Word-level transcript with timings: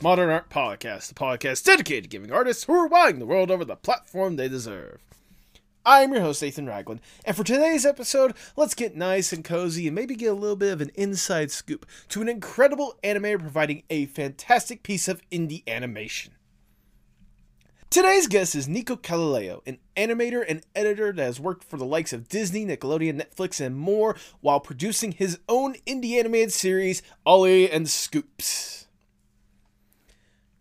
Postmodern 0.00 0.32
Art 0.32 0.48
Podcast, 0.48 1.08
the 1.08 1.14
podcast 1.14 1.62
dedicated 1.62 2.04
to 2.04 2.08
giving 2.08 2.32
artists 2.32 2.64
who 2.64 2.72
are 2.72 2.86
wowing 2.86 3.18
the 3.18 3.26
world 3.26 3.50
over 3.50 3.66
the 3.66 3.76
platform 3.76 4.36
they 4.36 4.48
deserve. 4.48 4.98
I'm 5.84 6.14
your 6.14 6.22
host, 6.22 6.40
Nathan 6.40 6.64
Ragland, 6.64 7.00
and 7.26 7.36
for 7.36 7.44
today's 7.44 7.84
episode, 7.84 8.32
let's 8.56 8.74
get 8.74 8.96
nice 8.96 9.30
and 9.30 9.44
cozy 9.44 9.86
and 9.86 9.94
maybe 9.94 10.14
get 10.14 10.28
a 10.28 10.32
little 10.32 10.56
bit 10.56 10.72
of 10.72 10.80
an 10.80 10.90
inside 10.94 11.50
scoop 11.50 11.84
to 12.08 12.22
an 12.22 12.30
incredible 12.30 12.94
animator 13.04 13.40
providing 13.40 13.82
a 13.90 14.06
fantastic 14.06 14.82
piece 14.82 15.06
of 15.06 15.20
indie 15.28 15.68
animation. 15.68 16.32
Today's 17.90 18.26
guest 18.26 18.54
is 18.54 18.66
Nico 18.66 18.96
Colaleo, 18.96 19.60
an 19.66 19.76
animator 19.98 20.42
and 20.48 20.64
editor 20.74 21.12
that 21.12 21.22
has 21.22 21.38
worked 21.38 21.64
for 21.64 21.76
the 21.76 21.84
likes 21.84 22.14
of 22.14 22.26
Disney, 22.26 22.64
Nickelodeon, 22.64 23.20
Netflix, 23.20 23.60
and 23.60 23.76
more 23.76 24.16
while 24.40 24.60
producing 24.60 25.12
his 25.12 25.38
own 25.46 25.74
indie 25.86 26.18
animated 26.18 26.54
series, 26.54 27.02
Ollie 27.26 27.70
and 27.70 27.90
Scoops. 27.90 28.79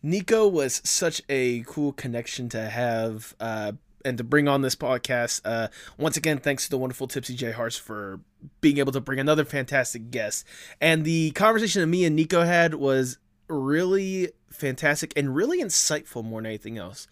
Nico 0.02 0.48
was 0.48 0.82
such 0.84 1.22
a 1.30 1.64
cool 1.68 1.92
connection 1.92 2.50
to 2.50 2.70
have 2.70 3.36
uh, 3.40 3.74
and 4.06 4.18
to 4.18 4.24
bring 4.24 4.48
on 4.48 4.62
this 4.62 4.76
podcast. 4.76 5.42
Uh, 5.44 5.68
once 5.98 6.18
again, 6.18 6.38
thanks 6.38 6.66
to 6.66 6.70
the 6.70 6.78
wonderful 6.78 7.08
Tipsy 7.08 7.36
J 7.36 7.52
Hearts 7.52 7.78
for 7.78 8.20
being 8.62 8.78
able 8.78 8.92
to 8.94 9.02
bring 9.02 9.20
another 9.20 9.46
fantastic 9.46 10.12
guest. 10.12 10.46
And 10.80 11.04
the 11.04 11.32
conversation 11.32 11.82
that 11.82 11.88
me 11.88 12.06
and 12.06 12.16
Nico 12.16 12.44
had 12.44 12.76
was 12.76 13.18
really 13.48 14.32
fantastic 14.50 15.12
and 15.16 15.36
really 15.36 15.62
insightful 15.62 16.24
more 16.24 16.42
than 16.42 16.48
anything 16.48 16.78
else. 16.78 17.08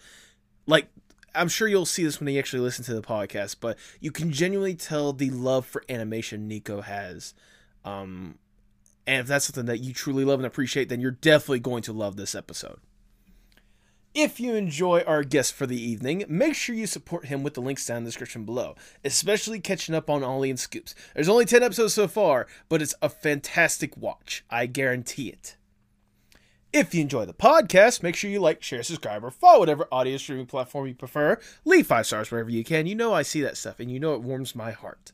Like, 0.66 0.88
I'm 1.36 1.50
sure 1.50 1.68
you'll 1.68 1.86
see 1.86 2.04
this 2.04 2.20
when 2.20 2.30
you 2.30 2.40
actually 2.40 2.62
listen 2.62 2.86
to 2.86 2.94
the 2.94 3.02
podcast, 3.02 3.58
but 3.60 3.78
you 4.00 4.12
can 4.12 4.32
genuinely 4.32 4.76
tell 4.76 5.14
the 5.14 5.30
love 5.30 5.66
for 5.66 5.84
animation 5.90 6.48
Nico 6.48 6.82
has. 6.82 7.34
Um, 7.86 8.38
and 9.08 9.22
if 9.22 9.28
that's 9.28 9.46
something 9.46 9.66
that 9.66 9.80
you 9.80 9.94
truly 9.94 10.26
love 10.26 10.40
and 10.40 10.46
appreciate, 10.46 10.90
then 10.90 11.00
you're 11.00 11.12
definitely 11.12 11.62
going 11.62 11.82
to 11.84 11.94
love 11.94 12.18
this 12.18 12.36
episode. 12.36 12.80
If 14.14 14.40
you 14.40 14.56
enjoy 14.56 15.02
our 15.02 15.24
guest 15.24 15.54
for 15.54 15.66
the 15.66 15.82
evening, 15.82 16.26
make 16.28 16.56
sure 16.56 16.76
you 16.76 16.88
support 16.88 17.28
him 17.28 17.44
with 17.44 17.54
the 17.54 17.62
links 17.62 17.86
down 17.86 17.98
in 17.98 18.04
the 18.04 18.10
description 18.10 18.44
below, 18.46 18.76
especially 19.06 19.60
catching 19.60 19.96
up 19.96 20.10
on 20.10 20.24
Ollie 20.24 20.50
and 20.50 20.60
Scoops. 20.60 20.94
There's 21.14 21.30
only 21.30 21.46
10 21.46 21.64
episodes 21.64 21.94
so 21.94 22.08
far, 22.08 22.48
but 22.68 22.82
it's 22.82 22.96
a 23.02 23.10
fantastic 23.10 23.96
watch. 23.96 24.44
I 24.50 24.66
guarantee 24.66 25.30
it. 25.30 25.56
If 26.74 26.94
you 26.94 27.02
enjoy 27.02 27.26
the 27.26 27.34
podcast, 27.34 28.04
make 28.04 28.16
sure 28.16 28.30
you 28.30 28.40
like, 28.40 28.62
share, 28.62 28.84
subscribe, 28.84 29.24
or 29.24 29.32
follow 29.32 29.60
whatever 29.60 29.88
audio 29.90 30.18
streaming 30.18 30.48
platform 30.48 30.88
you 30.88 30.96
prefer. 30.96 31.40
Leave 31.64 31.88
five 31.88 32.08
stars 32.08 32.30
wherever 32.30 32.50
you 32.50 32.64
can. 32.64 32.88
You 32.88 32.96
know 32.96 33.14
I 33.14 33.22
see 33.22 33.42
that 33.42 33.56
stuff, 33.56 33.80
and 33.80 33.90
you 33.90 34.00
know 34.00 34.16
it 34.16 34.22
warms 34.22 34.54
my 34.54 34.72
heart. 34.72 35.14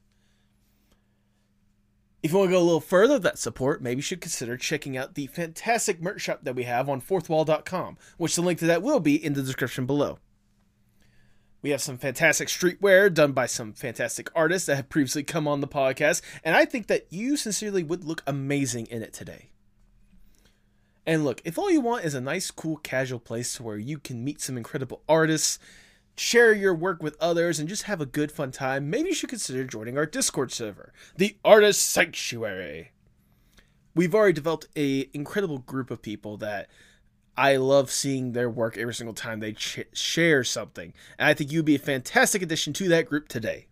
If 2.23 2.31
you 2.31 2.37
want 2.37 2.51
to 2.51 2.53
go 2.53 2.61
a 2.61 2.63
little 2.63 2.79
further 2.79 3.15
with 3.15 3.23
that 3.23 3.37
support, 3.37 3.81
maybe 3.81 3.97
you 3.97 4.01
should 4.01 4.21
consider 4.21 4.55
checking 4.55 4.95
out 4.95 5.15
the 5.15 5.27
fantastic 5.27 6.01
merch 6.01 6.21
shop 6.21 6.39
that 6.43 6.55
we 6.55 6.63
have 6.63 6.87
on 6.87 7.01
fourthwall.com, 7.01 7.97
which 8.17 8.35
the 8.35 8.41
link 8.41 8.59
to 8.59 8.65
that 8.65 8.81
will 8.81 9.01
be 9.01 9.21
in 9.21 9.33
the 9.33 9.43
description 9.43 9.85
below. 9.85 10.19
We 11.61 11.71
have 11.71 11.81
some 11.81 11.97
fantastic 11.97 12.47
streetwear 12.47 13.13
done 13.13 13.33
by 13.33 13.45
some 13.45 13.73
fantastic 13.73 14.29
artists 14.33 14.67
that 14.67 14.77
have 14.77 14.87
previously 14.87 15.23
come 15.23 15.49
on 15.49 15.59
the 15.59 15.67
podcast, 15.67 16.21
and 16.45 16.55
I 16.55 16.63
think 16.63 16.87
that 16.87 17.07
you 17.09 17.35
sincerely 17.35 17.83
would 17.83 18.05
look 18.05 18.23
amazing 18.25 18.87
in 18.87 19.01
it 19.01 19.11
today. 19.11 19.49
And 21.05 21.25
look, 21.25 21.41
if 21.43 21.59
all 21.59 21.69
you 21.69 21.81
want 21.81 22.05
is 22.05 22.13
a 22.13 22.21
nice, 22.21 22.51
cool, 22.51 22.77
casual 22.77 23.19
place 23.19 23.59
where 23.59 23.77
you 23.77 23.99
can 23.99 24.23
meet 24.23 24.39
some 24.39 24.55
incredible 24.55 25.01
artists, 25.09 25.59
share 26.15 26.53
your 26.53 26.75
work 26.75 27.01
with 27.01 27.17
others, 27.19 27.59
and 27.59 27.69
just 27.69 27.83
have 27.83 28.01
a 28.01 28.05
good, 28.05 28.31
fun 28.31 28.51
time, 28.51 28.89
maybe 28.89 29.09
you 29.09 29.15
should 29.15 29.29
consider 29.29 29.63
joining 29.63 29.97
our 29.97 30.05
Discord 30.05 30.51
server, 30.51 30.93
the 31.17 31.37
Artist 31.43 31.81
Sanctuary. 31.81 32.91
We've 33.95 34.15
already 34.15 34.33
developed 34.33 34.67
a 34.75 35.09
incredible 35.13 35.59
group 35.59 35.91
of 35.91 36.01
people 36.01 36.37
that 36.37 36.69
I 37.35 37.55
love 37.55 37.89
seeing 37.91 38.31
their 38.33 38.49
work 38.49 38.77
every 38.77 38.93
single 38.93 39.13
time 39.13 39.39
they 39.39 39.53
ch- 39.53 39.85
share 39.93 40.43
something, 40.43 40.93
and 41.17 41.27
I 41.27 41.33
think 41.33 41.51
you'd 41.51 41.65
be 41.65 41.75
a 41.75 41.79
fantastic 41.79 42.41
addition 42.41 42.73
to 42.73 42.87
that 42.89 43.07
group 43.07 43.27
today. 43.27 43.67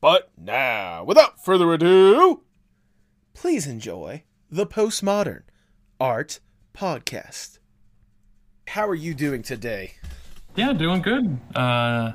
But 0.00 0.30
now, 0.36 1.04
without 1.04 1.42
further 1.42 1.72
ado, 1.72 2.42
please 3.32 3.66
enjoy 3.66 4.24
the 4.50 4.66
Postmodern 4.66 5.42
Art 5.98 6.40
Podcast. 6.74 7.58
How 8.68 8.88
are 8.88 8.94
you 8.94 9.14
doing 9.14 9.42
today? 9.42 9.94
Yeah, 10.56 10.72
doing 10.72 11.02
good. 11.02 11.38
Uh, 11.54 12.12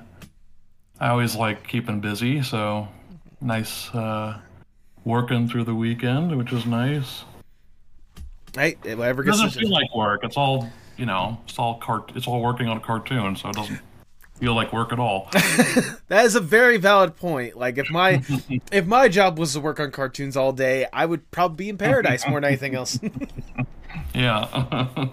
I 0.99 1.09
always 1.09 1.35
like 1.35 1.67
keeping 1.67 1.99
busy, 1.99 2.41
so 2.41 2.87
nice 3.41 3.93
uh, 3.93 4.39
working 5.03 5.47
through 5.47 5.65
the 5.65 5.75
weekend, 5.75 6.37
which 6.37 6.53
is 6.53 6.65
nice. 6.65 7.23
Hey, 8.55 8.77
whatever 8.83 9.21
It 9.21 9.27
gets 9.27 9.41
doesn't 9.41 9.59
feel 9.59 9.69
like 9.71 9.93
work. 9.95 10.21
It's 10.23 10.37
all 10.37 10.69
you 10.97 11.05
know. 11.05 11.39
It's 11.47 11.59
all 11.59 11.75
cart. 11.79 12.11
It's 12.15 12.27
all 12.27 12.41
working 12.41 12.67
on 12.67 12.77
a 12.77 12.79
cartoon, 12.79 13.35
so 13.35 13.49
it 13.49 13.55
doesn't 13.55 13.79
feel 14.39 14.53
like 14.53 14.71
work 14.73 14.91
at 14.93 14.99
all. 14.99 15.29
That 16.07 16.25
is 16.25 16.35
a 16.35 16.39
very 16.39 16.77
valid 16.77 17.15
point. 17.17 17.55
Like 17.55 17.77
if 17.77 17.91
my 17.91 18.23
if 18.71 18.87
my 18.87 19.09
job 19.09 19.37
was 19.37 19.53
to 19.53 19.59
work 19.59 19.79
on 19.79 19.91
cartoons 19.91 20.35
all 20.35 20.51
day, 20.53 20.87
I 20.91 21.05
would 21.05 21.29
probably 21.29 21.65
be 21.65 21.69
in 21.69 21.77
paradise 21.89 22.27
more 22.27 22.41
than 22.41 22.47
anything 22.47 22.73
else. 22.73 22.99
yeah. 24.15 25.09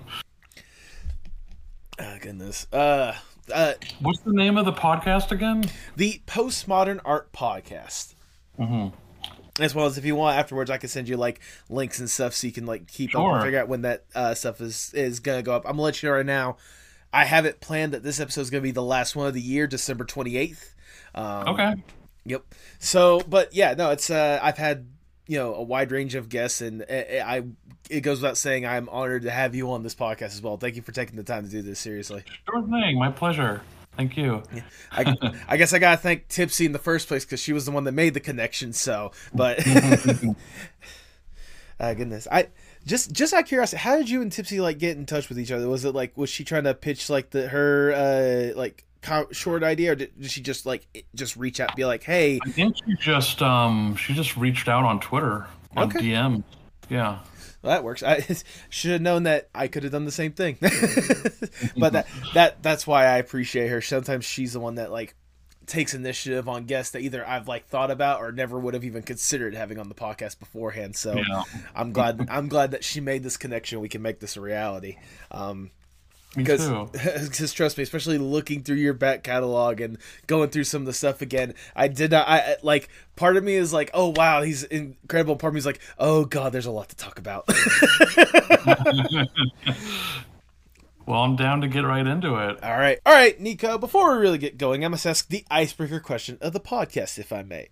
Oh 1.99 2.17
goodness. 2.21 2.67
Uh 2.73 3.15
uh 3.53 3.75
What's 4.01 4.21
the 4.21 4.33
name 4.33 4.57
of 4.57 4.65
the 4.65 4.73
podcast 4.73 5.31
again? 5.31 5.65
the 5.97 6.21
Postmodern 6.27 7.01
Art 7.05 7.33
Podcast. 7.33 8.15
hmm 8.57 8.89
As 9.61 9.75
well 9.75 9.87
as 9.87 9.97
if 9.99 10.05
you 10.05 10.15
want 10.17 10.39
afterwards 10.39 10.71
I 10.71 10.79
can 10.79 10.89
send 10.89 11.09
you 11.09 11.17
like 11.17 11.41
links 11.69 11.99
and 11.99 12.11
stuff 12.11 12.35
so 12.35 12.47
you 12.47 12.53
can 12.53 12.67
like 12.67 12.87
keep 12.87 13.15
up 13.15 13.23
and 13.35 13.43
figure 13.45 13.61
out 13.61 13.69
when 13.69 13.83
that 13.83 14.05
uh 14.15 14.35
stuff 14.35 14.61
is 14.61 14.93
is 14.95 15.21
gonna 15.21 15.43
go 15.43 15.55
up. 15.55 15.65
I'm 15.65 15.73
gonna 15.73 15.83
let 15.83 16.03
you 16.03 16.09
know 16.09 16.17
right 16.17 16.27
now. 16.27 16.57
I 17.13 17.25
have 17.25 17.47
it 17.47 17.61
planned 17.61 17.93
that 17.95 18.03
this 18.03 18.21
episode 18.21 18.43
is 18.43 18.51
gonna 18.51 18.61
be 18.63 18.73
the 18.73 18.83
last 18.83 19.17
one 19.17 19.27
of 19.27 19.35
the 19.35 19.41
year, 19.41 19.67
December 19.67 20.05
twenty 20.05 20.37
eighth. 20.37 20.75
Um, 21.15 21.49
Okay. 21.49 21.75
Yep. 22.29 22.43
So, 22.81 23.23
but 23.29 23.55
yeah, 23.55 23.75
no, 23.75 23.91
it's 23.91 24.11
uh, 24.11 24.41
I've 24.43 24.59
had 24.59 24.89
you 25.27 25.39
know 25.39 25.55
a 25.55 25.63
wide 25.63 25.91
range 25.91 26.15
of 26.15 26.29
guests, 26.29 26.61
and 26.61 26.85
I, 26.89 27.23
I 27.25 27.43
it 27.91 28.01
goes 28.01 28.21
without 28.21 28.37
saying 28.37 28.67
I'm 28.67 28.89
honored 28.89 29.23
to 29.23 29.31
have 29.31 29.55
you 29.55 29.71
on 29.73 29.83
this 29.83 29.95
podcast 29.95 30.35
as 30.35 30.43
well. 30.43 30.57
Thank 30.57 30.77
you 30.77 30.83
for 30.83 30.93
taking 30.93 31.17
the 31.17 31.25
time 31.25 31.45
to 31.45 31.51
do 31.51 31.63
this 31.63 31.79
seriously. 31.79 32.25
Sure 32.49 32.63
thing. 32.63 32.99
My 32.99 33.11
pleasure. 33.11 33.63
Thank 33.97 34.17
you. 34.17 34.43
I, 34.93 35.15
I 35.49 35.57
guess 35.57 35.73
I 35.73 35.79
gotta 35.79 35.97
thank 35.97 36.29
Tipsy 36.29 36.67
in 36.67 36.73
the 36.73 36.79
first 36.79 37.09
place 37.09 37.25
because 37.25 37.41
she 37.41 37.55
was 37.55 37.65
the 37.65 37.71
one 37.71 37.85
that 37.85 37.93
made 37.93 38.13
the 38.13 38.21
connection. 38.21 38.75
So, 38.75 39.13
but 39.35 39.67
uh, 41.81 41.81
goodness, 41.95 42.29
I 42.31 42.49
just 42.85 43.13
just 43.13 43.33
out 43.33 43.43
of 43.43 43.47
curiosity, 43.47 43.79
how 43.79 43.97
did 43.97 44.11
you 44.11 44.21
and 44.21 44.31
Tipsy 44.31 44.61
like 44.61 44.79
get 44.79 44.99
in 44.99 45.07
touch 45.07 45.29
with 45.29 45.39
each 45.39 45.51
other? 45.51 45.69
Was 45.69 45.85
it 45.85 45.95
like 45.95 46.17
was 46.17 46.29
she 46.29 46.45
trying 46.45 46.65
to 46.65 46.75
pitch 46.75 47.09
like 47.09 47.31
the 47.31 47.49
her 47.49 47.93
uh 47.93 48.59
like 48.59 48.85
co- 49.07 49.29
short 49.33 49.63
idea, 49.63 49.93
or 49.93 49.95
did, 49.95 50.21
did 50.21 50.31
she 50.31 50.41
just 50.41 50.67
like 50.67 50.87
just 51.15 51.37
reach 51.37 51.61
out 51.61 51.71
and 51.71 51.77
be 51.77 51.85
like, 51.85 52.03
hey, 52.03 52.39
I 52.45 52.51
think 52.51 52.77
she 52.77 52.95
just 53.01 53.41
um 53.43 53.97
she 53.97 54.15
just 54.15 54.37
reached 54.37 54.69
out 54.69 54.85
on 54.85 55.01
Twitter 55.01 55.47
on 55.77 55.89
Okay. 55.89 56.01
DM. 56.01 56.43
Yeah. 56.89 57.19
Well, 57.63 57.73
that 57.75 57.85
works. 57.85 58.03
I 58.03 58.25
should 58.71 58.91
have 58.93 59.03
known 59.03 59.25
that 59.25 59.49
I 59.55 59.69
could 59.69 59.83
have 59.83 59.93
done 59.93 60.05
the 60.05 60.13
same 60.13 60.33
thing. 60.33 60.57
but 61.77 61.93
that 61.93 62.07
that 62.35 62.63
that's 62.63 62.87
why 62.87 63.05
I 63.07 63.19
appreciate 63.19 63.69
her. 63.69 63.81
Sometimes 63.81 64.25
she's 64.25 64.53
the 64.53 64.61
one 64.61 64.77
that 64.77 64.91
like 64.91 65.15
takes 65.67 65.95
initiative 65.95 66.49
on 66.49 66.65
guests 66.65 66.93
that 66.93 67.01
either 67.01 67.27
I've 67.27 67.49
like 67.49 67.67
thought 67.67 67.91
about 67.91 68.21
or 68.21 68.31
never 68.31 68.57
would 68.57 68.75
have 68.75 68.85
even 68.85 69.03
considered 69.03 69.53
having 69.55 69.79
on 69.81 69.89
the 69.89 69.97
podcast 69.97 70.39
beforehand. 70.39 70.95
So 70.95 71.15
Yeah. 71.17 71.43
I'm 71.75 71.93
glad 71.93 72.29
I'm 72.31 72.47
glad 72.49 72.71
that 72.71 72.85
she 72.85 73.01
made 73.01 73.23
this 73.25 73.37
connection. 73.37 73.81
We 73.81 73.89
can 73.89 74.01
make 74.03 74.21
this 74.21 74.37
a 74.37 74.41
reality. 74.41 74.97
Um, 75.33 75.71
because 76.37 77.53
trust 77.55 77.77
me, 77.79 77.83
especially 77.83 78.19
looking 78.19 78.63
through 78.63 78.77
your 78.77 78.95
back 78.95 79.23
catalog 79.23 79.81
and 79.81 79.99
going 80.27 80.51
through 80.51 80.65
some 80.65 80.83
of 80.83 80.87
the 80.87 80.93
stuff 80.93 81.23
again, 81.23 81.55
I 81.75 81.89
did 81.89 82.11
not. 82.11 82.29
I- 82.29 82.57
like 82.63 82.89
part 83.17 83.37
of 83.37 83.45
me 83.45 83.55
is 83.55 83.73
like, 83.73 83.91
oh 83.95 84.13
wow, 84.17 84.43
he's 84.43 84.63
incredible. 84.65 85.37
Part 85.37 85.51
of 85.51 85.55
me 85.55 85.59
is 85.59 85.67
like, 85.67 85.81
oh 85.99 86.25
god, 86.25 86.53
there's 86.53 86.67
a 86.67 86.71
lot 86.71 86.89
to 86.91 86.97
talk 86.97 87.19
about. 87.19 87.49
Well, 91.07 91.21
I'm 91.23 91.37
down 91.37 91.61
to 91.61 91.69
get 91.69 91.83
right 91.85 92.05
into 92.05 92.35
it. 92.35 92.61
all 92.65 92.77
right, 92.77 92.99
all 93.07 93.13
right, 93.13 93.41
Nico. 93.41 93.79
Before 93.79 94.13
we 94.13 94.19
really 94.19 94.39
get 94.39 94.59
going, 94.59 94.85
I 94.85 94.89
must 94.89 95.07
ask 95.07 95.29
the 95.29 95.45
icebreaker 95.49 96.01
question 96.01 96.37
of 96.41 96.53
the 96.53 96.59
podcast, 96.59 97.17
if 97.17 97.33
I 97.33 97.43
may. 97.45 97.69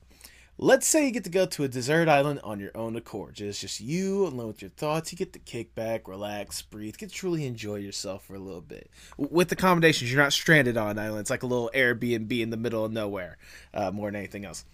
Let's 0.57 0.87
say 0.87 1.05
you 1.05 1.11
get 1.11 1.25
to 1.25 1.31
go 1.31 1.47
to 1.47 1.65
a 1.65 1.69
desert 1.69 2.09
island 2.09 2.39
on 2.45 2.61
your 2.61 2.71
own 2.77 2.95
accord. 2.95 3.41
It's 3.41 3.61
just 3.61 3.81
you 3.81 4.25
alone 4.25 4.47
with 4.47 4.63
your 4.63 4.71
thoughts. 4.71 5.11
You 5.11 5.19
get 5.19 5.33
to 5.33 5.41
kick 5.41 5.75
back, 5.75 6.07
relax, 6.07 6.63
breathe, 6.63 6.97
get 6.97 7.09
to 7.09 7.15
truly 7.15 7.45
enjoy 7.45 7.77
yourself 7.77 8.25
for 8.25 8.37
a 8.37 8.39
little 8.39 8.61
bit. 8.61 8.89
With 9.19 9.51
accommodations, 9.51 10.13
you're 10.13 10.23
not 10.23 10.33
stranded 10.33 10.77
on 10.77 10.91
an 10.91 10.99
island. 11.01 11.23
It's 11.23 11.31
like 11.31 11.43
a 11.43 11.49
little 11.49 11.73
Airbnb 11.75 12.41
in 12.41 12.51
the 12.51 12.57
middle 12.57 12.85
of 12.85 12.93
nowhere, 12.93 13.37
uh, 13.75 13.91
more 13.91 14.07
than 14.09 14.15
anything 14.15 14.45
else. 14.45 14.65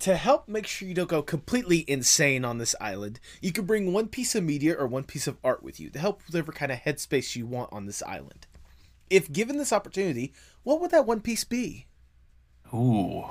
To 0.00 0.16
help 0.16 0.48
make 0.48 0.66
sure 0.66 0.88
you 0.88 0.94
don't 0.94 1.08
go 1.08 1.22
completely 1.22 1.84
insane 1.86 2.44
on 2.44 2.58
this 2.58 2.74
island, 2.80 3.20
you 3.40 3.52
can 3.52 3.66
bring 3.66 3.92
one 3.92 4.08
piece 4.08 4.34
of 4.34 4.42
media 4.42 4.74
or 4.76 4.88
one 4.88 5.04
piece 5.04 5.28
of 5.28 5.38
art 5.44 5.62
with 5.62 5.78
you 5.78 5.90
to 5.90 5.98
help 6.00 6.22
whatever 6.26 6.50
kind 6.50 6.72
of 6.72 6.80
headspace 6.80 7.36
you 7.36 7.46
want 7.46 7.72
on 7.72 7.86
this 7.86 8.02
island. 8.02 8.48
If 9.08 9.30
given 9.30 9.58
this 9.58 9.72
opportunity, 9.72 10.32
what 10.64 10.80
would 10.80 10.90
that 10.90 11.06
one 11.06 11.20
piece 11.20 11.44
be? 11.44 11.86
Ooh. 12.74 13.26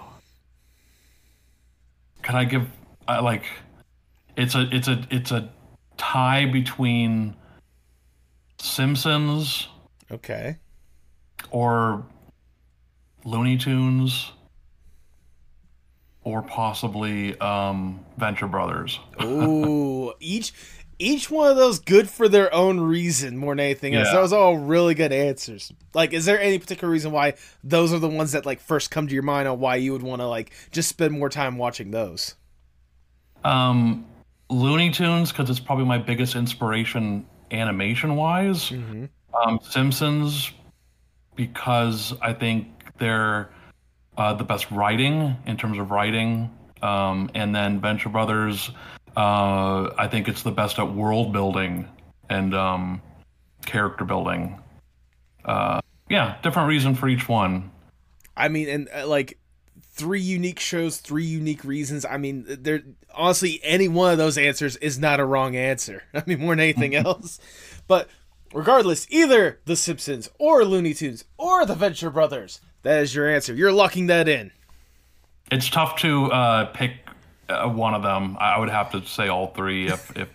Can 2.24 2.36
I 2.36 2.46
give 2.46 2.68
I 3.08 3.20
like 3.20 3.44
it's 4.36 4.56
a 4.56 4.68
it's 4.72 4.88
a 4.88 5.06
it's 5.12 5.32
a 5.32 5.50
tie 5.98 6.46
between 6.46 7.36
Simpsons 8.60 9.68
Okay. 10.12 10.58
or 11.52 12.06
Looney 13.26 13.58
Tunes 13.58 14.32
or 16.24 16.42
possibly 16.42 17.38
um, 17.40 18.00
Venture 18.18 18.48
Brothers. 18.48 19.00
Ooh, 19.22 20.14
each 20.20 20.54
each 21.00 21.30
one 21.30 21.50
of 21.50 21.58
those 21.58 21.80
good 21.80 22.10
for 22.10 22.28
their 22.28 22.54
own 22.54 22.80
reason 22.80 23.38
more 23.38 23.54
than 23.54 23.62
anything 23.62 23.96
else. 23.96 24.08
Yeah. 24.08 24.22
Those 24.22 24.34
are 24.34 24.40
all 24.40 24.58
really 24.58 24.96
good 24.96 25.12
answers. 25.12 25.72
Like, 25.94 26.14
is 26.14 26.26
there 26.26 26.40
any 26.40 26.60
particular 26.60 26.92
reason 26.92 27.12
why 27.12 27.36
those 27.64 27.94
are 27.94 28.00
the 28.00 28.10
ones 28.10 28.32
that 28.34 28.46
like 28.46 28.60
first 28.60 28.92
come 28.92 29.08
to 29.08 29.14
your 29.14 29.24
mind 29.24 29.48
on 29.48 29.60
why 29.60 29.76
you 29.76 29.92
would 29.94 30.04
want 30.04 30.22
to 30.22 30.28
like 30.28 30.52
just 30.72 30.90
spend 30.90 31.14
more 31.14 31.30
time 31.30 31.58
watching 31.58 31.92
those? 31.92 32.36
Um, 33.44 34.06
Looney 34.50 34.92
Tunes 34.92 35.32
because 35.32 35.50
it's 35.50 35.60
probably 35.60 35.86
my 35.86 35.98
biggest 35.98 36.36
inspiration 36.36 37.26
animation 37.52 38.16
wise. 38.16 38.70
Mm-hmm. 38.70 39.06
Um, 39.36 39.60
Simpsons 39.64 40.52
because 41.36 42.14
I 42.22 42.34
think 42.34 42.68
they're 43.00 43.50
uh, 44.18 44.34
the 44.34 44.44
best 44.44 44.70
writing 44.72 45.36
in 45.46 45.58
terms 45.58 45.80
of 45.80 45.92
writing, 45.92 46.52
um, 46.82 47.30
and 47.34 47.56
then 47.56 47.80
Venture 47.80 48.10
Brothers. 48.10 48.72
Uh, 49.16 49.94
I 49.98 50.08
think 50.08 50.28
it's 50.28 50.44
the 50.44 50.52
best 50.52 50.80
at 50.80 50.94
world 50.94 51.34
building 51.34 51.88
and 52.30 52.54
um, 52.56 53.02
character 53.66 54.06
building. 54.06 54.60
Uh, 55.46 55.82
yeah, 56.10 56.38
different 56.42 56.70
reason 56.70 56.96
for 56.96 57.08
each 57.08 57.28
one. 57.30 57.72
I 58.36 58.48
mean, 58.48 58.68
and 58.70 58.90
uh, 58.94 59.08
like 59.08 59.38
three 59.82 60.22
unique 60.22 60.60
shows, 60.60 60.98
three 60.98 61.26
unique 61.26 61.64
reasons. 61.64 62.06
I 62.06 62.18
mean, 62.18 62.46
there 62.48 62.82
honestly 63.14 63.60
any 63.64 63.88
one 63.88 64.12
of 64.12 64.18
those 64.18 64.38
answers 64.38 64.76
is 64.78 64.98
not 64.98 65.20
a 65.20 65.26
wrong 65.26 65.56
answer. 65.56 66.04
I 66.14 66.24
mean, 66.26 66.40
more 66.40 66.56
than 66.56 66.62
anything 66.62 66.96
else. 66.96 67.40
But 67.88 68.10
regardless, 68.54 69.08
either 69.10 69.60
The 69.66 69.76
Simpsons 69.76 70.30
or 70.40 70.66
Looney 70.66 70.94
Tunes 70.94 71.26
or 71.38 71.66
The 71.66 71.76
Venture 71.76 72.10
Brothers, 72.10 72.62
that 72.82 73.02
is 73.02 73.14
your 73.14 73.30
answer. 73.30 73.54
You're 73.54 73.72
locking 73.72 74.08
that 74.08 74.28
in. 74.28 74.52
It's 75.52 75.70
tough 75.70 75.98
to 75.98 76.32
uh, 76.32 76.66
pick 76.68 77.03
uh, 77.54 77.70
one 77.70 77.94
of 77.94 78.04
them. 78.04 78.38
I 78.40 78.60
would 78.60 78.70
have 78.70 78.92
to 78.92 79.06
say 79.06 79.28
all 79.28 79.48
three 79.48 79.88
if 79.88 80.12
if 80.18 80.30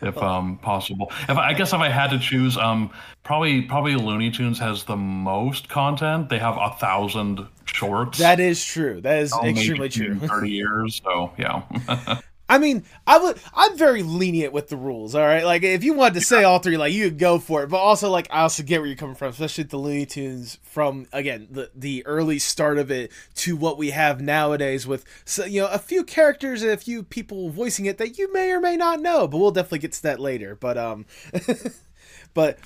if 0.00 0.18
um 0.18 0.58
possible. 0.58 1.12
If 1.28 1.36
I 1.36 1.52
guess 1.54 1.72
if 1.72 1.80
I 1.80 1.88
had 1.88 2.10
to 2.10 2.18
choose, 2.18 2.56
um 2.56 2.90
probably 3.22 3.62
probably 3.62 3.96
Looney 3.96 4.30
Tunes 4.30 4.58
has 4.58 4.84
the 4.84 4.96
most 4.96 5.68
content. 5.68 6.28
They 6.28 6.38
have 6.38 6.56
a 6.56 6.70
thousand 6.78 7.46
shorts. 7.64 8.18
That 8.18 8.40
is 8.40 8.64
true. 8.64 9.00
That 9.00 9.20
is 9.20 9.32
extremely 9.44 9.88
true. 9.88 10.18
Thirty 10.18 10.50
years, 10.50 11.00
so 11.04 11.32
yeah. 11.38 11.62
I 12.52 12.58
mean, 12.58 12.84
I 13.06 13.16
would. 13.16 13.40
I'm 13.54 13.78
very 13.78 14.02
lenient 14.02 14.52
with 14.52 14.68
the 14.68 14.76
rules. 14.76 15.14
All 15.14 15.24
right, 15.24 15.42
like 15.42 15.62
if 15.62 15.82
you 15.82 15.94
wanted 15.94 16.12
to 16.14 16.20
say 16.20 16.44
all 16.44 16.58
three, 16.58 16.76
like 16.76 16.92
you 16.92 17.08
could 17.08 17.18
go 17.18 17.38
for 17.38 17.62
it. 17.62 17.70
But 17.70 17.78
also, 17.78 18.10
like 18.10 18.28
I 18.30 18.42
also 18.42 18.62
get 18.62 18.80
where 18.80 18.88
you're 18.88 18.96
coming 18.96 19.14
from, 19.14 19.30
especially 19.30 19.64
the 19.64 19.78
Looney 19.78 20.04
Tunes 20.04 20.58
from 20.62 21.06
again 21.14 21.48
the 21.50 21.70
the 21.74 22.04
early 22.04 22.38
start 22.38 22.76
of 22.76 22.90
it 22.90 23.10
to 23.36 23.56
what 23.56 23.78
we 23.78 23.92
have 23.92 24.20
nowadays 24.20 24.86
with 24.86 25.06
so, 25.24 25.46
you 25.46 25.62
know 25.62 25.68
a 25.68 25.78
few 25.78 26.04
characters 26.04 26.60
and 26.60 26.72
a 26.72 26.76
few 26.76 27.02
people 27.02 27.48
voicing 27.48 27.86
it 27.86 27.96
that 27.96 28.18
you 28.18 28.30
may 28.34 28.50
or 28.50 28.60
may 28.60 28.76
not 28.76 29.00
know. 29.00 29.26
But 29.26 29.38
we'll 29.38 29.50
definitely 29.50 29.78
get 29.78 29.92
to 29.92 30.02
that 30.02 30.20
later. 30.20 30.54
But 30.54 30.76
um, 30.76 31.06
but 32.34 32.58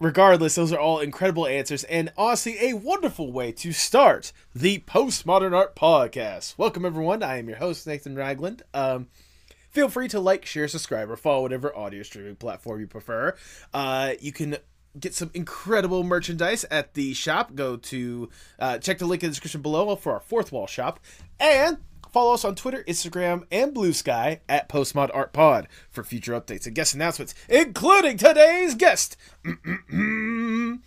regardless, 0.00 0.54
those 0.54 0.72
are 0.72 0.78
all 0.78 1.00
incredible 1.00 1.46
answers 1.46 1.84
and 1.84 2.12
honestly 2.16 2.56
a 2.60 2.74
wonderful 2.74 3.32
way 3.32 3.52
to 3.52 3.72
start 3.72 4.32
the 4.54 4.78
Postmodern 4.80 5.54
Art 5.54 5.74
Podcast. 5.74 6.56
Welcome, 6.56 6.84
everyone. 6.84 7.22
I 7.22 7.38
am 7.38 7.48
your 7.48 7.58
host, 7.58 7.86
Nathan 7.86 8.14
Ragland. 8.14 8.62
Um, 8.72 9.08
feel 9.70 9.88
free 9.88 10.08
to 10.08 10.20
like, 10.20 10.46
share, 10.46 10.68
subscribe, 10.68 11.10
or 11.10 11.16
follow 11.16 11.42
whatever 11.42 11.76
audio 11.76 12.02
streaming 12.02 12.36
platform 12.36 12.80
you 12.80 12.86
prefer. 12.86 13.34
Uh, 13.72 14.12
you 14.20 14.32
can 14.32 14.56
get 14.98 15.14
some 15.14 15.30
incredible 15.34 16.02
merchandise 16.02 16.64
at 16.70 16.94
the 16.94 17.14
shop. 17.14 17.54
Go 17.54 17.76
to 17.76 18.28
uh, 18.58 18.78
check 18.78 18.98
the 18.98 19.06
link 19.06 19.22
in 19.22 19.28
the 19.28 19.32
description 19.32 19.62
below 19.62 19.94
for 19.96 20.12
our 20.12 20.20
fourth 20.20 20.52
wall 20.52 20.66
shop. 20.66 21.00
And 21.38 21.78
follow 22.12 22.34
us 22.34 22.44
on 22.44 22.54
Twitter, 22.54 22.84
Instagram, 22.88 23.44
and 23.50 23.72
Blue 23.74 23.92
Sky 23.92 24.40
at 24.48 24.68
Postmod 24.68 25.10
Art 25.14 25.32
Pod 25.32 25.68
for 25.90 26.02
future 26.02 26.32
updates 26.32 26.66
and 26.66 26.74
guest 26.74 26.94
announcements, 26.94 27.34
including 27.48 28.16
today's 28.16 28.74
guest. 28.74 29.16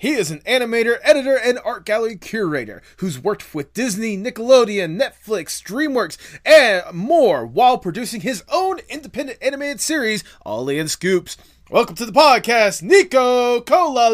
He 0.00 0.12
is 0.12 0.30
an 0.30 0.40
animator, 0.46 0.96
editor, 1.02 1.36
and 1.36 1.58
art 1.62 1.84
gallery 1.84 2.16
curator 2.16 2.80
who's 2.96 3.18
worked 3.22 3.54
with 3.54 3.74
Disney, 3.74 4.16
Nickelodeon, 4.16 4.98
Netflix, 4.98 5.62
DreamWorks, 5.62 6.16
and 6.42 6.96
more 6.96 7.44
while 7.44 7.76
producing 7.76 8.22
his 8.22 8.42
own 8.50 8.78
independent 8.88 9.38
animated 9.42 9.78
series, 9.78 10.24
Ollie 10.46 10.78
and 10.78 10.90
Scoops. 10.90 11.36
Welcome 11.70 11.96
to 11.96 12.06
the 12.06 12.12
podcast, 12.12 12.82
Nico 12.82 13.60
Colaleo. 13.60 14.08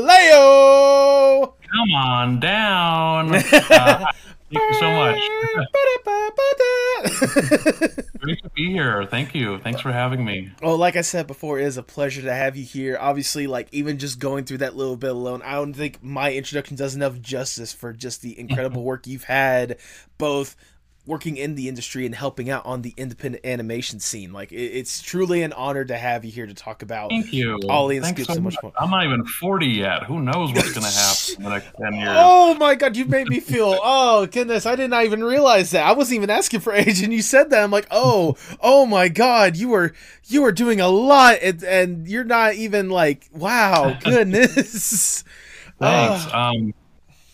Come 1.70 1.94
on 1.94 2.40
down. 2.40 3.44
Uh, 3.70 4.06
thank 4.52 4.70
you 4.70 4.74
so 4.74 4.90
much. 4.90 5.18
Great 8.18 8.42
to 8.42 8.48
be 8.54 8.70
here. 8.72 9.04
Thank 9.06 9.34
you. 9.34 9.58
Thanks 9.58 9.80
for 9.80 9.92
having 9.92 10.24
me. 10.24 10.50
Well, 10.62 10.76
like 10.76 10.96
I 10.96 11.02
said 11.02 11.26
before, 11.26 11.58
it 11.58 11.66
is 11.66 11.76
a 11.76 11.82
pleasure 11.82 12.22
to 12.22 12.34
have 12.34 12.56
you 12.56 12.64
here. 12.64 12.96
Obviously, 13.00 13.46
like 13.46 13.68
even 13.72 13.98
just 13.98 14.18
going 14.18 14.44
through 14.44 14.58
that 14.58 14.76
little 14.76 14.96
bit 14.96 15.10
alone, 15.10 15.42
I 15.42 15.52
don't 15.52 15.74
think 15.74 16.02
my 16.02 16.32
introduction 16.32 16.76
does 16.76 16.94
enough 16.94 17.20
justice 17.20 17.72
for 17.72 17.92
just 17.92 18.22
the 18.22 18.38
incredible 18.38 18.82
work 18.84 19.06
you've 19.06 19.24
had, 19.24 19.78
both 20.18 20.56
working 21.06 21.36
in 21.36 21.54
the 21.54 21.68
industry 21.68 22.04
and 22.04 22.14
helping 22.14 22.50
out 22.50 22.66
on 22.66 22.82
the 22.82 22.92
independent 22.96 23.44
animation 23.46 24.00
scene. 24.00 24.32
Like 24.32 24.52
it, 24.52 24.56
it's 24.56 25.00
truly 25.00 25.42
an 25.42 25.52
honor 25.52 25.84
to 25.84 25.96
have 25.96 26.24
you 26.24 26.32
here 26.32 26.46
to 26.46 26.54
talk 26.54 26.82
about. 26.82 27.10
Thank 27.10 27.32
you. 27.32 27.58
Ollie 27.68 27.96
and 27.96 28.04
Thanks 28.04 28.22
Scoop 28.22 28.36
so 28.36 28.40
much 28.40 28.56
more. 28.62 28.72
I'm 28.78 28.90
not 28.90 29.04
even 29.04 29.24
40 29.24 29.66
yet. 29.66 30.02
Who 30.04 30.20
knows 30.20 30.52
what's 30.52 30.72
going 30.72 30.86
to 30.86 30.92
happen 30.92 31.36
in 31.36 31.42
the 31.44 31.50
next 31.50 31.76
10 31.80 31.94
years? 31.94 32.08
Oh 32.12 32.54
my 32.54 32.74
god, 32.74 32.96
you 32.96 33.04
made 33.04 33.28
me 33.28 33.40
feel. 33.40 33.78
Oh 33.88 34.26
goodness, 34.26 34.66
I 34.66 34.74
did 34.74 34.90
not 34.90 35.04
even 35.04 35.22
realize 35.22 35.70
that. 35.70 35.86
I 35.86 35.92
wasn't 35.92 36.16
even 36.16 36.30
asking 36.30 36.60
for 36.60 36.72
age, 36.72 37.02
and 37.02 37.12
you 37.12 37.22
said 37.22 37.50
that. 37.50 37.62
I'm 37.62 37.70
like, 37.70 37.86
oh, 37.90 38.36
oh 38.60 38.84
my 38.84 39.08
god, 39.08 39.56
you 39.56 39.68
were 39.68 39.92
you 40.24 40.42
were 40.42 40.52
doing 40.52 40.80
a 40.80 40.88
lot, 40.88 41.38
and, 41.40 41.62
and 41.62 42.08
you're 42.08 42.24
not 42.24 42.54
even 42.54 42.90
like, 42.90 43.28
wow, 43.32 43.96
goodness. 44.04 45.24
Thanks. 45.78 46.26
Oh. 46.32 46.38
Um, 46.38 46.74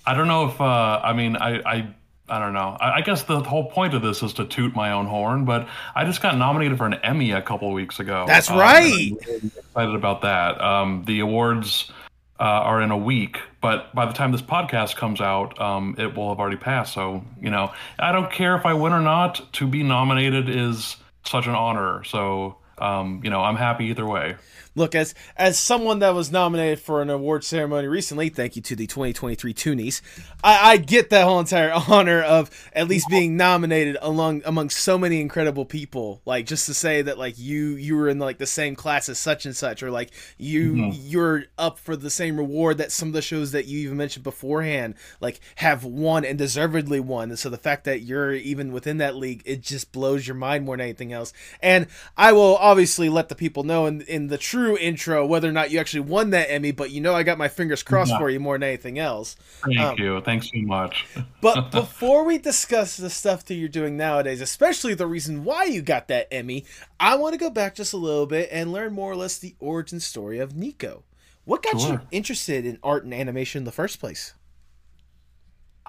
I 0.04 0.14
don't 0.14 0.28
know 0.28 0.46
if 0.46 0.60
uh, 0.60 1.00
I 1.02 1.12
mean 1.12 1.36
I 1.36 1.60
I 1.64 1.94
I 2.32 2.38
don't 2.38 2.54
know. 2.54 2.78
I, 2.80 2.92
I 2.92 3.00
guess 3.02 3.24
the 3.24 3.40
whole 3.40 3.70
point 3.70 3.92
of 3.92 4.00
this 4.00 4.22
is 4.22 4.32
to 4.34 4.46
toot 4.46 4.74
my 4.74 4.92
own 4.92 5.06
horn, 5.06 5.44
but 5.44 5.68
I 5.94 6.06
just 6.06 6.22
got 6.22 6.38
nominated 6.38 6.78
for 6.78 6.86
an 6.86 6.94
Emmy 6.94 7.32
a 7.32 7.42
couple 7.42 7.70
weeks 7.72 8.00
ago. 8.00 8.24
That's 8.26 8.48
Um, 8.50 8.58
right. 8.58 9.12
Really 9.26 9.50
excited 9.58 9.94
about 9.94 10.22
that. 10.22 10.58
Um, 10.58 11.04
the 11.04 11.20
awards 11.20 11.92
uh, 12.40 12.44
are 12.44 12.80
in 12.80 12.90
a 12.90 12.96
week, 12.96 13.36
but 13.60 13.94
by 13.94 14.06
the 14.06 14.14
time 14.14 14.32
this 14.32 14.40
podcast 14.40 14.96
comes 14.96 15.20
out, 15.20 15.60
um, 15.60 15.94
it 15.98 16.16
will 16.16 16.30
have 16.30 16.40
already 16.40 16.56
passed. 16.56 16.94
So 16.94 17.22
you 17.38 17.50
know, 17.50 17.70
I 17.98 18.12
don't 18.12 18.32
care 18.32 18.56
if 18.56 18.64
I 18.64 18.72
win 18.72 18.94
or 18.94 19.02
not. 19.02 19.52
To 19.52 19.66
be 19.66 19.82
nominated 19.82 20.48
is 20.48 20.96
such 21.24 21.46
an 21.46 21.54
honor. 21.54 22.02
So 22.04 22.56
um, 22.78 23.20
you 23.22 23.28
know, 23.28 23.42
I'm 23.42 23.56
happy 23.56 23.84
either 23.86 24.06
way. 24.06 24.36
Look, 24.74 24.94
as 24.94 25.14
as 25.36 25.58
someone 25.58 25.98
that 25.98 26.14
was 26.14 26.32
nominated 26.32 26.80
for 26.80 27.02
an 27.02 27.10
award 27.10 27.44
ceremony 27.44 27.88
recently, 27.88 28.28
thank 28.30 28.56
you 28.56 28.62
to 28.62 28.76
the 28.76 28.86
2023 28.86 29.52
Toonies, 29.52 30.00
I, 30.42 30.72
I 30.72 30.76
get 30.78 31.10
that 31.10 31.24
whole 31.24 31.40
entire 31.40 31.72
honor 31.88 32.22
of 32.22 32.50
at 32.72 32.88
least 32.88 33.08
being 33.10 33.36
nominated 33.36 33.98
along 34.00 34.42
among 34.44 34.70
so 34.70 34.96
many 34.96 35.20
incredible 35.20 35.64
people. 35.66 36.22
Like 36.24 36.46
just 36.46 36.66
to 36.66 36.74
say 36.74 37.02
that 37.02 37.18
like 37.18 37.38
you 37.38 37.70
you 37.76 37.96
were 37.96 38.08
in 38.08 38.18
like 38.18 38.38
the 38.38 38.46
same 38.46 38.74
class 38.74 39.08
as 39.08 39.18
such 39.18 39.44
and 39.44 39.54
such, 39.54 39.82
or 39.82 39.90
like 39.90 40.10
you 40.38 40.72
Mhm. 40.72 40.98
you're 41.02 41.44
up 41.58 41.78
for 41.78 41.94
the 41.96 42.10
same 42.10 42.38
reward 42.38 42.78
that 42.78 42.92
some 42.92 43.08
of 43.08 43.14
the 43.14 43.20
shows 43.22 43.52
that 43.52 43.66
you 43.66 43.80
even 43.80 43.96
mentioned 43.98 44.24
beforehand 44.24 44.94
like 45.20 45.40
have 45.56 45.84
won 45.84 46.24
and 46.24 46.38
deservedly 46.38 47.00
won. 47.00 47.28
And 47.30 47.38
so 47.38 47.50
the 47.50 47.58
fact 47.58 47.84
that 47.84 48.02
you're 48.02 48.32
even 48.32 48.72
within 48.72 48.96
that 48.98 49.16
league, 49.16 49.42
it 49.44 49.60
just 49.60 49.92
blows 49.92 50.26
your 50.26 50.36
mind 50.36 50.64
more 50.64 50.76
than 50.76 50.84
anything 50.84 51.12
else. 51.12 51.32
And 51.60 51.88
I 52.16 52.32
will 52.32 52.56
obviously 52.56 53.08
let 53.10 53.28
the 53.28 53.34
people 53.34 53.64
know 53.64 53.84
in 53.86 54.00
in 54.02 54.28
the 54.28 54.38
true 54.38 54.61
intro 54.76 55.26
whether 55.26 55.48
or 55.48 55.52
not 55.52 55.70
you 55.70 55.78
actually 55.80 56.00
won 56.00 56.30
that 56.30 56.50
Emmy, 56.50 56.70
but 56.72 56.90
you 56.90 57.00
know 57.00 57.14
I 57.14 57.22
got 57.22 57.38
my 57.38 57.48
fingers 57.48 57.82
crossed 57.82 58.10
Yeah. 58.12 58.18
for 58.18 58.30
you 58.30 58.40
more 58.40 58.54
than 58.56 58.64
anything 58.64 58.98
else. 58.98 59.36
Thank 59.64 59.78
Um, 59.78 59.96
you. 59.98 60.20
Thanks 60.22 60.46
so 60.50 60.58
much. 60.62 61.06
But 61.40 61.70
before 61.72 62.24
we 62.24 62.38
discuss 62.38 62.96
the 62.96 63.10
stuff 63.10 63.44
that 63.46 63.54
you're 63.54 63.68
doing 63.68 63.96
nowadays, 63.96 64.40
especially 64.40 64.94
the 64.94 65.08
reason 65.08 65.42
why 65.44 65.64
you 65.64 65.82
got 65.82 66.06
that 66.08 66.28
Emmy, 66.32 66.64
I 67.00 67.16
want 67.16 67.32
to 67.34 67.38
go 67.38 67.50
back 67.50 67.74
just 67.74 67.92
a 67.92 67.96
little 67.96 68.26
bit 68.26 68.48
and 68.52 68.70
learn 68.72 68.92
more 68.92 69.10
or 69.10 69.16
less 69.16 69.38
the 69.38 69.56
origin 69.58 69.98
story 69.98 70.38
of 70.38 70.54
Nico. 70.54 71.02
What 71.44 71.64
got 71.64 71.80
you 71.80 72.00
interested 72.12 72.64
in 72.64 72.78
art 72.84 73.02
and 73.02 73.12
animation 73.12 73.62
in 73.62 73.64
the 73.64 73.72
first 73.72 73.98
place? 73.98 74.34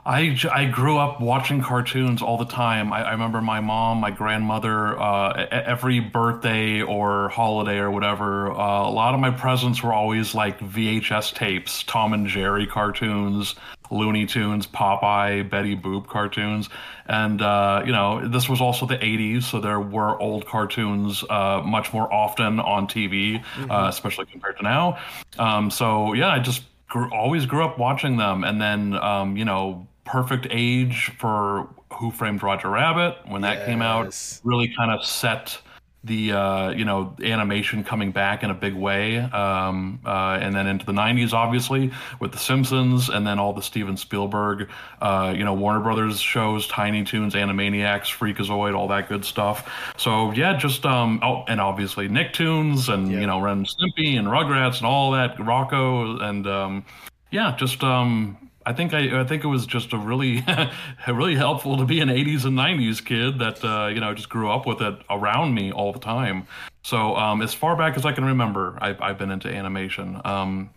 I, 0.05 0.38
I 0.51 0.65
grew 0.65 0.98
up 0.98 1.22
watching 1.22 1.62
cartoons 1.62 2.22
all 2.22 2.38
the 2.38 2.45
time. 2.45 2.91
I, 2.91 3.03
I 3.03 3.12
remember 3.12 3.41
my 3.41 3.62
mom, 3.62 4.00
my 4.00 4.12
grandmother, 4.12 5.00
uh, 5.00 5.48
every 5.50 6.01
birthday 6.01 6.81
or 6.81 7.29
holiday 7.29 7.77
or 7.77 7.89
whatever, 7.89 8.51
uh, 8.51 8.88
a 8.88 8.91
lot 8.91 9.13
of 9.13 9.22
my 9.22 9.31
presents 9.31 9.81
were 9.81 9.93
always 9.93 10.36
like 10.36 10.60
VHS 10.60 11.33
tapes, 11.33 11.83
Tom 11.83 12.12
and 12.13 12.27
Jerry 12.27 12.67
cartoons, 12.67 13.55
Looney 13.91 14.25
Tunes, 14.25 14.67
Popeye, 14.67 15.50
Betty 15.50 15.77
Boop 15.77 16.07
cartoons. 16.07 16.69
And, 17.05 17.41
uh, 17.41 17.83
you 17.86 17.93
know, 17.93 18.27
this 18.27 18.50
was 18.50 18.60
also 18.60 18.86
the 18.86 18.98
80s, 18.98 19.43
so 19.43 19.62
there 19.62 19.79
were 19.79 20.19
old 20.19 20.45
cartoons 20.45 21.24
uh, 21.29 21.62
much 21.63 21.93
more 21.93 22.12
often 22.12 22.60
on 22.60 22.88
TV, 22.88 23.39
mm-hmm. 23.39 23.72
Uh, 23.72 23.88
especially 23.88 24.25
compared 24.25 24.57
to 24.57 24.63
now. 24.63 25.00
Um, 25.39 25.72
so, 25.72 26.12
yeah, 26.13 26.29
I 26.29 26.39
just 26.39 26.63
grew, 26.89 27.10
always 27.13 27.45
grew 27.45 27.63
up 27.63 27.77
watching 27.77 28.17
them. 28.17 28.43
And 28.43 28.62
then, 28.62 28.95
um, 28.95 29.38
you 29.38 29.45
know, 29.45 29.88
perfect 30.05 30.48
age 30.50 31.12
for 31.17 31.69
Who 31.93 32.12
Framed 32.12 32.43
Roger 32.43 32.69
Rabbit 32.69 33.17
when 33.27 33.41
that 33.41 33.60
yes. 33.60 33.65
came 33.65 33.81
out. 33.81 34.41
Really 34.43 34.74
kind 34.75 34.91
of 34.91 35.05
set 35.05 35.60
the 36.05 36.33
uh, 36.33 36.69
you 36.72 36.83
know 36.83 37.15
animation 37.24 37.83
coming 37.83 38.12
back 38.12 38.43
in 38.43 38.50
a 38.50 38.53
big 38.53 38.74
way, 38.74 39.19
um, 39.19 40.00
uh, 40.05 40.38
and 40.41 40.53
then 40.53 40.67
into 40.67 40.86
the 40.86 40.91
'90s, 40.91 41.33
obviously 41.33 41.91
with 42.19 42.33
The 42.33 42.38
Simpsons, 42.38 43.10
and 43.10 43.25
then 43.25 43.39
all 43.39 43.53
the 43.53 43.62
Steven 43.62 43.95
Spielberg, 43.95 44.69
uh, 45.01 45.33
you 45.36 45.45
know 45.45 45.53
Warner 45.53 45.79
Brothers 45.79 46.19
shows, 46.19 46.67
Tiny 46.67 47.05
Toons, 47.05 47.36
Animaniacs, 47.36 48.12
Freakazoid, 48.15 48.75
all 48.75 48.88
that 48.89 49.07
good 49.07 49.24
stuff. 49.24 49.93
So 49.98 50.31
yeah, 50.31 50.57
just 50.57 50.86
um, 50.86 51.19
oh, 51.24 51.45
and 51.48 51.62
obviously 51.62 52.10
Nicktoons, 52.10 52.93
and 52.93 53.10
you 53.10 53.25
know 53.25 53.39
Ren 53.39 53.60
and 53.60 53.67
Stimpy, 53.67 54.17
and 54.17 54.27
Rugrats, 54.27 54.77
and 54.77 54.86
all 54.86 55.12
that, 55.12 55.38
Rocko, 55.38 56.22
and 56.22 56.45
um, 56.48 56.86
yeah, 57.31 57.55
just 57.55 57.81
um, 57.81 58.38
I 58.65 58.74
think 58.74 58.93
I, 58.93 59.22
I 59.22 59.24
think 59.24 59.43
it 59.43 59.48
was 59.48 59.65
just 59.65 59.93
a 59.93 59.98
really 59.98 60.46
really 61.08 61.36
helpful 61.36 61.77
to 61.77 61.86
be 61.86 62.00
an 62.00 62.10
80s 62.10 62.46
and 62.46 62.58
90s 62.58 63.03
kid 63.03 63.39
that 63.39 63.63
uh, 63.63 63.88
you 63.88 64.00
know 64.00 64.13
just 64.13 64.29
grew 64.29 64.50
up 64.50 64.65
with 64.65 64.82
it 64.82 64.96
around 65.10 65.53
me 65.53 65.72
all 65.72 65.91
the 65.91 66.00
time. 66.00 66.48
So 66.84 67.15
um, 67.15 67.41
as 67.41 67.53
far 67.53 67.75
back 67.75 67.96
as 67.96 68.05
I 68.05 68.12
can 68.12 68.25
remember, 68.25 68.77
I've, 68.82 69.01
I've 69.01 69.17
been 69.17 69.32
into 69.32 69.48
animation, 69.48 70.20
um, 70.25 70.70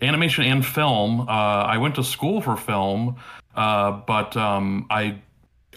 animation 0.00 0.44
and 0.44 0.64
film. 0.64 1.20
Uh, 1.20 1.24
I 1.24 1.76
went 1.76 1.94
to 1.96 2.04
school 2.04 2.40
for 2.40 2.56
film, 2.56 3.16
uh, 3.54 3.92
but 3.92 4.36
um, 4.36 4.86
I 4.90 5.20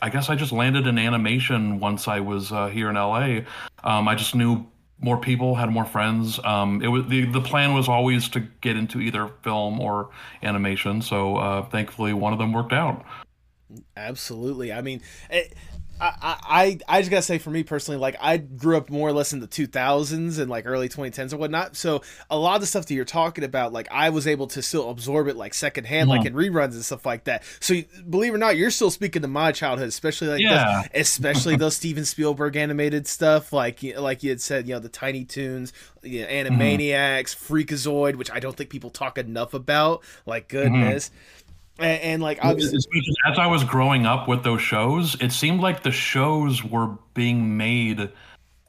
I 0.01 0.09
guess 0.09 0.29
I 0.29 0.35
just 0.35 0.51
landed 0.51 0.87
in 0.87 0.97
animation 0.97 1.79
once 1.79 2.07
I 2.07 2.19
was 2.19 2.51
uh, 2.51 2.67
here 2.67 2.89
in 2.89 2.95
LA. 2.95 3.41
Um, 3.83 4.07
I 4.07 4.15
just 4.15 4.35
knew 4.35 4.65
more 4.99 5.17
people, 5.17 5.55
had 5.55 5.69
more 5.69 5.85
friends. 5.85 6.39
Um, 6.43 6.81
it 6.81 6.87
was 6.87 7.07
the 7.07 7.25
the 7.25 7.41
plan 7.41 7.73
was 7.73 7.87
always 7.89 8.29
to 8.29 8.39
get 8.39 8.77
into 8.77 8.99
either 8.99 9.29
film 9.43 9.79
or 9.79 10.09
animation. 10.41 11.01
So 11.01 11.37
uh, 11.37 11.65
thankfully, 11.69 12.13
one 12.13 12.33
of 12.33 12.39
them 12.39 12.53
worked 12.53 12.73
out. 12.73 13.03
Absolutely. 13.97 14.71
I 14.71 14.81
mean, 14.81 15.01
it, 15.29 15.55
I, 16.03 16.37
I 16.87 16.97
I 16.97 17.01
just 17.01 17.11
gotta 17.11 17.23
say 17.23 17.37
for 17.37 17.49
me 17.49 17.63
personally, 17.63 17.97
like 17.97 18.15
I 18.19 18.37
grew 18.37 18.75
up 18.75 18.89
more 18.89 19.07
or 19.07 19.13
less 19.13 19.31
in 19.31 19.39
the 19.39 19.47
2000s 19.47 20.39
and 20.39 20.49
like 20.49 20.65
early 20.65 20.89
2010s 20.89 21.31
and 21.31 21.39
whatnot. 21.39 21.75
So 21.75 22.01
a 22.29 22.37
lot 22.37 22.55
of 22.55 22.61
the 22.61 22.67
stuff 22.67 22.85
that 22.87 22.93
you're 22.93 23.05
talking 23.05 23.43
about, 23.43 23.71
like 23.71 23.87
I 23.89 24.09
was 24.09 24.27
able 24.27 24.47
to 24.47 24.61
still 24.61 24.89
absorb 24.89 25.27
it 25.27 25.37
like 25.37 25.53
secondhand, 25.53 26.09
mm-hmm. 26.09 26.17
like 26.17 26.27
in 26.27 26.33
reruns 26.33 26.73
and 26.73 26.83
stuff 26.83 27.05
like 27.05 27.25
that. 27.25 27.43
So 27.61 27.75
believe 28.09 28.33
it 28.33 28.35
or 28.35 28.39
not, 28.39 28.57
you're 28.57 28.71
still 28.71 28.91
speaking 28.91 29.21
to 29.21 29.27
my 29.27 29.51
childhood, 29.51 29.87
especially 29.87 30.27
like 30.27 30.41
yeah. 30.41 30.81
those, 30.81 30.89
especially 31.01 31.55
those 31.55 31.75
Steven 31.75 32.05
Spielberg 32.05 32.57
animated 32.57 33.07
stuff, 33.07 33.53
like 33.53 33.81
like 33.97 34.23
you 34.23 34.29
had 34.29 34.41
said, 34.41 34.67
you 34.67 34.73
know, 34.73 34.79
the 34.79 34.89
Tiny 34.89 35.23
Toons, 35.23 35.71
you 36.01 36.21
know, 36.21 36.27
Animaniacs, 36.27 37.35
mm-hmm. 37.35 37.53
Freakazoid, 37.53 38.15
which 38.15 38.31
I 38.31 38.39
don't 38.39 38.55
think 38.55 38.69
people 38.69 38.89
talk 38.89 39.17
enough 39.17 39.53
about. 39.53 40.03
Like 40.25 40.49
goodness. 40.49 41.09
Mm-hmm 41.09 41.39
and, 41.79 42.01
and 42.01 42.23
like 42.23 42.39
obviously, 42.43 42.79
as 43.27 43.37
I 43.37 43.47
was 43.47 43.63
growing 43.63 44.05
up 44.05 44.27
with 44.27 44.43
those 44.43 44.61
shows, 44.61 45.15
it 45.21 45.31
seemed 45.31 45.61
like 45.61 45.83
the 45.83 45.91
shows 45.91 46.63
were 46.63 46.97
being 47.13 47.57
made 47.57 48.09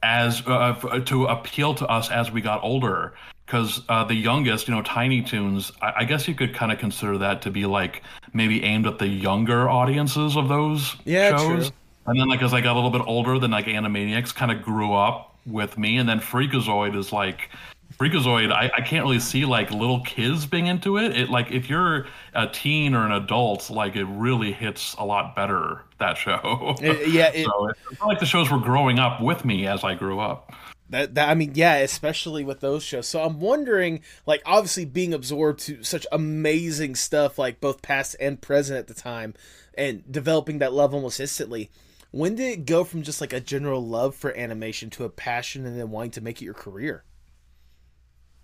as 0.03 0.43
uh, 0.45 0.73
to 1.05 1.25
appeal 1.25 1.73
to 1.75 1.87
us 1.87 2.11
as 2.11 2.31
we 2.31 2.41
got 2.41 2.63
older. 2.63 3.13
Because 3.45 3.83
uh, 3.89 4.03
the 4.03 4.15
youngest, 4.15 4.67
you 4.67 4.73
know, 4.73 4.81
Tiny 4.81 5.21
Toons, 5.21 5.71
I, 5.79 5.93
I 5.97 6.03
guess 6.05 6.27
you 6.27 6.33
could 6.33 6.55
kind 6.55 6.71
of 6.71 6.79
consider 6.79 7.15
that 7.19 7.43
to 7.43 7.51
be 7.51 7.67
like 7.67 8.01
maybe 8.33 8.63
aimed 8.63 8.87
at 8.87 8.97
the 8.97 9.07
younger 9.07 9.69
audiences 9.69 10.35
of 10.35 10.49
those 10.49 10.95
yeah, 11.05 11.37
shows. 11.37 11.69
True. 11.69 11.77
And 12.07 12.19
then, 12.19 12.27
like, 12.27 12.41
as 12.41 12.53
I 12.53 12.61
got 12.61 12.73
a 12.73 12.79
little 12.79 12.89
bit 12.89 13.03
older, 13.07 13.37
then 13.37 13.51
like 13.51 13.65
Animaniacs 13.65 14.33
kind 14.33 14.51
of 14.51 14.63
grew 14.63 14.93
up 14.93 15.35
with 15.45 15.77
me, 15.77 15.97
and 15.97 16.09
then 16.09 16.19
Freakazoid 16.19 16.95
is 16.95 17.11
like 17.11 17.49
Freakazoid, 17.97 18.51
I, 18.51 18.69
I 18.75 18.81
can't 18.81 19.05
really 19.05 19.21
see 19.21 19.45
like 19.45 19.71
little 19.71 20.01
kids 20.01 20.45
being 20.45 20.67
into 20.67 20.97
it. 20.97 21.15
It 21.15 21.29
like 21.29 21.51
if 21.51 21.69
you're 21.69 22.07
a 22.33 22.47
teen 22.47 22.93
or 22.93 23.05
an 23.05 23.13
adult, 23.13 23.69
like 23.69 23.95
it 23.95 24.03
really 24.05 24.51
hits 24.51 24.95
a 24.95 25.05
lot 25.05 25.35
better 25.35 25.81
that 25.99 26.17
show. 26.17 26.75
It, 26.81 27.09
yeah, 27.09 27.31
it, 27.33 27.45
so 27.45 27.69
it's 27.91 28.01
like 28.01 28.19
the 28.19 28.25
shows 28.25 28.51
were 28.51 28.59
growing 28.59 28.99
up 28.99 29.21
with 29.21 29.45
me 29.45 29.65
as 29.65 29.83
I 29.83 29.95
grew 29.95 30.19
up. 30.19 30.53
That, 30.89 31.15
that 31.15 31.29
I 31.29 31.35
mean, 31.35 31.53
yeah, 31.55 31.75
especially 31.77 32.43
with 32.43 32.59
those 32.59 32.83
shows. 32.83 33.07
So 33.07 33.23
I'm 33.23 33.39
wondering, 33.39 34.01
like, 34.27 34.43
obviously 34.45 34.85
being 34.85 35.13
absorbed 35.13 35.61
to 35.61 35.81
such 35.83 36.05
amazing 36.11 36.95
stuff, 36.95 37.39
like 37.39 37.59
both 37.59 37.81
past 37.81 38.15
and 38.19 38.39
present 38.39 38.77
at 38.77 38.87
the 38.87 38.93
time, 38.93 39.33
and 39.75 40.03
developing 40.11 40.59
that 40.59 40.73
love 40.73 40.93
almost 40.93 41.19
instantly. 41.19 41.71
When 42.11 42.35
did 42.35 42.51
it 42.51 42.65
go 42.65 42.83
from 42.83 43.03
just 43.03 43.19
like 43.19 43.33
a 43.33 43.39
general 43.39 43.85
love 43.85 44.15
for 44.15 44.37
animation 44.37 44.89
to 44.91 45.05
a 45.05 45.09
passion 45.09 45.65
and 45.65 45.79
then 45.79 45.91
wanting 45.91 46.11
to 46.11 46.21
make 46.21 46.41
it 46.41 46.45
your 46.45 46.53
career? 46.53 47.03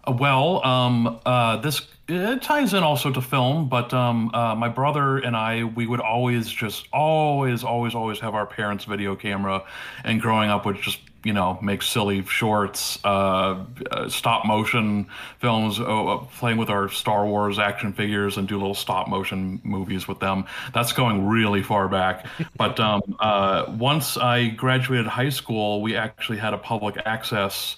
Uh, 0.07 0.11
well, 0.13 0.65
um, 0.65 1.19
uh, 1.25 1.57
this 1.57 1.87
it 2.07 2.41
ties 2.41 2.73
in 2.73 2.83
also 2.83 3.11
to 3.11 3.21
film, 3.21 3.69
but 3.69 3.93
um, 3.93 4.31
uh, 4.33 4.53
my 4.55 4.67
brother 4.67 5.17
and 5.19 5.35
I, 5.35 5.63
we 5.63 5.87
would 5.87 6.01
always 6.01 6.49
just 6.49 6.87
always, 6.91 7.63
always, 7.63 7.95
always 7.95 8.19
have 8.19 8.35
our 8.35 8.45
parents' 8.45 8.83
video 8.83 9.15
camera, 9.15 9.63
and 10.03 10.19
growing 10.19 10.49
up 10.49 10.65
would 10.65 10.81
just 10.81 10.99
you 11.23 11.31
know 11.31 11.57
make 11.61 11.81
silly 11.83 12.25
shorts, 12.25 12.99
uh, 13.05 13.63
uh 13.91 14.09
stop 14.09 14.45
motion 14.45 15.07
films, 15.39 15.79
uh, 15.79 16.17
playing 16.37 16.57
with 16.57 16.69
our 16.69 16.89
Star 16.89 17.25
Wars 17.25 17.59
action 17.59 17.93
figures, 17.93 18.37
and 18.37 18.47
do 18.47 18.57
little 18.57 18.75
stop 18.75 19.07
motion 19.07 19.61
movies 19.63 20.07
with 20.07 20.19
them. 20.19 20.45
That's 20.73 20.91
going 20.91 21.27
really 21.27 21.63
far 21.63 21.87
back. 21.87 22.25
but 22.57 22.79
um, 22.79 23.01
once 23.79 24.17
I 24.17 24.49
graduated 24.49 25.07
high 25.07 25.29
school, 25.29 25.81
we 25.81 25.95
actually 25.95 26.39
had 26.39 26.53
a 26.53 26.57
public 26.57 26.97
access 27.05 27.77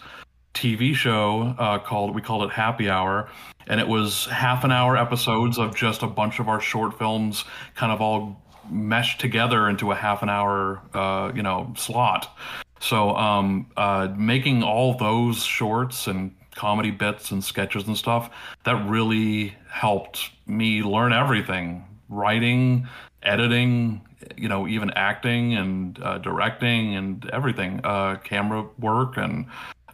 TV 0.53 0.93
show 0.93 1.55
uh, 1.57 1.79
called 1.79 2.15
we 2.15 2.21
called 2.21 2.43
it 2.43 2.51
Happy 2.51 2.89
Hour, 2.89 3.29
and 3.67 3.79
it 3.79 3.87
was 3.87 4.25
half 4.27 4.63
an 4.63 4.71
hour 4.71 4.97
episodes 4.97 5.57
of 5.57 5.75
just 5.75 6.03
a 6.03 6.07
bunch 6.07 6.39
of 6.39 6.47
our 6.47 6.59
short 6.59 6.97
films, 6.97 7.45
kind 7.75 7.91
of 7.91 8.01
all 8.01 8.41
meshed 8.69 9.19
together 9.19 9.67
into 9.67 9.91
a 9.91 9.95
half 9.95 10.23
an 10.23 10.29
hour, 10.29 10.81
uh, 10.93 11.31
you 11.35 11.43
know, 11.43 11.73
slot. 11.75 12.35
So 12.79 13.15
um, 13.15 13.67
uh, 13.77 14.09
making 14.15 14.63
all 14.63 14.97
those 14.97 15.43
shorts 15.43 16.07
and 16.07 16.35
comedy 16.55 16.91
bits 16.91 17.31
and 17.31 17.43
sketches 17.43 17.87
and 17.87 17.97
stuff 17.97 18.29
that 18.63 18.75
really 18.87 19.55
helped 19.69 20.31
me 20.45 20.83
learn 20.83 21.11
everything 21.11 21.83
writing 22.09 22.87
editing 23.23 24.01
you 24.37 24.47
know 24.47 24.67
even 24.67 24.91
acting 24.91 25.55
and 25.55 25.99
uh, 26.03 26.17
directing 26.19 26.95
and 26.95 27.29
everything 27.31 27.79
uh, 27.83 28.15
camera 28.23 28.65
work 28.77 29.17
and 29.17 29.45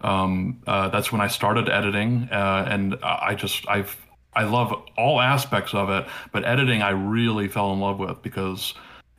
um, 0.02 0.62
uh, 0.68 0.90
that's 0.90 1.12
when 1.12 1.22
I 1.22 1.28
started 1.28 1.70
editing, 1.70 2.30
uh, 2.32 2.66
and 2.68 2.98
I 3.04 3.36
just 3.36 3.68
I've 3.68 3.96
I 4.34 4.44
love 4.44 4.74
all 4.98 5.20
aspects 5.20 5.74
of 5.74 5.90
it, 5.90 6.08
but 6.32 6.46
editing 6.46 6.82
I 6.82 6.92
really 6.92 7.48
fell 7.48 7.74
in 7.74 7.80
love 7.80 8.00
with 8.00 8.22
because 8.22 8.74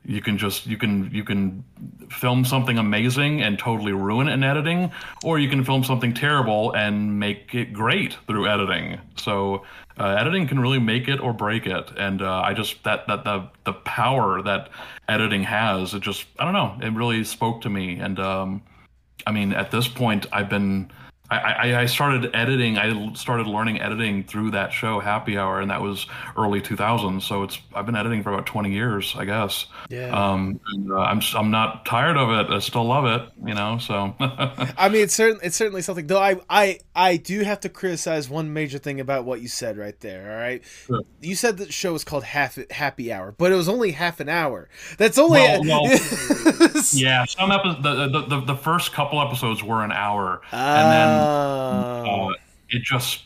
you 0.05 0.23
can 0.23 0.39
just 0.39 0.67
you 0.67 0.79
can 0.79 1.11
you 1.13 1.25
can 1.25 1.63
film 2.11 2.45
something 2.45 2.79
amazing 2.79 3.43
and 3.43 3.59
totally 3.59 3.93
ruin 3.93 4.29
it 4.29 4.33
in 4.33 4.43
editing, 4.43 4.91
or 5.23 5.39
you 5.39 5.49
can 5.49 5.63
film 5.63 5.85
something 5.85 6.15
terrible 6.15 6.73
and 6.75 7.19
make 7.19 7.55
it 7.55 7.73
great 7.73 8.17
through 8.27 8.49
editing. 8.49 8.99
So 9.17 9.65
uh, 9.99 10.17
editing 10.19 10.49
can 10.49 10.59
really 10.59 10.79
make 10.79 11.07
it 11.09 11.21
or 11.21 11.35
break 11.35 11.67
it, 11.67 11.91
and 11.99 12.23
uh, 12.23 12.41
I 12.41 12.55
just 12.55 12.83
that 12.85 13.07
that 13.09 13.25
the 13.25 13.49
the 13.65 13.75
power 13.75 14.41
that 14.43 14.71
editing 15.09 15.43
has, 15.43 15.93
it 15.93 16.01
just 16.01 16.27
I 16.39 16.45
don't 16.45 16.55
know, 16.55 16.79
it 16.87 16.95
really 16.95 17.23
spoke 17.25 17.61
to 17.63 17.69
me, 17.69 17.99
and 17.99 18.19
um, 18.19 18.63
I 19.27 19.33
mean, 19.33 19.53
at 19.53 19.71
this 19.71 19.89
point, 19.89 20.27
I've 20.33 20.49
been 20.49 20.91
I, 21.31 21.83
I, 21.83 21.87
started 21.87 22.35
editing. 22.35 22.77
I 22.77 23.13
started 23.15 23.47
learning 23.47 23.81
editing 23.81 24.25
through 24.25 24.51
that 24.51 24.73
show, 24.73 24.99
Happy 24.99 25.39
Hour, 25.39 25.61
and 25.61 25.71
that 25.71 25.81
was 25.81 26.07
early 26.37 26.61
2000s. 26.61 27.23
So 27.23 27.45
it's 27.45 27.61
I've 27.73 27.87
been 27.87 27.95
editing 27.95 28.25
for 28.25 28.33
about 28.33 28.47
20 28.47 28.73
years, 28.73 29.15
I 29.17 29.27
guess. 29.27 29.67
Yeah. 29.89 30.09
Um, 30.09 30.59
and, 30.73 30.91
uh, 30.91 30.97
I'm 30.97 31.21
I'm 31.37 31.53
not 31.53 31.87
tired 31.87 32.17
of 32.17 32.31
it. 32.31 32.53
I 32.53 32.59
still 32.59 32.85
love 32.85 33.05
it. 33.05 33.29
You 33.47 33.55
know. 33.55 33.79
So. 33.79 34.15
I 34.21 34.89
mean, 34.89 35.05
it's 35.05 35.15
certainly 35.15 35.47
it's 35.47 35.57
certainly 35.57 35.83
something. 35.83 36.09
Though 36.09 36.21
I 36.21 36.41
I 36.51 36.81
I 36.97 37.17
do 37.17 37.41
have 37.43 37.61
to 37.61 37.69
criticize 37.69 38.29
one 38.29 38.53
major 38.53 38.79
thing 38.79 38.99
about 38.99 39.25
what 39.25 39.41
you 39.41 39.47
said 39.47 39.79
right 39.79 39.99
there. 40.01 40.33
All 40.33 40.39
right. 40.39 40.65
Sure. 40.87 41.03
You 41.21 41.37
said 41.37 41.59
the 41.59 41.71
show 41.71 41.93
was 41.93 42.03
called 42.03 42.25
Half 42.25 42.59
Happy 42.71 43.13
Hour, 43.13 43.35
but 43.39 43.53
it 43.53 43.55
was 43.55 43.69
only 43.69 43.93
half 43.93 44.19
an 44.19 44.29
hour. 44.29 44.69
That's 44.99 45.17
only. 45.19 45.41
Well, 45.41 45.63
well, 45.65 45.85
yeah. 46.93 47.25
Some 47.27 47.53
episodes. 47.53 47.83
The, 47.85 48.09
the, 48.09 48.27
the 48.27 48.41
the 48.47 48.57
first 48.57 48.93
couple 48.93 49.21
episodes 49.21 49.63
were 49.63 49.85
an 49.85 49.93
hour, 49.93 50.41
uh, 50.53 50.57
and 50.57 50.93
then 50.93 51.20
uh, 51.21 52.33
it 52.69 52.83
just 52.83 53.23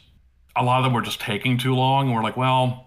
a 0.57 0.63
lot 0.63 0.79
of 0.79 0.85
them 0.85 0.93
were 0.93 1.03
just 1.03 1.21
taking 1.21 1.59
too 1.59 1.75
long, 1.75 2.07
and 2.07 2.15
we're 2.15 2.23
like, 2.23 2.37
well, 2.37 2.85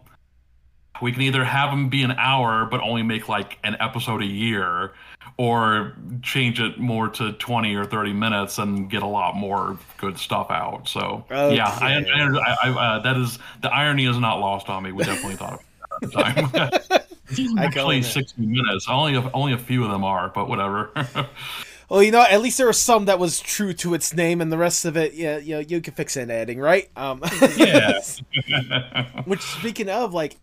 we 1.02 1.12
can 1.12 1.22
either 1.22 1.44
have 1.44 1.70
them 1.70 1.90
be 1.90 2.04
an 2.04 2.12
hour 2.12 2.66
but 2.66 2.82
only 2.82 3.04
make 3.04 3.30
like 3.30 3.58
an 3.64 3.78
episode 3.80 4.22
a 4.22 4.26
year 4.26 4.94
or 5.38 5.96
change 6.24 6.60
it 6.60 6.80
more 6.80 7.08
to 7.08 7.34
20 7.34 7.76
or 7.76 7.86
30 7.86 8.14
minutes 8.14 8.58
and 8.58 8.90
get 8.90 9.04
a 9.04 9.08
lot 9.08 9.36
more 9.36 9.78
good 9.98 10.18
stuff 10.18 10.48
out. 10.50 10.88
So 10.88 11.26
okay. 11.32 11.56
yeah 11.56 11.68
I, 11.80 12.04
I, 12.04 12.70
I, 12.70 12.70
uh, 12.70 13.00
that 13.00 13.18
is 13.18 13.38
the 13.62 13.72
irony 13.72 14.06
is 14.06 14.18
not 14.18 14.40
lost 14.40 14.70
on 14.70 14.84
me. 14.84 14.92
We 14.92 15.04
definitely 15.04 15.36
thought 15.36 15.54
of 15.54 15.60
it 15.60 16.04
at 16.04 16.12
the 16.12 16.98
time. 16.98 17.58
Actually 17.60 18.02
60 18.02 18.46
minutes. 18.46 18.88
Only 18.90 19.16
a, 19.16 19.32
only 19.32 19.54
a 19.54 19.58
few 19.58 19.84
of 19.84 19.92
them 19.92 20.04
are 20.04 20.30
but 20.30 20.50
whatever 20.50 20.92
well, 21.90 22.04
you 22.04 22.12
know, 22.12 22.22
at 22.22 22.42
least 22.42 22.58
there 22.58 22.68
was 22.68 22.80
some 22.80 23.06
that 23.06 23.20
was 23.20 23.40
true 23.40 23.74
to 23.74 23.94
its 23.94 24.14
name, 24.14 24.42
and 24.42 24.52
the 24.52 24.58
rest 24.58 24.86
of 24.86 24.98
it, 24.98 25.14
yeah, 25.14 25.38
you 25.38 25.56
know, 25.56 25.60
you 25.60 25.82
can 25.82 25.94
fix 25.94 26.18
it 26.18 26.22
in 26.22 26.32
editing, 26.32 26.60
right? 26.60 26.90
Um, 26.96 27.22
yeah. 27.56 28.02
which, 29.26 29.42
speaking 29.42 29.90
of, 29.90 30.14
like, 30.14 30.36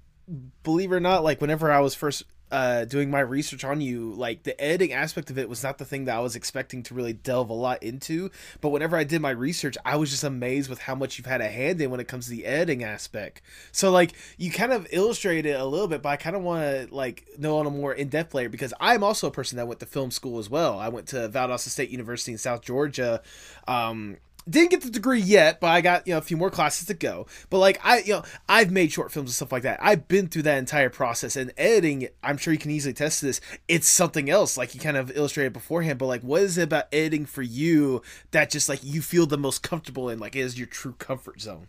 believe 0.63 0.91
it 0.91 0.95
or 0.95 1.01
not, 1.01 1.23
like, 1.23 1.41
whenever 1.41 1.71
I 1.71 1.81
was 1.81 1.95
first 1.95 2.25
uh, 2.51 2.85
doing 2.85 3.11
my 3.11 3.21
research 3.21 3.65
on 3.65 3.81
you, 3.81 4.13
like 4.13 4.43
the 4.43 4.59
editing 4.61 4.93
aspect 4.93 5.31
of 5.31 5.39
it 5.39 5.49
was 5.49 5.63
not 5.63 5.79
the 5.79 5.85
thing 5.85 6.05
that 6.05 6.17
I 6.17 6.21
was 6.21 6.37
expecting 6.37 6.83
to 6.85 6.95
really 6.95 7.13
delve 7.13 7.51
a 7.51 7.55
lot 7.55 7.83
into. 7.83 8.31
But 8.61 8.69
whenever 8.69 8.97
I 8.97 9.05
did 9.05 9.21
my 9.21 9.31
research, 9.31 9.77
I 9.85 9.97
was 9.97 10.11
just 10.11 10.25
amazed 10.25 10.71
with 10.71 10.81
how 10.81 10.95
much 10.95 11.19
you've 11.19 11.27
had 11.27 11.41
a 11.41 11.49
hand 11.49 11.81
in 11.81 11.91
when 11.91 12.01
it 12.01 12.09
comes 12.09 12.27
to 12.27 12.31
the 12.31 12.47
editing 12.47 12.85
aspect. 12.85 13.43
So 13.73 13.91
like 13.91 14.13
you 14.37 14.51
kind 14.51 14.73
of 14.73 14.87
illustrated 14.91 15.51
it 15.51 15.61
a 15.61 15.65
little 15.65 15.89
bit, 15.89 16.03
but 16.03 16.11
I 16.11 16.17
kind 16.17 16.37
of 16.37 16.43
want 16.43 16.63
to 16.63 16.95
like 16.95 17.27
know 17.39 17.59
on 17.59 17.67
a 17.67 17.71
more 17.71 17.93
in 17.93 18.09
depth 18.09 18.35
layer 18.35 18.49
because 18.49 18.75
I'm 18.81 19.03
also 19.03 19.27
a 19.27 19.33
person 19.33 19.57
that 19.57 19.67
went 19.67 19.81
to 19.81 19.87
film 19.87 20.11
school 20.11 20.39
as 20.39 20.49
well. 20.49 20.79
I 20.79 20.89
went 20.89 21.09
to 21.09 21.29
Valdosta 21.29 21.69
State 21.69 21.91
University 21.91 22.33
in 22.33 22.39
South 22.39 22.63
Georgia. 22.63 23.23
Um, 23.67 24.19
didn't 24.49 24.71
get 24.71 24.83
the 24.83 24.91
degree 24.91 25.21
yet, 25.21 25.61
but 25.61 25.69
I 25.69 25.81
got 25.81 26.07
you 26.07 26.15
know 26.15 26.19
a 26.19 26.23
few 26.23 26.37
more 26.37 26.51
classes 26.51 26.87
to 26.89 26.95
go. 26.95 27.27
But 27.51 27.59
like 27.59 27.81
I 27.85 27.99
you 27.99 28.15
know 28.15 28.23
I've 28.49 28.71
made 28.71 28.93
short 28.93 29.13
films 29.13 29.31
and 29.31 29.35
stuff 29.35 29.53
like 29.53 29.63
that. 29.63 29.79
I've 29.83 30.07
been 30.09 30.29
through 30.29 30.43
that 30.43 30.59
entire 30.59 30.91
process 30.91 31.37
and 31.37 31.53
editing. 31.57 32.09
I'm 32.23 32.37
sure 32.37 32.53
you 32.53 32.59
can 32.59 32.71
easily 32.71 32.95
test 32.95 33.23
this. 33.23 33.41
It's 33.69 33.89
something 33.89 34.29
else, 34.29 34.57
like 34.59 34.75
you 34.75 34.81
kind 34.81 34.97
of 34.97 35.17
illustrated 35.17 35.53
beforehand. 35.53 35.99
But 35.99 36.07
like, 36.07 36.23
what 36.23 36.43
is 36.43 36.59
it 36.59 36.65
about 36.65 36.87
editing 36.93 37.27
for 37.27 37.43
you 37.43 38.03
that 38.33 38.51
just 38.51 38.69
like 38.69 38.81
you 38.83 39.01
feel 39.03 39.27
the 39.27 39.39
most 39.39 39.63
comfortable 39.63 40.09
in? 40.09 40.19
Like, 40.19 40.37
is 40.37 40.59
your 40.59 40.67
true 40.67 40.95
comfort 40.99 41.41
zone? 41.41 41.69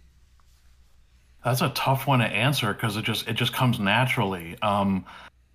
That's 1.43 1.61
a 1.61 1.69
tough 1.69 2.07
one 2.07 2.19
to 2.19 2.25
answer 2.25 2.73
because 2.73 2.97
it 2.97 3.05
just 3.05 3.27
it 3.27 3.33
just 3.33 3.53
comes 3.53 3.79
naturally. 3.79 4.57
Um, 4.61 5.05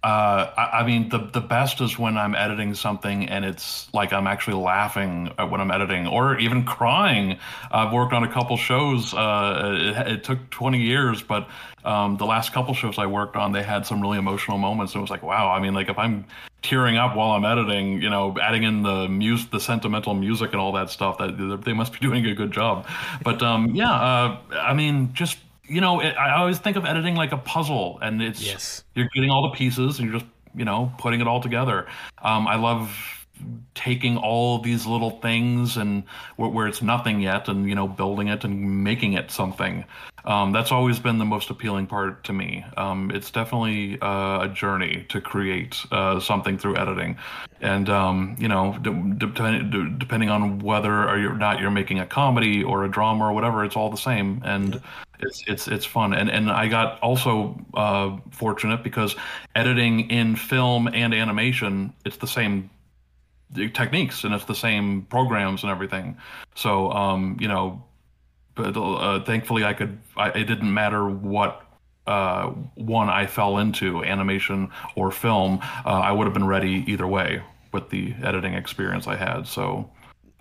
uh, 0.03 0.51
I, 0.57 0.81
I, 0.81 0.87
mean, 0.87 1.11
the 1.11 1.19
the 1.19 1.43
best 1.43 1.83
is 1.83 1.99
when 1.99 2.17
I'm 2.17 2.35
editing 2.35 2.75
something 2.75 3.29
and 3.29 3.45
it's 3.45 3.93
like 3.93 4.15
I'm 4.15 4.27
actually 4.27 4.57
laughing 4.63 5.27
when 5.37 5.61
I'm 5.61 5.71
editing, 5.71 6.07
or 6.07 6.39
even 6.39 6.65
crying. 6.65 7.39
I've 7.71 7.93
worked 7.93 8.15
on 8.15 8.25
a 8.25 8.33
couple 8.33 8.57
shows. 8.57 9.13
Uh, 9.13 9.95
it, 9.99 10.13
it, 10.13 10.25
took 10.25 10.49
20 10.49 10.81
years, 10.81 11.23
but 11.23 11.49
um, 11.85 12.17
the 12.17 12.25
last 12.25 12.55
couple 12.55 12.73
shows 12.73 12.99
I 12.99 13.07
worked 13.07 13.37
on, 13.37 13.53
they 13.53 13.63
had 13.63 13.85
some 13.85 14.01
really 14.01 14.17
emotional 14.17 14.57
moments. 14.57 14.95
It 14.95 15.01
was 15.01 15.11
like, 15.11 15.23
wow. 15.23 15.51
I 15.51 15.61
mean, 15.61 15.75
like 15.75 15.91
if 15.91 15.99
I'm 15.99 16.25
tearing 16.63 16.97
up 16.97 17.15
while 17.15 17.33
I'm 17.33 17.45
editing, 17.45 18.01
you 18.01 18.09
know, 18.09 18.35
adding 18.41 18.63
in 18.63 18.83
the 18.83 19.07
music, 19.07 19.51
the 19.51 19.61
sentimental 19.61 20.15
music, 20.15 20.53
and 20.53 20.61
all 20.63 20.73
that 20.73 20.89
stuff, 20.89 21.19
that 21.19 21.63
they 21.65 21.75
must 21.75 21.93
be 21.93 21.99
doing 22.01 22.25
a 22.25 22.35
good 22.35 22.53
job. 22.53 22.87
But 23.23 23.43
um, 23.43 23.75
yeah, 23.75 23.93
uh, 23.93 24.39
I 24.53 24.73
mean, 24.73 25.13
just 25.13 25.37
you 25.71 25.81
know, 25.81 26.01
it, 26.01 26.17
I 26.17 26.37
always 26.37 26.59
think 26.59 26.77
of 26.77 26.85
editing 26.85 27.15
like 27.15 27.33
a 27.33 27.39
puzzle, 27.39 27.99
and 28.03 28.21
it's 28.21 28.43
yes. 28.43 28.85
you're 28.95 29.09
getting 29.15 29.31
all 29.31 29.43
the 29.43 29.57
pieces 29.57 29.99
and 29.99 30.11
you're 30.11 30.19
just 30.19 30.31
you 30.55 30.65
know 30.65 30.93
putting 30.99 31.21
it 31.21 31.29
all 31.29 31.41
together. 31.41 31.87
Um, 32.21 32.49
I 32.49 32.57
love 32.57 33.27
taking 33.75 34.19
all 34.19 34.59
these 34.59 34.85
little 34.85 35.13
things 35.21 35.79
and 35.79 36.05
where, 36.37 36.51
where, 36.51 36.67
it's 36.67 36.83
nothing 36.83 37.21
yet 37.21 37.49
and 37.49 37.67
you 37.67 37.75
know 37.75 37.89
building 37.89 38.29
it 38.29 38.45
and 38.45 38.85
making 38.85 39.15
it 39.15 39.31
something. 39.31 39.85
Um, 40.27 40.53
that's 40.53 40.71
always 40.71 40.99
been 40.99 41.17
the 41.17 41.25
most 41.25 41.49
appealing 41.49 41.87
part 41.87 42.25
to 42.25 42.35
me. 42.35 42.65
Um, 42.77 43.11
it's 43.11 43.31
definitely 43.31 43.99
uh, 44.03 44.43
a 44.43 44.49
journey 44.49 45.07
to 45.09 45.21
create 45.21 45.79
uh, 45.91 46.21
something 46.21 46.59
through 46.59 46.77
editing. 46.77 47.17
And 47.61 47.89
um, 47.89 48.37
you 48.39 48.49
know 48.49 48.77
de- 48.83 49.95
depending 49.99 50.31
on 50.31 50.59
whether 50.59 51.09
or 51.09 51.37
not 51.37 51.61
you're 51.61 51.71
making 51.71 52.01
a 52.01 52.07
comedy 52.07 52.63
or 52.63 52.85
a 52.85 52.91
drama 52.91 53.27
or 53.27 53.33
whatever 53.33 53.65
it's 53.65 53.77
all 53.77 53.89
the 53.89 53.97
same. 53.97 54.43
And 54.45 54.75
yeah 54.75 54.81
it's 55.23 55.43
it's 55.47 55.69
it's 55.69 55.85
fun. 55.85 56.13
And 56.15 56.31
and 56.31 56.51
I 56.51 56.69
got 56.69 57.01
also 57.01 57.59
uh, 57.75 58.17
fortunate 58.31 58.83
because 58.83 59.17
editing 59.55 60.11
in 60.11 60.37
film 60.37 60.89
and 60.89 61.15
animation 61.15 61.93
it's 62.05 62.17
the 62.17 62.27
same 62.27 62.71
techniques 63.75 64.25
and 64.25 64.33
it's 64.33 64.45
the 64.45 64.55
same 64.55 65.03
programs 65.03 65.63
and 65.63 65.71
everything. 65.71 66.17
So 66.55 66.91
um 66.93 67.37
you 67.41 67.49
know 67.49 67.83
but 68.55 68.77
uh, 68.77 69.23
thankfully 69.25 69.65
I 69.65 69.73
could 69.73 69.99
I, 70.17 70.29
it 70.31 70.45
didn't 70.45 70.73
matter 70.73 71.09
what 71.09 71.63
uh, 72.07 72.49
one 72.75 73.09
I 73.09 73.27
fell 73.27 73.59
into 73.59 74.05
animation 74.05 74.71
or 74.97 75.11
film 75.11 75.61
uh, 75.85 75.89
I 75.89 76.13
would 76.13 76.25
have 76.25 76.35
been 76.35 76.47
ready 76.47 76.85
either 76.87 77.07
way 77.07 77.43
with 77.73 77.91
the 77.91 78.15
editing 78.23 78.55
experience 78.55 79.07
I 79.07 79.17
had. 79.17 79.47
So 79.47 79.89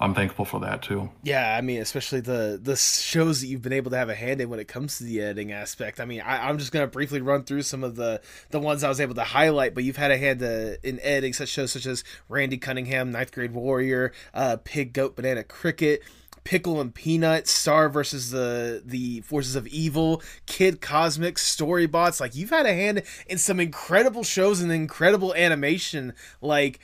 I'm 0.01 0.13
thankful 0.13 0.45
for 0.45 0.62
that 0.62 0.81
too. 0.81 1.09
Yeah, 1.23 1.55
I 1.57 1.59
mean, 1.59 1.81
especially 1.81 2.21
the 2.21 2.57
the 2.62 2.77
shows 2.77 3.41
that 3.41 3.47
you've 3.47 3.62
been 3.62 3.73
able 3.73 3.91
to 3.91 3.97
have 3.97 4.07
a 4.09 4.15
hand 4.15 4.39
in 4.39 4.49
when 4.49 4.59
it 4.59 4.67
comes 4.69 4.97
to 4.97 5.03
the 5.03 5.21
editing 5.21 5.51
aspect. 5.51 5.99
I 5.99 6.05
mean, 6.05 6.21
I, 6.21 6.49
am 6.49 6.57
just 6.57 6.71
gonna 6.71 6.88
briefly 6.88 7.19
run 7.19 7.43
through 7.43 7.63
some 7.63 7.83
of 7.83 7.97
the 7.97 8.21
the 8.49 8.59
ones 8.59 8.83
I 8.83 8.89
was 8.89 9.01
able 9.01 9.15
to 9.15 9.25
highlight, 9.25 9.75
but 9.75 9.83
you've 9.83 9.97
had 9.97 10.12
a 10.12 10.17
hand 10.17 10.41
uh, 10.41 10.77
in 10.83 11.01
editing 11.01 11.33
such 11.33 11.49
shows 11.49 11.73
such 11.73 11.85
as 11.85 12.05
Randy 12.29 12.57
Cunningham, 12.57 13.12
Ninth 13.12 13.33
Grade 13.33 13.51
Warrior, 13.51 14.13
uh, 14.33 14.57
Pig 14.63 14.93
Goat 14.93 15.15
Banana 15.15 15.43
Cricket. 15.43 16.01
Pickle 16.45 16.79
and 16.79 16.95
Peanut, 16.95 17.47
Star 17.47 17.89
versus 17.89 18.31
the 18.31 18.81
the 18.83 19.19
forces 19.21 19.55
of 19.55 19.67
evil, 19.67 20.23
Kid 20.45 20.79
Cosmic, 20.81 21.35
Storybots. 21.35 22.19
Like 22.19 22.33
you've 22.33 22.49
had 22.49 22.65
a 22.65 22.73
hand 22.73 23.03
in 23.27 23.38
some 23.38 23.59
incredible 23.59 24.23
shows 24.23 24.62
and 24.62 24.71
incredible 24.71 25.35
animation. 25.35 26.13
Like 26.41 26.79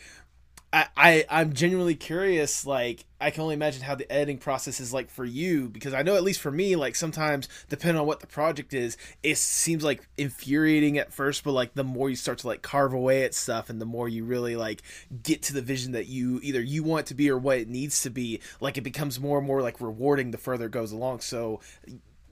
I, 0.74 0.88
I 0.98 1.26
I'm 1.30 1.54
genuinely 1.54 1.96
curious. 1.96 2.66
Like, 2.66 3.06
I 3.22 3.32
can 3.32 3.42
only 3.42 3.56
imagine 3.56 3.82
how 3.82 3.96
the 3.96 4.12
editing 4.12 4.38
process 4.38 4.80
is 4.80 4.94
like 4.94 5.10
for 5.10 5.24
you 5.24 5.70
because 5.70 5.94
I 5.94 6.02
know 6.02 6.16
at 6.16 6.24
least 6.24 6.42
for 6.42 6.52
me, 6.52 6.76
like 6.76 6.96
sometimes 6.96 7.48
depending 7.70 8.00
on 8.00 8.06
what 8.06 8.20
the 8.20 8.28
project 8.28 8.74
is, 8.74 8.98
it 9.24 9.38
seems 9.38 9.84
like 9.84 10.08
infuriating 10.18 10.98
at 10.98 11.14
first, 11.14 11.44
but 11.44 11.54
like 11.54 11.74
the 11.74 11.84
more 11.84 12.10
you 12.10 12.16
start 12.16 12.40
to 12.40 12.48
like 12.48 12.62
carve 12.62 12.94
away 12.94 13.24
at 13.24 13.34
stuff 13.34 13.70
and 13.70 13.82
the 13.82 13.86
more 13.86 14.10
you 14.10 14.26
really 14.26 14.56
like 14.56 14.82
get 15.24 15.42
to 15.44 15.54
the 15.54 15.62
vision 15.62 15.94
that 15.94 16.08
you 16.08 16.40
either 16.44 16.62
you 16.62 16.84
want 16.84 17.08
to 17.08 17.16
be 17.16 17.30
or 17.30 17.38
what 17.38 17.58
it 17.58 17.70
needs 17.70 18.02
to 18.02 18.10
be, 18.10 18.42
like 18.60 18.78
it 18.78 18.82
becomes 18.82 19.20
more 19.20 19.38
and 19.38 19.48
more 19.48 19.62
like 19.62 19.80
rewarding 19.80 20.32
the 20.32 20.38
further 20.38 20.66
it 20.66 20.72
goes 20.72 20.92
along. 20.92 21.22
So 21.22 21.62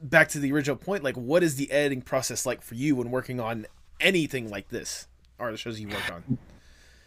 back 0.02 0.28
to 0.30 0.40
the 0.40 0.52
original 0.52 0.76
point, 0.76 1.04
like 1.04 1.16
what 1.16 1.44
is 1.44 1.56
the 1.56 1.72
editing 1.72 2.02
process 2.02 2.46
like 2.46 2.62
for 2.62 2.76
you 2.76 2.98
when 2.98 3.10
working 3.10 3.40
on 3.40 3.68
anything 4.02 4.50
like 4.50 4.70
this 4.70 5.08
or 5.40 5.50
the 5.50 5.58
shows 5.58 5.80
you 5.80 5.88
work 5.88 6.12
on? 6.12 6.38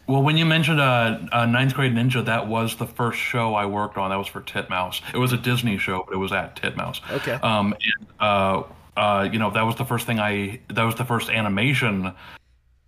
Well, 0.07 0.23
when 0.23 0.37
you 0.37 0.45
mentioned 0.45 0.79
uh, 0.79 1.19
uh, 1.33 1.45
Ninth 1.45 1.73
Grade 1.73 1.93
Ninja, 1.93 2.23
that 2.23 2.47
was 2.47 2.77
the 2.77 2.87
first 2.87 3.19
show 3.19 3.55
I 3.55 3.65
worked 3.65 3.97
on. 3.97 4.09
That 4.09 4.15
was 4.15 4.27
for 4.27 4.39
Titmouse. 4.39 5.01
It 5.13 5.17
was 5.17 5.33
a 5.33 5.37
Disney 5.37 5.77
show, 5.77 6.03
but 6.07 6.15
it 6.15 6.17
was 6.17 6.31
at 6.31 6.55
Titmouse. 6.55 7.01
Okay. 7.11 7.33
Um, 7.33 7.73
and, 7.73 8.07
uh, 8.21 8.63
uh, 8.95 9.27
you 9.29 9.37
know, 9.37 9.51
that 9.51 9.63
was 9.63 9.75
the 9.75 9.83
first 9.85 10.07
thing 10.07 10.17
I. 10.17 10.61
That 10.69 10.83
was 10.83 10.95
the 10.95 11.03
first 11.03 11.29
animation 11.29 12.13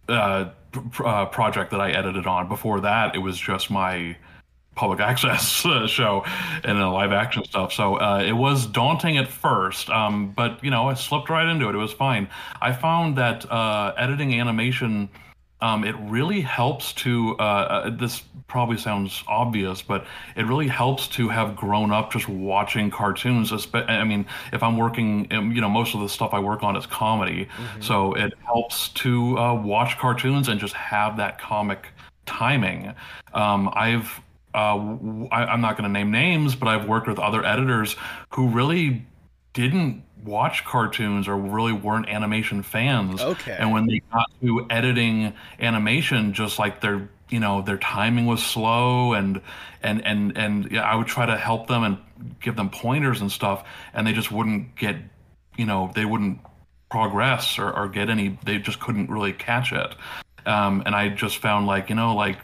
uh, 0.07 0.49
pr- 0.71 1.05
uh, 1.05 1.25
project 1.25 1.71
that 1.71 1.81
I 1.81 1.91
edited 1.91 2.25
on. 2.25 2.47
Before 2.47 2.79
that, 2.79 3.15
it 3.15 3.19
was 3.19 3.37
just 3.37 3.69
my 3.69 4.15
public 4.75 4.99
access 5.11 5.65
uh, 5.65 5.87
show 5.87 6.23
and 6.63 6.77
uh, 6.77 6.89
live 6.89 7.11
action 7.11 7.43
stuff. 7.43 7.73
So 7.73 7.99
uh, 7.99 8.23
it 8.25 8.31
was 8.31 8.65
daunting 8.65 9.17
at 9.17 9.27
first, 9.27 9.89
um, 9.89 10.31
but 10.31 10.63
you 10.63 10.71
know, 10.71 10.87
I 10.87 10.93
slipped 10.93 11.29
right 11.29 11.47
into 11.47 11.67
it. 11.67 11.75
It 11.75 11.79
was 11.79 11.91
fine. 11.91 12.29
I 12.61 12.71
found 12.71 13.17
that 13.17 13.49
uh, 13.51 13.93
editing 13.97 14.39
animation 14.39 15.09
um, 15.61 15.83
it 15.83 15.95
really 15.99 16.41
helps 16.41 16.93
to 16.93 17.35
uh, 17.39 17.43
uh, 17.43 17.89
this 17.89 18.23
probably 18.47 18.77
sounds 18.77 19.23
obvious 19.27 19.81
but 19.81 20.05
it 20.35 20.45
really 20.45 20.67
helps 20.67 21.07
to 21.07 21.29
have 21.29 21.55
grown 21.55 21.91
up 21.91 22.11
just 22.11 22.27
watching 22.27 22.89
cartoons 22.89 23.53
i 23.73 24.03
mean 24.03 24.25
if 24.51 24.63
i'm 24.63 24.77
working 24.77 25.27
um, 25.31 25.51
you 25.51 25.61
know 25.61 25.69
most 25.69 25.93
of 25.93 26.01
the 26.01 26.09
stuff 26.09 26.33
i 26.33 26.39
work 26.39 26.63
on 26.63 26.75
is 26.75 26.85
comedy 26.85 27.45
mm-hmm. 27.45 27.81
so 27.81 28.13
it 28.13 28.33
helps 28.45 28.89
to 28.89 29.37
uh, 29.37 29.53
watch 29.53 29.97
cartoons 29.97 30.47
and 30.47 30.59
just 30.59 30.73
have 30.73 31.15
that 31.17 31.39
comic 31.39 31.89
timing 32.25 32.93
um, 33.33 33.69
i've 33.73 34.19
uh, 34.55 34.75
I, 35.31 35.53
am 35.53 35.61
not 35.61 35.77
going 35.77 35.83
to 35.83 35.89
name 35.89 36.09
names 36.09 36.55
but 36.55 36.67
i've 36.67 36.87
worked 36.87 37.07
with 37.07 37.19
other 37.19 37.45
editors 37.45 37.95
who 38.31 38.47
really 38.47 39.05
didn't 39.53 40.03
watch 40.23 40.65
cartoons 40.65 41.27
or 41.27 41.37
really 41.37 41.73
weren't 41.73 42.09
animation 42.09 42.63
fans. 42.63 43.21
Okay. 43.21 43.55
And 43.57 43.71
when 43.71 43.87
they 43.87 44.01
got 44.11 44.29
to 44.41 44.65
editing 44.69 45.33
animation, 45.59 46.33
just 46.33 46.59
like 46.59 46.81
their 46.81 47.09
you 47.29 47.39
know 47.39 47.61
their 47.61 47.77
timing 47.77 48.25
was 48.25 48.43
slow 48.43 49.13
and 49.13 49.41
and 49.81 50.05
and 50.05 50.37
and 50.37 50.71
yeah, 50.71 50.81
I 50.81 50.95
would 50.95 51.07
try 51.07 51.25
to 51.25 51.37
help 51.37 51.67
them 51.67 51.83
and 51.83 51.97
give 52.41 52.55
them 52.55 52.69
pointers 52.69 53.21
and 53.21 53.31
stuff, 53.31 53.65
and 53.93 54.05
they 54.05 54.13
just 54.13 54.31
wouldn't 54.31 54.75
get 54.75 54.97
you 55.57 55.65
know 55.65 55.91
they 55.95 56.05
wouldn't 56.05 56.39
progress 56.89 57.59
or, 57.59 57.71
or 57.71 57.87
get 57.87 58.09
any. 58.09 58.37
They 58.43 58.57
just 58.57 58.79
couldn't 58.79 59.09
really 59.09 59.33
catch 59.33 59.71
it. 59.71 59.95
Um, 60.45 60.83
and 60.85 60.95
I 60.95 61.09
just 61.09 61.37
found 61.37 61.67
like 61.67 61.89
you 61.89 61.95
know 61.95 62.15
like 62.15 62.39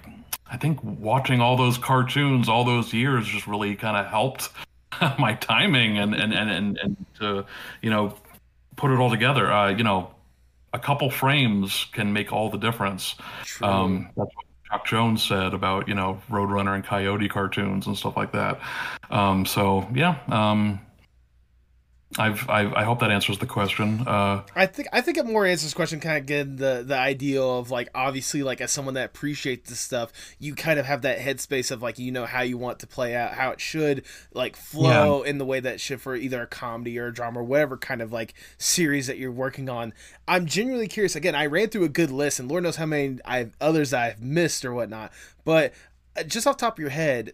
I 0.50 0.58
think 0.58 0.80
watching 0.84 1.42
all 1.42 1.58
those 1.58 1.78
cartoons 1.78 2.48
all 2.48 2.64
those 2.64 2.94
years 2.94 3.28
just 3.28 3.48
really 3.48 3.76
kind 3.76 3.98
of 3.98 4.06
helped 4.06 4.50
my 5.20 5.34
timing 5.36 5.98
and 5.98 6.14
and 6.14 6.34
and 6.34 6.50
and, 6.50 6.78
and 6.78 7.06
to 7.20 7.46
you 7.82 7.90
know 7.90 8.16
put 8.76 8.92
it 8.92 9.00
all 9.00 9.10
together. 9.10 9.52
Uh, 9.52 9.70
you 9.70 9.84
know, 9.84 10.14
a 10.74 10.80
couple 10.80 11.10
frames 11.10 11.88
can 11.94 12.12
make 12.14 12.34
all 12.34 12.50
the 12.50 12.58
difference. 12.58 13.16
True. 13.44 13.68
Um, 13.68 14.10
that's 14.18 14.36
what 14.36 14.46
Chuck 14.70 14.86
Jones 14.86 15.24
said 15.24 15.54
about 15.54 15.88
you 15.88 15.96
know 15.96 16.22
Roadrunner 16.30 16.76
and 16.76 16.84
Coyote 16.84 17.28
cartoons 17.28 17.88
and 17.88 17.98
stuff 17.98 18.18
like 18.18 18.32
that. 18.32 18.60
Um, 19.10 19.46
so 19.46 19.88
yeah, 19.94 20.18
um, 20.28 20.80
I've, 22.18 22.50
I've 22.50 22.74
I 22.74 22.84
hope 22.84 23.00
that 23.00 23.12
answers 23.12 23.40
the 23.40 23.46
question. 23.46 24.02
Uh, 24.08 24.44
I 24.56 24.66
think 24.68 24.88
I 24.94 25.02
think 25.02 25.18
it 25.18 25.26
more 25.26 25.46
answers 25.46 25.72
the 25.72 25.76
question 25.76 26.00
kind 26.00 26.18
of 26.18 26.26
getting 26.26 26.56
the 26.56 26.84
the 26.86 26.98
idea 26.98 27.42
of 27.42 27.72
like 27.72 27.90
obviously 27.94 28.42
like 28.42 28.62
as 28.62 28.72
someone 28.72 28.94
that 28.94 29.06
appreciates 29.06 29.70
this 29.70 29.82
stuff, 29.82 30.14
you 30.40 30.56
kind 30.56 30.80
of 30.80 30.86
have 30.86 31.02
that 31.02 31.20
headspace 31.20 31.72
of 31.72 31.82
like 31.82 32.00
you 32.00 32.12
know 32.12 32.26
how 32.26 32.42
you 32.42 32.58
want 32.58 32.80
to 32.80 32.88
play 32.88 33.16
out, 33.16 33.34
how 33.34 33.52
it 33.52 33.60
should 33.60 34.06
like 34.34 34.56
flow 34.56 35.24
in 35.24 35.40
the 35.40 35.46
way 35.46 35.60
that 35.60 35.82
should 35.82 36.00
for 36.00 36.16
either 36.16 36.42
a 36.42 36.48
comedy 36.48 36.98
or 36.98 37.08
a 37.08 37.14
drama 37.14 37.42
or 37.42 37.44
whatever 37.44 37.78
kind 37.78 38.02
of 38.02 38.14
like 38.14 38.34
series 38.58 39.08
that 39.08 39.18
you're 39.18 39.32
working 39.32 39.68
on. 39.68 39.94
I'm 40.28 40.46
genuinely 40.46 40.88
curious. 40.88 41.16
Again, 41.16 41.36
I 41.36 41.48
ran 41.48 41.68
through 41.68 41.84
a 41.84 41.90
good 41.90 42.12
list, 42.12 42.40
and 42.40 42.50
Lord 42.50 42.64
knows 42.64 42.78
how 42.78 42.86
many 42.86 43.20
I've 43.26 43.56
others 43.60 43.94
I've 43.94 44.22
missed 44.22 44.64
or 44.64 44.74
whatnot. 44.74 45.12
But 45.44 45.74
uh, 46.18 46.24
just 46.24 46.48
off 46.48 46.58
the 46.58 46.62
top 46.62 46.76
of 46.76 46.80
your 46.80 46.90
head, 46.92 47.34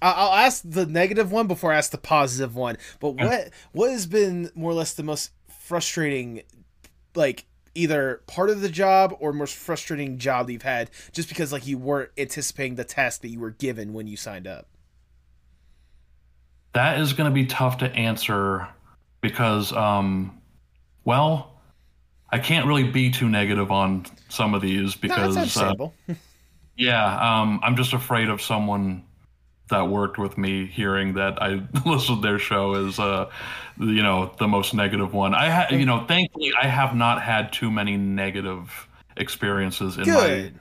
I'll 0.00 0.34
ask 0.34 0.62
the 0.64 0.86
negative 0.86 1.32
one 1.32 1.46
before 1.46 1.72
I 1.72 1.78
ask 1.78 1.90
the 1.90 1.98
positive 1.98 2.54
one. 2.54 2.78
But 3.00 3.12
what 3.12 3.50
what 3.72 3.90
has 3.90 4.06
been 4.06 4.50
more 4.54 4.70
or 4.70 4.74
less 4.74 4.94
the 4.94 5.02
most 5.02 5.32
frustrating, 5.60 6.42
like 7.14 7.46
either 7.74 8.22
part 8.26 8.50
of 8.50 8.60
the 8.60 8.68
job 8.68 9.14
or 9.20 9.32
most 9.32 9.54
frustrating 9.54 10.18
job 10.18 10.46
that 10.46 10.52
you've 10.52 10.62
had, 10.62 10.90
just 11.12 11.28
because 11.28 11.52
like 11.52 11.66
you 11.66 11.78
weren't 11.78 12.10
anticipating 12.16 12.76
the 12.76 12.84
task 12.84 13.22
that 13.22 13.28
you 13.28 13.40
were 13.40 13.50
given 13.50 13.92
when 13.92 14.06
you 14.06 14.16
signed 14.16 14.46
up? 14.46 14.68
that 16.78 17.00
is 17.00 17.12
going 17.12 17.28
to 17.28 17.34
be 17.34 17.46
tough 17.46 17.78
to 17.78 17.90
answer 17.92 18.68
because, 19.20 19.72
um, 19.72 20.40
well, 21.04 21.60
I 22.30 22.38
can't 22.38 22.66
really 22.66 22.84
be 22.84 23.10
too 23.10 23.28
negative 23.28 23.72
on 23.72 24.06
some 24.28 24.54
of 24.54 24.62
these 24.62 24.94
No, 24.94 25.00
because, 25.00 25.34
that's 25.34 25.56
uh, 25.56 25.74
yeah, 26.76 27.40
um, 27.40 27.60
I'm 27.62 27.76
just 27.76 27.94
afraid 27.94 28.28
of 28.28 28.40
someone 28.40 29.02
that 29.68 29.88
worked 29.88 30.18
with 30.18 30.38
me 30.38 30.66
hearing 30.66 31.14
that 31.14 31.40
I 31.42 31.62
listened 31.86 32.22
to 32.22 32.28
their 32.28 32.38
show 32.38 32.74
as, 32.74 32.98
uh, 32.98 33.30
you 33.78 34.02
know, 34.02 34.32
the 34.38 34.48
most 34.48 34.74
negative 34.74 35.14
one. 35.14 35.34
I, 35.34 35.50
ha- 35.50 35.74
you 35.74 35.86
know, 35.86 36.04
thankfully, 36.06 36.52
I 36.60 36.66
have 36.66 36.94
not 36.94 37.22
had 37.22 37.52
too 37.52 37.70
many 37.70 37.96
negative 37.96 38.88
experiences 39.16 39.96
in 39.96 40.08
my 40.08 40.28
Good. 40.28 40.54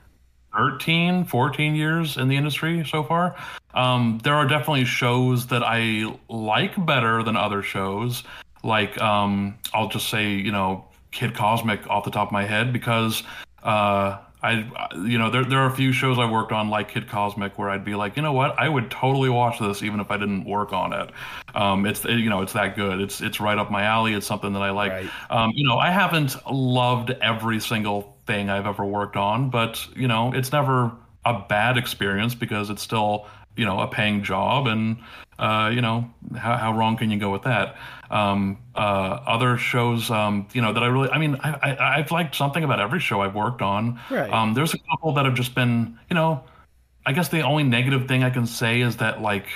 13 0.56 1.26
14 1.26 1.76
years 1.76 2.18
in 2.18 2.28
the 2.28 2.36
industry 2.36 2.84
so 2.84 3.04
far 3.04 3.36
um, 3.76 4.20
there 4.24 4.34
are 4.34 4.48
definitely 4.48 4.86
shows 4.86 5.46
that 5.48 5.62
i 5.64 6.04
like 6.30 6.84
better 6.86 7.22
than 7.22 7.38
other 7.38 7.62
shows 7.62 8.24
like 8.64 9.00
um, 9.00 9.56
i'll 9.74 9.90
just 9.90 10.10
say 10.10 10.32
you 10.32 10.52
know 10.52 10.84
kid 11.12 11.36
cosmic 11.36 11.88
off 11.90 12.04
the 12.06 12.12
top 12.12 12.30
of 12.30 12.32
my 12.32 12.46
head 12.46 12.74
because 12.74 13.22
uh, 13.62 14.18
I, 14.48 14.96
you 14.96 15.18
know, 15.18 15.30
there, 15.30 15.44
there 15.44 15.60
are 15.60 15.68
a 15.68 15.76
few 15.76 15.92
shows 15.92 16.18
I 16.18 16.30
worked 16.30 16.52
on 16.52 16.70
like 16.70 16.90
Kid 16.90 17.10
Cosmic 17.10 17.58
where 17.58 17.70
I'd 17.70 17.84
be 17.84 17.96
like, 17.96 18.16
you 18.16 18.22
know 18.22 18.32
what, 18.32 18.58
I 18.58 18.70
would 18.70 18.90
totally 18.90 19.30
watch 19.30 19.60
this 19.60 19.84
even 19.84 20.00
if 20.00 20.10
I 20.10 20.18
didn't 20.18 20.46
work 20.46 20.72
on 20.72 20.94
it. 20.94 21.12
Um, 21.54 21.86
it's 21.86 22.06
you 22.06 22.30
know, 22.30 22.42
it's 22.42 22.54
that 22.54 22.76
good. 22.76 23.02
It's 23.02 23.20
it's 23.22 23.40
right 23.40 23.58
up 23.58 23.70
my 23.70 23.84
alley. 23.84 24.14
It's 24.14 24.26
something 24.26 24.54
that 24.54 24.62
I 24.62 24.72
like. 24.72 24.92
Right. 24.92 25.10
Um, 25.30 25.52
you 25.54 25.68
know, 25.68 25.78
I 25.78 25.92
haven't 25.92 26.36
loved 26.50 27.12
every 27.22 27.60
single 27.60 28.18
thing 28.26 28.50
I've 28.50 28.68
ever 28.68 28.86
worked 28.86 29.18
on, 29.18 29.50
but 29.50 29.86
you 29.96 30.08
know, 30.08 30.32
it's 30.34 30.52
never 30.52 30.92
a 31.26 31.46
bad 31.50 31.78
experience 31.78 32.34
because 32.34 32.70
it's 32.70 32.82
still 32.82 33.28
you 33.58 33.66
know 33.66 33.80
a 33.80 33.88
paying 33.88 34.24
job 34.24 34.68
and 34.68 34.98
uh, 35.40 35.70
you 35.74 35.82
know 35.82 36.10
how, 36.38 36.56
how 36.58 36.78
wrong 36.78 36.96
can 36.98 37.12
you 37.12 37.20
go 37.20 37.32
with 37.32 37.44
that 37.44 37.76
um, 38.10 38.58
uh, 38.76 38.80
other 39.28 39.58
shows 39.58 40.10
um, 40.10 40.48
you 40.54 40.62
know 40.62 40.72
that 40.74 40.84
i 40.84 40.88
really 40.88 41.10
i 41.10 41.18
mean 41.18 41.36
I, 41.44 41.54
I, 41.54 41.98
i've 42.00 42.12
liked 42.12 42.36
something 42.36 42.64
about 42.64 42.80
every 42.80 43.00
show 43.00 43.22
i've 43.22 43.36
worked 43.36 43.62
on 43.62 44.00
Right. 44.10 44.32
um, 44.32 44.54
there's 44.54 44.74
a 44.74 44.80
couple 44.90 45.14
that 45.14 45.26
have 45.26 45.36
just 45.36 45.54
been 45.56 45.98
you 46.10 46.14
know 46.16 46.44
i 47.06 47.12
guess 47.14 47.30
the 47.30 47.42
only 47.42 47.64
negative 47.64 48.08
thing 48.08 48.24
i 48.24 48.30
can 48.30 48.46
say 48.46 48.82
is 48.82 48.98
that 48.98 49.22
like 49.22 49.48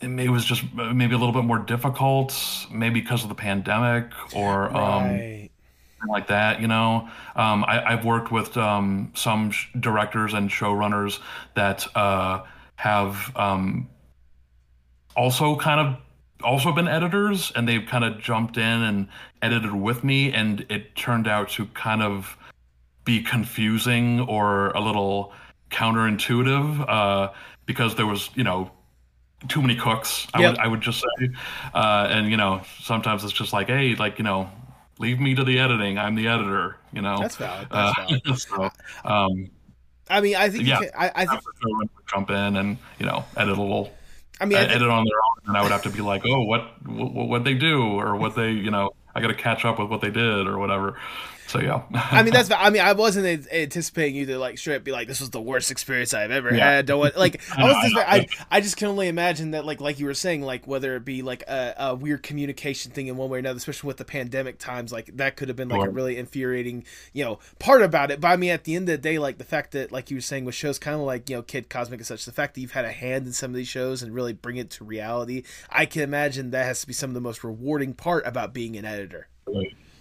it 0.00 0.08
may- 0.08 0.28
was 0.28 0.44
just 0.44 0.62
maybe 0.74 1.14
a 1.14 1.18
little 1.18 1.32
bit 1.32 1.44
more 1.44 1.58
difficult 1.60 2.34
maybe 2.70 3.00
because 3.00 3.22
of 3.22 3.28
the 3.28 3.34
pandemic 3.34 4.10
or 4.34 4.68
um, 4.76 5.04
right. 5.04 5.50
something 5.98 6.12
like 6.12 6.26
that. 6.26 6.60
You 6.60 6.66
know, 6.68 7.08
um, 7.36 7.64
I, 7.64 7.92
I've 7.92 8.04
worked 8.04 8.30
with 8.30 8.56
um, 8.56 9.12
some 9.14 9.50
sh- 9.52 9.68
directors 9.80 10.34
and 10.34 10.50
showrunners 10.50 11.20
that 11.54 11.86
uh, 11.96 12.42
have 12.76 13.32
um, 13.36 13.88
also 15.16 15.56
kind 15.56 15.80
of 15.80 15.96
also 16.42 16.72
been 16.72 16.88
editors, 16.88 17.52
and 17.56 17.66
they've 17.68 17.86
kind 17.86 18.04
of 18.04 18.18
jumped 18.20 18.56
in 18.56 18.62
and 18.82 19.08
edited 19.42 19.72
with 19.72 20.04
me, 20.04 20.32
and 20.32 20.66
it 20.68 20.94
turned 20.96 21.26
out 21.28 21.48
to 21.50 21.66
kind 21.66 22.02
of 22.02 22.36
be 23.04 23.22
confusing 23.22 24.20
or 24.20 24.68
a 24.70 24.80
little 24.80 25.32
counterintuitive 25.70 26.84
uh, 26.88 27.32
because 27.66 27.94
there 27.94 28.06
was, 28.06 28.30
you 28.34 28.44
know. 28.44 28.70
Too 29.46 29.60
many 29.60 29.76
cooks, 29.76 30.26
I 30.32 30.40
Yep. 30.40 30.50
would 30.52 30.58
I 30.60 30.66
would 30.68 30.80
just 30.80 31.00
say, 31.02 31.28
uh, 31.74 32.06
and 32.10 32.30
you 32.30 32.36
know 32.38 32.62
sometimes 32.80 33.24
it's 33.24 33.32
just 33.34 33.52
like, 33.52 33.66
hey, 33.66 33.94
like 33.94 34.16
you 34.16 34.24
know, 34.24 34.48
leave 34.98 35.20
me 35.20 35.34
to 35.34 35.44
the 35.44 35.58
editing. 35.58 35.98
I'm 35.98 36.14
the 36.14 36.28
editor. 36.28 36.76
You 36.94 37.02
know. 37.02 37.18
That's 37.20 37.36
valid. 37.36 37.68
That's 37.70 37.98
Uh, 37.98 38.06
valid. 38.06 38.38
so, 38.38 38.70
um, 39.04 39.50
I 40.08 40.20
mean, 40.20 40.36
I 40.36 40.48
think 40.48 40.66
yeah. 40.66 40.78
can, 40.80 40.90
I, 40.96 41.10
I 41.14 41.26
think 41.26 41.30
have 41.30 41.44
the 41.44 41.66
showrunner 41.66 41.90
would 41.96 42.06
jump 42.06 42.30
in 42.30 42.56
and 42.56 42.78
you 42.98 43.06
know 43.06 43.24
edit 43.36 43.56
a 43.56 43.60
little, 43.60 43.92
I 44.40 44.44
mean, 44.44 44.58
I 44.58 44.62
uh, 44.62 44.64
think, 44.64 44.76
edit 44.76 44.88
on 44.88 45.04
their 45.04 45.16
own, 45.16 45.48
and 45.48 45.56
I 45.56 45.62
would 45.62 45.72
have 45.72 45.82
to 45.82 45.90
be 45.90 46.00
like, 46.00 46.22
oh, 46.26 46.42
what 46.42 46.86
what 46.86 47.12
what 47.12 47.44
they 47.44 47.54
do 47.54 47.82
or 47.82 48.16
what 48.16 48.36
they 48.36 48.50
you 48.50 48.70
know 48.70 48.94
I 49.14 49.20
got 49.20 49.28
to 49.28 49.34
catch 49.34 49.64
up 49.64 49.78
with 49.78 49.88
what 49.88 50.00
they 50.00 50.10
did 50.10 50.46
or 50.46 50.58
whatever. 50.58 50.98
So 51.46 51.60
yeah. 51.60 51.82
I 51.92 52.22
mean, 52.22 52.32
that's. 52.32 52.50
I 52.56 52.70
mean, 52.70 52.82
I 52.82 52.92
wasn't 52.94 53.46
anticipating 53.52 54.14
you 54.16 54.26
to 54.26 54.38
like 54.38 54.58
straight 54.58 54.76
up 54.76 54.84
be 54.84 54.92
like, 54.92 55.08
"This 55.08 55.20
was 55.20 55.30
the 55.30 55.40
worst 55.40 55.70
experience 55.70 56.14
I've 56.14 56.30
ever 56.30 56.54
Yeah. 56.54 56.64
had." 56.76 56.86
Don't 56.86 56.98
want 57.00 57.16
like. 57.18 57.40
I 57.56 57.62
I 57.62 57.64
was. 57.64 57.92
know, 57.92 58.00
I 58.00 58.04
I. 58.16 58.28
I 58.50 58.60
just 58.60 58.76
can 58.76 58.88
only 58.88 59.08
imagine 59.08 59.50
that 59.52 59.64
like 59.64 59.80
like 59.80 59.98
you 59.98 60.06
were 60.06 60.14
saying 60.14 60.42
like 60.42 60.66
whether 60.66 60.96
it 60.96 61.04
be 61.04 61.22
like 61.22 61.42
a, 61.42 61.74
a 61.78 61.94
weird 61.94 62.22
communication 62.22 62.92
thing 62.92 63.08
in 63.08 63.16
one 63.16 63.28
way 63.28 63.36
or 63.36 63.40
another, 63.40 63.58
especially 63.58 63.88
with 63.88 63.98
the 63.98 64.04
pandemic 64.04 64.58
times, 64.58 64.92
like 64.92 65.16
that 65.16 65.36
could 65.36 65.48
have 65.48 65.56
been 65.56 65.68
like 65.68 65.86
a 65.86 65.90
really 65.90 66.16
infuriating 66.16 66.84
you 67.12 67.24
know 67.24 67.38
part 67.58 67.82
about 67.82 68.10
it. 68.10 68.20
But 68.20 68.28
I 68.28 68.36
mean, 68.36 68.50
at 68.50 68.64
the 68.64 68.74
end 68.74 68.88
of 68.88 68.92
the 68.94 68.98
day, 68.98 69.18
like 69.18 69.38
the 69.38 69.44
fact 69.44 69.72
that 69.72 69.92
like 69.92 70.10
you 70.10 70.16
were 70.16 70.22
saying 70.22 70.44
with 70.46 70.54
shows 70.54 70.78
kind 70.78 70.94
of 70.96 71.02
like 71.02 71.28
you 71.28 71.36
know 71.36 71.42
Kid 71.42 71.68
Cosmic 71.68 72.00
and 72.00 72.06
such, 72.06 72.24
the 72.24 72.32
fact 72.32 72.54
that 72.54 72.62
you've 72.62 72.72
had 72.72 72.84
a 72.86 72.92
hand 72.92 73.26
in 73.26 73.32
some 73.32 73.50
of 73.50 73.56
these 73.56 73.68
shows 73.68 74.02
and 74.02 74.14
really 74.14 74.32
bring 74.32 74.56
it 74.56 74.70
to 74.70 74.84
reality, 74.84 75.42
I 75.68 75.84
can 75.86 76.02
imagine 76.02 76.52
that 76.52 76.64
has 76.64 76.80
to 76.80 76.86
be 76.86 76.94
some 76.94 77.10
of 77.10 77.14
the 77.14 77.20
most 77.20 77.44
rewarding 77.44 77.92
part 77.92 78.26
about 78.26 78.54
being 78.54 78.76
an 78.76 78.84
editor. 78.86 79.28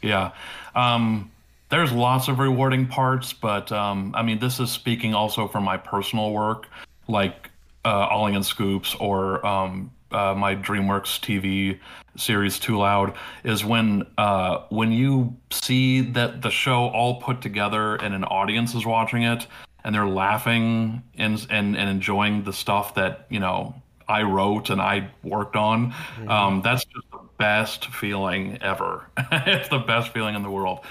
Yeah. 0.01 0.31
Um, 0.75 1.31
there's 1.73 1.91
lots 1.91 2.27
of 2.27 2.37
rewarding 2.37 2.85
parts, 2.85 3.33
but 3.33 3.71
um, 3.71 4.13
I 4.15 4.21
mean, 4.21 4.37
this 4.37 4.59
is 4.59 4.69
speaking 4.69 5.15
also 5.15 5.47
from 5.47 5.63
my 5.63 5.75
personal 5.75 6.31
work, 6.31 6.67
like 7.07 7.49
uh, 7.83 8.07
Ollie 8.11 8.35
and 8.35 8.45
Scoops 8.45 8.93
or 8.99 9.43
um, 9.43 9.89
uh, 10.11 10.35
my 10.35 10.55
DreamWorks 10.55 11.19
TV 11.19 11.79
series 12.15 12.59
Too 12.59 12.77
Loud, 12.77 13.15
is 13.43 13.65
when 13.65 14.05
uh, 14.19 14.59
when 14.69 14.91
you 14.91 15.35
see 15.49 16.01
that 16.01 16.43
the 16.43 16.51
show 16.51 16.89
all 16.89 17.19
put 17.19 17.41
together 17.41 17.95
and 17.95 18.13
an 18.13 18.23
audience 18.25 18.75
is 18.75 18.85
watching 18.85 19.23
it 19.23 19.47
and 19.83 19.95
they're 19.95 20.05
laughing 20.05 21.01
and 21.15 21.43
and, 21.49 21.75
and 21.75 21.89
enjoying 21.89 22.43
the 22.43 22.53
stuff 22.53 22.93
that 22.93 23.25
you 23.31 23.39
know 23.39 23.73
I 24.07 24.21
wrote 24.21 24.69
and 24.69 24.79
I 24.79 25.09
worked 25.23 25.55
on. 25.55 25.95
Um, 26.27 26.61
that's 26.61 26.85
just 26.85 27.09
the 27.11 27.19
best 27.37 27.87
feeling 27.87 28.57
ever. 28.61 29.09
it's 29.31 29.69
the 29.69 29.79
best 29.79 30.13
feeling 30.13 30.35
in 30.35 30.43
the 30.43 30.51
world. 30.51 30.81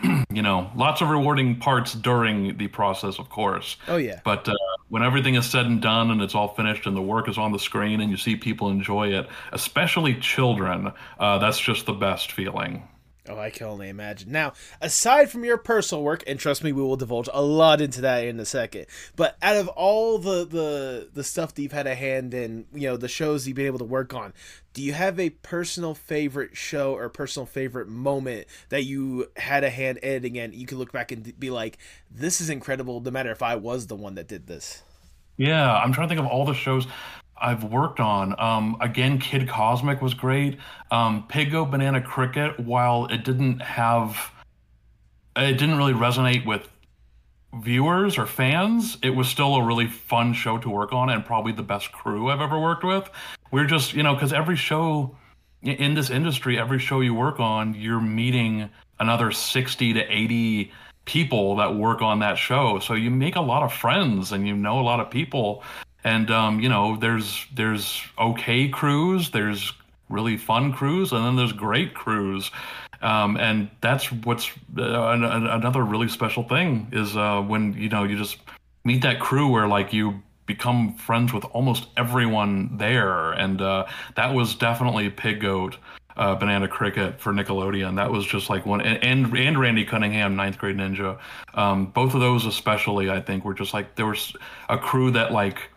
you 0.30 0.42
know, 0.42 0.70
lots 0.74 1.00
of 1.00 1.08
rewarding 1.08 1.58
parts 1.58 1.94
during 1.94 2.56
the 2.56 2.68
process, 2.68 3.18
of 3.18 3.28
course. 3.28 3.76
Oh 3.88 3.96
yeah. 3.96 4.20
But 4.24 4.48
uh, 4.48 4.54
when 4.88 5.02
everything 5.02 5.34
is 5.34 5.46
said 5.46 5.66
and 5.66 5.80
done 5.80 6.10
and 6.10 6.20
it's 6.22 6.34
all 6.34 6.48
finished 6.54 6.86
and 6.86 6.96
the 6.96 7.02
work 7.02 7.28
is 7.28 7.38
on 7.38 7.52
the 7.52 7.58
screen 7.58 8.00
and 8.00 8.10
you 8.10 8.16
see 8.16 8.36
people 8.36 8.68
enjoy 8.68 9.08
it, 9.08 9.28
especially 9.52 10.14
children, 10.14 10.92
uh, 11.18 11.38
that's 11.38 11.58
just 11.58 11.86
the 11.86 11.92
best 11.92 12.32
feeling. 12.32 12.82
Oh, 13.28 13.38
I 13.38 13.50
can 13.50 13.68
only 13.68 13.88
imagine. 13.88 14.32
Now, 14.32 14.52
aside 14.80 15.30
from 15.30 15.44
your 15.44 15.56
personal 15.56 16.02
work, 16.02 16.24
and 16.26 16.40
trust 16.40 16.64
me, 16.64 16.72
we 16.72 16.82
will 16.82 16.96
divulge 16.96 17.28
a 17.32 17.40
lot 17.40 17.80
into 17.80 18.00
that 18.00 18.24
in 18.24 18.40
a 18.40 18.44
second. 18.44 18.86
But 19.14 19.36
out 19.40 19.56
of 19.56 19.68
all 19.68 20.18
the 20.18 20.44
the 20.44 21.08
the 21.12 21.22
stuff 21.22 21.54
that 21.54 21.62
you've 21.62 21.70
had 21.70 21.86
a 21.86 21.94
hand 21.94 22.34
in, 22.34 22.66
you 22.74 22.88
know, 22.88 22.96
the 22.96 23.06
shows 23.06 23.46
you've 23.46 23.56
been 23.56 23.66
able 23.66 23.78
to 23.78 23.84
work 23.84 24.12
on, 24.12 24.32
do 24.72 24.82
you 24.82 24.92
have 24.92 25.20
a 25.20 25.30
personal 25.30 25.94
favorite 25.94 26.56
show 26.56 26.94
or 26.94 27.08
personal 27.08 27.46
favorite 27.46 27.86
moment 27.86 28.48
that 28.70 28.84
you 28.84 29.28
had 29.36 29.62
a 29.62 29.70
hand 29.70 30.00
editing 30.02 30.36
and 30.36 30.52
you 30.52 30.66
could 30.66 30.78
look 30.78 30.90
back 30.90 31.12
and 31.12 31.38
be 31.38 31.50
like, 31.50 31.78
"This 32.10 32.40
is 32.40 32.50
incredible," 32.50 33.00
no 33.00 33.12
matter 33.12 33.30
if 33.30 33.42
I 33.42 33.54
was 33.54 33.86
the 33.86 33.96
one 33.96 34.16
that 34.16 34.26
did 34.26 34.48
this. 34.48 34.82
Yeah, 35.36 35.76
I'm 35.76 35.92
trying 35.92 36.08
to 36.08 36.14
think 36.14 36.26
of 36.26 36.30
all 36.30 36.44
the 36.44 36.54
shows 36.54 36.88
I've 37.42 37.64
worked 37.64 38.00
on. 38.00 38.38
Um, 38.38 38.76
again, 38.80 39.18
Kid 39.18 39.48
Cosmic 39.48 40.00
was 40.00 40.14
great. 40.14 40.58
Um, 40.90 41.26
Pig 41.28 41.50
Goat 41.50 41.66
Banana 41.66 42.00
Cricket, 42.00 42.58
while 42.60 43.06
it 43.06 43.24
didn't 43.24 43.60
have, 43.60 44.30
it 45.36 45.58
didn't 45.58 45.76
really 45.76 45.92
resonate 45.92 46.46
with 46.46 46.68
viewers 47.54 48.16
or 48.16 48.26
fans, 48.26 48.96
it 49.02 49.10
was 49.10 49.28
still 49.28 49.56
a 49.56 49.64
really 49.64 49.86
fun 49.86 50.32
show 50.32 50.56
to 50.58 50.70
work 50.70 50.92
on 50.92 51.10
and 51.10 51.24
probably 51.24 51.52
the 51.52 51.62
best 51.62 51.92
crew 51.92 52.30
I've 52.30 52.40
ever 52.40 52.58
worked 52.58 52.84
with. 52.84 53.08
We're 53.50 53.66
just, 53.66 53.92
you 53.92 54.02
know, 54.02 54.14
because 54.14 54.32
every 54.32 54.56
show 54.56 55.16
in 55.62 55.94
this 55.94 56.10
industry, 56.10 56.58
every 56.58 56.78
show 56.78 57.00
you 57.00 57.14
work 57.14 57.38
on, 57.40 57.74
you're 57.74 58.00
meeting 58.00 58.70
another 59.00 59.30
60 59.30 59.92
to 59.92 60.00
80 60.00 60.72
people 61.04 61.56
that 61.56 61.74
work 61.74 62.00
on 62.00 62.20
that 62.20 62.38
show. 62.38 62.78
So 62.78 62.94
you 62.94 63.10
make 63.10 63.36
a 63.36 63.40
lot 63.40 63.62
of 63.62 63.72
friends 63.72 64.32
and 64.32 64.46
you 64.46 64.56
know 64.56 64.80
a 64.80 64.82
lot 64.82 65.00
of 65.00 65.10
people. 65.10 65.62
And 66.04 66.30
um, 66.30 66.60
you 66.60 66.68
know, 66.68 66.96
there's 66.96 67.46
there's 67.54 68.02
okay 68.18 68.68
crews, 68.68 69.30
there's 69.30 69.72
really 70.08 70.36
fun 70.36 70.72
crews, 70.72 71.12
and 71.12 71.24
then 71.24 71.36
there's 71.36 71.52
great 71.52 71.94
crews. 71.94 72.50
Um, 73.00 73.36
and 73.36 73.68
that's 73.80 74.12
what's 74.12 74.50
uh, 74.78 74.82
another 74.82 75.82
really 75.82 76.08
special 76.08 76.44
thing 76.44 76.88
is 76.92 77.16
uh, 77.16 77.40
when 77.40 77.72
you 77.74 77.88
know 77.88 78.04
you 78.04 78.16
just 78.16 78.38
meet 78.84 79.02
that 79.02 79.20
crew 79.20 79.48
where 79.48 79.66
like 79.66 79.92
you 79.92 80.22
become 80.46 80.94
friends 80.94 81.32
with 81.32 81.44
almost 81.46 81.88
everyone 81.96 82.76
there, 82.76 83.32
and 83.32 83.60
uh, 83.60 83.86
that 84.16 84.34
was 84.34 84.54
definitely 84.54 85.08
Pig 85.10 85.40
Goat 85.40 85.76
uh, 86.16 86.34
Banana 86.34 86.68
Cricket 86.68 87.20
for 87.20 87.32
Nickelodeon. 87.32 87.96
That 87.96 88.10
was 88.10 88.26
just 88.26 88.50
like 88.50 88.66
one, 88.66 88.80
and 88.80 89.02
and 89.02 89.58
Randy 89.58 89.84
Cunningham, 89.84 90.36
Ninth 90.36 90.58
Grade 90.58 90.76
Ninja. 90.76 91.18
Um, 91.54 91.86
both 91.86 92.14
of 92.14 92.20
those, 92.20 92.46
especially, 92.46 93.10
I 93.10 93.20
think, 93.20 93.44
were 93.44 93.54
just 93.54 93.74
like 93.74 93.94
there 93.96 94.06
was 94.06 94.34
a 94.68 94.78
crew 94.78 95.10
that 95.12 95.32
like, 95.32 95.70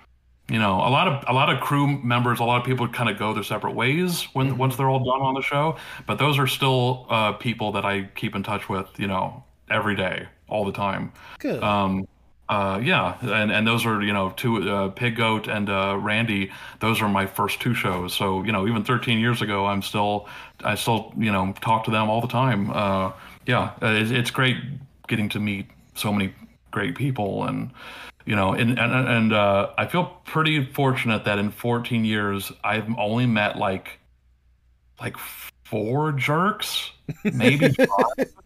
you 0.50 0.60
know, 0.60 0.76
a 0.76 0.90
lot 0.90 1.08
of 1.08 1.24
a 1.28 1.34
lot 1.34 1.50
of 1.50 1.60
crew 1.60 1.88
members, 1.88 2.40
a 2.40 2.44
lot 2.44 2.60
of 2.60 2.66
people 2.66 2.88
kind 2.88 3.10
of 3.10 3.18
go 3.18 3.34
their 3.34 3.44
separate 3.44 3.74
ways 3.74 4.24
when 4.34 4.50
mm-hmm. 4.50 4.58
once 4.58 4.76
they're 4.76 4.90
all 4.90 5.00
done 5.00 5.22
on 5.22 5.34
the 5.34 5.42
show. 5.42 5.78
But 6.06 6.20
those 6.20 6.38
are 6.38 6.48
still 6.48 7.08
uh, 7.10 7.34
people 7.34 7.72
that 7.72 7.86
I 7.86 8.04
keep 8.16 8.36
in 8.36 8.44
touch 8.44 8.70
with, 8.70 8.88
you 8.98 9.08
know, 9.08 9.44
every 9.70 9.96
day, 9.96 10.28
all 10.48 10.64
the 10.64 10.72
time. 10.72 11.12
Good. 11.40 11.64
Um, 11.64 12.08
uh, 12.48 12.80
yeah, 12.84 13.18
and 13.22 13.52
and 13.52 13.66
those 13.66 13.88
are 13.88 14.04
you 14.04 14.14
know 14.14 14.32
two 14.38 14.70
uh, 14.70 14.90
Pig 14.90 15.16
Goat 15.16 15.48
and 15.48 15.68
uh, 15.68 15.98
Randy. 16.00 16.52
Those 16.80 17.02
are 17.02 17.10
my 17.10 17.26
first 17.26 17.60
two 17.60 17.74
shows. 17.74 18.14
So 18.14 18.44
you 18.44 18.52
know 18.52 18.68
even 18.68 18.84
13 18.84 19.18
years 19.18 19.42
ago, 19.42 19.66
I'm 19.66 19.82
still 19.82 20.28
I 20.64 20.76
still 20.76 21.12
you 21.18 21.32
know 21.32 21.56
talk 21.62 21.86
to 21.86 21.92
them 21.92 22.08
all 22.08 22.22
the 22.22 22.28
time. 22.28 22.70
Uh, 22.70 23.14
yeah, 23.48 23.74
it's, 23.82 24.12
it's 24.12 24.30
great 24.30 24.58
getting 25.08 25.28
to 25.30 25.40
meet 25.40 25.66
so 25.96 26.14
many 26.14 26.36
great 26.70 26.96
people 26.96 27.46
and 27.46 27.72
you 28.26 28.36
know 28.36 28.54
and 28.54 28.78
and, 28.80 29.08
and 29.08 29.34
uh, 29.34 29.72
I 29.78 29.86
feel 29.86 30.06
pretty 30.26 30.66
fortunate 30.66 31.26
that 31.26 31.40
in 31.40 31.52
14 31.52 32.06
years 32.06 32.52
I've 32.64 32.88
only 32.98 33.26
met 33.26 33.58
like 33.58 34.00
like 35.00 35.18
four 35.66 36.12
jerks, 36.14 36.92
maybe 37.24 37.76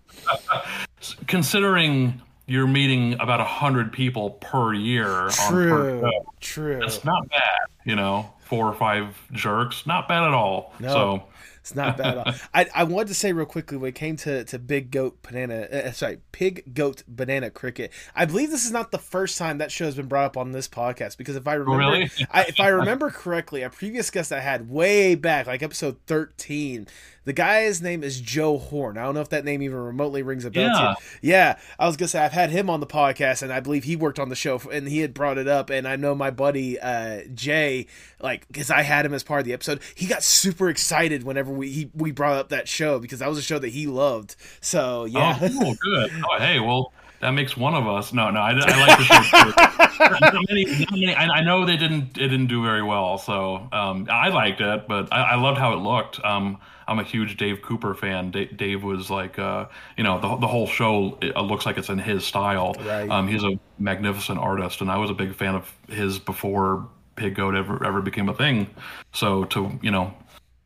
considering 1.28 2.22
you're 2.48 2.68
meeting 2.68 3.14
about 3.20 3.40
a 3.40 3.46
hundred 3.46 3.94
people 3.94 4.32
per 4.32 4.74
year. 4.74 5.30
True, 5.48 6.02
per 6.02 6.12
true. 6.40 6.82
It's 6.84 7.04
not 7.06 7.30
bad, 7.30 7.68
you 7.86 7.96
know. 7.96 8.34
Four 8.46 8.66
or 8.66 8.74
five 8.74 9.16
jerks, 9.32 9.86
not 9.86 10.08
bad 10.08 10.24
at 10.24 10.34
all. 10.34 10.74
No. 10.80 10.90
So 10.90 11.24
it's 11.62 11.76
not 11.76 11.98
bad 11.98 12.18
at 12.18 12.28
all. 12.28 12.34
I, 12.54 12.68
I 12.74 12.84
wanted 12.84 13.10
to 13.10 13.14
say 13.14 13.32
real 13.34 13.46
quickly 13.46 13.78
when 13.78 13.90
it 13.90 13.96
came 13.96 14.16
to, 14.18 14.44
to 14.46 14.60
Big 14.60 14.92
Goat 14.92 15.22
Banana, 15.22 15.62
uh, 15.62 15.92
sorry, 15.92 16.20
Pig 16.32 16.74
Goat 16.74 17.04
Banana 17.08 17.50
Cricket. 17.50 17.92
I 18.16 18.26
believe 18.26 18.50
this 18.50 18.66
is 18.66 18.72
not 18.72 18.92
the 18.92 18.98
first 18.98 19.38
time 19.38 19.58
that 19.60 19.72
show 19.72 19.86
has 19.86 19.96
been 19.96 20.08
brought 20.08 20.26
up 20.26 20.38
on 20.38 20.52
this 20.52 20.68
podcast 20.68 21.18
because 21.18 21.36
if 21.36 21.48
I 21.48 21.54
remember, 21.54 21.78
really? 21.78 22.12
I, 22.32 22.44
if 22.46 22.60
I 22.60 22.68
remember 22.70 23.10
correctly, 23.10 23.62
a 23.62 23.70
previous 23.70 24.10
guest 24.10 24.32
I 24.32 24.40
had 24.40 24.70
way 24.70 25.16
back, 25.16 25.48
like 25.48 25.64
episode 25.64 25.98
thirteen, 26.08 26.88
the 27.30 27.34
guy's 27.34 27.80
name 27.80 28.04
is 28.04 28.20
Joe 28.20 28.58
Horn. 28.58 28.98
I 28.98 29.04
don't 29.04 29.14
know 29.14 29.22
if 29.22 29.30
that 29.30 29.46
name 29.46 29.62
even 29.62 29.78
remotely 29.78 30.24
rings 30.24 30.46
a 30.46 30.50
bell 30.50 30.64
yeah. 30.64 30.74
to 30.74 30.96
you. 31.22 31.30
Yeah, 31.30 31.60
I 31.78 31.86
was 31.86 31.96
gonna 31.96 32.08
say 32.08 32.26
I've 32.26 32.32
had 32.32 32.50
him 32.50 32.72
on 32.72 32.80
the 32.80 32.88
podcast, 32.88 33.44
and 33.44 33.54
I 33.54 33.60
believe 33.60 33.84
he 33.84 33.96
worked 33.96 34.18
on 34.18 34.30
the 34.30 34.36
show, 34.36 34.60
and 34.72 34.88
he 34.88 35.02
had 35.02 35.14
brought 35.14 35.38
it 35.38 35.48
up. 35.48 35.70
And 35.70 35.88
I 35.88 35.96
know 35.96 36.16
my 36.16 36.32
buddy 36.32 36.80
uh, 36.80 37.22
Jay, 37.36 37.86
like, 38.20 38.48
because 38.48 38.72
I 38.72 38.82
had 38.82 39.06
him 39.06 39.14
as 39.14 39.22
part 39.24 39.42
of 39.42 39.46
the 39.46 39.54
episode, 39.54 39.82
he 39.94 40.08
got 40.08 40.24
super 40.24 40.70
excited 40.70 41.22
whenever 41.22 41.52
we 41.52 41.70
he, 41.70 41.92
we 41.94 42.10
brought 42.10 42.38
up 42.38 42.50
that 42.50 42.68
show 42.68 42.98
because 42.98 43.20
that 43.20 43.30
was 43.30 43.38
a 43.38 43.44
show 43.44 43.60
that 43.60 43.70
he 43.70 43.86
loved. 43.86 44.36
So 44.60 45.06
yeah, 45.06 45.38
oh, 45.40 45.50
cool, 45.50 45.76
good. 45.84 46.12
Oh, 46.32 46.40
hey, 46.40 46.60
well 46.60 46.92
that 47.20 47.32
makes 47.32 47.58
one 47.58 47.76
of 47.76 47.88
us. 47.88 48.14
No, 48.14 48.32
no, 48.32 48.40
I, 48.40 48.52
I 48.52 48.88
like 48.88 48.98
the 48.98 49.04
show. 49.04 50.10
not 50.10 50.46
many, 50.50 50.66
not 50.66 50.92
many, 50.92 51.14
I, 51.14 51.26
I, 51.26 51.42
know 51.42 51.66
they 51.66 51.78
didn't 51.78 52.18
it 52.18 52.30
didn't 52.30 52.48
do 52.48 52.64
very 52.64 52.82
well, 52.82 53.18
so 53.18 53.68
um, 53.72 54.08
I 54.10 54.30
liked 54.30 54.62
it, 54.62 54.88
but 54.88 55.12
I, 55.12 55.32
I, 55.32 55.36
loved 55.36 55.60
how 55.60 55.74
it 55.74 55.78
looked. 55.78 56.24
Um, 56.24 56.60
I'm 56.90 57.00
a 57.00 57.04
huge 57.04 57.38
Dave 57.38 57.62
Cooper 57.62 57.94
fan. 57.94 58.32
Dave, 58.32 58.58
Dave 58.58 58.84
was 58.84 59.10
like, 59.10 59.38
uh, 59.38 59.66
you 59.98 60.04
know, 60.04 60.20
the, 60.20 60.36
the 60.38 60.48
whole 60.48 60.68
show 60.68 61.18
looks 61.22 61.66
like 61.66 61.78
it's 61.78 61.90
in 61.90 62.00
his 62.00 62.26
style. 62.26 62.76
Right. 62.84 63.10
Um, 63.10 63.28
he's 63.28 63.44
a 63.44 63.60
magnificent 63.78 64.40
artist, 64.40 64.82
and 64.82 64.90
I 64.90 64.98
was 64.98 65.10
a 65.10 65.14
big 65.14 65.36
fan 65.36 65.56
of 65.56 65.72
his 65.88 66.18
before 66.18 66.88
Pig 67.16 67.36
Goat 67.36 67.54
ever 67.56 67.86
ever 67.86 68.02
became 68.02 68.30
a 68.30 68.34
thing. 68.34 68.68
So 69.14 69.44
to 69.46 69.78
you 69.82 69.92
know 69.92 70.14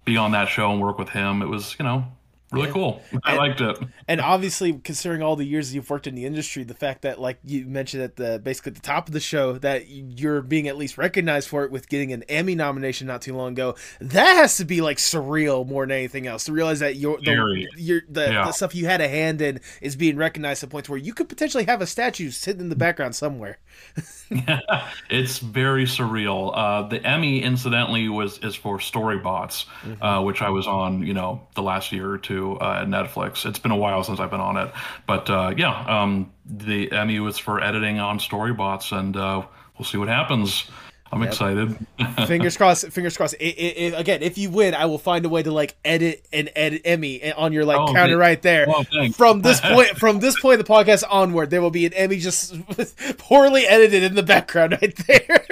be 0.06 0.18
on 0.18 0.32
that 0.32 0.48
show 0.48 0.72
and 0.72 0.82
work 0.82 0.98
with 0.98 1.10
him, 1.10 1.42
it 1.42 1.48
was 1.48 1.76
you 1.78 1.84
know 1.86 2.06
really 2.54 2.72
cool. 2.72 3.02
I 3.24 3.32
and, 3.32 3.38
liked 3.38 3.62
it. 3.62 3.78
And 4.08 4.22
obviously, 4.22 4.74
considering 4.74 5.22
all 5.22 5.36
the 5.36 5.46
years 5.46 5.74
you've 5.74 5.90
worked 5.90 6.08
in 6.08 6.16
the 6.16 6.26
industry, 6.26 6.64
the 6.64 6.74
fact 6.74 7.02
that, 7.02 7.20
like 7.20 7.40
you 7.44 7.66
mentioned 7.66 8.04
at 8.04 8.16
the 8.16 8.40
basically 8.44 8.72
at 8.72 8.76
the 8.76 8.82
top 8.82 9.08
of 9.08 9.14
the 9.14 9.20
show, 9.20 9.54
that 9.60 9.88
you're 9.88 10.42
being 10.42 10.68
at 10.68 10.78
least 10.78 10.98
recognized 10.98 11.50
for 11.50 11.64
it 11.64 11.72
with 11.72 11.90
getting 11.90 12.14
an 12.14 12.24
Emmy 12.24 12.56
nomination 12.56 13.08
not 13.08 13.22
too 13.22 13.36
long 13.36 13.54
ago, 13.54 13.76
that 14.00 14.36
has 14.36 14.58
to 14.58 14.66
be 14.66 14.82
like 14.82 14.98
surreal 14.98 15.68
more 15.68 15.86
than 15.86 15.92
anything 15.92 16.28
else. 16.28 16.46
To 16.46 16.54
realize 16.54 16.80
that 16.80 16.96
your 16.96 17.20
the, 17.20 17.68
your 17.76 18.02
the, 18.08 18.32
yeah. 18.32 18.46
the 18.46 18.52
stuff 18.52 18.76
you 18.76 18.86
had 18.86 19.02
a 19.02 19.08
hand 19.08 19.42
in 19.42 19.60
is 19.82 19.96
being 19.96 20.18
recognized 20.18 20.62
to 20.62 20.68
points 20.68 20.90
where 20.90 21.00
you 21.00 21.14
could 21.14 21.30
potentially 21.30 21.66
have 21.66 21.82
a 21.82 21.88
statue 21.88 22.30
sitting 22.30 22.62
in 22.62 22.70
the 22.70 22.76
background 22.76 23.16
somewhere. 23.16 23.58
it's 25.10 25.40
very 25.40 25.86
surreal. 25.86 26.52
Uh, 26.56 26.88
the 26.88 27.06
Emmy, 27.06 27.42
incidentally, 27.42 28.10
was 28.10 28.40
is 28.40 28.56
for 28.56 28.78
Storybots, 28.80 29.66
mm-hmm. 29.66 30.02
uh, 30.02 30.22
which 30.22 30.42
I 30.42 30.50
was 30.50 30.66
on, 30.66 31.04
you 31.04 31.14
know, 31.14 31.42
the 31.56 31.62
last 31.62 31.92
year 31.92 32.10
or 32.10 32.18
two 32.18 32.58
uh, 32.60 32.82
at 32.82 32.88
Netflix. 32.88 33.46
It's 33.46 33.60
been 33.60 33.72
a 33.72 33.78
while 33.78 34.04
since 34.04 34.20
I've 34.20 34.32
been 34.32 34.40
on 34.40 34.58
it, 34.58 34.74
but 35.06 35.30
uh, 35.30 35.54
yeah, 35.56 35.86
um, 35.86 36.32
the 36.46 36.92
Emmy 36.92 37.20
was 37.20 37.38
for 37.38 37.62
editing 37.62 38.00
on 38.00 38.18
Storybots, 38.18 38.98
and 38.98 39.16
uh, 39.16 39.46
we'll 39.78 39.86
see 39.86 39.98
what 39.98 40.08
happens. 40.08 40.66
I'm 41.14 41.22
yep. 41.22 41.30
excited. 41.30 41.78
fingers 42.28 42.58
crossed. 42.58 42.88
Fingers 42.88 43.16
crossed. 43.16 43.36
It, 43.36 43.46
it, 43.46 43.78
it, 43.78 44.00
again, 44.00 44.24
if 44.24 44.36
you 44.36 44.50
win, 44.50 44.74
I 44.74 44.86
will 44.86 44.98
find 44.98 45.24
a 45.26 45.30
way 45.30 45.44
to 45.44 45.52
like 45.52 45.76
edit 45.86 46.28
and 46.34 46.50
edit 46.56 46.82
Emmy 46.86 47.32
on 47.34 47.54
your 47.54 47.66
like 47.66 47.78
oh, 47.78 47.94
counter 47.94 48.18
right 48.18 48.42
there. 48.42 48.66
Oh, 48.68 48.84
well, 48.92 49.12
from 49.12 49.44
this 49.44 49.62
point, 49.64 49.90
from 49.90 50.20
this 50.20 50.40
point 50.40 50.60
of 50.60 50.66
the 50.66 50.74
podcast 50.74 51.04
onward, 51.08 51.52
there 51.52 51.62
will 51.62 51.70
be 51.70 51.86
an 51.86 51.94
Emmy 51.94 52.18
just 52.18 52.56
poorly 53.20 53.68
edited 53.68 54.02
in 54.02 54.16
the 54.16 54.24
background 54.24 54.76
right 54.82 54.96
there. 55.06 55.46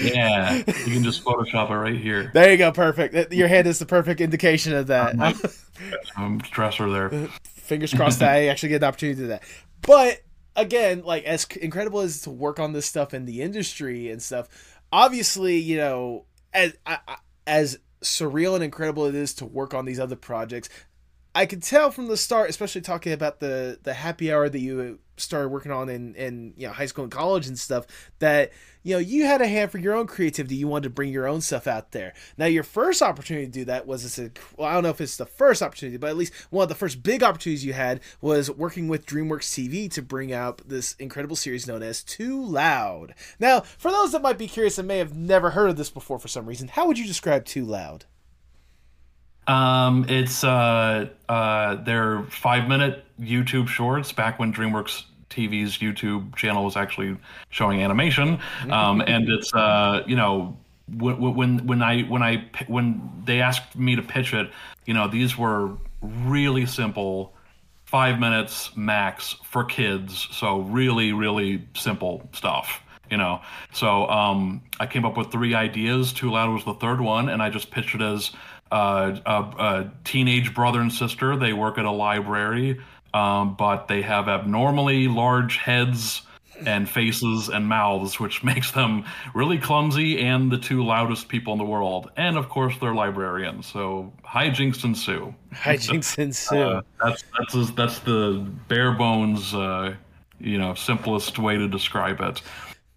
yeah, 0.00 0.56
you 0.56 0.64
can 0.64 1.04
just 1.04 1.22
Photoshop 1.22 1.70
it 1.70 1.76
right 1.76 1.96
here. 1.96 2.30
There 2.32 2.50
you 2.50 2.56
go. 2.56 2.72
Perfect. 2.72 3.30
Your 3.30 3.48
hand 3.48 3.66
is 3.66 3.78
the 3.78 3.86
perfect 3.86 4.22
indication 4.22 4.72
of 4.72 4.86
that. 4.86 5.16
I'm, 6.16 6.38
dresser 6.38 6.88
there. 6.88 7.28
Fingers 7.44 7.92
crossed 7.92 8.20
that 8.20 8.30
I 8.30 8.46
actually 8.46 8.70
get 8.70 8.78
the 8.78 8.86
opportunity 8.86 9.16
to 9.16 9.22
do 9.22 9.28
that. 9.28 9.42
But 9.82 10.22
again, 10.56 11.02
like 11.04 11.24
as 11.24 11.46
incredible 11.60 12.00
as 12.00 12.22
to 12.22 12.30
work 12.30 12.58
on 12.58 12.72
this 12.72 12.86
stuff 12.86 13.14
in 13.14 13.26
the 13.26 13.42
industry 13.42 14.10
and 14.10 14.22
stuff 14.22 14.48
obviously, 14.94 15.56
you 15.58 15.76
know, 15.76 16.24
as 16.52 16.74
as 17.46 17.78
surreal 18.00 18.54
and 18.54 18.62
incredible 18.62 19.06
it 19.06 19.14
is 19.14 19.34
to 19.34 19.44
work 19.44 19.74
on 19.74 19.84
these 19.84 19.98
other 19.98 20.16
projects, 20.16 20.68
I 21.34 21.46
could 21.46 21.62
tell 21.62 21.90
from 21.90 22.06
the 22.06 22.16
start, 22.16 22.48
especially 22.48 22.80
talking 22.80 23.12
about 23.12 23.40
the 23.40 23.78
the 23.82 23.92
happy 23.92 24.32
hour 24.32 24.48
that 24.48 24.58
you 24.58 25.00
started 25.16 25.48
working 25.48 25.72
on 25.72 25.88
in 25.88 26.14
in 26.14 26.54
you 26.56 26.66
know 26.66 26.72
high 26.72 26.86
school 26.86 27.04
and 27.04 27.12
college 27.12 27.46
and 27.46 27.58
stuff, 27.58 27.86
that 28.18 28.52
you 28.84 28.94
know, 28.94 29.00
you 29.00 29.24
had 29.24 29.40
a 29.40 29.48
hand 29.48 29.70
for 29.70 29.78
your 29.78 29.94
own 29.94 30.06
creativity. 30.06 30.56
You 30.56 30.68
wanted 30.68 30.84
to 30.84 30.90
bring 30.90 31.10
your 31.10 31.26
own 31.26 31.40
stuff 31.40 31.66
out 31.66 31.92
there. 31.92 32.12
Now, 32.36 32.44
your 32.44 32.62
first 32.62 33.00
opportunity 33.00 33.46
to 33.46 33.52
do 33.52 33.64
that 33.64 33.86
was 33.86 34.02
this. 34.02 34.30
Well, 34.56 34.68
I 34.68 34.74
don't 34.74 34.82
know 34.82 34.90
if 34.90 35.00
it's 35.00 35.16
the 35.16 35.24
first 35.26 35.62
opportunity, 35.62 35.96
but 35.96 36.10
at 36.10 36.16
least 36.16 36.34
one 36.50 36.64
of 36.64 36.68
the 36.68 36.74
first 36.74 37.02
big 37.02 37.22
opportunities 37.22 37.64
you 37.64 37.72
had 37.72 38.00
was 38.20 38.50
working 38.50 38.86
with 38.88 39.06
DreamWorks 39.06 39.48
TV 39.48 39.90
to 39.90 40.02
bring 40.02 40.32
out 40.32 40.68
this 40.68 40.92
incredible 40.98 41.34
series 41.34 41.66
known 41.66 41.82
as 41.82 42.04
Too 42.04 42.44
Loud. 42.44 43.14
Now, 43.40 43.60
for 43.60 43.90
those 43.90 44.12
that 44.12 44.22
might 44.22 44.38
be 44.38 44.46
curious 44.46 44.76
and 44.76 44.86
may 44.86 44.98
have 44.98 45.16
never 45.16 45.50
heard 45.50 45.70
of 45.70 45.76
this 45.76 45.90
before 45.90 46.18
for 46.18 46.28
some 46.28 46.44
reason, 46.44 46.68
how 46.68 46.86
would 46.86 46.98
you 46.98 47.06
describe 47.06 47.46
Too 47.46 47.64
Loud? 47.64 48.04
Um, 49.46 50.06
it's 50.08 50.44
uh, 50.44 51.08
uh, 51.28 51.76
they're 51.76 52.22
five 52.24 52.68
minute 52.68 53.04
YouTube 53.20 53.68
shorts. 53.68 54.12
Back 54.12 54.38
when 54.38 54.52
DreamWorks 54.52 55.04
TV's 55.30 55.78
YouTube 55.78 56.34
channel 56.36 56.64
was 56.64 56.76
actually 56.76 57.16
showing 57.50 57.82
animation, 57.82 58.38
um, 58.70 59.00
and 59.06 59.28
it's 59.28 59.52
uh, 59.54 60.02
you 60.06 60.16
know 60.16 60.56
when 60.88 61.34
when 61.34 61.66
when 61.66 61.82
I 61.82 62.02
when 62.02 62.22
I 62.22 62.44
when 62.66 63.10
they 63.24 63.40
asked 63.40 63.76
me 63.76 63.96
to 63.96 64.02
pitch 64.02 64.32
it, 64.32 64.50
you 64.86 64.94
know 64.94 65.08
these 65.08 65.36
were 65.36 65.72
really 66.00 66.66
simple, 66.66 67.34
five 67.84 68.18
minutes 68.18 68.74
max 68.76 69.36
for 69.44 69.64
kids, 69.64 70.28
so 70.30 70.60
really 70.60 71.12
really 71.12 71.66
simple 71.74 72.28
stuff. 72.32 72.80
You 73.10 73.18
know, 73.18 73.42
so 73.72 74.08
um, 74.08 74.62
I 74.80 74.86
came 74.86 75.04
up 75.04 75.16
with 75.16 75.30
three 75.30 75.54
ideas. 75.54 76.12
Too 76.12 76.30
Loud 76.30 76.52
was 76.52 76.64
the 76.64 76.74
third 76.74 77.00
one, 77.00 77.28
and 77.28 77.42
I 77.42 77.50
just 77.50 77.70
pitched 77.70 77.94
it 77.94 78.00
as 78.00 78.30
uh, 78.72 79.18
a, 79.26 79.32
a, 79.32 79.92
teenage 80.04 80.54
brother 80.54 80.80
and 80.80 80.92
sister. 80.92 81.36
They 81.36 81.52
work 81.52 81.78
at 81.78 81.84
a 81.84 81.90
library 81.90 82.80
um, 83.14 83.54
but 83.54 83.86
they 83.86 84.02
have 84.02 84.28
abnormally 84.28 85.06
large 85.06 85.56
heads 85.56 86.22
and 86.66 86.88
faces 86.88 87.48
and 87.48 87.66
mouths, 87.66 88.20
which 88.20 88.42
makes 88.44 88.72
them 88.72 89.04
really 89.34 89.56
clumsy 89.56 90.20
and 90.20 90.50
the 90.50 90.58
two 90.58 90.84
loudest 90.84 91.28
people 91.28 91.52
in 91.52 91.58
the 91.58 91.64
world. 91.64 92.10
And 92.16 92.36
of 92.36 92.48
course, 92.48 92.74
they're 92.80 92.94
librarians. 92.94 93.66
So 93.66 94.12
hijinks 94.26 94.84
ensue. 94.84 95.34
Hijinks 95.52 96.18
ensue. 96.18 96.58
Uh, 96.58 96.82
that's 97.02 97.24
that's 97.38 97.70
that's 97.70 97.98
the 98.00 98.44
bare 98.68 98.92
bones, 98.92 99.54
uh, 99.54 99.94
you 100.40 100.58
know, 100.58 100.74
simplest 100.74 101.38
way 101.38 101.56
to 101.56 101.68
describe 101.68 102.20
it. 102.20 102.42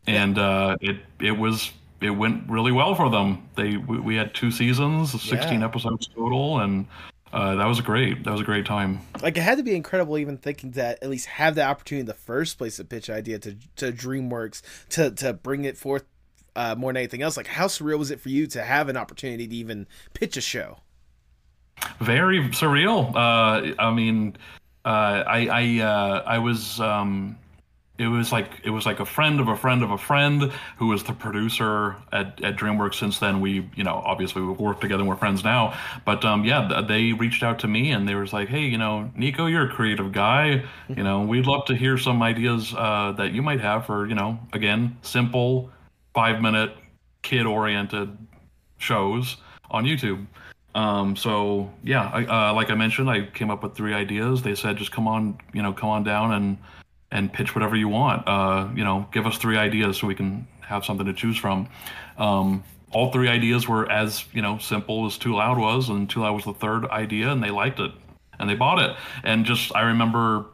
And 0.07 0.37
uh, 0.39 0.77
it 0.81 0.97
it 1.19 1.31
was 1.37 1.71
it 2.01 2.11
went 2.11 2.47
really 2.49 2.71
well 2.71 2.95
for 2.95 3.09
them. 3.09 3.47
They 3.55 3.77
we, 3.77 3.99
we 3.99 4.15
had 4.15 4.33
two 4.33 4.51
seasons, 4.51 5.11
sixteen 5.21 5.59
Yeah. 5.61 5.65
episodes 5.67 6.07
total, 6.07 6.59
and 6.59 6.85
uh, 7.33 7.55
that 7.55 7.65
was 7.65 7.81
great. 7.81 8.23
That 8.23 8.31
was 8.31 8.39
a 8.41 8.45
great 8.45 8.65
time. 8.65 9.01
like 9.21 9.35
it 9.37 9.41
had 9.41 9.57
to 9.57 9.63
be 9.63 9.75
incredible 9.75 10.17
even 10.17 10.37
thinking 10.37 10.71
that 10.71 10.99
at 11.03 11.09
least 11.09 11.25
have 11.25 11.55
the 11.55 11.63
opportunity 11.63 12.01
in 12.01 12.05
the 12.05 12.13
first 12.13 12.57
place 12.57 12.77
to 12.77 12.85
pitch 12.85 13.09
an 13.09 13.15
idea 13.15 13.37
to 13.39 13.55
to 13.77 13.91
DreamWorks 13.91 14.61
to 14.89 15.11
to 15.11 15.33
bring 15.33 15.65
it 15.65 15.77
forth 15.77 16.05
uh, 16.55 16.75
more 16.75 16.91
than 16.93 16.97
anything 16.97 17.21
else. 17.21 17.35
Like 17.35 17.47
how 17.47 17.65
surreal 17.67 17.99
was 17.99 18.11
it 18.11 18.21
for 18.21 18.29
you 18.29 18.47
to 18.47 18.63
have 18.63 18.87
an 18.89 18.95
opportunity 18.97 19.45
to 19.47 19.55
even 19.55 19.87
pitch 20.13 20.37
a 20.37 20.41
show? 20.41 20.77
very 21.99 22.39
surreal. 22.49 23.13
Uh, 23.15 23.73
I 23.79 23.91
mean, 23.93 24.35
uh, 24.85 25.23
I 25.27 25.47
I 25.47 25.83
uh, 25.83 26.23
I 26.25 26.37
was 26.39 26.79
um, 26.79 27.37
it 27.97 28.07
was 28.07 28.31
like 28.31 28.51
it 28.63 28.69
was 28.69 28.85
like 28.85 28.99
a 28.99 29.05
friend 29.05 29.39
of 29.39 29.47
a 29.47 29.57
friend 29.57 29.83
of 29.83 29.89
a 29.89 29.97
friend 29.97 30.51
who 30.77 30.87
was 30.87 31.03
the 31.03 31.13
producer 31.13 31.95
at, 32.11 32.41
at 32.43 32.55
DreamWorks. 32.55 32.95
Since 32.95 33.19
then, 33.19 33.41
we 33.41 33.69
you 33.75 33.83
know 33.83 34.01
obviously 34.05 34.41
we've 34.41 34.59
worked 34.59 34.81
together 34.81 35.01
and 35.01 35.09
we're 35.09 35.15
friends 35.15 35.43
now. 35.43 35.77
But 36.05 36.23
um, 36.23 36.45
yeah, 36.45 36.83
they 36.87 37.13
reached 37.13 37.41
out 37.41 37.59
to 37.59 37.67
me 37.67 37.91
and 37.91 38.07
they 38.07 38.15
was 38.15 38.33
like, 38.33 38.49
hey, 38.49 38.65
you 38.65 38.77
know, 38.77 39.11
Nico, 39.15 39.47
you're 39.47 39.65
a 39.65 39.69
creative 39.69 40.11
guy. 40.11 40.63
You 40.89 41.03
know, 41.03 41.21
we'd 41.21 41.47
love 41.47 41.65
to 41.65 41.75
hear 41.75 41.97
some 41.97 42.21
ideas 42.21 42.73
uh, 42.77 43.13
that 43.17 43.31
you 43.31 43.41
might 43.41 43.61
have 43.61 43.85
for 43.85 44.05
you 44.07 44.15
know 44.15 44.39
again 44.53 44.97
simple 45.01 45.71
five 46.13 46.41
minute 46.41 46.75
kid 47.23 47.45
oriented 47.45 48.15
shows 48.77 49.37
on 49.71 49.85
YouTube. 49.85 50.25
Um, 50.75 51.15
so 51.15 51.71
yeah, 51.83 52.11
I, 52.13 52.49
uh, 52.49 52.53
like 52.53 52.69
I 52.69 52.75
mentioned, 52.75 53.09
I 53.09 53.25
came 53.25 53.49
up 53.49 53.63
with 53.63 53.75
three 53.75 53.95
ideas. 53.95 54.43
They 54.43 54.53
said, 54.53 54.77
just 54.77 54.91
come 54.91 55.07
on, 55.07 55.39
you 55.51 55.63
know, 55.63 55.73
come 55.73 55.89
on 55.89 56.03
down 56.03 56.33
and 56.33 56.57
and 57.11 57.31
pitch 57.31 57.55
whatever 57.55 57.75
you 57.75 57.87
want. 57.87 58.27
Uh, 58.27 58.69
you 58.75 58.83
know, 58.83 59.07
give 59.11 59.25
us 59.25 59.37
three 59.37 59.57
ideas 59.57 59.97
so 59.97 60.07
we 60.07 60.15
can 60.15 60.47
have 60.61 60.85
something 60.85 61.05
to 61.05 61.13
choose 61.13 61.37
from. 61.37 61.69
Um, 62.17 62.63
all 62.91 63.11
three 63.11 63.27
ideas 63.27 63.67
were 63.67 63.89
as 63.91 64.25
you 64.33 64.41
know 64.41 64.57
simple 64.57 65.05
as 65.05 65.17
Too 65.17 65.35
Loud 65.35 65.57
was, 65.57 65.89
and 65.89 66.09
Too 66.09 66.21
Loud 66.21 66.35
was 66.35 66.45
the 66.45 66.53
third 66.53 66.85
idea, 66.85 67.31
and 67.31 67.43
they 67.43 67.51
liked 67.51 67.79
it 67.79 67.91
and 68.39 68.49
they 68.49 68.55
bought 68.55 68.79
it. 68.79 68.95
And 69.23 69.45
just 69.45 69.75
I 69.75 69.81
remember 69.81 70.45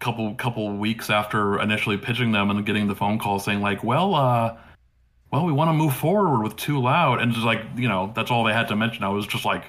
couple 0.00 0.32
couple 0.36 0.76
weeks 0.76 1.10
after 1.10 1.60
initially 1.60 1.96
pitching 1.96 2.30
them 2.30 2.50
and 2.50 2.64
getting 2.64 2.86
the 2.86 2.94
phone 2.94 3.18
call 3.18 3.40
saying 3.40 3.60
like, 3.60 3.82
well, 3.82 4.14
uh, 4.14 4.56
well, 5.32 5.44
we 5.44 5.52
want 5.52 5.68
to 5.68 5.72
move 5.72 5.94
forward 5.94 6.42
with 6.42 6.56
Too 6.56 6.80
Loud, 6.80 7.20
and 7.20 7.32
just 7.32 7.44
like 7.44 7.62
you 7.76 7.88
know, 7.88 8.12
that's 8.14 8.30
all 8.30 8.44
they 8.44 8.52
had 8.52 8.68
to 8.68 8.76
mention. 8.76 9.04
I 9.04 9.08
was 9.08 9.26
just 9.26 9.44
like, 9.44 9.64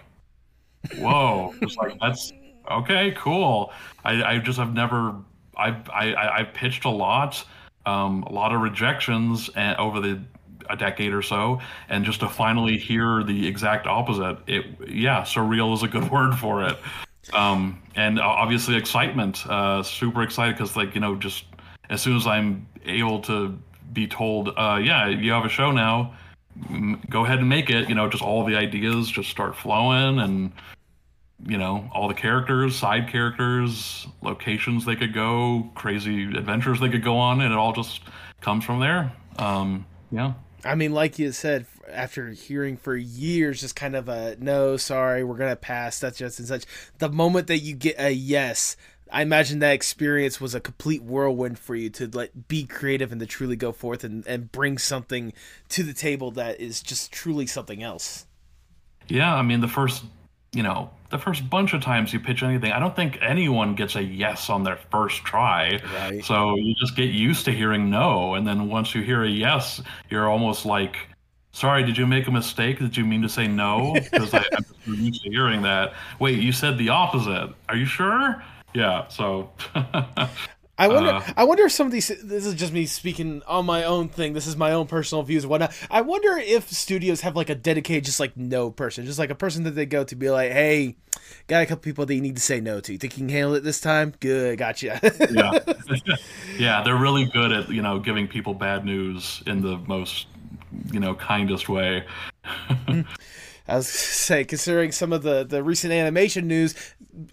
whoa, 0.98 1.54
just 1.62 1.78
like 1.78 2.00
that's 2.00 2.32
okay, 2.70 3.14
cool. 3.18 3.74
I, 4.06 4.24
I 4.24 4.38
just 4.38 4.60
have 4.60 4.74
never, 4.74 5.16
I've 5.60 5.90
I, 5.90 6.40
I 6.40 6.44
pitched 6.44 6.86
a 6.86 6.90
lot, 6.90 7.44
um, 7.86 8.24
a 8.24 8.32
lot 8.32 8.54
of 8.54 8.62
rejections 8.62 9.50
and 9.56 9.78
over 9.78 10.00
the 10.00 10.20
a 10.70 10.76
decade 10.76 11.14
or 11.14 11.22
so, 11.22 11.60
and 11.90 12.06
just 12.06 12.20
to 12.20 12.30
finally 12.30 12.78
hear 12.78 13.24
the 13.24 13.48
exact 13.48 13.88
opposite, 13.88 14.38
it 14.48 14.66
yeah, 14.88 15.22
surreal 15.22 15.74
is 15.74 15.84
a 15.84 15.88
good 15.88 16.10
word 16.12 16.36
for 16.36 16.64
it. 16.64 16.78
Um, 17.34 17.82
and 17.96 18.20
obviously 18.20 18.76
excitement, 18.76 19.46
uh, 19.48 19.84
super 19.84 20.24
excited 20.24 20.56
because 20.56 20.76
like 20.76 20.96
you 20.96 21.02
know 21.02 21.16
just 21.16 21.46
as 21.90 22.02
soon 22.02 22.16
as 22.16 22.28
I'm 22.28 22.68
able 22.86 23.20
to 23.22 23.58
be 23.94 24.08
told, 24.08 24.50
uh, 24.50 24.80
yeah, 24.82 25.08
you 25.08 25.32
have 25.32 25.46
a 25.46 25.50
show 25.50 25.72
now, 25.72 26.14
go 27.10 27.26
ahead 27.26 27.40
and 27.40 27.50
make 27.50 27.70
it. 27.70 27.90
You 27.90 27.96
know, 27.96 28.08
just 28.10 28.24
all 28.24 28.46
the 28.46 28.56
ideas 28.56 29.10
just 29.10 29.30
start 29.30 29.56
flowing, 29.56 30.20
and 30.20 30.52
you 31.46 31.58
know, 31.58 31.90
all 31.94 32.08
the 32.08 32.14
characters, 32.14 32.76
side 32.76 33.10
characters, 33.10 34.08
locations 34.22 34.86
they 34.86 34.96
could 34.96 35.14
go, 35.14 35.70
crazy 35.76 36.24
adventures 36.26 36.80
they 36.80 36.90
could 36.90 37.04
go 37.04 37.18
on, 37.18 37.42
and 37.42 37.54
it 37.54 37.58
all 37.58 37.74
just 37.74 38.02
comes 38.42 38.64
from 38.64 38.80
there. 38.80 39.12
Um, 39.38 39.86
yeah. 40.12 40.34
I 40.66 40.76
mean, 40.76 40.94
like 40.94 41.18
you 41.18 41.32
said, 41.32 41.66
after 41.90 42.30
hearing 42.30 42.76
for 42.78 42.96
years, 42.96 43.62
just 43.62 43.76
kind 43.76 43.96
of 43.96 44.10
a 44.10 44.36
no, 44.40 44.78
sorry, 44.78 45.24
we're 45.24 45.38
gonna 45.38 45.56
pass. 45.56 46.00
That's 46.00 46.18
just 46.18 46.40
and 46.40 46.48
such. 46.48 46.66
The 46.98 47.10
moment 47.10 47.48
that 47.48 47.60
you 47.60 47.76
get 47.76 47.96
a 47.98 48.12
yes, 48.12 48.76
I 49.12 49.22
imagine 49.22 49.60
that 49.60 49.74
experience 49.74 50.40
was 50.40 50.54
a 50.54 50.60
complete 50.60 51.02
whirlwind 51.02 51.58
for 51.58 51.76
you 51.76 51.90
to 51.92 52.08
like 52.08 52.32
be 52.48 52.66
creative 52.66 53.12
and 53.12 53.20
to 53.22 53.26
truly 53.26 53.56
go 53.56 53.72
forth 53.72 54.04
and, 54.04 54.26
and 54.28 54.52
bring 54.52 54.78
something 54.78 55.34
to 55.70 55.84
the 55.84 55.94
table 55.94 56.32
that 56.32 56.60
is 56.60 56.82
just 56.82 57.12
truly 57.12 57.48
something 57.48 57.82
else. 57.82 58.26
Yeah, 59.08 59.34
I 59.34 59.42
mean 59.42 59.62
the 59.62 59.68
first, 59.68 60.04
you 60.54 60.64
know, 60.64 60.90
the 61.10 61.18
first 61.18 61.50
bunch 61.50 61.74
of 61.74 61.82
times 61.82 62.14
you 62.14 62.20
pitch 62.20 62.44
anything, 62.44 62.72
I 62.72 62.80
don't 62.80 62.96
think 62.96 63.18
anyone 63.22 63.76
gets 63.76 63.96
a 63.96 64.04
yes 64.04 64.50
on 64.50 64.64
their 64.64 64.78
first 64.92 65.24
try. 65.24 65.80
Right. 65.96 66.24
So 66.24 66.56
you 66.56 66.76
just 66.76 66.96
get 66.96 67.10
used 67.10 67.46
to 67.46 67.52
hearing 67.52 67.90
no, 67.90 68.36
and 68.36 68.48
then 68.48 68.70
once 68.70 68.94
you 68.94 69.02
hear 69.02 69.24
a 69.24 69.30
yes, 69.30 69.82
you're 70.10 70.30
almost 70.30 70.66
like, 70.66 70.98
"Sorry, 71.52 71.84
did 71.84 71.98
you 71.98 72.06
make 72.08 72.28
a 72.28 72.32
mistake? 72.32 72.80
Did 72.80 72.96
you 72.98 73.06
mean 73.06 73.22
to 73.22 73.30
say 73.30 73.48
no?" 73.48 73.94
Because 74.12 74.34
I'm 74.34 74.44
just 74.52 74.88
used 74.88 75.24
to 75.24 75.30
hearing 75.30 75.62
that. 75.64 75.94
Wait, 76.20 76.40
you 76.40 76.52
said 76.52 76.78
the 76.78 76.90
opposite. 76.90 77.54
Are 77.68 77.76
you 77.76 77.86
sure? 77.86 78.44
Yeah. 78.74 79.08
So. 79.08 79.52
I 80.80 80.88
wonder. 80.88 81.10
Uh, 81.10 81.34
I 81.36 81.44
wonder 81.44 81.66
if 81.66 81.74
some 81.74 81.88
of 81.88 81.92
these. 81.92 82.08
This 82.08 82.46
is 82.46 82.56
just 82.56 82.72
me 82.72 82.86
speaking 82.86 83.44
on 83.46 83.66
my 83.66 83.84
own 83.84 84.08
thing. 84.08 84.32
This 84.32 84.48
is 84.48 84.56
my 84.56 84.72
own 84.72 84.88
personal 84.88 85.24
views 85.24 85.44
and 85.44 85.52
whatnot. 85.52 85.74
I 85.92 86.02
wonder 86.02 86.38
if 86.38 86.70
studios 86.70 87.22
have 87.22 87.36
like 87.36 87.50
a 87.50 87.56
dedicated, 87.56 88.06
just 88.06 88.20
like 88.20 88.38
no 88.38 88.72
person, 88.72 89.06
just 89.06 89.20
like 89.20 89.30
a 89.30 89.36
person 89.36 89.64
that 89.64 89.72
they 89.72 89.86
go 89.86 90.06
to, 90.06 90.16
be 90.16 90.30
like, 90.30 90.54
"Hey, 90.54 90.96
got 91.48 91.64
a 91.64 91.66
couple 91.66 91.84
people 91.84 92.06
that 92.06 92.16
you 92.16 92.22
need 92.22 92.38
to 92.38 92.42
say 92.42 92.62
no 92.62 92.80
to. 92.80 92.94
You 92.94 92.98
think 92.98 93.18
you 93.18 93.26
can 93.26 93.30
handle 93.30 93.56
it 93.56 93.64
this 93.66 93.82
time? 93.82 94.14
Good, 94.22 94.58
gotcha." 94.58 95.02
yeah. 95.32 95.60
yeah, 96.58 96.82
they're 96.84 96.96
really 96.96 97.26
good 97.26 97.52
at, 97.52 97.70
you 97.70 97.82
know, 97.82 98.00
giving 98.00 98.30
people 98.30 98.54
bad 98.54 98.86
news 98.86 99.44
in 99.46 99.62
the 99.62 99.78
most, 99.80 100.28
you 100.94 101.02
know, 101.02 101.14
kindest 101.14 101.68
way. 101.68 102.06
I 103.70 103.76
was 103.78 103.86
gonna 103.88 103.94
say, 103.94 104.44
considering 104.44 104.92
some 104.92 105.14
of 105.14 105.24
the 105.24 105.44
the 105.44 105.64
recent 105.64 105.94
animation 105.94 106.48
news, 106.48 106.76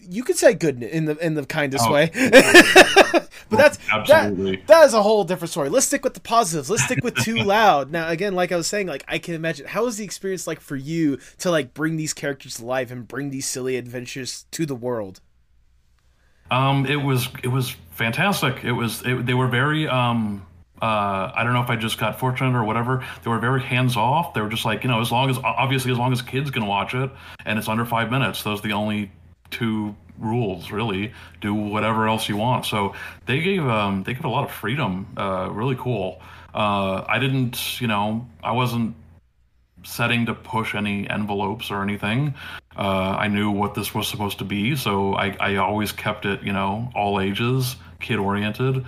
you 0.01 0.23
could 0.23 0.37
say 0.37 0.55
good 0.55 0.83
in 0.83 1.07
the 1.07 1.17
in 1.25 1.35
the 1.35 1.45
kindest 1.47 1.87
Oh. 1.89 1.93
way. 1.93 2.11
but 2.15 3.29
that's 3.59 3.79
Absolutely. 3.91 4.57
that, 4.57 4.67
that 4.67 4.85
is 4.87 4.95
a 4.95 5.03
whole 5.03 5.25
different 5.25 5.51
story. 5.51 5.69
Let's 5.69 5.87
stick 5.87 6.05
with 6.05 6.15
the 6.15 6.21
positives. 6.21 6.71
Let's 6.71 6.85
stick 6.85 7.03
with 7.03 7.17
Too 7.17 7.37
Loud. 7.45 7.91
Now, 7.91 8.09
again, 8.09 8.35
like 8.35 8.53
I 8.53 8.57
was 8.57 8.67
saying, 8.67 8.87
like 8.87 9.05
I 9.09 9.19
can 9.19 9.35
imagine 9.35 9.67
how 9.67 9.85
was 9.85 9.97
the 9.97 10.05
experience 10.05 10.47
like 10.47 10.61
for 10.61 10.77
you 10.77 11.19
to 11.39 11.51
like 11.51 11.75
bring 11.75 11.97
these 11.97 12.13
characters 12.15 12.57
to 12.57 12.65
life 12.65 12.91
and 12.91 13.07
bring 13.07 13.31
these 13.31 13.47
silly 13.47 13.77
adventures 13.77 14.47
to 14.53 14.67
the 14.67 14.75
world. 14.75 15.21
Um, 16.51 16.87
it 16.87 16.97
was 17.03 17.29
it 17.43 17.49
was 17.49 17.71
fantastic. 17.91 18.63
It 18.65 18.73
was 18.73 19.03
it, 19.05 19.27
they 19.27 19.35
were 19.35 19.49
very 19.49 19.89
um 19.89 20.46
uh 20.83 21.33
I 21.35 21.43
don't 21.45 21.53
know 21.53 21.63
if 21.63 21.71
I 21.71 21.77
just 21.77 21.99
got 21.99 22.19
fortunate 22.19 22.57
or 22.57 22.65
whatever. 22.65 23.05
They 23.23 23.31
were 23.31 23.39
very 23.39 23.63
hands 23.63 23.97
off. 23.97 24.35
They 24.35 24.41
were 24.41 24.49
just 24.49 24.65
like 24.65 24.83
you 24.83 24.89
know 24.89 25.01
as 25.01 25.11
long 25.11 25.31
as 25.31 25.39
obviously 25.39 25.93
as 25.93 25.99
long 25.99 26.13
as 26.13 26.23
kids 26.23 26.51
can 26.51 26.67
watch 26.67 26.95
it 26.95 27.11
and 27.45 27.59
it's 27.59 27.69
under 27.69 27.85
five 27.85 28.11
minutes. 28.11 28.43
Those 28.43 28.61
are 28.61 28.63
the 28.63 28.73
only 28.73 29.11
two 29.51 29.95
rules 30.19 30.71
really. 30.71 31.13
Do 31.41 31.55
whatever 31.55 32.09
else 32.09 32.29
you 32.29 32.37
want. 32.37 32.67
So 32.67 32.95
they 33.27 33.41
gave 33.41 33.67
um 33.67 34.03
they 34.03 34.15
gave 34.15 34.25
a 34.25 34.29
lot 34.29 34.45
of 34.45 34.51
freedom. 34.51 35.07
Uh, 35.17 35.49
really 35.51 35.77
cool. 35.77 36.21
Uh, 36.55 37.05
I 37.09 37.19
didn't 37.19 37.81
you 37.81 37.87
know 37.87 38.27
I 38.43 38.53
wasn't 38.53 38.95
setting 39.87 40.27
to 40.27 40.35
push 40.35 40.75
any 40.75 41.09
envelopes 41.09 41.71
or 41.71 41.83
anything. 41.83 42.35
Uh, 42.77 43.17
I 43.19 43.29
knew 43.29 43.51
what 43.51 43.75
this 43.75 43.95
was 43.95 44.09
supposed 44.09 44.39
to 44.39 44.45
be, 44.45 44.77
so 44.77 45.15
I, 45.15 45.37
I 45.41 45.57
always 45.57 45.93
kept 45.93 46.27
it, 46.27 46.43
you 46.43 46.53
know, 46.53 46.91
all 46.95 47.21
ages, 47.21 47.77
kid 48.01 48.19
oriented. 48.19 48.85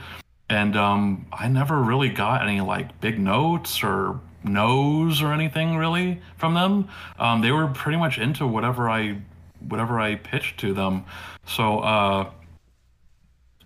And 0.51 0.77
um, 0.77 1.27
I 1.33 1.49
never 1.49 1.81
really 1.83 2.09
got 2.09 2.43
any 2.43 2.61
like 2.61 3.01
big 3.01 3.19
notes 3.19 3.83
or 3.83 4.21
no's 4.45 5.21
or 5.21 5.33
anything 5.33 5.77
really 5.77 6.21
from 6.37 6.55
them. 6.55 6.89
Um, 7.19 7.41
they 7.43 7.53
were 7.53 7.69
pretty 7.69 7.99
much 7.99 8.19
into 8.19 8.47
whatever 8.47 8.89
I 8.89 9.21
whatever 9.69 9.99
I 10.01 10.15
pitched 10.15 10.59
to 10.61 10.73
them. 10.73 11.05
So 11.45 11.81
uh, 11.81 12.31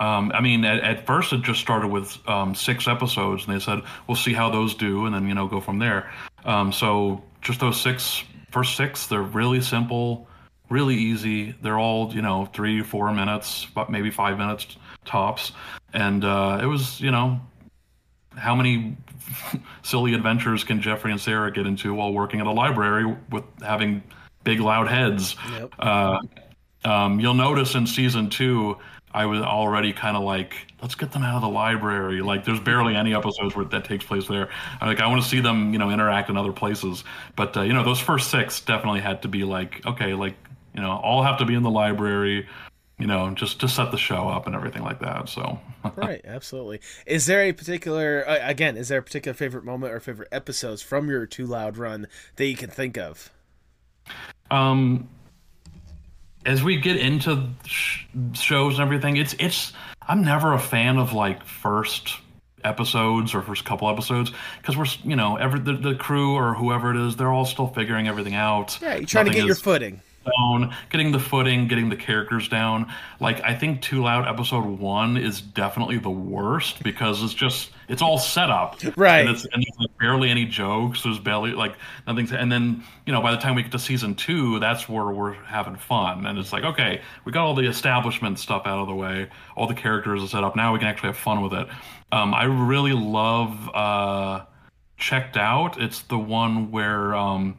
um, 0.01 0.33
I 0.35 0.41
mean, 0.41 0.65
at, 0.65 0.83
at 0.83 1.07
first 1.07 1.33
it 1.33 1.43
just 1.43 1.61
started 1.61 1.89
with 1.89 2.19
um, 2.29 2.55
six 2.55 2.89
episodes, 2.89 3.47
and 3.47 3.55
they 3.55 3.61
said 3.61 3.83
we'll 4.09 4.17
see 4.17 4.33
how 4.33 4.51
those 4.51 4.75
do, 4.75 5.07
and 5.07 5.15
then 5.15 5.29
you 5.29 5.35
know 5.35 5.47
go 5.47 5.61
from 5.61 5.79
there. 5.79 6.11
Um, 6.45 6.73
so 6.73 7.23
just 7.41 7.61
those 7.61 7.81
six, 7.81 8.25
first 8.51 8.77
six, 8.77 9.07
they're 9.07 9.23
really 9.23 9.61
simple, 9.61 10.27
really 10.71 10.97
easy. 10.97 11.55
They're 11.63 11.79
all 11.79 12.13
you 12.13 12.23
know 12.23 12.47
three, 12.47 12.83
four 12.83 13.13
minutes, 13.13 13.67
but 13.75 13.91
maybe 13.91 14.11
five 14.11 14.39
minutes 14.39 14.77
tops, 15.05 15.53
and 15.93 16.25
uh, 16.25 16.61
it 16.63 16.67
was 16.67 17.01
you 17.01 17.11
know 17.11 17.41
how 18.37 18.55
many 18.55 18.97
silly 19.83 20.15
adventures 20.15 20.65
can 20.65 20.81
Jeffrey 20.81 21.11
and 21.11 21.21
Sarah 21.21 21.53
get 21.53 21.67
into 21.67 21.95
while 21.95 22.13
working 22.13 22.41
at 22.41 22.47
a 22.47 22.51
library 22.51 23.17
with 23.31 23.45
having 23.61 24.03
big 24.45 24.61
loud 24.61 24.89
heads? 24.89 25.37
Yep. 25.53 25.75
Uh, 25.79 26.19
um, 26.85 27.21
you'll 27.21 27.35
notice 27.35 27.75
in 27.75 27.87
season 27.87 28.29
two, 28.29 28.77
I 29.15 29.27
was 29.27 29.41
already 29.41 29.93
kind 29.93 30.17
of 30.17 30.23
like, 30.23 30.55
let's 30.81 30.95
get 30.95 31.13
them 31.13 31.23
out 31.23 31.37
of 31.37 31.43
the 31.43 31.49
library. 31.49 32.23
Like, 32.23 32.45
there's 32.45 32.61
barely 32.61 32.97
any 32.97 33.15
episodes 33.15 33.55
where 33.55 33.65
that 33.67 33.85
takes 33.85 34.05
place 34.05 34.27
there. 34.27 34.49
I'm 34.81 34.89
like, 34.89 35.01
I 35.01 35.07
want 35.07 35.23
to 35.23 35.29
see 35.29 35.41
them, 35.41 35.73
you 35.73 35.79
know, 35.79 35.91
interact 35.91 36.31
in 36.31 36.37
other 36.37 36.53
places. 36.53 37.05
But 37.37 37.57
uh, 37.57 37.63
you 37.63 37.73
know, 37.73 37.85
those 37.85 38.01
first 38.01 38.31
six 38.31 38.61
definitely 38.61 39.01
had 39.01 39.23
to 39.23 39.29
be 39.29 39.45
like, 39.45 39.85
okay, 39.87 40.15
like, 40.15 40.35
you 40.75 40.81
know, 40.81 40.93
all 40.93 41.23
have 41.23 41.39
to 41.39 41.45
be 41.45 41.55
in 41.55 41.63
the 41.63 41.71
library. 41.71 42.49
You 43.03 43.09
know, 43.09 43.35
just 43.35 43.59
to 43.59 43.69
set 43.69 43.91
the 43.91 43.99
show 43.99 44.29
up 44.29 44.47
and 44.47 44.55
everything 44.55 44.85
like 44.85 45.01
that. 45.01 45.29
So, 45.29 45.59
right, 45.97 46.21
absolutely. 46.25 46.81
Is 47.05 47.27
there 47.27 47.43
a 47.43 47.53
particular, 47.53 48.23
uh, 48.29 48.39
again, 48.43 48.77
is 48.77 48.87
there 48.87 49.01
a 49.01 49.03
particular 49.03 49.35
favorite 49.35 49.65
moment 49.65 49.93
or 49.93 49.99
favorite 49.99 50.29
episodes 50.31 50.83
from 50.83 51.09
your 51.09 51.27
Too 51.27 51.45
Loud 51.45 51.77
run 51.77 52.07
that 52.37 52.47
you 52.47 52.55
can 52.55 52.71
think 52.71 52.97
of? 52.97 53.33
Um, 54.53 55.09
as 56.47 56.63
we 56.63 56.77
get 56.77 56.97
into 56.97 57.49
sh- 57.67 58.05
shows 58.35 58.75
and 58.75 58.83
everything, 58.83 59.17
it's 59.17 59.35
it's 59.41 59.73
I'm 60.03 60.23
never 60.23 60.53
a 60.53 60.61
fan 60.61 60.97
of 60.99 61.13
like 61.13 61.45
first 61.45 62.19
episodes 62.63 63.35
or 63.35 63.43
first 63.43 63.65
couple 63.65 63.91
episodes 63.91 64.31
because 64.59 64.77
we're 64.77 64.87
you 65.03 65.17
know 65.17 65.35
every 65.39 65.59
the, 65.59 65.73
the 65.73 65.97
crew 65.97 66.37
or 66.37 66.55
whoever 66.55 66.93
it 66.93 66.97
is 66.97 67.17
they're 67.17 67.33
all 67.33 67.47
still 67.47 67.67
figuring 67.67 68.07
everything 68.07 68.37
out. 68.37 68.79
Yeah, 68.81 68.95
you're 68.95 69.07
trying 69.07 69.27
Nothing 69.27 69.33
to 69.33 69.39
get 69.39 69.43
is, 69.43 69.47
your 69.47 69.57
footing 69.57 70.03
down, 70.25 70.75
getting 70.91 71.13
the 71.13 71.19
footing, 71.19 71.69
getting 71.69 71.89
the 71.89 71.97
characters 71.97 72.49
down. 72.49 72.93
Like 73.21 73.41
I 73.43 73.55
think 73.55 73.83
Too 73.83 74.03
Loud 74.03 74.27
episode 74.27 74.65
one 74.65 75.17
is 75.17 75.41
definitely 75.41 75.99
the 75.99 76.11
worst 76.11 76.83
because 76.83 77.23
it's 77.23 77.35
just 77.35 77.71
it's 77.89 78.03
all 78.03 78.19
set 78.19 78.51
up, 78.51 78.79
right? 78.97 79.21
And, 79.21 79.31
it's, 79.31 79.45
and 79.45 79.63
there's 79.63 79.79
like 79.79 79.99
barely 79.99 80.31
any 80.31 80.45
jokes. 80.45 81.03
There's 81.03 81.19
barely 81.19 81.53
like 81.53 81.75
nothing. 82.07 82.31
And 82.33 82.51
then 82.51 82.83
you 83.07 83.13
know 83.13 83.21
by 83.21 83.31
the 83.31 83.39
time 83.39 83.55
we 83.55 83.63
get 83.63 83.73
to 83.73 83.79
season 83.79 84.15
two, 84.15 84.59
that's 84.59 84.89
where 84.89 85.07
we're 85.07 85.35
having 85.35 85.77
fun. 85.77 86.27
And 86.27 86.39
it's 86.39 86.53
like 86.53 86.65
okay, 86.65 87.01
we 87.25 87.33
got 87.33 87.45
all 87.45 87.55
the 87.55 87.67
establishment 87.67 88.39
stuff 88.39 88.63
out 88.67 88.79
of 88.79 88.89
the 88.89 88.95
way, 88.95 89.29
all 89.57 89.67
the 89.67 89.75
characters 89.75 90.23
are 90.23 90.29
set 90.29 90.45
up. 90.45 90.57
Now 90.57 90.73
we 90.73 90.79
can 90.79 90.89
actually 90.89 91.09
have 91.09 91.19
fun 91.19 91.43
with 91.43 91.53
it. 91.53 91.69
Um, 92.13 92.35
I 92.35 92.45
really 92.45 92.93
love. 92.93 93.71
Uh, 93.75 94.45
checked 95.03 95.37
out. 95.37 95.81
It's 95.81 96.03
the 96.03 96.19
one 96.19 96.71
where 96.71 97.15
um, 97.15 97.59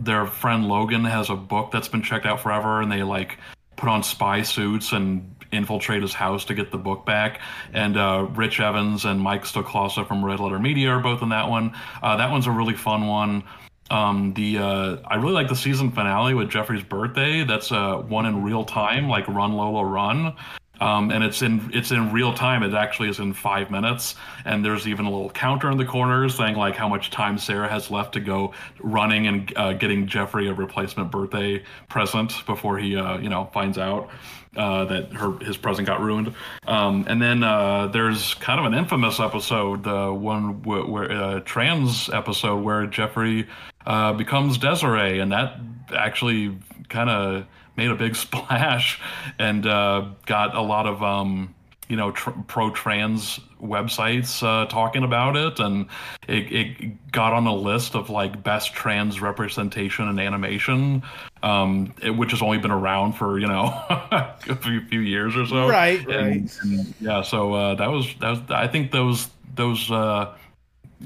their 0.00 0.26
friend 0.26 0.66
Logan 0.66 1.04
has 1.04 1.30
a 1.30 1.36
book 1.36 1.70
that's 1.70 1.88
been 1.88 2.02
checked 2.02 2.26
out 2.26 2.40
forever, 2.40 2.80
and 2.80 2.90
they 2.90 3.02
like 3.02 3.38
put 3.76 3.88
on 3.88 4.02
spy 4.02 4.42
suits 4.42 4.92
and 4.92 5.34
infiltrate 5.50 6.02
his 6.02 6.12
house 6.12 6.44
to 6.44 6.54
get 6.54 6.70
the 6.70 6.78
book 6.78 7.06
back. 7.06 7.40
And 7.72 7.96
uh, 7.96 8.28
Rich 8.34 8.60
Evans 8.60 9.04
and 9.04 9.20
Mike 9.20 9.44
Stoklasa 9.44 10.06
from 10.06 10.24
Red 10.24 10.40
Letter 10.40 10.58
Media 10.58 10.90
are 10.90 11.00
both 11.00 11.22
in 11.22 11.30
that 11.30 11.48
one. 11.48 11.74
Uh, 12.02 12.16
that 12.16 12.30
one's 12.30 12.46
a 12.46 12.50
really 12.50 12.74
fun 12.74 13.06
one. 13.06 13.44
Um, 13.90 14.34
the 14.34 14.58
uh, 14.58 14.96
I 15.06 15.16
really 15.16 15.32
like 15.32 15.48
the 15.48 15.56
season 15.56 15.90
finale 15.90 16.34
with 16.34 16.50
Jeffrey's 16.50 16.82
birthday. 16.82 17.44
That's 17.44 17.72
uh, 17.72 17.96
one 17.96 18.26
in 18.26 18.42
real 18.42 18.64
time, 18.64 19.08
like 19.08 19.26
Run 19.28 19.54
Lola 19.54 19.84
Run 19.84 20.36
um, 20.80 21.10
and 21.10 21.24
it's 21.24 21.42
in 21.42 21.70
it's 21.72 21.90
in 21.90 22.12
real 22.12 22.32
time. 22.32 22.62
It 22.62 22.74
actually 22.74 23.08
is 23.08 23.18
in 23.18 23.32
five 23.32 23.70
minutes, 23.70 24.14
and 24.44 24.64
there's 24.64 24.86
even 24.86 25.06
a 25.06 25.10
little 25.10 25.30
counter 25.30 25.70
in 25.70 25.78
the 25.78 25.84
corner 25.84 26.28
saying 26.28 26.56
like 26.56 26.76
how 26.76 26.88
much 26.88 27.10
time 27.10 27.38
Sarah 27.38 27.68
has 27.68 27.90
left 27.90 28.12
to 28.14 28.20
go 28.20 28.52
running 28.80 29.26
and 29.26 29.52
uh, 29.56 29.72
getting 29.74 30.06
Jeffrey 30.06 30.48
a 30.48 30.54
replacement 30.54 31.10
birthday 31.10 31.62
present 31.88 32.34
before 32.46 32.78
he 32.78 32.96
uh, 32.96 33.18
you 33.18 33.28
know 33.28 33.50
finds 33.52 33.78
out 33.78 34.08
uh, 34.56 34.84
that 34.86 35.12
her 35.12 35.38
his 35.38 35.56
present 35.56 35.86
got 35.86 36.00
ruined. 36.00 36.34
Um, 36.66 37.04
and 37.08 37.20
then 37.20 37.42
uh, 37.42 37.88
there's 37.88 38.34
kind 38.34 38.60
of 38.60 38.66
an 38.66 38.74
infamous 38.74 39.20
episode, 39.20 39.84
the 39.84 40.12
one 40.12 40.62
where, 40.62 40.84
where 40.84 41.10
uh, 41.12 41.40
trans 41.40 42.08
episode 42.10 42.62
where 42.62 42.86
Jeffrey 42.86 43.46
uh, 43.86 44.12
becomes 44.12 44.58
Desiree, 44.58 45.20
and 45.20 45.32
that 45.32 45.58
actually 45.94 46.56
kind 46.88 47.10
of 47.10 47.46
made 47.78 47.90
a 47.90 47.94
big 47.94 48.14
splash 48.26 49.00
and 49.38 49.66
uh, 49.66 50.06
got 50.26 50.54
a 50.54 50.60
lot 50.60 50.86
of 50.86 51.02
um, 51.02 51.54
you 51.88 51.96
know 51.96 52.10
tr- 52.10 52.30
pro 52.46 52.70
trans 52.70 53.40
websites 53.62 54.42
uh, 54.42 54.66
talking 54.66 55.02
about 55.02 55.36
it, 55.36 55.58
and 55.58 55.86
it, 56.28 56.52
it, 56.52 57.12
got 57.12 57.32
on 57.32 57.46
a 57.46 57.54
list 57.54 57.94
of 57.94 58.10
like 58.10 58.42
best 58.42 58.74
trans 58.74 59.20
representation 59.20 60.06
in 60.08 60.18
animation, 60.18 61.02
um, 61.42 61.94
it, 62.02 62.10
which 62.10 62.30
has 62.32 62.42
only 62.42 62.58
been 62.58 62.70
around 62.70 63.14
for 63.14 63.38
you 63.38 63.46
know 63.46 63.64
a 63.88 64.56
few, 64.56 64.84
few, 64.86 65.00
years 65.00 65.34
or 65.34 65.46
so. 65.46 65.68
Right, 65.68 66.00
and, 66.08 66.42
right. 66.42 66.58
And, 66.62 66.94
yeah, 67.00 67.22
so 67.22 67.54
uh, 67.54 67.74
that 67.76 67.90
was 67.90 68.14
that 68.20 68.30
was 68.30 68.40
I 68.50 68.68
think 68.68 68.92
those 68.92 69.28
those 69.54 69.90
uh, 69.90 70.36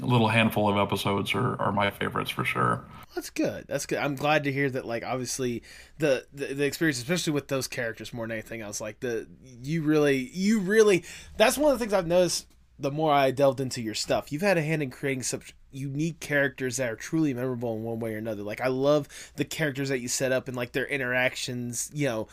little 0.01 0.27
handful 0.27 0.69
of 0.69 0.77
episodes 0.77 1.33
are, 1.33 1.59
are 1.61 1.71
my 1.71 1.91
favorites 1.91 2.29
for 2.29 2.43
sure. 2.43 2.83
That's 3.15 3.29
good. 3.29 3.65
That's 3.67 3.85
good. 3.85 3.99
I'm 3.99 4.15
glad 4.15 4.43
to 4.45 4.51
hear 4.51 4.69
that. 4.71 4.85
Like, 4.85 5.03
obviously, 5.03 5.61
the, 5.99 6.25
the, 6.33 6.47
the 6.47 6.65
experience, 6.65 6.97
especially 6.97 7.33
with 7.33 7.47
those 7.47 7.67
characters, 7.67 8.13
more 8.13 8.25
than 8.25 8.33
anything 8.33 8.61
else, 8.61 8.81
like 8.81 8.99
the 9.01 9.27
you 9.61 9.83
really, 9.83 10.17
you 10.33 10.59
really. 10.59 11.03
That's 11.37 11.57
one 11.57 11.71
of 11.71 11.77
the 11.77 11.83
things 11.83 11.93
I've 11.93 12.07
noticed. 12.07 12.47
The 12.79 12.91
more 12.91 13.13
I 13.13 13.29
delved 13.29 13.59
into 13.59 13.81
your 13.81 13.93
stuff, 13.93 14.31
you've 14.31 14.41
had 14.41 14.57
a 14.57 14.61
hand 14.63 14.81
in 14.81 14.89
creating 14.89 15.23
such 15.23 15.55
unique 15.71 16.19
characters 16.19 16.77
that 16.77 16.89
are 16.89 16.95
truly 16.95 17.33
memorable 17.33 17.75
in 17.75 17.83
one 17.83 17.99
way 17.99 18.15
or 18.15 18.17
another. 18.17 18.41
Like, 18.41 18.61
I 18.61 18.67
love 18.67 19.07
the 19.35 19.45
characters 19.45 19.89
that 19.89 19.99
you 19.99 20.07
set 20.07 20.31
up 20.31 20.47
and 20.47 20.57
like 20.57 20.71
their 20.71 20.87
interactions. 20.87 21.91
You 21.93 22.07
know, 22.07 22.27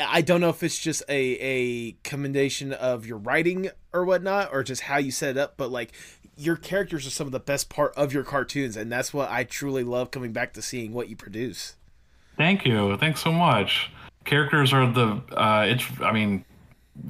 I 0.00 0.22
don't 0.22 0.40
know 0.40 0.50
if 0.50 0.62
it's 0.62 0.78
just 0.78 1.02
a 1.08 1.36
a 1.40 1.92
commendation 2.04 2.72
of 2.72 3.06
your 3.06 3.18
writing 3.18 3.70
or 3.92 4.04
whatnot, 4.04 4.50
or 4.52 4.62
just 4.62 4.82
how 4.82 4.98
you 4.98 5.10
set 5.10 5.30
it 5.30 5.36
up, 5.36 5.56
but 5.56 5.70
like 5.70 5.92
your 6.44 6.56
characters 6.56 7.06
are 7.06 7.10
some 7.10 7.26
of 7.26 7.32
the 7.32 7.40
best 7.40 7.68
part 7.68 7.94
of 7.96 8.12
your 8.12 8.24
cartoons, 8.24 8.76
and 8.76 8.90
that's 8.90 9.14
what 9.14 9.30
I 9.30 9.44
truly 9.44 9.84
love 9.84 10.10
coming 10.10 10.32
back 10.32 10.52
to 10.54 10.62
seeing 10.62 10.92
what 10.92 11.08
you 11.08 11.16
produce. 11.16 11.76
Thank 12.36 12.64
you. 12.64 12.96
Thanks 12.96 13.20
so 13.20 13.32
much. 13.32 13.90
Characters 14.24 14.72
are 14.72 14.90
the 14.90 15.22
uh, 15.36 15.66
it's. 15.68 15.84
I 16.00 16.12
mean, 16.12 16.44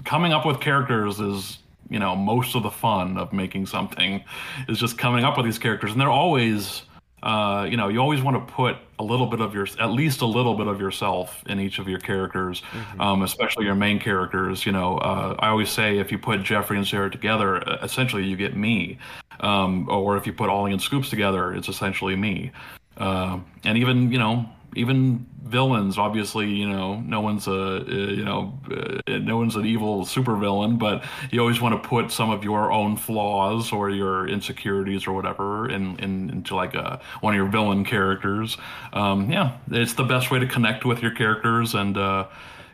coming 0.04 0.32
up 0.32 0.46
with 0.46 0.60
characters 0.60 1.20
is 1.20 1.58
you 1.90 1.98
know 1.98 2.16
most 2.16 2.54
of 2.54 2.62
the 2.62 2.70
fun 2.70 3.18
of 3.18 3.32
making 3.32 3.66
something 3.66 4.24
is 4.68 4.78
just 4.78 4.98
coming 4.98 5.24
up 5.24 5.36
with 5.36 5.46
these 5.46 5.58
characters, 5.58 5.92
and 5.92 6.00
they're 6.00 6.08
always 6.08 6.82
uh, 7.22 7.66
you 7.70 7.76
know, 7.76 7.88
you 7.88 8.00
always 8.00 8.20
want 8.20 8.36
to 8.36 8.52
put 8.52 8.76
a 9.02 9.04
little 9.04 9.26
bit 9.26 9.40
of 9.40 9.52
your, 9.52 9.66
at 9.80 9.90
least 9.90 10.20
a 10.20 10.26
little 10.26 10.54
bit 10.54 10.68
of 10.68 10.80
yourself 10.80 11.42
in 11.46 11.58
each 11.58 11.78
of 11.78 11.88
your 11.88 11.98
characters, 11.98 12.62
mm-hmm. 12.70 13.00
um, 13.00 13.22
especially 13.22 13.64
your 13.64 13.74
main 13.74 13.98
characters. 13.98 14.64
You 14.64 14.72
know, 14.72 14.98
uh, 14.98 15.34
I 15.40 15.48
always 15.48 15.70
say 15.70 15.98
if 15.98 16.12
you 16.12 16.18
put 16.18 16.42
Jeffrey 16.42 16.76
and 16.78 16.86
Sarah 16.86 17.10
together, 17.10 17.58
essentially 17.82 18.24
you 18.24 18.36
get 18.36 18.56
me. 18.56 18.98
Um, 19.40 19.88
or 19.90 20.16
if 20.16 20.26
you 20.26 20.32
put 20.32 20.48
Ollie 20.48 20.72
and 20.72 20.80
Scoops 20.80 21.10
together, 21.10 21.52
it's 21.52 21.68
essentially 21.68 22.14
me. 22.14 22.52
Uh, 22.96 23.40
and 23.64 23.76
even, 23.76 24.12
you 24.12 24.18
know, 24.18 24.48
even 24.74 25.26
villains 25.42 25.98
obviously 25.98 26.48
you 26.48 26.68
know 26.68 27.00
no 27.00 27.20
one's 27.20 27.46
a 27.46 27.52
uh, 27.52 27.84
you 27.84 28.24
know 28.24 28.58
uh, 28.70 29.18
no 29.18 29.36
one's 29.36 29.54
an 29.56 29.66
evil 29.66 30.04
supervillain 30.04 30.78
but 30.78 31.04
you 31.30 31.40
always 31.40 31.60
want 31.60 31.80
to 31.80 31.88
put 31.88 32.10
some 32.10 32.30
of 32.30 32.42
your 32.42 32.72
own 32.72 32.96
flaws 32.96 33.72
or 33.72 33.90
your 33.90 34.26
insecurities 34.28 35.06
or 35.06 35.12
whatever 35.12 35.68
in, 35.68 35.98
in 35.98 36.30
into 36.30 36.56
like 36.56 36.74
a 36.74 37.00
one 37.20 37.34
of 37.34 37.36
your 37.36 37.48
villain 37.48 37.84
characters. 37.84 38.56
Um, 38.92 39.30
yeah 39.30 39.58
it's 39.70 39.94
the 39.94 40.04
best 40.04 40.30
way 40.30 40.38
to 40.38 40.46
connect 40.46 40.84
with 40.84 41.02
your 41.02 41.12
characters 41.12 41.74
and 41.74 41.98
uh, 41.98 42.28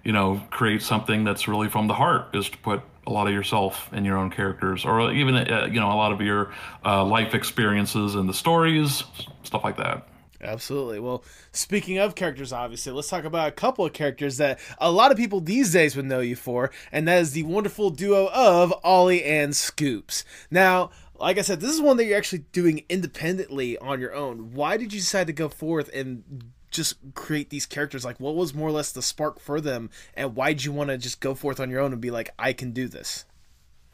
you 0.04 0.12
know 0.12 0.40
create 0.50 0.82
something 0.82 1.24
that's 1.24 1.48
really 1.48 1.68
from 1.68 1.88
the 1.88 1.94
heart 1.94 2.34
is 2.34 2.48
to 2.48 2.58
put 2.58 2.82
a 3.06 3.10
lot 3.10 3.26
of 3.26 3.32
yourself 3.32 3.90
in 3.92 4.04
your 4.04 4.18
own 4.18 4.30
characters 4.30 4.84
or 4.84 5.10
even 5.12 5.34
uh, 5.34 5.66
you 5.70 5.80
know 5.80 5.90
a 5.90 5.96
lot 5.96 6.12
of 6.12 6.20
your 6.20 6.52
uh, 6.84 7.04
life 7.04 7.34
experiences 7.34 8.14
and 8.14 8.28
the 8.28 8.34
stories 8.34 9.02
stuff 9.42 9.64
like 9.64 9.76
that 9.78 10.06
Absolutely. 10.40 11.00
Well, 11.00 11.24
speaking 11.50 11.98
of 11.98 12.14
characters, 12.14 12.52
obviously, 12.52 12.92
let's 12.92 13.08
talk 13.08 13.24
about 13.24 13.48
a 13.48 13.52
couple 13.52 13.84
of 13.84 13.92
characters 13.92 14.36
that 14.36 14.60
a 14.78 14.90
lot 14.90 15.10
of 15.10 15.16
people 15.16 15.40
these 15.40 15.72
days 15.72 15.96
would 15.96 16.04
know 16.04 16.20
you 16.20 16.36
for, 16.36 16.70
and 16.92 17.08
that 17.08 17.20
is 17.20 17.32
the 17.32 17.42
wonderful 17.42 17.90
duo 17.90 18.28
of 18.32 18.72
Ollie 18.84 19.24
and 19.24 19.56
Scoops. 19.56 20.24
Now, 20.50 20.90
like 21.18 21.38
I 21.38 21.42
said, 21.42 21.60
this 21.60 21.72
is 21.72 21.80
one 21.80 21.96
that 21.96 22.04
you're 22.04 22.16
actually 22.16 22.44
doing 22.52 22.84
independently 22.88 23.76
on 23.78 24.00
your 24.00 24.14
own. 24.14 24.52
Why 24.52 24.76
did 24.76 24.92
you 24.92 25.00
decide 25.00 25.26
to 25.26 25.32
go 25.32 25.48
forth 25.48 25.90
and 25.92 26.52
just 26.70 26.96
create 27.14 27.50
these 27.50 27.66
characters? 27.66 28.04
Like, 28.04 28.20
what 28.20 28.36
was 28.36 28.54
more 28.54 28.68
or 28.68 28.72
less 28.72 28.92
the 28.92 29.02
spark 29.02 29.40
for 29.40 29.60
them, 29.60 29.90
and 30.14 30.36
why 30.36 30.52
did 30.52 30.64
you 30.64 30.70
want 30.70 30.90
to 30.90 30.98
just 30.98 31.20
go 31.20 31.34
forth 31.34 31.58
on 31.58 31.68
your 31.68 31.80
own 31.80 31.92
and 31.92 32.00
be 32.00 32.12
like, 32.12 32.30
I 32.38 32.52
can 32.52 32.70
do 32.70 32.86
this? 32.86 33.24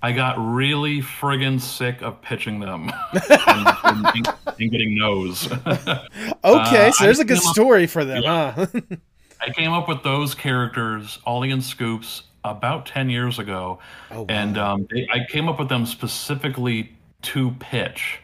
I 0.04 0.12
got 0.12 0.36
really 0.36 1.00
friggin' 1.00 1.58
sick 1.58 2.02
of 2.02 2.20
pitching 2.20 2.60
them 2.60 2.92
and, 3.14 3.22
and, 3.84 4.28
and, 4.58 4.70
getting 4.70 4.98
no's. 4.98 5.50
okay, 5.64 6.08
uh, 6.44 6.92
so 6.92 7.04
there's 7.04 7.20
I 7.20 7.22
a 7.22 7.24
good 7.24 7.38
story 7.38 7.84
up, 7.84 7.90
for 7.90 8.04
them, 8.04 8.22
yeah, 8.22 8.52
huh? 8.52 8.66
I 9.40 9.48
came 9.48 9.72
up 9.72 9.88
with 9.88 10.02
those 10.02 10.34
characters, 10.34 11.20
Ollie 11.24 11.52
and 11.52 11.64
Scoops, 11.64 12.24
about 12.44 12.84
10 12.84 13.08
years 13.08 13.38
ago. 13.38 13.78
Oh, 14.10 14.20
wow. 14.20 14.26
And 14.28 14.58
um, 14.58 14.86
they, 14.90 15.08
I 15.10 15.24
came 15.26 15.48
up 15.48 15.58
with 15.58 15.70
them 15.70 15.86
specifically 15.86 16.94
to 17.22 17.52
pitch. 17.52 18.20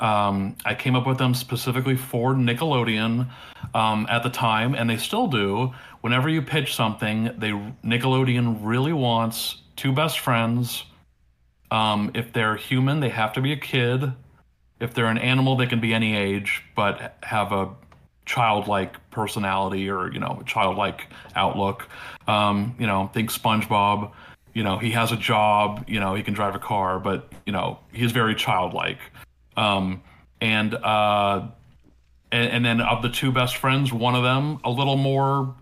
Um, 0.00 0.56
I 0.64 0.74
came 0.74 0.96
up 0.96 1.06
with 1.06 1.18
them 1.18 1.34
specifically 1.34 1.94
for 1.94 2.34
Nickelodeon 2.34 3.30
um, 3.74 4.08
at 4.10 4.24
the 4.24 4.30
time, 4.30 4.74
and 4.74 4.90
they 4.90 4.96
still 4.96 5.28
do. 5.28 5.72
Whenever 6.00 6.28
you 6.28 6.42
pitch 6.42 6.74
something, 6.74 7.30
they 7.38 7.50
Nickelodeon 7.84 8.58
really 8.60 8.92
wants 8.92 9.58
two 9.76 9.92
best 9.92 10.18
friends 10.18 10.82
um, 11.72 12.10
if 12.12 12.34
they're 12.34 12.54
human, 12.54 13.00
they 13.00 13.08
have 13.08 13.32
to 13.32 13.40
be 13.40 13.52
a 13.52 13.56
kid. 13.56 14.12
If 14.78 14.92
they're 14.92 15.06
an 15.06 15.16
animal, 15.16 15.56
they 15.56 15.66
can 15.66 15.80
be 15.80 15.94
any 15.94 16.14
age, 16.14 16.62
but 16.76 17.16
have 17.22 17.50
a 17.50 17.70
childlike 18.26 19.10
personality 19.10 19.88
or 19.88 20.12
you 20.12 20.20
know 20.20 20.42
childlike 20.44 21.08
outlook. 21.34 21.88
Um, 22.28 22.76
you 22.78 22.86
know, 22.86 23.10
think 23.14 23.32
SpongeBob. 23.32 24.12
You 24.52 24.62
know, 24.64 24.76
he 24.76 24.90
has 24.90 25.12
a 25.12 25.16
job. 25.16 25.86
You 25.88 25.98
know, 25.98 26.14
he 26.14 26.22
can 26.22 26.34
drive 26.34 26.54
a 26.54 26.58
car, 26.58 27.00
but 27.00 27.32
you 27.46 27.54
know, 27.54 27.78
he's 27.90 28.12
very 28.12 28.34
childlike. 28.34 28.98
Um, 29.56 30.02
and 30.42 30.74
uh, 30.74 31.48
and, 32.30 32.50
and 32.50 32.64
then 32.66 32.80
of 32.82 33.00
the 33.00 33.08
two 33.08 33.32
best 33.32 33.56
friends, 33.56 33.94
one 33.94 34.14
of 34.14 34.22
them 34.22 34.60
a 34.62 34.70
little 34.70 34.98
more 34.98 35.54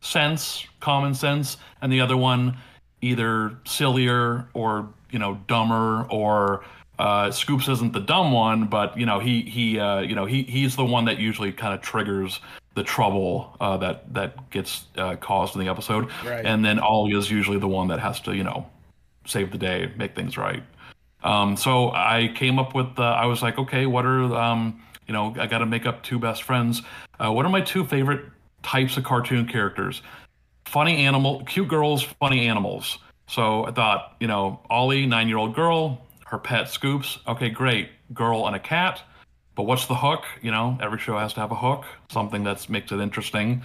sense, 0.00 0.66
common 0.80 1.14
sense, 1.14 1.58
and 1.80 1.92
the 1.92 2.00
other 2.00 2.16
one 2.16 2.56
either 3.00 3.56
sillier 3.64 4.48
or 4.54 4.88
you 5.10 5.18
know 5.18 5.38
dumber 5.46 6.06
or 6.10 6.64
uh, 6.98 7.30
Scoops 7.30 7.68
isn't 7.68 7.92
the 7.92 8.00
dumb 8.00 8.32
one, 8.32 8.66
but 8.66 8.98
you 8.98 9.06
know 9.06 9.18
he 9.20 9.42
he 9.42 9.78
uh, 9.78 10.00
you 10.00 10.14
know 10.14 10.24
he 10.24 10.42
he's 10.44 10.76
the 10.76 10.84
one 10.84 11.04
that 11.04 11.18
usually 11.18 11.52
kind 11.52 11.72
of 11.74 11.80
triggers 11.80 12.40
the 12.74 12.82
trouble 12.82 13.56
uh, 13.60 13.76
that 13.76 14.12
that 14.14 14.50
gets 14.50 14.86
uh, 14.96 15.16
caused 15.16 15.54
in 15.54 15.60
the 15.60 15.68
episode, 15.68 16.08
Right. 16.24 16.44
and 16.44 16.64
then 16.64 16.78
Ollie 16.78 17.16
is 17.16 17.30
usually 17.30 17.58
the 17.58 17.68
one 17.68 17.88
that 17.88 18.00
has 18.00 18.20
to 18.22 18.34
you 18.34 18.44
know 18.44 18.66
save 19.26 19.52
the 19.52 19.58
day, 19.58 19.92
make 19.96 20.14
things 20.16 20.36
right. 20.36 20.62
Um, 21.22 21.56
so 21.56 21.90
I 21.92 22.32
came 22.34 22.58
up 22.58 22.74
with 22.74 22.98
uh, 22.98 23.02
I 23.02 23.26
was 23.26 23.42
like, 23.42 23.58
okay, 23.58 23.86
what 23.86 24.04
are 24.04 24.34
um, 24.34 24.82
you 25.06 25.12
know 25.14 25.34
I 25.38 25.46
got 25.46 25.58
to 25.58 25.66
make 25.66 25.86
up 25.86 26.02
two 26.02 26.18
best 26.18 26.42
friends. 26.42 26.82
Uh, 27.18 27.32
what 27.32 27.44
are 27.46 27.50
my 27.50 27.60
two 27.60 27.84
favorite 27.84 28.24
types 28.62 28.96
of 28.96 29.04
cartoon 29.04 29.46
characters? 29.46 30.02
Funny 30.64 31.04
animal, 31.06 31.42
cute 31.44 31.68
girls, 31.68 32.02
funny 32.02 32.46
animals. 32.48 32.98
So 33.28 33.66
I 33.66 33.70
thought, 33.70 34.16
you 34.20 34.26
know, 34.26 34.60
Ollie, 34.70 35.06
nine 35.06 35.28
year 35.28 35.36
old 35.36 35.54
girl, 35.54 36.00
her 36.26 36.38
pet 36.38 36.68
Scoops. 36.68 37.18
Okay, 37.28 37.50
great. 37.50 37.90
Girl 38.12 38.46
and 38.46 38.56
a 38.56 38.58
cat. 38.58 39.02
But 39.54 39.64
what's 39.64 39.86
the 39.86 39.94
hook? 39.94 40.24
You 40.40 40.50
know, 40.50 40.78
every 40.80 40.98
show 40.98 41.18
has 41.18 41.34
to 41.34 41.40
have 41.40 41.50
a 41.50 41.56
hook, 41.56 41.84
something 42.10 42.44
that 42.44 42.68
makes 42.68 42.90
it 42.90 43.00
interesting. 43.00 43.62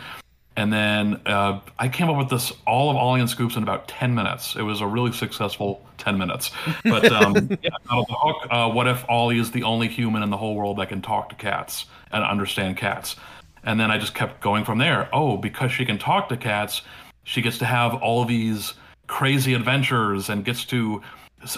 And 0.55 0.71
then 0.71 1.21
uh, 1.25 1.61
I 1.79 1.87
came 1.87 2.09
up 2.09 2.17
with 2.17 2.29
this 2.29 2.51
all 2.67 2.91
of 2.91 2.97
Ollie 2.97 3.21
and 3.21 3.29
Scoops 3.29 3.55
in 3.55 3.63
about 3.63 3.87
10 3.87 4.13
minutes. 4.13 4.55
It 4.55 4.61
was 4.61 4.81
a 4.81 4.87
really 4.87 5.11
successful 5.11 5.83
10 5.97 6.17
minutes. 6.17 6.51
But 6.83 7.11
um, 7.11 7.33
yeah, 7.61 7.69
out 7.89 7.99
of 7.99 8.07
the 8.07 8.15
hook, 8.15 8.47
uh, 8.51 8.69
what 8.69 8.87
if 8.87 9.03
Ollie 9.09 9.39
is 9.39 9.51
the 9.51 9.63
only 9.63 9.87
human 9.87 10.23
in 10.23 10.29
the 10.29 10.37
whole 10.37 10.55
world 10.55 10.77
that 10.77 10.89
can 10.89 11.01
talk 11.01 11.29
to 11.29 11.35
cats 11.35 11.85
and 12.11 12.23
understand 12.23 12.77
cats? 12.77 13.15
And 13.63 13.79
then 13.79 13.89
I 13.91 13.97
just 13.97 14.13
kept 14.13 14.41
going 14.41 14.65
from 14.65 14.77
there. 14.77 15.09
Oh, 15.13 15.37
because 15.37 15.71
she 15.71 15.85
can 15.85 15.97
talk 15.97 16.29
to 16.29 16.37
cats, 16.37 16.81
she 17.23 17.41
gets 17.41 17.57
to 17.59 17.65
have 17.65 17.95
all 17.95 18.25
these 18.25 18.73
crazy 19.07 19.53
adventures 19.53 20.29
and 20.29 20.45
gets 20.45 20.65
to 20.65 21.01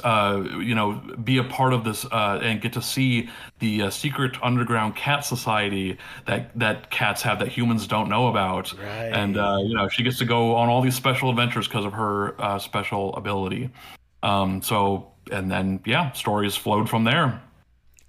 uh, 0.03 0.43
you 0.59 0.75
know, 0.75 0.93
be 1.23 1.37
a 1.37 1.43
part 1.43 1.73
of 1.73 1.83
this 1.83 2.05
uh, 2.05 2.39
and 2.41 2.61
get 2.61 2.73
to 2.73 2.81
see 2.81 3.29
the 3.59 3.83
uh, 3.83 3.89
secret 3.89 4.37
underground 4.41 4.95
cat 4.95 5.25
society 5.25 5.97
that 6.25 6.57
that 6.57 6.89
cats 6.89 7.21
have 7.21 7.39
that 7.39 7.49
humans 7.49 7.87
don't 7.87 8.09
know 8.09 8.27
about. 8.27 8.73
Right. 8.77 9.11
And 9.13 9.37
uh, 9.37 9.57
you 9.61 9.75
know, 9.75 9.87
she 9.87 10.03
gets 10.03 10.17
to 10.19 10.25
go 10.25 10.55
on 10.55 10.69
all 10.69 10.81
these 10.81 10.95
special 10.95 11.29
adventures 11.29 11.67
because 11.67 11.85
of 11.85 11.93
her 11.93 12.39
uh, 12.41 12.59
special 12.59 13.15
ability. 13.15 13.69
Um, 14.23 14.61
so, 14.61 15.11
and 15.31 15.51
then 15.51 15.81
yeah, 15.85 16.11
stories 16.13 16.55
flowed 16.55 16.89
from 16.89 17.03
there, 17.03 17.41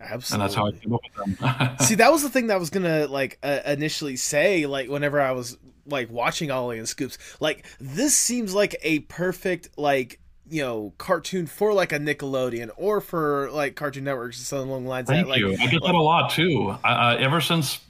Absolutely. 0.00 0.34
and 0.34 0.42
that's 0.42 0.54
how 0.54 0.66
I 0.66 0.72
came 0.72 0.94
up 0.94 1.00
with 1.04 1.38
them. 1.38 1.76
See, 1.80 1.96
that 1.96 2.10
was 2.10 2.22
the 2.22 2.30
thing 2.30 2.46
that 2.46 2.54
I 2.54 2.58
was 2.58 2.70
gonna 2.70 3.06
like 3.06 3.38
uh, 3.42 3.60
initially 3.66 4.16
say. 4.16 4.66
Like 4.66 4.88
whenever 4.88 5.20
I 5.20 5.32
was 5.32 5.58
like 5.88 6.10
watching 6.10 6.50
Ollie 6.50 6.78
and 6.78 6.88
Scoops, 6.88 7.18
like 7.40 7.64
this 7.80 8.16
seems 8.16 8.54
like 8.54 8.76
a 8.82 9.00
perfect 9.00 9.70
like 9.76 10.20
you 10.48 10.62
know 10.62 10.92
cartoon 10.98 11.46
for 11.46 11.72
like 11.72 11.92
a 11.92 11.98
Nickelodeon 11.98 12.70
or 12.76 13.00
for 13.00 13.50
like 13.50 13.74
Cartoon 13.76 14.04
Networks 14.04 14.38
Network, 14.38 14.46
something 14.46 14.68
along 14.70 14.84
the 14.84 14.90
lines. 14.90 15.08
Thank 15.08 15.26
that, 15.26 15.30
like, 15.30 15.40
you. 15.40 15.56
I 15.60 15.66
get 15.66 15.82
that 15.82 15.94
a 15.94 16.00
lot 16.02 16.30
too. 16.30 16.76
Uh, 16.84 17.16
ever 17.18 17.40
since 17.40 17.80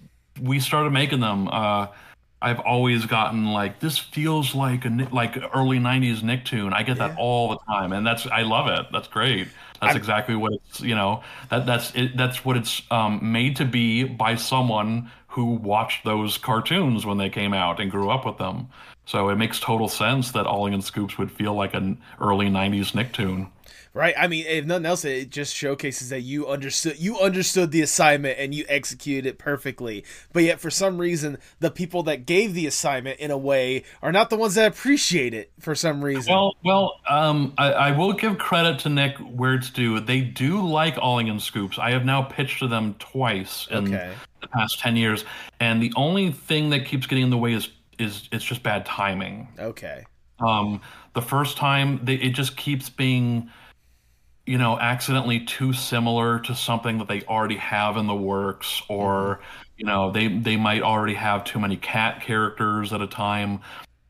we 0.40 0.60
started 0.60 0.90
making 0.90 1.20
them, 1.20 1.48
uh, 1.48 1.88
I've 2.42 2.60
always 2.60 3.06
gotten 3.06 3.52
like 3.52 3.80
this 3.80 3.98
feels 3.98 4.54
like 4.54 4.84
a 4.84 5.08
like 5.12 5.36
early 5.54 5.78
'90s 5.78 6.20
Nicktoon. 6.22 6.72
I 6.72 6.82
get 6.82 6.98
that 6.98 7.12
Yeah. 7.12 7.16
all 7.18 7.48
the 7.50 7.58
time, 7.66 7.92
and 7.92 8.06
that's 8.06 8.26
I 8.26 8.42
love 8.42 8.68
it. 8.68 8.86
That's 8.92 9.08
great. 9.08 9.48
That's 9.80 9.90
I'm- 9.92 9.96
exactly 9.96 10.36
what 10.36 10.52
it's 10.52 10.80
you 10.80 10.94
know 10.94 11.22
that 11.50 11.66
that's 11.66 11.94
it, 11.94 12.16
that's 12.16 12.44
what 12.44 12.56
it's 12.56 12.82
um, 12.90 13.32
made 13.32 13.56
to 13.56 13.64
be 13.64 14.04
by 14.04 14.36
someone 14.36 15.10
who 15.36 15.44
watched 15.44 16.02
those 16.02 16.38
cartoons 16.38 17.04
when 17.04 17.18
they 17.18 17.28
came 17.28 17.52
out 17.52 17.78
and 17.78 17.90
grew 17.90 18.08
up 18.10 18.24
with 18.24 18.38
them. 18.38 18.68
So 19.04 19.28
it 19.28 19.36
makes 19.36 19.60
total 19.60 19.86
sense 19.86 20.32
that 20.32 20.46
Ollie 20.46 20.72
and 20.72 20.82
Scoops 20.82 21.18
would 21.18 21.30
feel 21.30 21.54
like 21.54 21.74
an 21.74 22.00
early 22.18 22.46
'90s 22.46 22.92
Nicktoon. 22.92 23.50
Right. 23.92 24.14
I 24.18 24.28
mean, 24.28 24.46
if 24.46 24.64
nothing 24.64 24.86
else, 24.86 25.04
it 25.04 25.30
just 25.30 25.54
showcases 25.54 26.08
that 26.08 26.20
you 26.20 26.48
understood 26.48 26.98
you 26.98 27.18
understood 27.18 27.70
the 27.70 27.82
assignment 27.82 28.38
and 28.38 28.54
you 28.54 28.64
executed 28.68 29.26
it 29.28 29.38
perfectly. 29.38 30.04
But 30.32 30.44
yet, 30.44 30.58
for 30.58 30.70
some 30.70 30.98
reason, 30.98 31.36
the 31.60 31.70
people 31.70 32.02
that 32.04 32.24
gave 32.24 32.54
the 32.54 32.66
assignment 32.66 33.20
in 33.20 33.30
a 33.30 33.38
way 33.38 33.84
are 34.02 34.12
not 34.12 34.30
the 34.30 34.36
ones 34.38 34.54
that 34.54 34.72
appreciate 34.72 35.34
it 35.34 35.52
for 35.60 35.74
some 35.74 36.02
reason. 36.02 36.32
Well, 36.32 36.56
well, 36.64 37.00
um, 37.08 37.52
I, 37.58 37.72
I 37.72 37.90
will 37.92 38.14
give 38.14 38.38
credit 38.38 38.78
to 38.80 38.88
Nick 38.88 39.16
where 39.18 39.54
it's 39.54 39.70
due. 39.70 40.00
They 40.00 40.22
do 40.22 40.66
like 40.66 40.96
Ollie 40.98 41.28
and 41.28 41.40
Scoops. 41.40 41.78
I 41.78 41.90
have 41.90 42.06
now 42.06 42.22
pitched 42.22 42.58
to 42.60 42.68
them 42.68 42.96
twice 42.98 43.66
in 43.70 43.94
Okay. 43.94 44.12
The 44.40 44.48
past 44.48 44.80
ten 44.80 44.96
years, 44.96 45.24
and 45.60 45.82
the 45.82 45.92
only 45.96 46.32
thing 46.32 46.70
that 46.70 46.84
keeps 46.86 47.06
getting 47.06 47.24
in 47.24 47.30
the 47.30 47.38
way 47.38 47.52
is 47.52 47.68
is 47.98 48.28
it's 48.32 48.44
just 48.44 48.62
bad 48.62 48.84
timing. 48.86 49.48
okay. 49.58 50.04
Um, 50.38 50.82
the 51.14 51.22
first 51.22 51.56
time, 51.56 52.00
they, 52.04 52.16
it 52.16 52.34
just 52.34 52.58
keeps 52.58 52.90
being, 52.90 53.50
you 54.44 54.58
know, 54.58 54.78
accidentally 54.78 55.40
too 55.40 55.72
similar 55.72 56.40
to 56.40 56.54
something 56.54 56.98
that 56.98 57.08
they 57.08 57.22
already 57.22 57.56
have 57.56 57.96
in 57.96 58.06
the 58.06 58.14
works, 58.14 58.82
or 58.88 59.40
you 59.76 59.86
know, 59.86 60.10
they 60.10 60.28
they 60.28 60.56
might 60.56 60.82
already 60.82 61.14
have 61.14 61.44
too 61.44 61.58
many 61.58 61.76
cat 61.76 62.20
characters 62.22 62.92
at 62.92 63.00
a 63.00 63.06
time. 63.06 63.60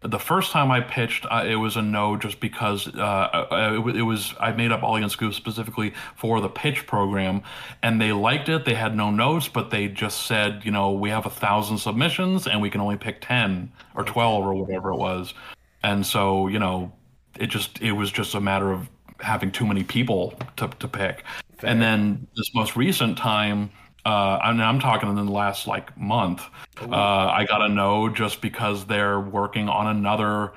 The 0.09 0.19
first 0.19 0.53
time 0.53 0.71
I 0.71 0.81
pitched, 0.81 1.27
uh, 1.31 1.45
it 1.47 1.57
was 1.57 1.77
a 1.77 1.83
no, 1.83 2.17
just 2.17 2.39
because 2.41 2.87
uh, 2.95 3.47
it, 3.51 3.97
it 3.97 4.03
was 4.03 4.35
I 4.39 4.53
made 4.53 4.73
up 4.73 4.83
Ollie 4.83 5.03
and 5.03 5.11
Scoop 5.11 5.35
specifically 5.35 5.95
for 6.15 6.41
the 6.41 6.49
pitch 6.49 6.87
program, 6.87 7.43
and 7.83 8.01
they 8.01 8.13
liked 8.13 8.49
it. 8.49 8.65
They 8.65 8.75
had 8.75 8.97
no 8.97 9.11
notes, 9.11 9.49
but 9.49 9.71
they 9.71 9.89
just 9.89 10.27
said, 10.27 10.63
you 10.65 10.71
know, 10.71 10.93
we 10.93 11.11
have 11.11 11.27
a 11.27 11.31
thousand 11.31 11.79
submissions 11.79 12.47
and 12.47 12.63
we 12.63 12.71
can 12.71 12.81
only 12.81 12.97
pick 12.97 13.21
ten 13.21 13.73
or 13.95 14.05
twelve 14.05 14.47
or 14.47 14.55
whatever 14.55 14.91
it 14.91 14.97
was. 14.97 15.35
And 15.83 16.07
so 16.07 16.49
you 16.49 16.59
know 16.59 16.93
it 17.39 17.49
just 17.49 17.81
it 17.81 17.93
was 17.93 18.11
just 18.11 18.35
a 18.35 18.41
matter 18.41 18.71
of 18.73 18.89
having 19.21 19.51
too 19.51 19.67
many 19.67 19.83
people 19.83 20.35
to, 20.57 20.69
to 20.79 20.89
pick. 20.89 21.25
And 21.63 21.81
then 21.81 22.27
this 22.37 22.55
most 22.55 22.77
recent 22.77 23.17
time 23.17 23.71
uh 24.07 24.39
and 24.45 24.63
i'm 24.63 24.79
talking 24.79 25.09
in 25.09 25.17
the 25.17 25.25
last 25.25 25.67
like 25.67 25.97
month 25.99 26.43
uh 26.81 26.95
i 26.95 27.45
got 27.47 27.61
a 27.61 27.69
no 27.69 28.09
just 28.09 28.41
because 28.41 28.87
they're 28.87 29.21
working 29.21 29.69
on 29.69 29.89
another 29.89 30.53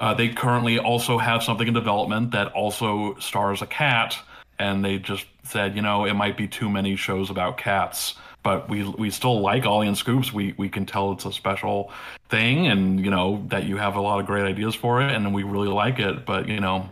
uh, 0.00 0.12
they 0.12 0.28
currently 0.28 0.78
also 0.78 1.18
have 1.18 1.42
something 1.42 1.68
in 1.68 1.74
development 1.74 2.32
that 2.32 2.48
also 2.48 3.14
stars 3.20 3.62
a 3.62 3.66
cat 3.66 4.16
and 4.58 4.84
they 4.84 4.98
just 4.98 5.26
said 5.44 5.76
you 5.76 5.82
know 5.82 6.04
it 6.04 6.14
might 6.14 6.36
be 6.36 6.48
too 6.48 6.68
many 6.68 6.96
shows 6.96 7.30
about 7.30 7.56
cats 7.56 8.14
but 8.44 8.68
we 8.68 8.84
we 8.84 9.10
still 9.10 9.40
like 9.40 9.64
Ollie 9.64 9.88
and 9.88 9.96
Scoops. 9.96 10.32
We 10.32 10.54
we 10.58 10.68
can 10.68 10.86
tell 10.86 11.12
it's 11.12 11.24
a 11.24 11.32
special 11.32 11.90
thing, 12.28 12.66
and 12.68 13.02
you 13.02 13.10
know 13.10 13.42
that 13.48 13.64
you 13.64 13.78
have 13.78 13.96
a 13.96 14.00
lot 14.00 14.20
of 14.20 14.26
great 14.26 14.44
ideas 14.44 14.74
for 14.74 15.00
it, 15.00 15.10
and 15.10 15.34
we 15.34 15.42
really 15.42 15.68
like 15.68 15.98
it. 15.98 16.26
But 16.26 16.46
you 16.46 16.60
know, 16.60 16.90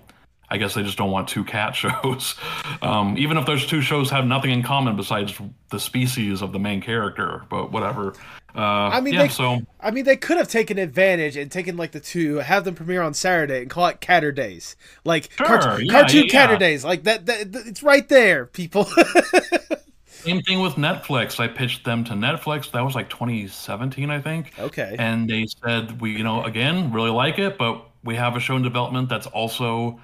I 0.53 0.59
guess 0.59 0.75
they 0.75 0.83
just 0.83 0.99
don't 0.99 1.11
want 1.11 1.29
two 1.29 1.45
cat 1.45 1.75
shows, 1.83 2.35
um, 2.83 3.17
even 3.17 3.39
if 3.39 3.47
those 3.47 3.67
two 3.67 3.81
shows 3.81 4.11
have 4.11 4.27
nothing 4.27 4.51
in 4.51 4.63
common 4.63 4.97
besides 4.97 5.33
the 5.71 5.81
species 5.81 6.43
of 6.43 6.53
the 6.53 6.59
main 6.59 6.81
character. 6.83 7.43
But 7.49 7.73
whatever. 7.73 8.15
Uh, 8.55 8.61
I 8.93 9.01
mean, 9.01 9.15
yeah. 9.15 9.23
they- 9.23 9.29
So 9.29 9.63
I 9.81 9.91
mean, 9.91 10.05
they 10.05 10.17
could 10.17 10.37
have 10.37 10.49
taken 10.49 10.77
advantage 10.79 11.39
and 11.39 11.51
taken 11.51 11.79
like 11.79 11.93
the 11.93 12.01
two, 12.01 12.37
have 12.37 12.65
them 12.65 12.75
premiere 12.75 13.01
on 13.01 13.15
Saturday 13.15 13.63
and 13.63 13.71
call 13.71 13.87
it 13.87 14.01
Catter 14.03 14.31
Days, 14.31 14.77
like 15.05 15.31
Sure, 15.39 15.47
cart- 15.47 15.83
yeah, 15.83 15.91
cartoon 15.93 16.25
yeah. 16.27 16.33
Catter 16.47 16.59
Days, 16.59 16.85
like 16.85 17.05
that, 17.05 17.25
that. 17.27 17.51
th- 17.53 17.67
It's 17.67 17.83
right 17.83 18.07
there, 18.11 18.45
people. 18.45 18.85
same 20.07 20.43
thing 20.43 20.61
with 20.61 20.75
Netflix. 20.75 21.41
I 21.41 21.49
pitched 21.49 21.85
them 21.85 22.05
to 22.05 22.13
Netflix. 22.13 22.71
That 22.73 22.83
was 22.83 22.95
like 22.95 23.09
2017, 23.09 24.11
I 24.11 24.21
think. 24.21 24.53
okay. 24.59 24.97
and 24.99 25.29
they 25.29 25.47
said 25.65 26.01
we 26.01 26.11
you 26.17 26.23
know 26.25 26.45
again 26.45 26.93
really 26.93 27.11
like 27.11 27.39
it 27.39 27.57
but 27.59 27.87
we 28.05 28.15
have 28.17 28.37
a 28.37 28.41
show 28.41 28.57
in 28.57 28.63
development 28.63 29.09
that's 29.09 29.27
also 29.29 30.01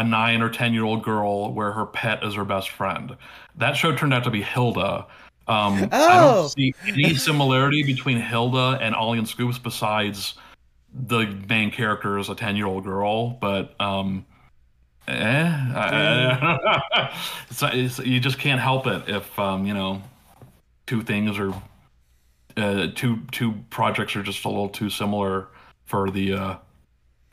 a 0.00 0.04
nine 0.04 0.40
or 0.40 0.48
ten 0.48 0.72
year 0.72 0.84
old 0.84 1.02
girl 1.04 1.52
where 1.52 1.72
her 1.72 1.84
pet 1.84 2.24
is 2.24 2.34
her 2.34 2.44
best 2.44 2.70
friend 2.70 3.16
that 3.56 3.76
show 3.76 3.94
turned 3.94 4.14
out 4.14 4.24
to 4.24 4.30
be 4.30 4.40
hilda 4.42 5.06
um, 5.46 5.74
i 5.92 6.18
Oh. 6.18 6.34
don't 6.42 6.48
see 6.50 6.74
any 6.86 7.14
similarity 7.14 7.82
between 7.82 8.18
hilda 8.18 8.78
and 8.80 8.94
ollie 8.94 9.18
and 9.18 9.28
scoops 9.28 9.58
besides 9.58 10.34
the 11.08 11.26
main 11.48 11.70
character 11.70 12.18
is 12.18 12.28
a 12.30 12.34
10 12.34 12.56
year 12.56 12.66
old 12.66 12.84
girl 12.84 13.30
but 13.40 13.74
um 13.80 14.24
eh, 15.08 15.44
I- 15.76 17.10
it's, 17.50 17.62
it's, 17.62 17.98
you 17.98 18.20
just 18.20 18.38
can't 18.38 18.60
help 18.60 18.86
it 18.86 19.08
if 19.08 19.38
um, 19.38 19.66
you 19.66 19.74
know 19.74 20.02
two 20.86 21.02
things 21.02 21.38
are 21.38 21.52
uh, 22.56 22.88
two 22.94 23.20
two 23.32 23.52
projects 23.70 24.16
are 24.16 24.22
just 24.22 24.44
a 24.44 24.48
little 24.48 24.68
too 24.68 24.90
similar 24.90 25.48
for 25.84 26.10
the 26.10 26.32
uh, 26.34 26.56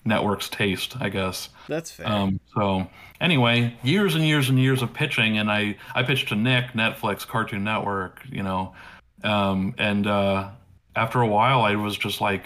network's 0.06 0.50
taste, 0.50 0.96
I 1.00 1.10
guess. 1.10 1.50
That's 1.68 1.92
fair. 1.92 2.08
Um, 2.08 2.40
so 2.56 2.88
anyway, 3.20 3.76
years 3.84 4.16
and 4.16 4.24
years 4.26 4.50
and 4.50 4.58
years 4.60 4.82
of 4.82 4.94
pitching, 4.94 5.38
and 5.38 5.52
I 5.52 5.76
I 5.96 6.04
pitched 6.04 6.30
to 6.30 6.36
Nick, 6.36 6.72
Netflix, 6.74 7.28
Cartoon 7.28 7.64
Network, 7.64 8.22
you 8.30 8.44
know, 8.44 8.74
Um, 9.24 9.74
and 9.78 10.08
uh, 10.08 10.50
after 10.96 11.22
a 11.22 11.28
while, 11.28 11.62
I 11.62 11.76
was 11.76 11.98
just 11.98 12.22
like, 12.22 12.46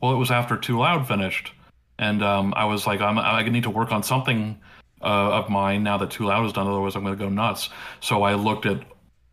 well, 0.00 0.12
it 0.12 0.16
was 0.16 0.30
after 0.30 0.56
Too 0.56 0.78
Loud 0.78 1.06
finished, 1.08 1.52
and 1.98 2.22
um, 2.22 2.52
I 2.56 2.64
was 2.64 2.86
like, 2.86 3.00
I'm, 3.00 3.18
I 3.18 3.42
need 3.48 3.62
to 3.64 3.70
work 3.70 3.92
on 3.92 4.02
something 4.02 4.60
uh, 5.00 5.38
of 5.38 5.48
mine 5.48 5.82
now 5.82 5.96
that 5.98 6.10
Too 6.10 6.26
Loud 6.26 6.44
is 6.46 6.52
done. 6.52 6.66
Otherwise, 6.66 6.94
I'm 6.96 7.02
going 7.02 7.16
to 7.16 7.24
go 7.24 7.30
nuts. 7.30 7.70
So 8.00 8.22
I 8.22 8.34
looked 8.34 8.66
at 8.66 8.84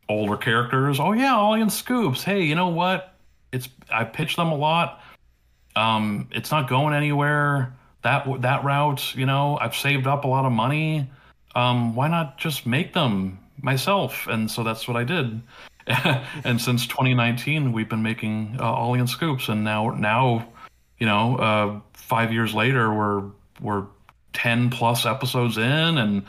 older 0.08 0.38
characters. 0.38 1.00
Oh 1.00 1.12
yeah, 1.12 1.36
Ollie 1.36 1.62
and 1.62 1.72
Scoops. 1.72 2.24
Hey, 2.24 2.44
you 2.44 2.56
know 2.56 2.70
what? 2.70 3.16
It's 3.52 3.70
I 3.92 4.04
pitched 4.04 4.38
them 4.38 4.48
a 4.48 4.56
lot. 4.56 5.02
Um, 5.76 6.28
it's 6.32 6.52
not 6.52 6.70
going 6.70 6.94
anywhere. 6.94 7.76
That 8.02 8.42
that 8.42 8.64
route, 8.64 9.16
you 9.16 9.26
know, 9.26 9.58
I've 9.60 9.76
saved 9.76 10.08
up 10.08 10.24
a 10.24 10.28
lot 10.28 10.46
of 10.46 10.52
money. 10.52 11.10
Um, 11.56 11.96
why 11.96 12.08
not 12.08 12.38
just 12.38 12.66
make 12.66 12.94
them 12.94 13.40
myself? 13.62 14.28
And 14.28 14.50
so 14.50 14.64
that's 14.64 14.88
what 14.88 14.96
I 14.96 15.04
did. 15.04 15.42
and 16.44 16.62
since 16.62 16.86
2019, 16.88 17.74
we've 17.74 17.90
been 17.90 18.04
making 18.04 18.58
uh, 18.60 18.64
Ollie 18.64 19.00
and 19.00 19.10
Scoops, 19.10 19.50
and 19.50 19.64
now 19.64 19.90
now, 19.90 20.48
you 21.00 21.08
know, 21.08 21.38
uh, 21.38 21.80
five 21.94 22.32
years 22.32 22.54
later, 22.54 22.94
we're 22.94 23.24
we're 23.60 23.86
10 24.34 24.70
plus 24.70 25.06
episodes 25.06 25.58
in, 25.58 25.98
and 25.98 26.24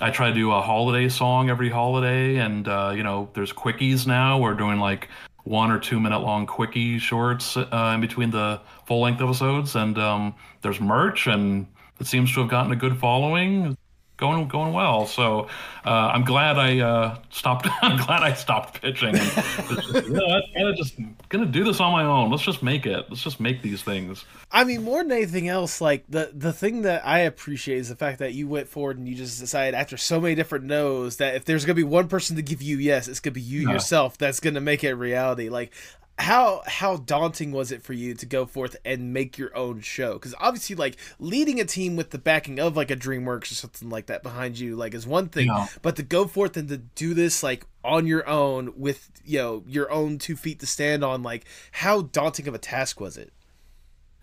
I 0.00 0.10
try 0.10 0.28
to 0.28 0.34
do 0.34 0.50
a 0.52 0.60
holiday 0.60 1.08
song 1.08 1.50
every 1.50 1.68
holiday, 1.68 2.36
and 2.36 2.66
uh, 2.66 2.92
you 2.96 3.02
know, 3.02 3.28
there's 3.34 3.52
quickies 3.52 4.06
now. 4.06 4.38
We're 4.38 4.54
doing 4.54 4.78
like 4.78 5.08
one 5.44 5.70
or 5.70 5.78
two 5.78 6.00
minute 6.00 6.18
long 6.18 6.46
quickie 6.46 6.98
shorts 6.98 7.56
uh, 7.56 7.92
in 7.94 8.00
between 8.00 8.30
the 8.30 8.60
full 8.86 9.00
length 9.00 9.20
episodes, 9.20 9.76
and 9.76 9.98
um, 9.98 10.34
there's 10.62 10.80
merch, 10.80 11.26
and 11.26 11.66
it 12.00 12.06
seems 12.06 12.32
to 12.34 12.40
have 12.40 12.50
gotten 12.50 12.72
a 12.72 12.76
good 12.76 12.98
following 12.98 13.76
going 14.16 14.46
going 14.48 14.72
well. 14.72 15.06
So 15.06 15.48
uh, 15.84 15.90
I'm 15.90 16.24
glad 16.24 16.56
I 16.56 16.80
uh, 16.80 17.18
stopped. 17.30 17.66
I'm 17.82 17.96
glad 17.96 18.22
I 18.22 18.34
stopped 18.34 18.80
pitching. 18.80 19.14
just, 19.14 19.92
you 19.94 20.10
know, 20.10 20.40
I'm 20.56 20.76
just 20.76 20.94
gonna 21.28 21.46
do 21.46 21.64
this 21.64 21.80
on 21.80 21.92
my 21.92 22.04
own. 22.04 22.30
Let's 22.30 22.44
just 22.44 22.62
make 22.62 22.86
it. 22.86 23.06
Let's 23.08 23.22
just 23.22 23.40
make 23.40 23.62
these 23.62 23.82
things. 23.82 24.24
I 24.50 24.64
mean, 24.64 24.82
more 24.82 25.02
than 25.02 25.12
anything 25.12 25.48
else, 25.48 25.80
like 25.80 26.04
the 26.08 26.30
the 26.32 26.52
thing 26.52 26.82
that 26.82 27.06
I 27.06 27.20
appreciate 27.20 27.78
is 27.78 27.88
the 27.88 27.96
fact 27.96 28.20
that 28.20 28.34
you 28.34 28.46
went 28.46 28.68
forward 28.68 28.98
and 28.98 29.08
you 29.08 29.14
just 29.14 29.40
decided 29.40 29.74
after 29.74 29.96
so 29.96 30.20
many 30.20 30.34
different 30.34 30.64
no's 30.64 31.16
that 31.16 31.34
if 31.34 31.44
there's 31.44 31.64
gonna 31.64 31.74
be 31.74 31.82
one 31.82 32.08
person 32.08 32.36
to 32.36 32.42
give 32.42 32.62
you 32.62 32.78
yes, 32.78 33.08
it's 33.08 33.20
gonna 33.20 33.32
be 33.32 33.40
you 33.40 33.62
yeah. 33.62 33.72
yourself. 33.72 34.16
That's 34.16 34.40
gonna 34.40 34.60
make 34.60 34.84
it 34.84 34.94
reality. 34.94 35.48
Like 35.48 35.72
how 36.18 36.62
how 36.66 36.96
daunting 36.96 37.50
was 37.50 37.72
it 37.72 37.82
for 37.82 37.92
you 37.92 38.14
to 38.14 38.26
go 38.26 38.46
forth 38.46 38.76
and 38.84 39.12
make 39.12 39.36
your 39.36 39.56
own 39.56 39.80
show? 39.80 40.14
Because 40.14 40.34
obviously 40.38 40.76
like 40.76 40.96
leading 41.18 41.60
a 41.60 41.64
team 41.64 41.96
with 41.96 42.10
the 42.10 42.18
backing 42.18 42.60
of 42.60 42.76
like 42.76 42.90
a 42.90 42.96
dreamworks 42.96 43.50
or 43.50 43.54
something 43.54 43.90
like 43.90 44.06
that 44.06 44.22
behind 44.22 44.58
you 44.58 44.76
like 44.76 44.94
is 44.94 45.06
one 45.06 45.28
thing. 45.28 45.46
Yeah. 45.46 45.66
but 45.82 45.96
to 45.96 46.02
go 46.02 46.26
forth 46.26 46.56
and 46.56 46.68
to 46.68 46.78
do 46.78 47.14
this 47.14 47.42
like 47.42 47.66
on 47.84 48.06
your 48.06 48.28
own 48.28 48.72
with 48.76 49.10
you 49.24 49.38
know 49.38 49.64
your 49.66 49.90
own 49.90 50.18
two 50.18 50.36
feet 50.36 50.60
to 50.60 50.66
stand 50.66 51.02
on 51.02 51.22
like 51.22 51.44
how 51.72 52.02
daunting 52.02 52.46
of 52.46 52.54
a 52.54 52.58
task 52.58 53.00
was 53.00 53.16
it? 53.16 53.32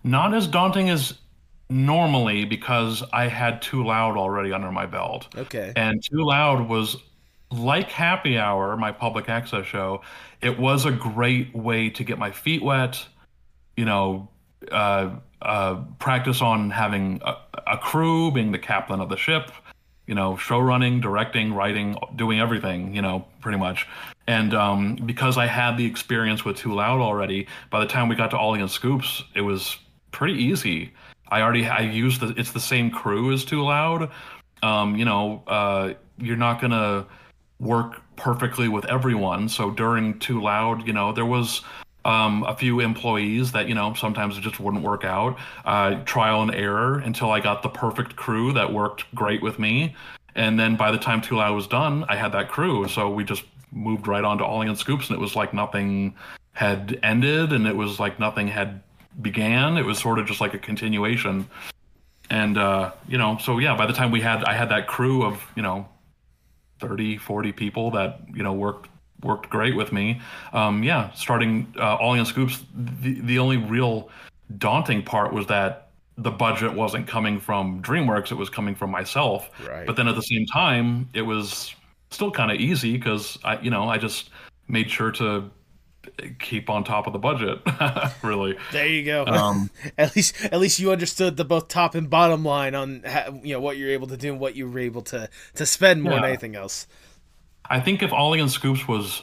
Not 0.02 0.34
as 0.34 0.46
daunting 0.46 0.88
as 0.88 1.18
normally 1.68 2.44
because 2.44 3.02
i 3.14 3.28
had 3.28 3.62
too 3.62 3.82
loud 3.82 4.16
already 4.16 4.52
under 4.52 4.70
my 4.70 4.86
belt. 4.86 5.28
Okay. 5.36 5.72
And 5.76 6.02
too 6.02 6.24
loud 6.24 6.68
was 6.68 6.96
like 7.52 7.90
Happy 7.90 8.38
Hour, 8.38 8.76
my 8.76 8.92
public 8.92 9.28
access 9.28 9.66
show, 9.66 10.02
it 10.42 10.58
was 10.58 10.84
a 10.84 10.92
great 10.92 11.54
way 11.54 11.88
to 11.90 12.04
get 12.04 12.18
my 12.18 12.30
feet 12.30 12.62
wet, 12.62 13.06
you 13.76 13.84
know, 13.84 14.28
uh, 14.70 15.10
uh, 15.40 15.76
practice 15.98 16.42
on 16.42 16.70
having 16.70 17.20
a, 17.24 17.36
a, 17.66 17.78
crew, 17.78 18.30
being 18.30 18.52
the 18.52 18.58
captain 18.58 19.00
of 19.00 19.08
the 19.08 19.16
ship, 19.16 19.50
you 20.06 20.14
know, 20.14 20.36
show 20.36 20.58
running, 20.58 21.00
directing, 21.00 21.54
writing, 21.54 21.96
doing 22.16 22.38
everything, 22.38 22.94
you 22.94 23.02
know, 23.02 23.24
pretty 23.40 23.58
much. 23.58 23.86
And 24.26 24.54
um, 24.54 24.96
because 25.06 25.38
I 25.38 25.46
had 25.46 25.76
the 25.76 25.86
experience 25.86 26.44
with 26.44 26.56
Too 26.56 26.74
Loud 26.74 27.00
already, 27.00 27.46
by 27.70 27.80
the 27.80 27.86
time 27.86 28.08
we 28.08 28.14
got 28.14 28.30
to 28.32 28.38
Ollie 28.38 28.60
and 28.60 28.70
Scoops, 28.70 29.24
it 29.34 29.40
was 29.40 29.78
pretty 30.10 30.34
easy. 30.34 30.92
I 31.28 31.40
already 31.40 31.66
I 31.66 31.80
used 31.80 32.20
the 32.20 32.34
it's 32.36 32.52
the 32.52 32.60
same 32.60 32.90
crew 32.90 33.32
as 33.32 33.44
Too 33.44 33.62
Loud. 33.64 34.10
Um, 34.62 34.94
you 34.96 35.04
know, 35.04 35.42
uh, 35.46 35.94
you're 36.18 36.36
not 36.36 36.60
gonna 36.60 37.06
work 37.58 38.01
perfectly 38.22 38.68
with 38.68 38.84
everyone. 38.84 39.48
So 39.48 39.72
during 39.72 40.16
Too 40.20 40.40
Loud, 40.40 40.86
you 40.86 40.92
know, 40.92 41.12
there 41.12 41.26
was 41.26 41.62
um, 42.04 42.44
a 42.44 42.54
few 42.56 42.78
employees 42.78 43.50
that 43.50 43.68
you 43.68 43.74
know 43.74 43.94
sometimes 43.94 44.38
it 44.38 44.42
just 44.42 44.60
wouldn't 44.60 44.84
work 44.84 45.04
out. 45.04 45.36
Uh, 45.64 45.96
trial 46.04 46.40
and 46.40 46.54
error 46.54 47.00
until 47.00 47.32
I 47.32 47.40
got 47.40 47.62
the 47.62 47.68
perfect 47.68 48.14
crew 48.14 48.52
that 48.52 48.72
worked 48.72 49.12
great 49.14 49.42
with 49.42 49.58
me. 49.58 49.96
And 50.36 50.58
then 50.58 50.76
by 50.76 50.92
the 50.92 50.98
time 50.98 51.20
Too 51.20 51.36
Loud 51.36 51.54
was 51.54 51.66
done, 51.66 52.04
I 52.08 52.14
had 52.14 52.32
that 52.32 52.48
crew. 52.48 52.86
So 52.88 53.10
we 53.10 53.24
just 53.24 53.42
moved 53.72 54.06
right 54.06 54.24
on 54.24 54.38
to 54.38 54.44
Ollie 54.44 54.68
and 54.68 54.78
Scoops, 54.78 55.10
and 55.10 55.18
it 55.18 55.20
was 55.20 55.34
like 55.34 55.52
nothing 55.52 56.14
had 56.52 57.00
ended, 57.02 57.52
and 57.52 57.66
it 57.66 57.76
was 57.76 57.98
like 57.98 58.20
nothing 58.20 58.46
had 58.46 58.82
began. 59.20 59.76
It 59.76 59.84
was 59.84 59.98
sort 59.98 60.20
of 60.20 60.26
just 60.26 60.40
like 60.40 60.54
a 60.54 60.58
continuation. 60.58 61.48
And 62.30 62.56
uh, 62.56 62.92
you 63.08 63.18
know, 63.18 63.38
so 63.38 63.58
yeah, 63.58 63.76
by 63.76 63.86
the 63.86 63.92
time 63.92 64.12
we 64.12 64.20
had 64.20 64.44
I 64.44 64.54
had 64.54 64.68
that 64.68 64.86
crew 64.86 65.24
of 65.24 65.44
you 65.56 65.62
know 65.62 65.88
30, 66.82 67.16
40 67.16 67.52
people 67.52 67.90
that 67.92 68.20
you 68.34 68.42
know 68.42 68.52
worked 68.52 68.90
worked 69.22 69.48
great 69.48 69.76
with 69.76 69.92
me. 69.92 70.20
Um, 70.52 70.82
yeah, 70.82 71.10
starting 71.12 71.72
uh, 71.78 71.96
Ollie 71.96 72.18
and 72.18 72.28
Scoops, 72.28 72.64
the 72.74 73.20
the 73.20 73.38
only 73.38 73.56
real 73.56 74.10
daunting 74.58 75.02
part 75.02 75.32
was 75.32 75.46
that 75.46 75.88
the 76.18 76.30
budget 76.30 76.74
wasn't 76.74 77.06
coming 77.06 77.40
from 77.40 77.80
DreamWorks; 77.82 78.32
it 78.32 78.34
was 78.34 78.50
coming 78.50 78.74
from 78.74 78.90
myself. 78.90 79.48
Right. 79.66 79.86
But 79.86 79.96
then 79.96 80.08
at 80.08 80.16
the 80.16 80.22
same 80.22 80.44
time, 80.44 81.08
it 81.14 81.22
was 81.22 81.74
still 82.10 82.30
kind 82.30 82.50
of 82.50 82.58
easy 82.58 82.98
because 82.98 83.38
I, 83.44 83.58
you 83.60 83.70
know, 83.70 83.88
I 83.88 83.96
just 83.96 84.30
made 84.68 84.90
sure 84.90 85.12
to 85.12 85.50
keep 86.38 86.68
on 86.68 86.84
top 86.84 87.06
of 87.06 87.12
the 87.12 87.18
budget 87.18 87.60
really. 88.22 88.56
There 88.72 88.86
you 88.86 89.04
go. 89.04 89.24
Um, 89.26 89.70
at 89.98 90.14
least 90.16 90.42
at 90.44 90.60
least 90.60 90.78
you 90.78 90.92
understood 90.92 91.36
the 91.36 91.44
both 91.44 91.68
top 91.68 91.94
and 91.94 92.08
bottom 92.08 92.44
line 92.44 92.74
on 92.74 93.02
how, 93.04 93.40
you 93.42 93.54
know 93.54 93.60
what 93.60 93.76
you're 93.76 93.90
able 93.90 94.08
to 94.08 94.16
do 94.16 94.32
and 94.32 94.40
what 94.40 94.56
you 94.56 94.68
were 94.68 94.78
able 94.78 95.02
to 95.02 95.28
to 95.54 95.66
spend 95.66 96.02
more 96.02 96.14
yeah. 96.14 96.20
than 96.20 96.28
anything 96.28 96.56
else. 96.56 96.86
I 97.64 97.80
think 97.80 98.02
if 98.02 98.12
ollie 98.12 98.40
and 98.40 98.50
scoops 98.50 98.86
was 98.86 99.22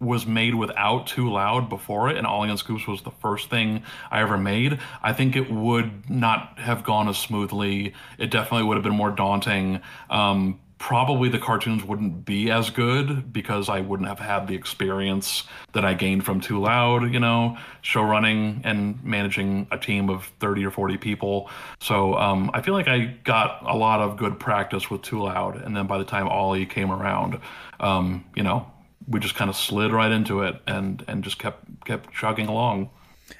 was 0.00 0.26
made 0.26 0.56
without 0.56 1.06
too 1.06 1.30
loud 1.30 1.68
before 1.68 2.10
it 2.10 2.16
and 2.16 2.26
ollie 2.26 2.50
and 2.50 2.58
scoops 2.58 2.88
was 2.88 3.02
the 3.02 3.10
first 3.12 3.48
thing 3.48 3.84
i 4.10 4.20
ever 4.20 4.36
made 4.36 4.80
i 5.00 5.12
think 5.12 5.36
it 5.36 5.48
would 5.48 6.10
not 6.10 6.58
have 6.58 6.84
gone 6.84 7.08
as 7.08 7.18
smoothly. 7.18 7.94
It 8.18 8.30
definitely 8.30 8.66
would 8.66 8.76
have 8.76 8.84
been 8.84 8.96
more 8.96 9.10
daunting. 9.10 9.80
Um, 10.10 10.60
probably 10.82 11.28
the 11.28 11.38
cartoons 11.38 11.84
wouldn't 11.84 12.24
be 12.24 12.50
as 12.50 12.68
good 12.68 13.32
because 13.32 13.68
I 13.68 13.80
wouldn't 13.80 14.08
have 14.08 14.18
had 14.18 14.48
the 14.48 14.56
experience 14.56 15.44
that 15.74 15.84
I 15.84 15.94
gained 15.94 16.24
from 16.24 16.40
Too 16.40 16.60
Loud, 16.60 17.14
you 17.14 17.20
know, 17.20 17.56
show 17.82 18.02
running 18.02 18.62
and 18.64 19.02
managing 19.04 19.68
a 19.70 19.78
team 19.78 20.10
of 20.10 20.24
30 20.40 20.66
or 20.66 20.72
40 20.72 20.96
people. 20.98 21.48
So 21.80 22.16
um, 22.16 22.50
I 22.52 22.62
feel 22.62 22.74
like 22.74 22.88
I 22.88 23.14
got 23.22 23.62
a 23.64 23.76
lot 23.76 24.00
of 24.00 24.16
good 24.16 24.40
practice 24.40 24.90
with 24.90 25.02
Too 25.02 25.22
Loud. 25.22 25.54
And 25.62 25.76
then 25.76 25.86
by 25.86 25.98
the 25.98 26.04
time 26.04 26.26
Ollie 26.26 26.66
came 26.66 26.90
around, 26.90 27.38
um, 27.78 28.24
you 28.34 28.42
know, 28.42 28.68
we 29.06 29.20
just 29.20 29.36
kind 29.36 29.48
of 29.48 29.54
slid 29.54 29.92
right 29.92 30.10
into 30.10 30.42
it 30.42 30.60
and, 30.66 31.04
and 31.06 31.22
just 31.22 31.38
kept 31.38 31.84
kept 31.84 32.12
chugging 32.12 32.48
along. 32.48 32.90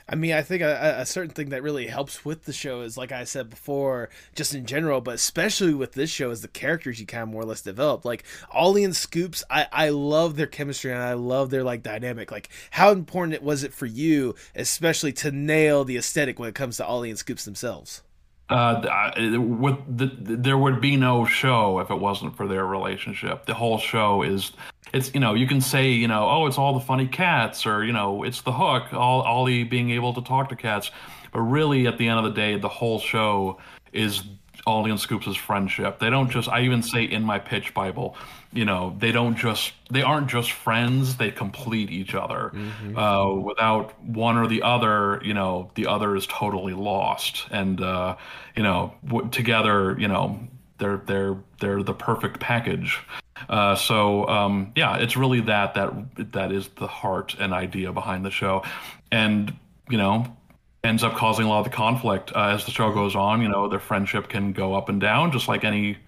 I 0.09 0.15
mean, 0.15 0.33
I 0.33 0.43
think 0.43 0.63
a, 0.63 0.97
a, 0.99 1.07
certain 1.07 1.31
thing 1.31 1.51
that 1.51 1.63
really 1.63 1.87
helps 1.87 2.25
with 2.25 2.45
the 2.45 2.53
show 2.53 2.83
is, 2.83 2.97
like 2.97 3.13
I 3.13 3.25
said 3.25 3.51
before, 3.51 4.11
just 4.35 4.55
in 4.55 4.67
general, 4.67 5.01
but 5.01 5.15
especially 5.15 5.75
with 5.75 5.93
this 5.93 6.11
show, 6.11 6.31
is 6.31 6.43
the 6.43 6.49
characters 6.49 7.01
you 7.01 7.07
kind 7.07 7.23
of 7.23 7.29
more 7.29 7.43
or 7.43 7.47
less 7.47 7.63
develop. 7.63 8.05
Like 8.05 8.25
Ollie 8.51 8.85
and 8.85 8.97
Scoops, 8.97 9.45
I, 9.49 9.69
I 9.73 9.89
love 9.91 10.37
their 10.37 10.47
chemistry 10.47 10.93
and 10.93 11.01
I 11.01 11.13
love 11.15 11.51
their 11.51 11.65
like 11.65 11.83
dynamic. 11.83 12.31
Like, 12.31 12.49
how 12.73 12.91
important 12.91 13.43
was 13.43 13.63
it 13.63 13.73
for 13.73 13.87
you, 13.87 14.35
especially 14.55 15.13
to 15.15 15.31
nail 15.31 15.85
the 15.85 15.97
aesthetic 15.97 16.39
when 16.39 16.49
it 16.49 16.55
comes 16.55 16.77
to 16.79 16.87
Ollie 16.87 17.11
and 17.11 17.19
Scoops 17.19 17.45
themselves? 17.45 18.03
Uh, 18.49 19.13
with 19.39 19.79
the, 19.89 20.11
there 20.19 20.59
would 20.59 20.81
be 20.81 20.97
no 20.97 21.25
show 21.25 21.79
if 21.79 21.91
it 21.91 21.99
wasn't 21.99 22.37
for 22.37 22.47
their 22.47 22.67
relationship. 22.67 23.47
The 23.47 23.55
whole 23.55 23.79
show 23.79 24.23
is 24.23 24.53
it's 24.93 25.15
you 25.15 25.21
know 25.21 25.33
you 25.35 25.47
can 25.47 25.61
say 25.61 25.91
you 25.91 26.07
know 26.07 26.29
oh 26.29 26.47
it's 26.47 26.59
all 26.59 26.75
the 26.75 26.85
funny 26.85 27.07
cats 27.07 27.67
or 27.67 27.83
you 27.83 27.93
know 27.93 28.25
it's 28.25 28.43
the 28.43 28.53
hook 28.53 28.93
all 28.93 29.23
Ollie 29.23 29.65
being 29.65 29.91
able 29.91 30.13
to 30.15 30.23
talk 30.23 30.51
to 30.51 30.57
cats, 30.57 30.91
but 31.33 31.41
really 31.41 31.87
at 31.87 31.97
the 31.97 32.09
end 32.09 32.19
of 32.19 32.25
the 32.25 32.39
day 32.39 32.59
the 32.59 32.69
whole 32.69 32.99
show 32.99 33.59
is 33.93 34.23
Ollie 34.67 34.91
and 34.91 35.01
Scoops' 35.01 35.37
friendship. 35.37 35.99
They 35.99 36.11
don't 36.11 36.31
just 36.31 36.49
I 36.49 36.63
even 36.63 36.83
say 36.83 37.05
in 37.05 37.23
my 37.23 37.39
pitch 37.39 37.75
Bible, 37.75 38.17
you 38.53 38.65
know 38.65 38.95
they 38.99 39.13
don't 39.13 39.37
just 39.37 39.73
they 39.91 40.03
aren't 40.03 40.29
just 40.29 40.53
friends. 40.53 41.17
They 41.17 41.31
complete 41.31 41.91
each 41.91 42.15
other. 42.15 42.53
Mm-hmm. 42.55 42.97
Uh, 42.97 43.35
without 43.35 44.01
one 44.03 44.37
or 44.37 44.47
the 44.47 44.63
other, 44.63 45.21
you 45.25 45.35
know 45.35 45.71
the 45.75 45.87
other 45.87 46.15
is 46.15 46.27
totally 46.27 46.75
lost. 46.75 47.47
And 47.51 47.81
uh, 47.81 48.17
you 48.57 48.63
know 48.63 48.95
w- 49.05 49.29
together, 49.31 49.97
you 49.99 50.09
know 50.09 50.39
they're 50.79 50.99
they're 51.07 51.37
they're 51.61 51.83
the 51.83 51.95
perfect 51.95 52.41
package. 52.41 53.01
Uh, 53.49 53.75
so 53.75 54.27
um, 54.29 54.73
yeah, 54.77 54.97
it's 54.97 55.17
really 55.17 55.41
that 55.41 55.75
that 55.75 56.33
that 56.33 56.53
is 56.53 56.69
the 56.77 56.87
heart 56.87 57.35
and 57.39 57.53
idea 57.53 57.93
behind 57.93 58.25
the 58.25 58.31
show, 58.31 58.63
and 59.11 59.57
you 59.89 59.99
know 59.99 60.37
ends 60.85 61.05
up 61.05 61.15
causing 61.15 61.47
a 61.47 61.49
lot 61.49 61.61
of 61.61 61.65
the 61.65 61.77
conflict 61.77 62.33
uh, 62.35 62.49
as 62.49 62.65
the 62.65 62.71
show 62.71 62.93
goes 62.93 63.15
on. 63.15 63.41
You 63.43 63.49
know, 63.49 63.69
their 63.69 63.81
friendship 63.81 64.29
can 64.29 64.53
go 64.53 64.75
up 64.75 64.89
and 64.89 65.01
down, 65.01 65.33
just 65.33 65.49
like 65.49 65.65
any 65.65 65.99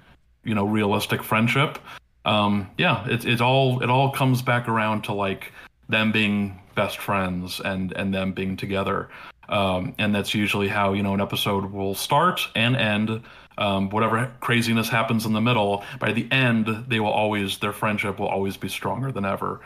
you 0.45 0.55
know 0.55 0.67
realistic 0.67 1.23
friendship. 1.23 1.79
Um, 2.25 2.71
yeah, 2.79 3.07
it 3.09 3.25
it 3.25 3.41
all 3.41 3.83
it 3.83 3.91
all 3.91 4.11
comes 4.11 4.43
back 4.43 4.69
around 4.69 5.03
to 5.05 5.13
like 5.13 5.53
them 5.89 6.13
being 6.13 6.61
best 6.75 6.99
friends 6.99 7.61
and 7.61 7.93
and 7.93 8.15
them 8.15 8.33
being 8.33 8.57
together. 8.57 9.09
Um, 9.49 9.95
and 9.99 10.15
that's 10.15 10.35
usually 10.35 10.69
how 10.69 10.93
you 10.93 11.03
know 11.03 11.15
an 11.15 11.21
episode 11.21 11.67
will 11.67 11.95
start 11.95 12.41
and 12.55 12.77
end. 12.77 13.23
Um, 13.57 13.89
whatever 13.91 14.33
craziness 14.41 14.89
happens 14.89 15.27
in 15.27 15.33
the 15.33 15.41
middle, 15.41 15.85
by 16.01 16.13
the 16.13 16.27
end, 16.33 16.67
they 16.89 16.99
will 16.99 17.13
always 17.13 17.59
their 17.59 17.73
friendship 17.73 18.19
will 18.19 18.27
always 18.27 18.57
be 18.57 18.69
stronger 18.69 19.13
than 19.13 19.25
ever. 19.25 19.61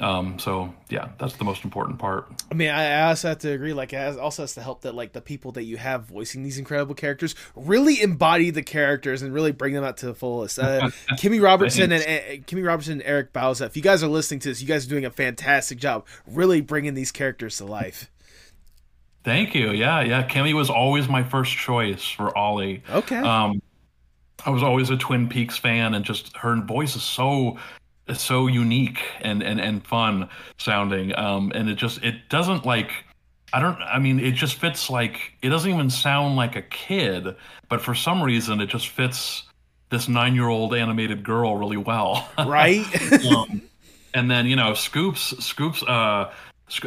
Um, 0.00 0.40
so 0.40 0.74
yeah, 0.90 1.10
that's 1.18 1.36
the 1.36 1.44
most 1.44 1.64
important 1.64 1.98
part. 1.98 2.26
I 2.50 2.54
mean, 2.54 2.68
I 2.68 3.08
also 3.08 3.28
have 3.28 3.38
to 3.38 3.52
agree. 3.52 3.72
Like, 3.72 3.92
it 3.92 4.18
also 4.18 4.42
has 4.42 4.54
to 4.54 4.62
help 4.62 4.82
that 4.82 4.94
like 4.94 5.12
the 5.12 5.20
people 5.20 5.52
that 5.52 5.64
you 5.64 5.76
have 5.76 6.04
voicing 6.04 6.42
these 6.42 6.58
incredible 6.58 6.94
characters 6.94 7.34
really 7.54 8.02
embody 8.02 8.50
the 8.50 8.62
characters 8.62 9.22
and 9.22 9.32
really 9.32 9.52
bring 9.52 9.72
them 9.72 9.84
out 9.84 9.96
to 9.98 10.06
the 10.06 10.14
fullest. 10.14 10.58
Uh, 10.58 10.90
Kimmy 11.12 11.40
Robertson 11.40 11.92
and, 11.92 12.02
and 12.02 12.46
Kimmy 12.46 12.66
Robertson 12.66 12.94
and 12.94 13.02
Eric 13.04 13.32
Bauza. 13.32 13.66
If 13.66 13.76
you 13.76 13.82
guys 13.82 14.02
are 14.02 14.08
listening 14.08 14.40
to 14.40 14.48
this, 14.48 14.60
you 14.60 14.66
guys 14.66 14.84
are 14.86 14.90
doing 14.90 15.04
a 15.04 15.10
fantastic 15.10 15.78
job, 15.78 16.06
really 16.26 16.60
bringing 16.60 16.94
these 16.94 17.12
characters 17.12 17.58
to 17.58 17.64
life. 17.64 18.10
Thank 19.22 19.54
you. 19.54 19.70
Yeah, 19.70 20.02
yeah. 20.02 20.26
Kimmy 20.26 20.54
was 20.54 20.68
always 20.68 21.08
my 21.08 21.22
first 21.22 21.56
choice 21.56 22.04
for 22.04 22.36
Ollie. 22.36 22.82
Okay. 22.90 23.16
Um, 23.16 23.62
I 24.44 24.50
was 24.50 24.62
always 24.62 24.90
a 24.90 24.96
Twin 24.96 25.28
Peaks 25.28 25.56
fan, 25.56 25.94
and 25.94 26.04
just 26.04 26.36
her 26.36 26.56
voice 26.56 26.96
is 26.96 27.02
so 27.02 27.58
so 28.12 28.46
unique 28.46 29.00
and 29.20 29.42
and 29.42 29.60
and 29.60 29.86
fun 29.86 30.28
sounding. 30.58 31.16
Um, 31.16 31.52
and 31.54 31.68
it 31.68 31.76
just 31.76 32.02
it 32.02 32.28
doesn't 32.28 32.66
like 32.66 32.90
I 33.52 33.60
don't 33.60 33.80
I 33.82 33.98
mean 33.98 34.20
it 34.20 34.32
just 34.32 34.56
fits 34.56 34.90
like 34.90 35.32
it 35.42 35.48
doesn't 35.48 35.70
even 35.70 35.90
sound 35.90 36.36
like 36.36 36.56
a 36.56 36.62
kid, 36.62 37.34
but 37.68 37.80
for 37.80 37.94
some 37.94 38.22
reason 38.22 38.60
it 38.60 38.66
just 38.66 38.88
fits 38.88 39.44
this 39.90 40.08
nine 40.08 40.34
year 40.34 40.48
old 40.48 40.74
animated 40.74 41.24
girl 41.24 41.56
really 41.56 41.76
well. 41.76 42.28
Right. 42.38 42.84
um, 43.26 43.62
and 44.12 44.30
then 44.30 44.46
you 44.46 44.56
know 44.56 44.74
Scoops 44.74 45.34
Scoops 45.44 45.82
uh 45.84 46.32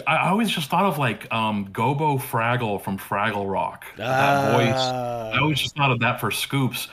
I 0.07 0.30
always 0.30 0.49
just 0.49 0.70
thought 0.70 0.86
of 0.86 0.97
like 0.97 1.32
um, 1.32 1.68
Gobo 1.68 2.20
Fraggle 2.20 2.82
from 2.82 2.97
Fraggle 2.97 3.49
Rock. 3.49 3.86
That 3.95 4.51
voice. 4.53 4.82
I 4.82 5.38
always 5.38 5.59
just 5.59 5.76
thought 5.76 5.91
of 5.91 5.99
that 5.99 6.20
for 6.20 6.32
Scoops. 6.32 6.88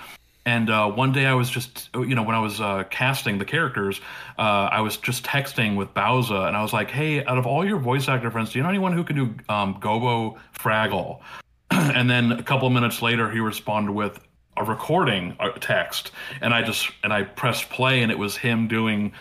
And 0.46 0.68
uh, 0.68 0.90
one 0.90 1.12
day 1.12 1.24
I 1.24 1.34
was 1.34 1.48
just, 1.48 1.88
you 1.94 2.14
know, 2.14 2.22
when 2.22 2.34
I 2.34 2.40
was 2.40 2.60
uh, 2.60 2.84
casting 2.90 3.38
the 3.38 3.46
characters, 3.46 4.00
uh, 4.38 4.68
I 4.70 4.80
was 4.82 4.98
just 4.98 5.24
texting 5.24 5.76
with 5.76 5.94
Bauza, 5.94 6.46
and 6.46 6.56
I 6.56 6.62
was 6.62 6.72
like, 6.72 6.90
"Hey, 6.90 7.24
out 7.24 7.38
of 7.38 7.46
all 7.46 7.64
your 7.64 7.78
voice 7.78 8.08
actor 8.08 8.30
friends, 8.30 8.52
do 8.52 8.58
you 8.58 8.62
know 8.62 8.68
anyone 8.68 8.92
who 8.92 9.04
can 9.04 9.16
do 9.16 9.34
um, 9.48 9.80
Gobo 9.80 10.38
Fraggle?" 10.54 11.20
and 11.70 12.10
then 12.10 12.32
a 12.32 12.42
couple 12.42 12.66
of 12.66 12.74
minutes 12.74 13.00
later, 13.00 13.30
he 13.30 13.40
responded 13.40 13.92
with 13.92 14.20
a 14.56 14.64
recording 14.64 15.34
a 15.40 15.50
text, 15.58 16.12
and 16.42 16.52
I 16.52 16.62
just 16.62 16.90
and 17.02 17.12
I 17.12 17.22
pressed 17.22 17.70
play, 17.70 18.02
and 18.02 18.12
it 18.12 18.18
was 18.18 18.36
him 18.36 18.68
doing 18.68 19.12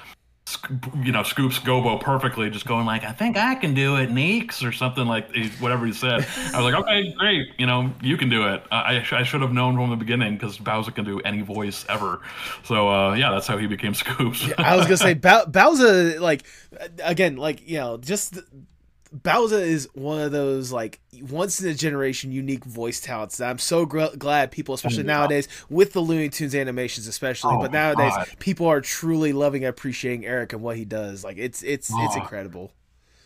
you 1.04 1.12
know, 1.12 1.24
scoops 1.24 1.60
Gobo 1.60 1.99
perfectly, 1.99 2.49
just 2.49 2.66
going 2.66 2.86
like, 2.86 3.04
"I 3.04 3.12
think 3.12 3.38
I 3.38 3.56
can 3.56 3.74
do 3.74 3.97
it, 3.97 4.12
Neeks," 4.12 4.64
or 4.64 4.72
something 4.72 5.06
like 5.06 5.30
whatever 5.60 5.86
he 5.86 5.93
said. 5.93 6.26
I 6.54 6.62
was 6.62 6.72
like, 6.72 6.76
"Okay, 6.84 7.14
great, 7.18 7.47
you 7.58 7.66
know, 7.66 7.91
you 8.01 8.18
can 8.18 8.30
do 8.30 8.47
it." 8.47 8.64
I, 8.72 9.04
I 9.12 9.24
should 9.24 9.41
have 9.41 9.54
known 9.54 9.76
from 9.76 9.89
the 9.89 9.95
beginning 9.95 10.34
because 10.34 10.58
Bauza 10.58 10.93
can 10.93 11.06
do 11.06 11.20
any 11.22 11.41
voice 11.41 11.86
ever. 11.89 12.22
So 12.64 12.89
uh, 12.89 13.14
yeah, 13.14 13.32
that's 13.32 13.47
how 13.47 13.58
he 13.58 13.68
became 13.68 13.93
Scoops. 14.04 14.47
yeah, 14.47 14.56
I 14.58 14.76
was 14.76 14.86
gonna 14.86 14.97
say 14.97 15.14
ba- 15.14 15.45
Bauza, 15.49 16.20
like 16.20 16.43
again, 17.04 17.38
like 17.38 17.68
you 17.68 17.78
know, 17.78 17.97
just 17.97 18.39
Bauza 19.16 19.61
is 19.61 19.88
one 19.93 20.22
of 20.22 20.32
those 20.32 20.72
like 20.72 20.99
once 21.30 21.61
in 21.61 21.70
a 21.70 21.74
generation 21.74 22.32
unique 22.32 22.66
voice 22.66 22.99
talents 22.99 23.38
that 23.38 23.49
I'm 23.49 23.59
so 23.59 23.86
gr- 23.86 24.16
glad 24.18 24.51
people, 24.51 24.74
especially 24.74 25.03
oh, 25.03 25.07
nowadays, 25.07 25.47
with 25.70 25.93
the 25.93 25.99
Looney 25.99 26.30
Tunes 26.30 26.55
animations, 26.55 27.07
especially, 27.07 27.55
oh, 27.55 27.61
but 27.61 27.72
nowadays 27.72 28.14
God. 28.16 28.28
people 28.39 28.68
are 28.68 28.82
truly 28.82 29.32
loving 29.32 29.64
and 29.64 29.70
appreciating 29.70 30.26
Eric 30.26 30.53
and 30.53 30.64
what 30.64 30.78
he 30.78 30.86
does. 30.86 31.24
Like 31.24 31.38
it's 31.38 31.61
it's 31.61 31.91
oh. 31.93 32.05
it's 32.05 32.16
incredible. 32.16 32.72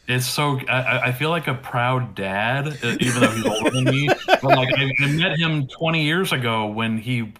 It's 0.10 0.26
so 0.26 0.60
I, 0.70 1.08
I, 1.08 1.12
feel 1.12 1.30
like 1.30 1.48
a 1.48 1.54
proud 1.54 2.16
dad, 2.16 2.68
uh, 2.68 2.96
even 3.02 3.22
though 3.22 3.30
he's 3.30 3.46
older 3.46 3.70
than 3.72 3.84
me. 3.84 4.10
But 4.26 4.44
like 4.44 4.70
I, 4.74 4.92
I 5.00 5.08
met 5.08 5.38
him 5.38 5.68
20 5.68 6.04
years 6.04 6.32
ago 6.32 6.68
when 6.68 6.98
he 6.98 7.34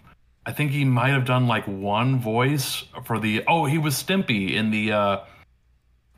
I 0.46 0.52
think 0.52 0.72
he 0.72 0.86
might 0.86 1.10
have 1.10 1.26
done 1.26 1.48
like 1.48 1.66
one 1.66 2.20
voice 2.20 2.84
for 3.06 3.20
the 3.20 3.44
oh 3.48 3.66
he 3.66 3.78
was 3.78 3.96
Stimpy 3.96 4.54
in 4.54 4.72
the 4.72 4.92
uh 4.92 5.18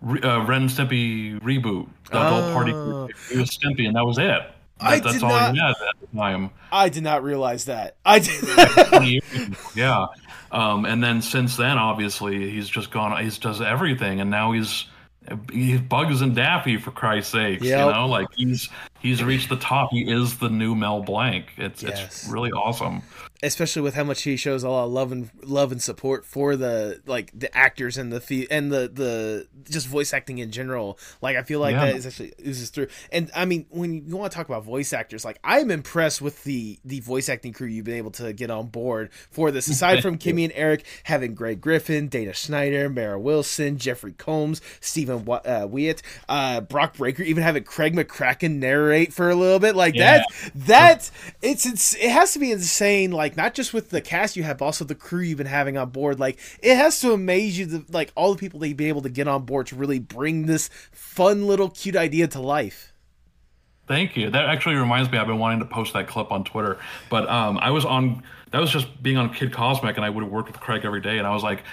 uh, 0.04 0.45
Ren 0.45 0.68
Stimpy 0.68 1.39
reboot, 1.41 1.88
the 2.12 2.18
adult 2.18 2.54
party. 2.54 2.72
Oh. 2.74 3.10
It 3.32 3.38
was 3.38 3.50
Stimpy, 3.50 3.88
and 3.88 3.95
that 3.95 4.06
was 4.06 4.18
it. 4.18 4.24
That, 4.26 4.54
I 4.80 5.00
that's 5.00 5.16
did 5.16 5.24
all 5.24 5.30
not, 5.30 5.54
he 5.54 5.60
had 5.60 5.72
at 5.72 6.00
the 6.00 6.18
time. 6.18 6.52
I 6.72 6.89
did 6.89 7.04
not 7.04 7.24
realize 7.24 7.66
that. 7.66 7.95
I 8.06 8.20
did. 8.20 9.24
yeah, 9.76 10.08
um, 10.52 10.86
and 10.86 11.04
then 11.04 11.22
since 11.22 11.58
then, 11.58 11.78
obviously, 11.78 12.50
he's 12.50 12.70
just 12.70 12.91
gone. 12.91 13.22
He's 13.22 13.38
does 13.38 13.62
everything, 13.62 14.22
and 14.22 14.30
now 14.30 14.54
he's 14.54 14.86
he's 15.52 15.82
Bugs 15.82 16.22
and 16.22 16.34
Daffy 16.34 16.78
for 16.78 16.91
Christ's 16.91 17.34
sakes. 17.34 17.64
Yep. 17.64 17.88
You 17.88 17.93
know, 17.93 18.08
like 18.08 18.28
he's 18.36 18.70
he's 19.00 19.22
reached 19.22 19.50
the 19.50 19.58
top. 19.58 19.89
He 19.91 20.10
is 20.10 20.38
the 20.38 20.50
new 20.50 20.76
Mel 20.76 21.02
Blanc. 21.02 21.47
It's 21.58 21.84
yes. 21.84 22.02
it's 22.06 22.30
really 22.30 22.52
awesome 22.52 23.04
especially 23.41 23.81
with 23.81 23.95
how 23.95 24.03
much 24.03 24.23
he 24.23 24.35
shows 24.35 24.63
a 24.63 24.69
lot 24.69 24.85
of 24.85 24.91
love 24.91 25.11
and 25.11 25.29
love 25.43 25.71
and 25.71 25.81
support 25.81 26.25
for 26.25 26.55
the 26.55 27.01
like 27.05 27.31
the 27.37 27.55
actors 27.55 27.97
and 27.97 28.11
the 28.11 28.47
and 28.51 28.71
the 28.71 28.89
the 28.93 29.47
just 29.69 29.87
voice 29.87 30.13
acting 30.13 30.39
in 30.39 30.51
general. 30.51 30.99
Like 31.21 31.37
I 31.37 31.43
feel 31.43 31.59
like 31.59 31.73
yeah. 31.73 31.85
that 31.85 31.95
is 31.95 32.05
actually 32.05 32.33
oozes 32.45 32.69
through. 32.69 32.87
And 33.11 33.31
I 33.35 33.45
mean, 33.45 33.65
when 33.69 34.07
you 34.07 34.17
want 34.17 34.31
to 34.31 34.35
talk 34.35 34.47
about 34.47 34.63
voice 34.63 34.91
actors, 34.91 35.23
like 35.23 35.39
I'm 35.43 35.71
impressed 35.71 36.21
with 36.21 36.43
the 36.43 36.79
the 36.83 36.99
voice 36.99 37.29
acting 37.29 37.53
crew 37.53 37.67
you've 37.67 37.85
been 37.85 37.95
able 37.95 38.11
to 38.11 38.33
get 38.33 38.51
on 38.51 38.67
board 38.67 39.09
for 39.31 39.51
this. 39.51 39.67
Aside 39.79 40.01
from 40.01 40.17
Kimmy 40.17 40.43
and 40.43 40.53
Eric, 40.55 40.85
having 41.03 41.33
Greg 41.33 41.61
Griffin, 41.61 42.07
Dana 42.07 42.33
Snyder, 42.33 42.89
Mara 42.89 43.19
Wilson, 43.19 43.77
Jeffrey 43.77 44.13
Combs, 44.13 44.61
Stephen 44.81 45.27
uh, 45.29 45.67
Wyatt, 45.69 46.01
uh, 46.27 46.61
Brock 46.61 46.97
Breaker, 46.97 47.23
even 47.23 47.43
having 47.43 47.63
Craig 47.63 47.95
McCracken 47.95 48.57
narrate 48.57 49.13
for 49.13 49.29
a 49.29 49.35
little 49.35 49.59
bit. 49.59 49.75
Like 49.75 49.95
yeah. 49.95 50.17
that, 50.17 50.51
that 50.55 51.11
it's, 51.41 51.65
it's 51.65 51.95
it 51.95 52.09
has 52.09 52.33
to 52.33 52.39
be 52.39 52.51
insane. 52.51 53.11
Like 53.11 53.28
like 53.30 53.38
not 53.38 53.53
just 53.53 53.73
with 53.73 53.89
the 53.91 54.01
cast 54.01 54.36
you 54.36 54.43
have, 54.43 54.57
but 54.57 54.65
also 54.65 54.84
the 54.84 54.95
crew 54.95 55.21
you've 55.21 55.38
been 55.38 55.47
having 55.47 55.77
on 55.77 55.89
board. 55.89 56.19
Like 56.19 56.39
it 56.63 56.75
has 56.75 56.99
to 57.01 57.13
amaze 57.13 57.59
you, 57.59 57.65
the, 57.65 57.86
like 57.89 58.11
all 58.15 58.34
the 58.34 58.39
people 58.39 58.59
that 58.59 58.67
you've 58.67 58.77
been 58.77 58.88
able 58.88 59.03
to 59.03 59.09
get 59.09 59.27
on 59.27 59.43
board 59.43 59.67
to 59.67 59.75
really 59.75 59.99
bring 59.99 60.47
this 60.47 60.69
fun 60.91 61.45
little 61.45 61.69
cute 61.69 61.95
idea 61.95 62.27
to 62.27 62.41
life. 62.41 62.91
Thank 63.88 64.17
you. 64.17 64.30
That 64.30 64.45
actually 64.45 64.75
reminds 64.75 65.11
me. 65.11 65.17
I've 65.17 65.27
been 65.27 65.39
wanting 65.39 65.59
to 65.59 65.65
post 65.65 65.93
that 65.93 66.07
clip 66.07 66.32
on 66.32 66.43
Twitter, 66.43 66.77
but 67.09 67.27
um, 67.30 67.57
I 67.59 67.71
was 67.71 67.86
on. 67.86 68.23
That 68.51 68.59
was 68.61 68.71
just 68.71 69.01
being 69.01 69.17
on 69.17 69.34
Kid 69.34 69.51
Cosmic, 69.51 69.95
and 69.95 70.05
I 70.05 70.09
would 70.09 70.23
have 70.23 70.32
worked 70.32 70.47
with 70.51 70.59
Craig 70.59 70.86
every 70.86 71.01
day, 71.01 71.17
and 71.19 71.25
I 71.25 71.34
was 71.34 71.43
like, 71.43 71.63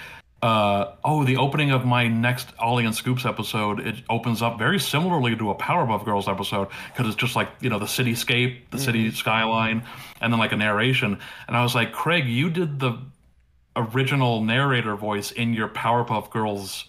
uh, 0.41 0.93
oh, 1.03 1.23
the 1.23 1.37
opening 1.37 1.71
of 1.71 1.85
my 1.85 2.07
next 2.07 2.49
Ollie 2.59 2.85
and 2.85 2.93
Scoops 2.93 3.25
episode, 3.25 3.79
it 3.79 3.95
opens 4.09 4.41
up 4.41 4.59
very 4.59 4.79
similarly 4.79 5.35
to 5.35 5.49
a 5.49 5.55
Powerpuff 5.55 6.05
Girls 6.05 6.27
episode 6.27 6.67
because 6.91 7.07
it's 7.07 7.15
just 7.15 7.35
like, 7.35 7.49
you 7.59 7.69
know, 7.69 7.79
the 7.79 7.85
cityscape, 7.85 8.69
the 8.69 8.77
mm-hmm. 8.77 8.85
city 8.85 9.11
skyline, 9.11 9.83
and 10.21 10.31
then 10.31 10.39
like 10.39 10.51
a 10.51 10.57
narration. 10.57 11.19
And 11.47 11.57
I 11.57 11.63
was 11.63 11.73
like, 11.73 11.91
Craig, 11.91 12.27
you 12.27 12.51
did 12.51 12.79
the 12.79 12.99
original 13.75 14.43
narrator 14.43 14.95
voice 14.95 15.31
in 15.31 15.53
your 15.53 15.69
Powerpuff 15.69 16.29
Girls 16.29 16.85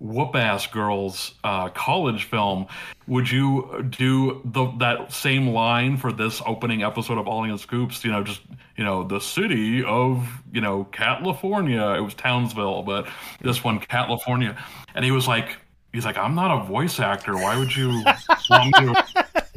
whoop 0.00 0.34
ass 0.34 0.66
girls 0.66 1.34
uh, 1.44 1.68
college 1.68 2.24
film 2.24 2.66
would 3.10 3.28
you 3.28 3.84
do 3.90 4.40
the, 4.44 4.72
that 4.78 5.12
same 5.12 5.48
line 5.48 5.96
for 5.96 6.12
this 6.12 6.40
opening 6.46 6.84
episode 6.84 7.18
of 7.18 7.26
Ollie 7.26 7.50
and 7.50 7.58
Scoops? 7.58 8.04
You 8.04 8.12
know 8.12 8.22
just 8.22 8.40
you 8.76 8.84
know 8.84 9.02
the 9.02 9.18
city 9.18 9.82
of 9.82 10.26
you 10.52 10.60
know 10.60 10.84
California. 10.84 11.82
It 11.98 12.00
was 12.00 12.14
Townsville 12.14 12.82
but 12.82 13.08
this 13.40 13.64
one 13.64 13.80
California. 13.80 14.56
And 14.94 15.04
he 15.04 15.10
was 15.10 15.26
like 15.26 15.58
he's 15.92 16.04
like 16.04 16.16
I'm 16.16 16.36
not 16.36 16.62
a 16.62 16.64
voice 16.64 17.00
actor. 17.00 17.34
Why 17.34 17.58
would 17.58 17.74
you 17.74 17.88
want 18.48 18.74
to 18.76 19.04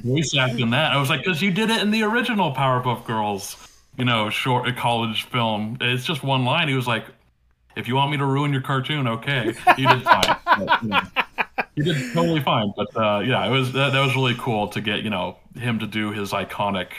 voice 0.03 0.35
act 0.35 0.59
in 0.59 0.71
that? 0.71 0.91
I 0.91 0.97
was 0.97 1.09
like 1.09 1.23
because 1.23 1.41
you 1.41 1.51
did 1.51 1.69
it 1.69 1.81
in 1.81 1.91
the 1.91 2.01
original 2.03 2.53
Powerpuff 2.53 3.05
Girls 3.05 3.55
you 3.99 4.05
know 4.05 4.31
short 4.31 4.75
college 4.75 5.23
film 5.25 5.77
it's 5.79 6.05
just 6.05 6.23
one 6.23 6.43
line. 6.43 6.67
He 6.67 6.73
was 6.73 6.87
like 6.87 7.05
if 7.75 7.87
you 7.87 7.95
want 7.95 8.11
me 8.11 8.17
to 8.17 8.25
ruin 8.25 8.51
your 8.51 8.61
cartoon, 8.61 9.07
okay. 9.07 9.53
He 9.75 9.85
did 9.85 10.03
fine. 10.03 10.35
but, 10.45 10.83
you 10.83 10.89
know, 10.89 11.01
he 11.75 11.83
did 11.83 12.13
totally 12.13 12.41
fine. 12.41 12.73
But 12.75 12.95
uh, 12.95 13.19
yeah, 13.19 13.45
it 13.45 13.51
was 13.51 13.73
that, 13.73 13.93
that 13.93 14.01
was 14.05 14.15
really 14.15 14.35
cool 14.37 14.67
to 14.69 14.81
get 14.81 15.03
you 15.03 15.09
know 15.09 15.37
him 15.55 15.79
to 15.79 15.87
do 15.87 16.11
his 16.11 16.31
iconic 16.31 16.89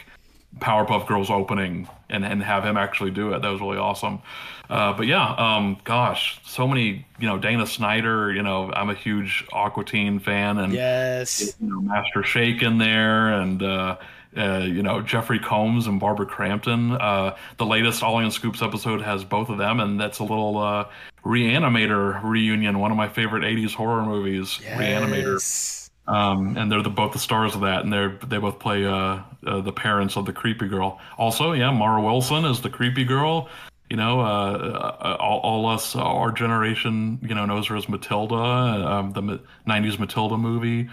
Powerpuff 0.59 1.07
Girls 1.07 1.31
opening 1.31 1.89
and 2.09 2.25
and 2.25 2.43
have 2.43 2.65
him 2.65 2.77
actually 2.77 3.11
do 3.11 3.33
it. 3.33 3.43
That 3.43 3.49
was 3.49 3.61
really 3.61 3.79
awesome. 3.79 4.23
Uh, 4.71 4.93
but 4.95 5.07
yeah, 5.07 5.35
um, 5.35 5.79
gosh, 5.85 6.41
so 6.45 6.67
many 6.67 7.07
you 7.19 7.29
know 7.29 7.39
Dana 7.39 7.67
Snyder. 7.67 8.33
You 8.33 8.43
know, 8.43 8.73
I'm 8.73 8.91
a 8.91 8.95
huge 8.95 9.45
Aqua 9.53 9.85
Teen 9.85 10.19
fan, 10.19 10.59
and 10.59 10.73
yes, 10.73 11.55
you 11.61 11.69
know, 11.69 11.81
Master 11.81 12.23
Shake 12.23 12.63
in 12.63 12.79
there, 12.79 13.33
and 13.33 13.63
uh, 13.63 13.97
uh, 14.37 14.65
you 14.65 14.83
know 14.83 15.01
Jeffrey 15.01 15.39
Combs 15.39 15.87
and 15.87 16.01
Barbara 16.01 16.27
Crampton. 16.27 16.93
Uh, 16.93 17.37
the 17.59 17.67
latest 17.67 18.03
Ollie 18.03 18.25
and 18.25 18.33
Scoops 18.33 18.63
episode 18.63 19.03
has 19.03 19.25
both 19.25 19.49
of 19.49 19.59
them, 19.59 19.81
and 19.81 20.01
that's 20.01 20.19
a 20.19 20.25
little 20.25 20.59
uh, 20.59 20.89
Reanimator 21.25 22.23
reunion, 22.23 22.79
one 22.79 22.91
of 22.91 22.97
my 22.97 23.09
favorite 23.09 23.43
'80s 23.43 23.75
horror 23.75 24.05
movies. 24.05 24.61
Yes. 24.63 24.81
Reanimator. 24.81 25.91
Um, 26.07 26.59
and 26.59 26.71
they're 26.71 26.83
the, 26.83 26.91
both 26.91 27.15
the 27.15 27.19
stars 27.19 27.55
of 27.55 27.63
that, 27.63 27.83
and 27.85 27.93
they 27.93 28.27
they 28.27 28.39
both 28.39 28.59
play 28.59 28.85
uh, 28.85 29.21
uh, 29.47 29.61
the 29.61 29.73
parents 29.73 30.17
of 30.17 30.27
the 30.27 30.33
creepy 30.33 30.69
girl. 30.69 31.01
Also, 31.17 31.53
yeah, 31.53 31.71
Mara 31.71 32.03
Wilson 32.03 32.45
is 32.45 32.61
the 32.61 32.71
creepy 32.71 33.05
girl. 33.05 33.49
You 33.91 33.99
know, 33.99 34.21
all, 34.21 35.41
all 35.41 35.67
us, 35.67 35.95
our 35.95 36.33
generation, 36.33 37.19
you 37.23 37.35
know, 37.35 37.45
knows 37.45 37.67
her 37.69 37.77
as 37.77 37.89
Matilda, 37.89 38.35
um, 38.35 39.13
the 39.13 39.41
'90s 39.67 39.99
Matilda 39.99 40.37
movie. 40.37 40.89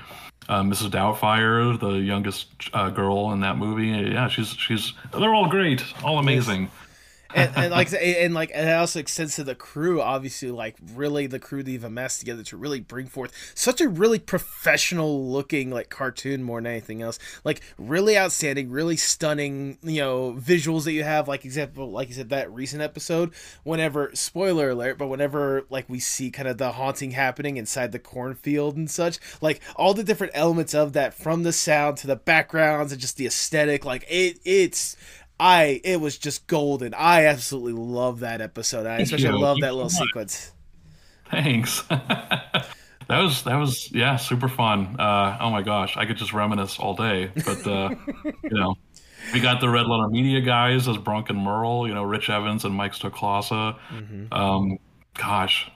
Uh, 0.50 0.64
Mrs. 0.64 0.90
Doubtfire, 0.90 1.80
the 1.80 2.00
youngest 2.00 2.48
uh, 2.74 2.90
girl 2.90 3.32
in 3.32 3.40
that 3.42 3.58
movie. 3.58 3.88
Yeah, 3.88 4.28
she's 4.28 4.50
she's 4.50 4.94
they're 5.18 5.34
all 5.34 5.48
great, 5.48 5.84
all 6.04 6.20
amazing 6.20 6.70
and, 7.34 7.52
and 7.56 7.72
like 7.72 7.94
and 7.94 8.34
like 8.34 8.52
and 8.54 8.70
it 8.70 8.74
also 8.74 9.00
extends 9.00 9.36
to 9.36 9.44
the 9.44 9.56
crew 9.56 10.02
obviously 10.02 10.52
like 10.52 10.78
really 10.94 11.28
the 11.28 11.40
crew 11.40 11.64
that 11.64 11.72
you've 11.72 11.84
amassed 11.84 12.20
together 12.20 12.44
to 12.44 12.58
really 12.58 12.80
bring 12.80 13.08
forth 13.08 13.34
such 13.56 13.82
a 13.82 13.88
really 13.88 14.20
professional 14.20 15.30
looking 15.30 15.70
like 15.70 15.90
cartoon 15.90 16.44
more 16.44 16.60
than 16.60 16.72
anything 16.72 17.02
else. 17.02 17.20
Like 17.44 17.62
really 17.78 18.18
outstanding 18.18 18.70
really 18.70 18.98
stunning 18.98 19.78
you 19.84 20.02
know 20.02 20.34
visuals 20.34 20.86
that 20.86 20.94
you 20.94 21.04
have. 21.04 21.28
Like 21.28 21.46
example 21.46 21.92
like 21.92 22.10
you 22.10 22.16
said 22.16 22.30
that 22.30 22.52
recent 22.52 22.82
episode 22.82 23.32
whenever 23.64 24.12
spoiler 24.14 24.70
alert 24.70 24.98
but 24.98 25.08
whenever 25.08 25.66
like 25.70 25.90
we 25.90 26.00
see 26.00 26.32
kind 26.32 26.48
of 26.48 26.58
the 26.58 26.74
haunting 26.74 27.12
happening 27.12 27.58
inside 27.58 27.92
the 27.92 28.00
cornfield 28.00 28.76
and 28.76 28.90
such 28.90 29.20
like 29.42 29.62
all 29.76 29.94
the 29.94 30.04
different 30.04 30.34
elements 30.36 30.74
of 30.74 30.94
that 30.94 31.14
from 31.14 31.44
the 31.44 31.54
sound 31.54 31.98
to 31.98 32.08
the 32.08 32.16
backgrounds 32.16 32.92
and 32.92 33.02
just 33.02 33.18
the 33.18 33.26
aesthetic 33.26 33.86
like 33.86 34.06
it 34.10 34.40
it's 34.44 34.96
I 35.42 35.82
it 35.84 36.00
was 36.00 36.20
just 36.20 36.46
golden. 36.46 36.94
I 36.94 37.26
absolutely 37.26 37.74
love 37.74 38.20
that 38.20 38.42
episode. 38.42 38.86
I 38.86 39.00
especially 39.00 39.30
you. 39.30 39.42
love 39.42 39.58
that 39.62 39.74
little 39.74 39.90
sequence. 39.90 40.52
Thanks. 41.32 41.82
that 41.90 42.68
was 43.10 43.42
that 43.46 43.56
was 43.56 43.92
yeah, 43.92 44.18
super 44.18 44.48
fun. 44.48 44.98
Uh, 45.00 45.38
oh 45.42 45.50
my 45.50 45.64
gosh, 45.64 45.98
I 45.98 46.06
could 46.06 46.18
just 46.18 46.32
reminisce 46.32 46.78
all 46.78 46.94
day. 46.94 47.32
But 47.44 47.66
uh, 47.66 47.96
you 48.44 48.52
know, 48.52 48.76
we 49.34 49.40
got 49.40 49.62
the 49.62 49.70
Red 49.70 49.88
Letter 49.88 50.10
Media 50.10 50.42
guys 50.42 50.88
as 50.88 50.98
Bronk 50.98 51.32
and 51.32 51.40
Merle. 51.40 51.88
You 51.88 51.96
know, 51.96 52.04
Rich 52.04 52.30
Evans 52.30 52.64
and 52.64 52.76
Mike 52.76 52.94
Stoklasa. 52.94 53.80
Mm-hmm. 53.90 54.32
Um, 54.32 54.78
gosh, 55.16 55.72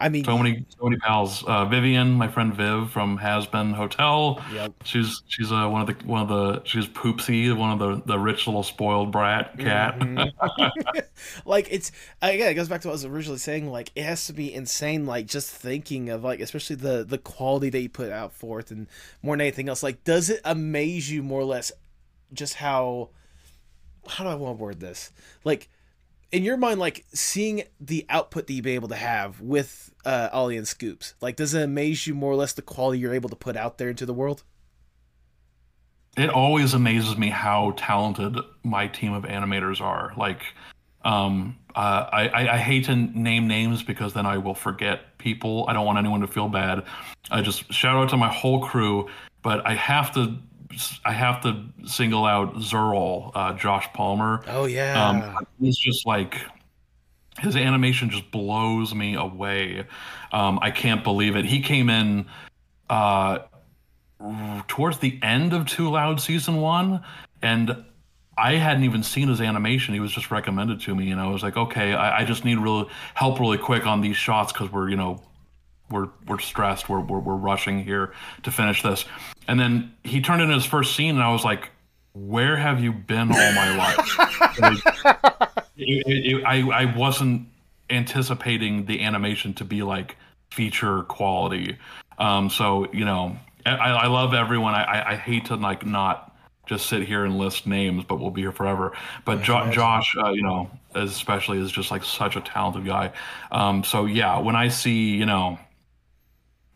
I 0.00 0.08
mean, 0.08 0.24
so 0.24 0.38
many, 0.38 0.64
so 0.78 0.84
many 0.84 0.96
pals. 0.96 1.44
Uh, 1.44 1.66
Vivienne, 1.66 2.12
my 2.12 2.26
friend 2.26 2.54
Viv 2.54 2.90
from 2.90 3.18
Hazbin 3.18 3.74
Hotel. 3.74 4.42
Yep. 4.50 4.72
She's 4.84 5.22
she's 5.28 5.52
uh, 5.52 5.68
one 5.68 5.82
of 5.82 5.86
the 5.86 6.06
one 6.06 6.22
of 6.22 6.28
the 6.28 6.64
she's 6.64 6.86
Poopsie, 6.86 7.54
one 7.54 7.70
of 7.70 7.78
the 7.78 8.02
the 8.06 8.18
rich 8.18 8.46
little 8.46 8.62
spoiled 8.62 9.12
brat 9.12 9.58
cat. 9.58 9.98
Mm-hmm. 9.98 10.98
like 11.44 11.68
it's 11.70 11.92
again, 12.22 12.50
it 12.50 12.54
goes 12.54 12.70
back 12.70 12.80
to 12.80 12.88
what 12.88 12.92
I 12.92 12.94
was 12.94 13.04
originally 13.04 13.38
saying. 13.38 13.70
Like 13.70 13.92
it 13.94 14.04
has 14.04 14.26
to 14.28 14.32
be 14.32 14.52
insane. 14.54 15.04
Like 15.04 15.26
just 15.26 15.50
thinking 15.50 16.08
of 16.08 16.24
like 16.24 16.40
especially 16.40 16.76
the 16.76 17.04
the 17.04 17.18
quality 17.18 17.68
that 17.68 17.80
you 17.80 17.90
put 17.90 18.10
out 18.10 18.32
forth, 18.32 18.70
and 18.70 18.86
more 19.22 19.34
than 19.34 19.42
anything 19.42 19.68
else, 19.68 19.82
like 19.82 20.02
does 20.04 20.30
it 20.30 20.40
amaze 20.46 21.10
you 21.10 21.22
more 21.22 21.40
or 21.40 21.44
less 21.44 21.72
just 22.32 22.54
how 22.54 23.10
how 24.08 24.24
do 24.24 24.30
I 24.30 24.34
want 24.34 24.56
to 24.56 24.62
word 24.62 24.80
this 24.80 25.12
like 25.44 25.68
in 26.32 26.44
your 26.44 26.56
mind, 26.56 26.78
like 26.78 27.04
seeing 27.12 27.64
the 27.80 28.06
output 28.08 28.46
that 28.46 28.52
you've 28.52 28.64
been 28.64 28.74
able 28.74 28.88
to 28.88 28.96
have 28.96 29.40
with 29.40 29.92
uh, 30.04 30.28
Ollie 30.32 30.56
and 30.56 30.66
Scoops, 30.66 31.14
like 31.20 31.36
does 31.36 31.54
it 31.54 31.62
amaze 31.62 32.06
you 32.06 32.14
more 32.14 32.32
or 32.32 32.36
less 32.36 32.52
the 32.52 32.62
quality 32.62 33.00
you're 33.00 33.14
able 33.14 33.28
to 33.28 33.36
put 33.36 33.56
out 33.56 33.78
there 33.78 33.88
into 33.88 34.06
the 34.06 34.14
world? 34.14 34.44
It 36.16 36.30
always 36.30 36.74
amazes 36.74 37.16
me 37.16 37.30
how 37.30 37.72
talented 37.76 38.36
my 38.64 38.88
team 38.88 39.12
of 39.12 39.24
animators 39.24 39.80
are. 39.80 40.12
Like, 40.16 40.42
um, 41.04 41.56
uh, 41.74 42.06
I, 42.12 42.48
I 42.54 42.58
hate 42.58 42.86
to 42.86 42.96
name 42.96 43.46
names 43.46 43.82
because 43.82 44.12
then 44.12 44.26
I 44.26 44.38
will 44.38 44.54
forget 44.54 45.18
people. 45.18 45.64
I 45.68 45.72
don't 45.72 45.86
want 45.86 45.98
anyone 45.98 46.20
to 46.20 46.26
feel 46.26 46.48
bad. 46.48 46.84
I 47.30 47.42
just 47.42 47.72
shout 47.72 47.96
out 47.96 48.08
to 48.10 48.16
my 48.16 48.28
whole 48.28 48.60
crew, 48.60 49.08
but 49.42 49.64
I 49.66 49.74
have 49.74 50.12
to 50.14 50.36
I 51.04 51.12
have 51.12 51.42
to 51.42 51.64
single 51.86 52.24
out 52.24 52.54
Zurl, 52.56 53.32
uh, 53.34 53.52
Josh 53.54 53.88
Palmer. 53.92 54.42
Oh 54.46 54.66
yeah, 54.66 55.08
um, 55.08 55.46
he's 55.60 55.76
just 55.76 56.06
like 56.06 56.36
his 57.40 57.56
animation 57.56 58.10
just 58.10 58.30
blows 58.30 58.94
me 58.94 59.14
away. 59.14 59.86
Um, 60.32 60.58
I 60.62 60.70
can't 60.70 61.02
believe 61.02 61.36
it. 61.36 61.44
He 61.44 61.60
came 61.60 61.88
in 61.88 62.26
uh, 62.88 63.40
towards 64.68 64.98
the 64.98 65.18
end 65.22 65.52
of 65.52 65.66
Too 65.66 65.90
Loud 65.90 66.20
season 66.20 66.56
one, 66.56 67.02
and 67.42 67.84
I 68.36 68.54
hadn't 68.54 68.84
even 68.84 69.02
seen 69.02 69.28
his 69.28 69.40
animation. 69.40 69.94
He 69.94 70.00
was 70.00 70.12
just 70.12 70.30
recommended 70.30 70.80
to 70.82 70.94
me, 70.94 71.10
and 71.10 71.20
I 71.20 71.26
was 71.26 71.42
like, 71.42 71.56
okay, 71.56 71.94
I, 71.94 72.20
I 72.20 72.24
just 72.24 72.44
need 72.44 72.58
real 72.58 72.88
help 73.14 73.40
really 73.40 73.58
quick 73.58 73.86
on 73.86 74.00
these 74.00 74.16
shots 74.16 74.52
because 74.52 74.70
we're 74.70 74.88
you 74.88 74.96
know 74.96 75.22
we're 75.90 76.08
we're 76.26 76.38
stressed. 76.38 76.88
We're, 76.88 77.00
we're 77.00 77.18
we're 77.18 77.36
rushing 77.36 77.84
here 77.84 78.12
to 78.42 78.50
finish 78.50 78.82
this. 78.82 79.04
And 79.48 79.58
then 79.58 79.92
he 80.04 80.20
turned 80.20 80.42
in 80.42 80.50
his 80.50 80.64
first 80.64 80.94
scene, 80.94 81.16
and 81.16 81.22
I 81.22 81.32
was 81.32 81.44
like, 81.44 81.70
"Where 82.12 82.56
have 82.56 82.82
you 82.82 82.92
been 82.92 83.30
all 83.32 83.52
my 83.52 83.76
life?" 83.76 84.16
it, 85.76 86.06
it, 86.06 86.36
it, 86.36 86.44
I 86.44 86.60
I 86.68 86.96
wasn't 86.96 87.48
anticipating 87.90 88.86
the 88.86 89.02
animation 89.02 89.54
to 89.54 89.64
be 89.64 89.82
like 89.82 90.16
feature 90.50 91.02
quality. 91.04 91.76
Um, 92.18 92.50
so 92.50 92.90
you 92.92 93.04
know, 93.04 93.36
I, 93.66 93.72
I 93.72 94.06
love 94.06 94.34
everyone. 94.34 94.74
I, 94.74 95.12
I 95.12 95.16
hate 95.16 95.46
to 95.46 95.56
like 95.56 95.84
not 95.84 96.36
just 96.66 96.86
sit 96.86 97.02
here 97.02 97.24
and 97.24 97.36
list 97.36 97.66
names, 97.66 98.04
but 98.04 98.20
we'll 98.20 98.30
be 98.30 98.42
here 98.42 98.52
forever. 98.52 98.92
But 99.24 99.42
jo- 99.42 99.70
Josh, 99.72 100.16
uh, 100.16 100.30
you 100.30 100.42
know, 100.42 100.70
especially 100.94 101.58
is 101.58 101.72
just 101.72 101.90
like 101.90 102.04
such 102.04 102.36
a 102.36 102.40
talented 102.40 102.84
guy. 102.84 103.12
Um, 103.50 103.82
so 103.82 104.06
yeah, 104.06 104.38
when 104.38 104.54
I 104.54 104.68
see 104.68 105.16
you 105.16 105.26
know 105.26 105.58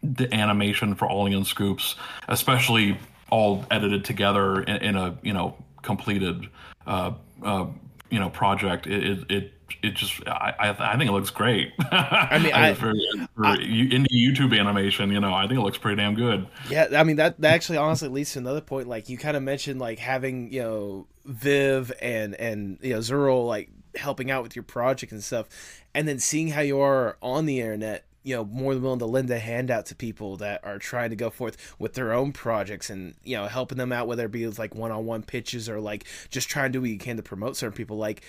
the 0.05 0.33
animation 0.33 0.95
for 0.95 1.09
Ollie 1.09 1.35
and 1.35 1.47
Scoops, 1.47 1.97
especially 2.29 2.99
all 3.31 3.65
edited 3.71 4.05
together 4.05 4.63
in, 4.63 4.77
in 4.77 4.97
a 4.97 5.17
you 5.23 5.33
know 5.33 5.57
completed 5.83 6.49
uh, 6.87 7.13
uh, 7.43 7.67
you 8.11 8.19
know 8.19 8.31
project. 8.31 8.87
It 8.87 9.05
it 9.05 9.31
it, 9.31 9.53
it 9.83 9.95
just 9.95 10.27
I, 10.27 10.75
I 10.79 10.97
think 10.97 11.09
it 11.09 11.13
looks 11.13 11.31
great. 11.31 11.73
I 11.91 12.39
mean, 12.43 12.53
I, 12.53 12.75
for, 12.75 12.93
for 13.35 13.47
I, 13.47 13.57
indie 13.57 14.07
YouTube 14.11 14.59
animation, 14.59 15.11
you 15.11 15.21
know, 15.21 15.35
I 15.35 15.47
think 15.47 15.59
it 15.59 15.63
looks 15.63 15.79
pretty 15.79 15.97
damn 15.97 16.15
good. 16.15 16.47
Yeah, 16.69 16.89
I 16.93 17.05
mean 17.05 17.17
that 17.17 17.41
that 17.41 17.55
actually 17.55 17.79
honestly 17.79 18.09
leads 18.09 18.33
to 18.33 18.39
another 18.41 18.61
point. 18.61 18.89
Like 18.89 19.09
you 19.09 19.19
kind 19.19 19.37
of 19.37 19.43
mentioned, 19.43 19.81
like 19.81 19.99
having 19.99 20.53
you 20.53 20.63
know 20.63 21.07
Viv 21.25 21.93
and 22.01 22.35
and 22.35 22.79
you 22.83 22.95
know 22.95 22.99
Zurl 22.99 23.47
like 23.47 23.71
helping 23.97 24.31
out 24.31 24.43
with 24.43 24.57
your 24.57 24.65
project 24.65 25.13
and 25.13 25.23
stuff, 25.23 25.49
and 25.95 26.07
then 26.07 26.19
seeing 26.19 26.49
how 26.49 26.61
you 26.61 26.81
are 26.81 27.17
on 27.23 27.47
the 27.47 27.61
internet 27.61 28.05
you 28.25 28.35
know 28.35 28.45
more 28.45 28.75
than 28.75 28.83
willing 28.83 28.99
to 28.99 29.07
lend 29.07 29.31
a 29.31 29.39
hand 29.39 29.71
out 29.71 29.87
to 29.87 29.95
people 29.95 30.37
that 30.39 30.65
are 30.65 30.79
trying 30.79 31.11
to 31.11 31.17
go 31.17 31.31
forth 31.31 31.75
with 31.79 31.95
their 31.95 32.13
own 32.13 32.33
projects 32.33 32.91
and 32.91 33.15
you 33.23 33.37
know 33.37 33.47
helping 33.47 33.79
them 33.79 33.93
out 33.93 34.09
whether 34.09 34.25
it 34.25 34.33
be 34.33 34.47
like 34.49 34.75
one-on-one 34.75 35.23
pitches 35.23 35.69
or 35.69 35.81
like 35.81 36.05
just 36.31 36.49
trying 36.49 36.73
to 36.73 36.79
do 36.79 36.81
what 36.81 36.91
you 36.91 36.99
can 36.99 37.17
to 37.17 37.23
promote 37.23 37.57
certain 37.57 37.77
people. 37.77 37.97
Like 37.97 38.23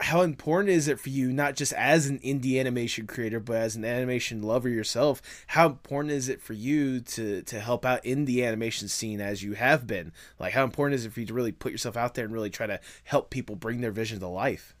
how 0.00 0.22
important 0.22 0.70
is 0.70 0.88
it 0.88 0.98
for 0.98 1.10
you 1.10 1.32
not 1.32 1.54
just 1.54 1.72
as 1.74 2.06
an 2.06 2.18
indie 2.20 2.58
animation 2.58 3.06
creator 3.06 3.38
but 3.38 3.56
as 3.56 3.76
an 3.76 3.84
animation 3.84 4.42
lover 4.42 4.68
yourself 4.68 5.22
how 5.48 5.66
important 5.66 6.12
is 6.12 6.28
it 6.28 6.40
for 6.40 6.54
you 6.54 6.98
to 6.98 7.42
to 7.42 7.60
help 7.60 7.84
out 7.84 8.04
in 8.04 8.24
the 8.24 8.44
animation 8.44 8.88
scene 8.88 9.20
as 9.20 9.42
you 9.42 9.52
have 9.54 9.86
been? 9.86 10.12
Like 10.38 10.52
how 10.54 10.64
important 10.64 10.94
is 10.94 11.04
it 11.04 11.12
for 11.12 11.20
you 11.20 11.26
to 11.26 11.34
really 11.34 11.52
put 11.52 11.72
yourself 11.72 11.96
out 11.96 12.14
there 12.14 12.24
and 12.24 12.32
really 12.32 12.50
try 12.50 12.66
to 12.66 12.80
help 13.04 13.30
people 13.30 13.56
bring 13.56 13.80
their 13.80 13.92
vision 13.92 14.20
to 14.20 14.28
life 14.28 14.74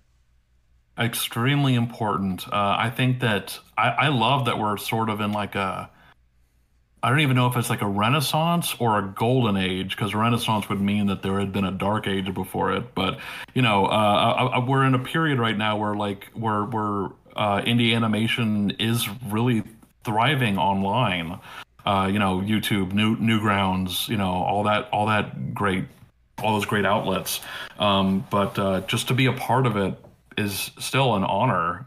extremely 1.04 1.74
important. 1.74 2.46
Uh, 2.48 2.76
I 2.78 2.90
think 2.90 3.20
that 3.20 3.58
I, 3.76 3.88
I 3.90 4.08
love 4.08 4.46
that 4.46 4.58
we're 4.58 4.76
sort 4.76 5.08
of 5.08 5.20
in 5.20 5.32
like 5.32 5.54
a 5.54 5.90
I 7.04 7.10
don't 7.10 7.20
even 7.20 7.34
know 7.34 7.48
if 7.48 7.56
it's 7.56 7.68
like 7.68 7.82
a 7.82 7.86
renaissance 7.86 8.76
or 8.78 8.98
a 8.98 9.02
golden 9.02 9.56
age 9.56 9.96
because 9.96 10.14
renaissance 10.14 10.68
would 10.68 10.80
mean 10.80 11.08
that 11.08 11.22
there 11.22 11.40
had 11.40 11.52
been 11.52 11.64
a 11.64 11.72
dark 11.72 12.06
age 12.06 12.32
before 12.32 12.72
it. 12.72 12.94
But 12.94 13.18
you 13.54 13.62
know, 13.62 13.86
uh, 13.86 13.88
I, 13.88 14.44
I, 14.44 14.64
we're 14.64 14.84
in 14.84 14.94
a 14.94 15.00
period 15.00 15.40
right 15.40 15.56
now 15.56 15.76
where 15.76 15.96
like 15.96 16.30
where 16.34 16.62
where 16.64 17.06
uh, 17.34 17.60
indie 17.62 17.96
animation 17.96 18.70
is 18.78 19.08
really 19.26 19.64
thriving 20.04 20.58
online. 20.58 21.40
Uh, 21.84 22.08
you 22.12 22.20
know, 22.20 22.38
YouTube, 22.38 22.92
New 22.92 23.16
Newgrounds, 23.16 24.06
you 24.08 24.16
know, 24.16 24.30
all 24.30 24.62
that 24.64 24.88
all 24.92 25.06
that 25.06 25.52
great, 25.52 25.86
all 26.40 26.54
those 26.54 26.66
great 26.66 26.86
outlets. 26.86 27.40
Um, 27.80 28.24
but 28.30 28.56
uh, 28.60 28.82
just 28.82 29.08
to 29.08 29.14
be 29.14 29.26
a 29.26 29.32
part 29.32 29.66
of 29.66 29.76
it 29.76 29.98
is 30.36 30.70
still 30.78 31.14
an 31.14 31.24
honor. 31.24 31.86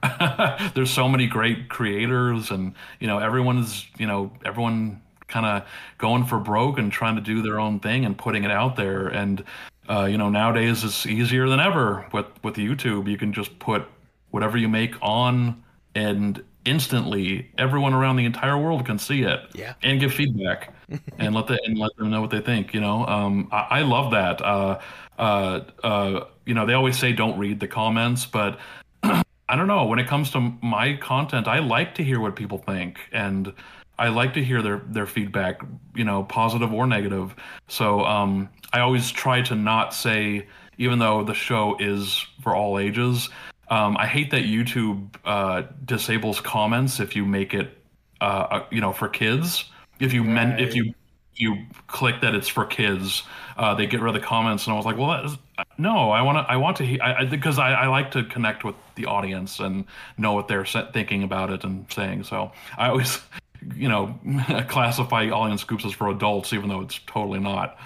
There's 0.75 0.91
so 0.91 1.07
many 1.07 1.27
great 1.27 1.69
creators, 1.69 2.51
and 2.51 2.73
you 2.99 3.07
know 3.07 3.19
everyone's 3.19 3.85
you 3.97 4.07
know 4.07 4.31
everyone 4.45 5.01
kind 5.27 5.45
of 5.45 5.67
going 5.97 6.25
for 6.25 6.39
broke 6.39 6.77
and 6.77 6.91
trying 6.91 7.15
to 7.15 7.21
do 7.21 7.41
their 7.41 7.59
own 7.59 7.79
thing 7.79 8.05
and 8.05 8.17
putting 8.17 8.43
it 8.43 8.51
out 8.51 8.75
there. 8.75 9.07
And 9.07 9.43
uh, 9.89 10.05
you 10.05 10.17
know 10.17 10.29
nowadays 10.29 10.83
it's 10.83 11.05
easier 11.05 11.47
than 11.49 11.59
ever 11.59 12.05
with 12.11 12.27
with 12.43 12.55
YouTube. 12.55 13.09
You 13.09 13.17
can 13.17 13.33
just 13.33 13.57
put 13.59 13.85
whatever 14.31 14.57
you 14.57 14.69
make 14.69 14.95
on, 15.01 15.63
and 15.93 16.43
instantly 16.65 17.49
everyone 17.57 17.93
around 17.93 18.15
the 18.15 18.25
entire 18.25 18.57
world 18.57 18.85
can 18.85 18.97
see 18.97 19.21
it 19.21 19.39
yeah. 19.53 19.75
and 19.83 19.99
give 19.99 20.11
feedback 20.11 20.73
and 21.19 21.33
let 21.33 21.47
the 21.47 21.59
and 21.63 21.77
let 21.77 21.95
them 21.95 22.09
know 22.09 22.21
what 22.21 22.31
they 22.31 22.41
think. 22.41 22.73
You 22.73 22.81
know, 22.81 23.05
um, 23.05 23.47
I, 23.51 23.67
I 23.69 23.81
love 23.81 24.11
that. 24.11 24.41
Uh, 24.41 24.79
uh, 25.17 25.61
uh, 25.83 26.25
you 26.45 26.53
know, 26.53 26.65
they 26.65 26.73
always 26.73 26.97
say 26.97 27.13
don't 27.13 27.37
read 27.37 27.59
the 27.59 27.67
comments, 27.67 28.25
but 28.25 28.59
I 29.03 29.55
don't 29.55 29.67
know. 29.67 29.85
When 29.85 29.99
it 29.99 30.07
comes 30.07 30.31
to 30.31 30.39
my 30.61 30.95
content, 30.97 31.47
I 31.47 31.59
like 31.59 31.95
to 31.95 32.03
hear 32.03 32.19
what 32.19 32.35
people 32.35 32.57
think, 32.57 32.99
and 33.11 33.53
I 33.97 34.09
like 34.09 34.33
to 34.33 34.43
hear 34.43 34.61
their 34.61 34.81
their 34.87 35.05
feedback, 35.05 35.61
you 35.95 36.03
know, 36.03 36.23
positive 36.23 36.73
or 36.73 36.87
negative. 36.87 37.35
So 37.67 38.03
um, 38.05 38.49
I 38.73 38.79
always 38.79 39.11
try 39.11 39.41
to 39.43 39.55
not 39.55 39.93
say, 39.93 40.47
even 40.77 40.99
though 40.99 41.23
the 41.23 41.33
show 41.33 41.77
is 41.79 42.25
for 42.41 42.55
all 42.55 42.79
ages, 42.79 43.29
um, 43.69 43.97
I 43.97 44.07
hate 44.07 44.31
that 44.31 44.43
YouTube 44.43 45.15
uh, 45.23 45.63
disables 45.85 46.41
comments 46.41 46.99
if 46.99 47.15
you 47.15 47.25
make 47.25 47.53
it, 47.53 47.77
uh, 48.21 48.47
uh 48.49 48.65
you 48.71 48.81
know, 48.81 48.91
for 48.91 49.07
kids. 49.07 49.65
If 49.99 50.13
you 50.13 50.23
right. 50.23 50.33
meant 50.33 50.61
if 50.61 50.75
you 50.75 50.93
you 51.35 51.65
click 51.87 52.21
that 52.21 52.35
it's 52.35 52.47
for 52.47 52.65
kids, 52.65 53.23
uh, 53.57 53.75
they 53.75 53.85
get 53.87 54.01
rid 54.01 54.15
of 54.15 54.21
the 54.21 54.25
comments, 54.25 54.65
and 54.65 54.73
I 54.73 54.77
was 54.77 54.85
like, 54.85 54.97
well, 54.97 55.37
no, 55.77 56.11
I 56.11 56.21
want 56.21 56.37
to, 56.37 56.51
I 56.51 56.57
want 56.57 56.77
to, 56.77 56.99
I, 56.99 57.25
because 57.25 57.59
I, 57.59 57.71
I, 57.71 57.87
like 57.87 58.11
to 58.11 58.23
connect 58.23 58.63
with 58.63 58.75
the 58.95 59.05
audience 59.05 59.59
and 59.59 59.85
know 60.17 60.33
what 60.33 60.47
they're 60.47 60.65
thinking 60.65 61.23
about 61.23 61.51
it 61.51 61.63
and 61.63 61.85
saying. 61.91 62.23
So 62.23 62.51
I 62.77 62.89
always, 62.89 63.19
you 63.75 63.87
know, 63.87 64.19
classify 64.67 65.29
Ollie 65.29 65.51
and 65.51 65.59
Scoops 65.59 65.85
as 65.85 65.93
for 65.93 66.09
adults, 66.09 66.53
even 66.53 66.69
though 66.69 66.81
it's 66.81 66.99
totally 67.07 67.39
not. 67.39 67.77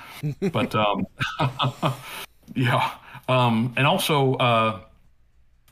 But 0.51 0.75
um, 0.75 1.05
yeah, 2.55 2.91
um, 3.27 3.73
and 3.77 3.85
also 3.85 4.35
uh, 4.35 4.81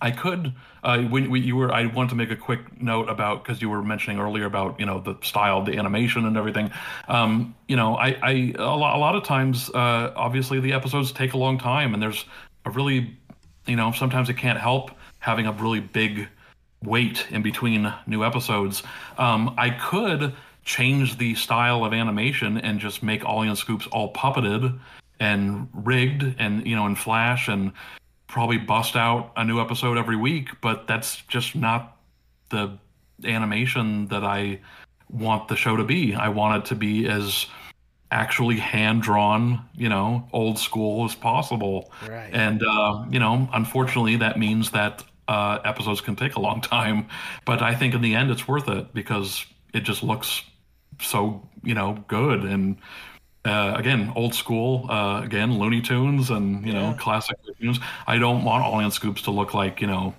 I 0.01 0.11
could 0.11 0.53
uh, 0.88 0.99
when, 0.99 1.29
when, 1.29 1.43
you 1.43 1.57
were, 1.57 1.69
I 1.69 1.85
wanted 1.85 2.11
to 2.11 2.15
make 2.15 2.31
a 2.31 2.35
quick 2.38 2.81
note 2.81 3.09
about 3.09 3.43
because 3.43 3.61
you 3.61 3.69
were 3.69 3.83
mentioning 3.83 4.19
earlier 4.19 4.45
about 4.45 4.79
you 4.79 4.85
know 4.85 5.01
the 5.01 5.15
style, 5.21 5.61
the 5.61 5.77
animation, 5.77 6.25
and 6.25 6.38
everything. 6.38 6.71
Um, 7.09 7.53
you 7.67 7.75
know, 7.75 7.95
I, 7.95 8.17
I 8.23 8.53
a, 8.57 8.63
lot, 8.63 8.95
a 8.95 8.99
lot 8.99 9.13
of 9.13 9.25
times, 9.25 9.69
uh, 9.71 10.13
obviously, 10.15 10.61
the 10.61 10.71
episodes 10.71 11.11
take 11.11 11.33
a 11.33 11.38
long 11.38 11.57
time, 11.57 11.93
and 11.93 12.01
there's 12.01 12.23
a 12.63 12.69
really, 12.69 13.17
you 13.65 13.75
know, 13.75 13.91
sometimes 13.91 14.29
it 14.29 14.38
can't 14.38 14.57
help 14.57 14.91
having 15.19 15.45
a 15.45 15.51
really 15.51 15.81
big 15.81 16.29
wait 16.81 17.27
in 17.31 17.41
between 17.41 17.93
new 18.05 18.23
episodes. 18.23 18.81
Um, 19.17 19.55
I 19.57 19.71
could 19.71 20.33
change 20.63 21.17
the 21.17 21.35
style 21.35 21.83
of 21.83 21.91
animation 21.91 22.59
and 22.59 22.79
just 22.79 23.03
make 23.03 23.25
Ollie 23.25 23.49
and 23.49 23.57
Scoops 23.57 23.88
all 23.88 24.13
puppeted 24.13 24.79
and 25.19 25.67
rigged 25.73 26.33
and 26.39 26.65
you 26.65 26.77
know 26.77 26.85
in 26.85 26.95
Flash 26.95 27.49
and 27.49 27.73
probably 28.28 28.57
bust 28.57 28.95
out 28.95 29.32
a 29.36 29.43
new 29.43 29.59
episode 29.59 29.97
every 29.97 30.15
week, 30.15 30.49
but 30.61 30.88
that's 30.88 31.21
just 31.28 31.55
not 31.55 31.97
the 32.49 32.78
animation 33.23 34.07
that 34.07 34.23
I 34.23 34.59
want 35.09 35.47
the 35.47 35.55
show 35.55 35.78
to 35.78 35.84
be. 35.84 36.13
I 36.13 36.30
want 36.30 36.63
it 36.63 36.67
to 36.69 36.75
be 36.75 37.07
as 37.07 37.47
actually 38.11 38.57
hand 38.57 39.01
drawn, 39.01 39.65
you 39.75 39.89
know, 39.89 40.28
old 40.32 40.59
school 40.59 41.05
as 41.05 41.15
possible. 41.15 41.91
Right. 42.07 42.30
And 42.32 42.63
uh, 42.63 43.05
you 43.09 43.19
know, 43.19 43.49
unfortunately, 43.53 44.17
that 44.17 44.38
means 44.38 44.71
that 44.71 45.03
uh, 45.28 45.59
episodes 45.65 46.01
can 46.01 46.15
take 46.15 46.36
a 46.36 46.39
long 46.39 46.61
time. 46.61 47.07
But 47.45 47.61
I 47.61 47.75
think 47.75 47.93
in 47.93 48.01
the 48.01 48.15
end, 48.15 48.32
it's 48.32 48.47
worth 48.47 48.69
it 48.69 48.93
because 48.93 49.45
it 49.73 49.82
just 49.82 50.03
looks 50.03 50.43
so 50.99 51.47
you 51.63 51.75
know 51.75 52.03
good 52.07 52.43
and 52.43 52.78
uh, 53.47 53.73
again, 53.77 54.11
old 54.15 54.33
school, 54.35 54.85
uh, 54.89 55.21
again, 55.23 55.57
Looney 55.57 55.81
Tunes 55.81 56.29
and, 56.29 56.65
you 56.65 56.73
yeah. 56.73 56.91
know, 56.91 56.97
classic 56.97 57.37
cartoons. 57.45 57.79
I 58.05 58.17
don't 58.17 58.43
want 58.43 58.63
Ollie 58.63 58.83
and 58.83 58.93
Scoops 58.93 59.21
to 59.23 59.31
look 59.31 59.53
like, 59.53 59.81
you 59.81 59.87
know, 59.87 60.13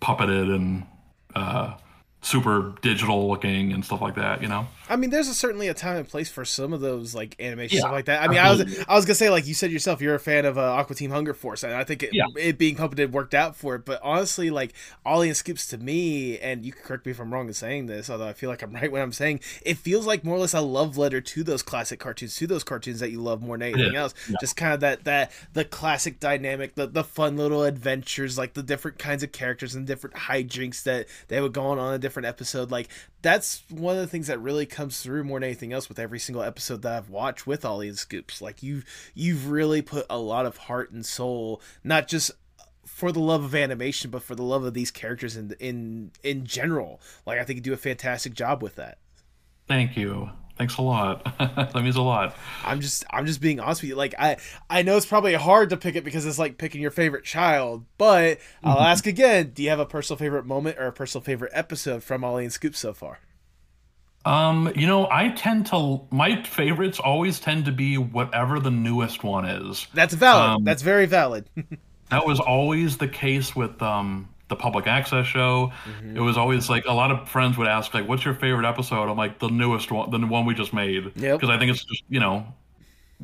puppeted 0.00 0.54
and 0.54 0.86
uh, 1.34 1.74
super 2.20 2.74
digital 2.82 3.28
looking 3.28 3.72
and 3.72 3.84
stuff 3.84 4.00
like 4.00 4.16
that, 4.16 4.42
you 4.42 4.48
know? 4.48 4.66
I 4.90 4.96
mean, 4.96 5.10
there's 5.10 5.28
a, 5.28 5.34
certainly 5.34 5.68
a 5.68 5.74
time 5.74 5.96
and 5.96 6.08
place 6.08 6.28
for 6.30 6.44
some 6.44 6.72
of 6.72 6.80
those 6.80 7.14
like 7.14 7.36
animation 7.38 7.76
yeah. 7.76 7.82
stuff 7.82 7.92
like 7.92 8.06
that. 8.06 8.22
I 8.22 8.28
mean, 8.28 8.38
I 8.38 8.50
was 8.50 8.84
I 8.88 8.94
was 8.94 9.04
gonna 9.04 9.14
say 9.14 9.30
like 9.30 9.46
you 9.46 9.54
said 9.54 9.70
yourself, 9.70 10.00
you're 10.00 10.14
a 10.14 10.20
fan 10.20 10.44
of 10.44 10.56
uh, 10.56 10.62
Aqua 10.62 10.96
Teen 10.96 11.10
Hunger 11.10 11.34
Force, 11.34 11.62
and 11.62 11.74
I 11.74 11.84
think 11.84 12.02
it, 12.02 12.10
yeah. 12.12 12.24
it 12.36 12.58
being 12.58 12.74
puppeted 12.74 13.10
worked 13.10 13.34
out 13.34 13.54
for 13.54 13.74
it. 13.74 13.84
But 13.84 14.00
honestly, 14.02 14.50
like 14.50 14.72
Ollie 15.04 15.28
and 15.28 15.36
Scoops 15.36 15.66
to 15.68 15.78
me, 15.78 16.38
and 16.38 16.64
you 16.64 16.72
can 16.72 16.82
correct 16.82 17.04
me 17.06 17.12
if 17.12 17.20
I'm 17.20 17.32
wrong 17.32 17.48
in 17.48 17.54
saying 17.54 17.86
this, 17.86 18.08
although 18.08 18.26
I 18.26 18.32
feel 18.32 18.48
like 18.48 18.62
I'm 18.62 18.72
right 18.74 18.90
when 18.90 19.02
I'm 19.02 19.12
saying 19.12 19.40
it 19.62 19.76
feels 19.76 20.06
like 20.06 20.24
more 20.24 20.36
or 20.36 20.40
less 20.40 20.54
a 20.54 20.60
love 20.60 20.96
letter 20.96 21.20
to 21.20 21.44
those 21.44 21.62
classic 21.62 22.00
cartoons, 22.00 22.34
to 22.36 22.46
those 22.46 22.64
cartoons 22.64 23.00
that 23.00 23.10
you 23.10 23.20
love 23.20 23.42
more 23.42 23.58
than 23.58 23.74
anything 23.74 23.92
yeah. 23.92 24.00
else. 24.00 24.14
Just 24.40 24.56
kind 24.56 24.72
of 24.72 24.80
that 24.80 25.04
that 25.04 25.32
the 25.52 25.64
classic 25.64 26.18
dynamic, 26.18 26.74
the 26.74 26.86
the 26.86 27.04
fun 27.04 27.36
little 27.36 27.62
adventures, 27.62 28.38
like 28.38 28.54
the 28.54 28.62
different 28.62 28.98
kinds 28.98 29.22
of 29.22 29.32
characters 29.32 29.74
and 29.74 29.86
different 29.86 30.16
hijinks 30.16 30.82
that 30.84 31.06
they 31.28 31.40
would 31.42 31.52
go 31.52 31.66
on 31.66 31.78
on 31.78 31.92
different 32.08 32.26
episode. 32.26 32.70
Like 32.70 32.88
that's 33.22 33.62
one 33.68 33.96
of 33.96 34.00
the 34.00 34.06
things 34.06 34.28
that 34.28 34.40
really 34.40 34.66
comes 34.66 35.00
through 35.00 35.24
more 35.24 35.38
than 35.38 35.48
anything 35.48 35.72
else 35.72 35.88
with 35.88 35.98
every 35.98 36.18
single 36.18 36.42
episode 36.42 36.82
that 36.82 36.96
I've 36.96 37.10
watched 37.10 37.46
with 37.46 37.64
Ollie 37.64 37.88
and 37.88 37.98
Scoops. 37.98 38.40
Like 38.40 38.62
you 38.62 38.82
you've 39.14 39.50
really 39.50 39.82
put 39.82 40.06
a 40.08 40.18
lot 40.18 40.46
of 40.46 40.56
heart 40.56 40.90
and 40.90 41.04
soul, 41.04 41.60
not 41.84 42.08
just 42.08 42.30
for 42.86 43.12
the 43.12 43.20
love 43.20 43.44
of 43.44 43.54
animation, 43.54 44.10
but 44.10 44.22
for 44.22 44.34
the 44.34 44.42
love 44.42 44.64
of 44.64 44.74
these 44.74 44.90
characters 44.90 45.36
in 45.36 45.54
in 45.60 46.10
in 46.22 46.46
general. 46.46 47.00
Like 47.26 47.38
I 47.38 47.44
think 47.44 47.58
you 47.58 47.62
do 47.62 47.72
a 47.72 47.76
fantastic 47.76 48.32
job 48.34 48.62
with 48.62 48.76
that. 48.76 48.98
Thank 49.66 49.96
you. 49.96 50.30
Thanks 50.58 50.76
a 50.76 50.82
lot. 50.82 51.24
that 51.38 51.74
means 51.76 51.96
a 51.96 52.02
lot. 52.02 52.36
I'm 52.64 52.80
just 52.80 53.04
I'm 53.10 53.26
just 53.26 53.40
being 53.40 53.60
honest 53.60 53.80
with 53.80 53.90
you. 53.90 53.94
Like 53.94 54.14
I 54.18 54.38
I 54.68 54.82
know 54.82 54.96
it's 54.96 55.06
probably 55.06 55.34
hard 55.34 55.70
to 55.70 55.76
pick 55.76 55.94
it 55.94 56.04
because 56.04 56.26
it's 56.26 56.38
like 56.38 56.58
picking 56.58 56.82
your 56.82 56.90
favorite 56.90 57.24
child, 57.24 57.84
but 57.96 58.38
I'll 58.64 58.76
mm-hmm. 58.76 58.84
ask 58.84 59.06
again, 59.06 59.52
do 59.54 59.62
you 59.62 59.70
have 59.70 59.78
a 59.78 59.86
personal 59.86 60.18
favorite 60.18 60.46
moment 60.46 60.78
or 60.78 60.86
a 60.86 60.92
personal 60.92 61.22
favorite 61.22 61.52
episode 61.54 62.02
from 62.02 62.24
Ollie 62.24 62.44
and 62.44 62.52
Scoop 62.52 62.74
so 62.74 62.92
far? 62.92 63.20
Um, 64.24 64.72
you 64.74 64.86
know, 64.86 65.08
I 65.10 65.28
tend 65.28 65.66
to 65.66 66.00
my 66.10 66.42
favorites 66.42 66.98
always 66.98 67.38
tend 67.38 67.64
to 67.66 67.72
be 67.72 67.96
whatever 67.96 68.58
the 68.58 68.70
newest 68.70 69.22
one 69.22 69.44
is. 69.44 69.86
That's 69.94 70.12
valid. 70.12 70.50
Um, 70.50 70.64
That's 70.64 70.82
very 70.82 71.06
valid. 71.06 71.48
that 72.10 72.26
was 72.26 72.40
always 72.40 72.96
the 72.96 73.08
case 73.08 73.54
with 73.54 73.80
um 73.80 74.28
the 74.48 74.56
public 74.56 74.86
access 74.86 75.26
show. 75.26 75.72
Mm-hmm. 75.84 76.16
It 76.16 76.20
was 76.20 76.36
always 76.36 76.68
like 76.68 76.84
a 76.86 76.92
lot 76.92 77.10
of 77.10 77.28
friends 77.28 77.56
would 77.58 77.68
ask 77.68 77.94
like, 77.94 78.08
"What's 78.08 78.24
your 78.24 78.34
favorite 78.34 78.66
episode?" 78.66 79.08
I'm 79.08 79.16
like, 79.16 79.38
"The 79.38 79.48
newest 79.48 79.90
one, 79.90 80.10
the 80.10 80.18
one 80.26 80.46
we 80.46 80.54
just 80.54 80.72
made," 80.72 81.04
because 81.14 81.22
yep. 81.22 81.44
I 81.44 81.58
think 81.58 81.70
it's 81.70 81.84
just 81.84 82.02
you 82.08 82.20
know, 82.20 82.46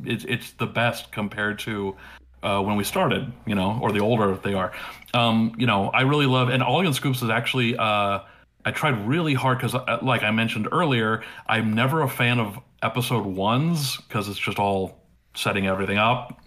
it's 0.03 0.25
it's 0.25 0.51
the 0.53 0.67
best 0.67 1.11
compared 1.11 1.59
to 1.59 1.95
uh, 2.43 2.61
when 2.61 2.77
we 2.77 2.83
started, 2.83 3.31
you 3.45 3.55
know, 3.55 3.79
or 3.81 3.91
the 3.91 3.99
older 3.99 4.35
they 4.35 4.53
are. 4.53 4.71
Um, 5.13 5.53
you 5.57 5.65
know, 5.65 5.89
I 5.89 6.01
really 6.01 6.27
love 6.27 6.49
and 6.49 6.61
All 6.61 6.75
Ollie 6.75 6.87
and 6.87 6.95
Scoops 6.95 7.21
is 7.21 7.29
actually. 7.29 7.75
Uh, 7.77 8.19
I 8.67 8.71
tried 8.71 9.07
really 9.07 9.35
hard 9.35 9.59
because, 9.59 9.75
uh, 9.75 9.99
like 10.01 10.23
I 10.23 10.31
mentioned 10.31 10.67
earlier, 10.71 11.23
I'm 11.45 11.75
never 11.75 12.01
a 12.01 12.09
fan 12.09 12.39
of 12.39 12.57
episode 12.81 13.23
ones 13.23 13.97
because 13.97 14.27
it's 14.27 14.39
just 14.39 14.57
all 14.57 15.05
setting 15.35 15.67
everything 15.67 15.99
up. 15.99 16.41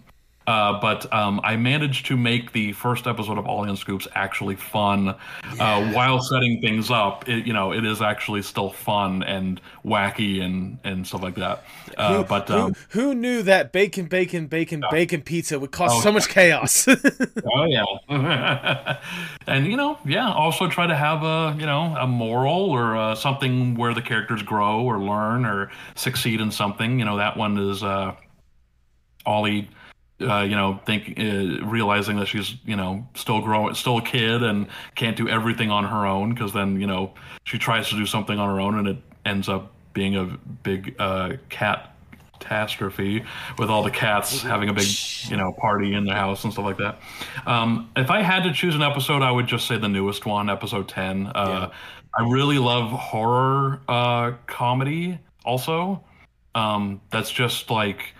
Uh, 0.47 0.79
but 0.81 1.11
um, 1.13 1.39
I 1.43 1.57
managed 1.57 2.07
to 2.07 2.17
make 2.17 2.53
the 2.53 2.71
first 2.73 3.05
episode 3.05 3.37
of 3.37 3.45
Ollie 3.45 3.69
and 3.69 3.77
Scoops 3.77 4.07
actually 4.15 4.55
fun, 4.55 5.09
uh, 5.09 5.17
yeah. 5.55 5.75
uh, 5.75 5.93
while 5.93 6.19
setting 6.21 6.59
things 6.59 6.89
up. 6.89 7.29
It, 7.29 7.45
you 7.45 7.53
know, 7.53 7.71
it 7.71 7.85
is 7.85 8.01
actually 8.01 8.41
still 8.41 8.71
fun 8.71 9.21
and 9.21 9.61
wacky 9.85 10.41
and 10.41 10.79
and 10.83 11.05
stuff 11.05 11.21
like 11.21 11.35
that. 11.35 11.63
Uh, 11.97 12.17
who, 12.17 12.23
but 12.23 12.49
um, 12.49 12.73
who, 12.89 13.01
who, 13.01 13.13
knew 13.13 13.43
that 13.43 13.71
bacon, 13.71 14.07
bacon, 14.07 14.47
bacon, 14.47 14.83
bacon 14.89 15.21
pizza 15.21 15.59
would 15.59 15.69
cause 15.69 15.91
oh, 15.93 16.01
so 16.01 16.11
much 16.11 16.29
chaos? 16.29 16.87
oh 17.53 17.65
yeah, 17.65 18.97
and 19.45 19.67
you 19.67 19.77
know, 19.77 19.99
yeah. 20.03 20.31
Also 20.31 20.67
try 20.67 20.87
to 20.87 20.95
have 20.95 21.21
a 21.21 21.55
you 21.59 21.65
know 21.67 21.95
a 21.99 22.07
moral 22.07 22.71
or 22.71 22.97
uh, 22.97 23.13
something 23.13 23.75
where 23.75 23.93
the 23.93 24.01
characters 24.01 24.41
grow 24.41 24.81
or 24.81 24.99
learn 24.99 25.45
or 25.45 25.69
succeed 25.93 26.41
in 26.41 26.49
something. 26.49 26.97
You 26.97 27.05
know, 27.05 27.17
that 27.17 27.37
one 27.37 27.59
is 27.59 27.83
uh, 27.83 28.15
Ollie 29.27 29.69
uh, 30.21 30.41
you 30.41 30.55
know, 30.55 30.79
think 30.85 31.19
uh, 31.19 31.65
realizing 31.65 32.17
that 32.17 32.27
she's 32.27 32.55
you 32.65 32.75
know 32.75 33.07
still 33.13 33.41
growing, 33.41 33.73
still 33.75 33.97
a 33.97 34.01
kid, 34.01 34.43
and 34.43 34.67
can't 34.95 35.17
do 35.17 35.27
everything 35.29 35.71
on 35.71 35.85
her 35.85 36.05
own 36.05 36.33
because 36.33 36.53
then 36.53 36.79
you 36.79 36.87
know 36.87 37.13
she 37.45 37.57
tries 37.57 37.89
to 37.89 37.95
do 37.95 38.05
something 38.05 38.37
on 38.37 38.49
her 38.49 38.59
own 38.59 38.77
and 38.77 38.87
it 38.87 38.97
ends 39.25 39.49
up 39.49 39.71
being 39.93 40.15
a 40.15 40.25
big 40.63 40.95
uh, 40.99 41.33
cat 41.49 41.95
catastrophe 42.39 43.23
with 43.57 43.69
all 43.69 43.83
the 43.83 43.91
cats 43.91 44.41
having 44.41 44.69
a 44.69 44.73
big 44.73 44.87
you 45.29 45.37
know 45.37 45.51
party 45.53 45.93
in 45.93 46.05
their 46.05 46.15
house 46.15 46.43
and 46.43 46.53
stuff 46.53 46.65
like 46.65 46.77
that. 46.77 46.99
Um, 47.45 47.91
if 47.95 48.09
I 48.09 48.21
had 48.21 48.43
to 48.43 48.53
choose 48.53 48.75
an 48.75 48.81
episode, 48.81 49.21
I 49.21 49.31
would 49.31 49.47
just 49.47 49.67
say 49.67 49.77
the 49.77 49.89
newest 49.89 50.25
one, 50.25 50.49
episode 50.49 50.87
ten. 50.87 51.27
Uh, 51.27 51.69
yeah. 51.69 51.77
I 52.17 52.29
really 52.29 52.57
love 52.57 52.89
horror 52.91 53.81
uh, 53.87 54.31
comedy. 54.47 55.19
Also, 55.45 56.03
um, 56.55 57.01
that's 57.11 57.31
just 57.31 57.69
like 57.69 58.13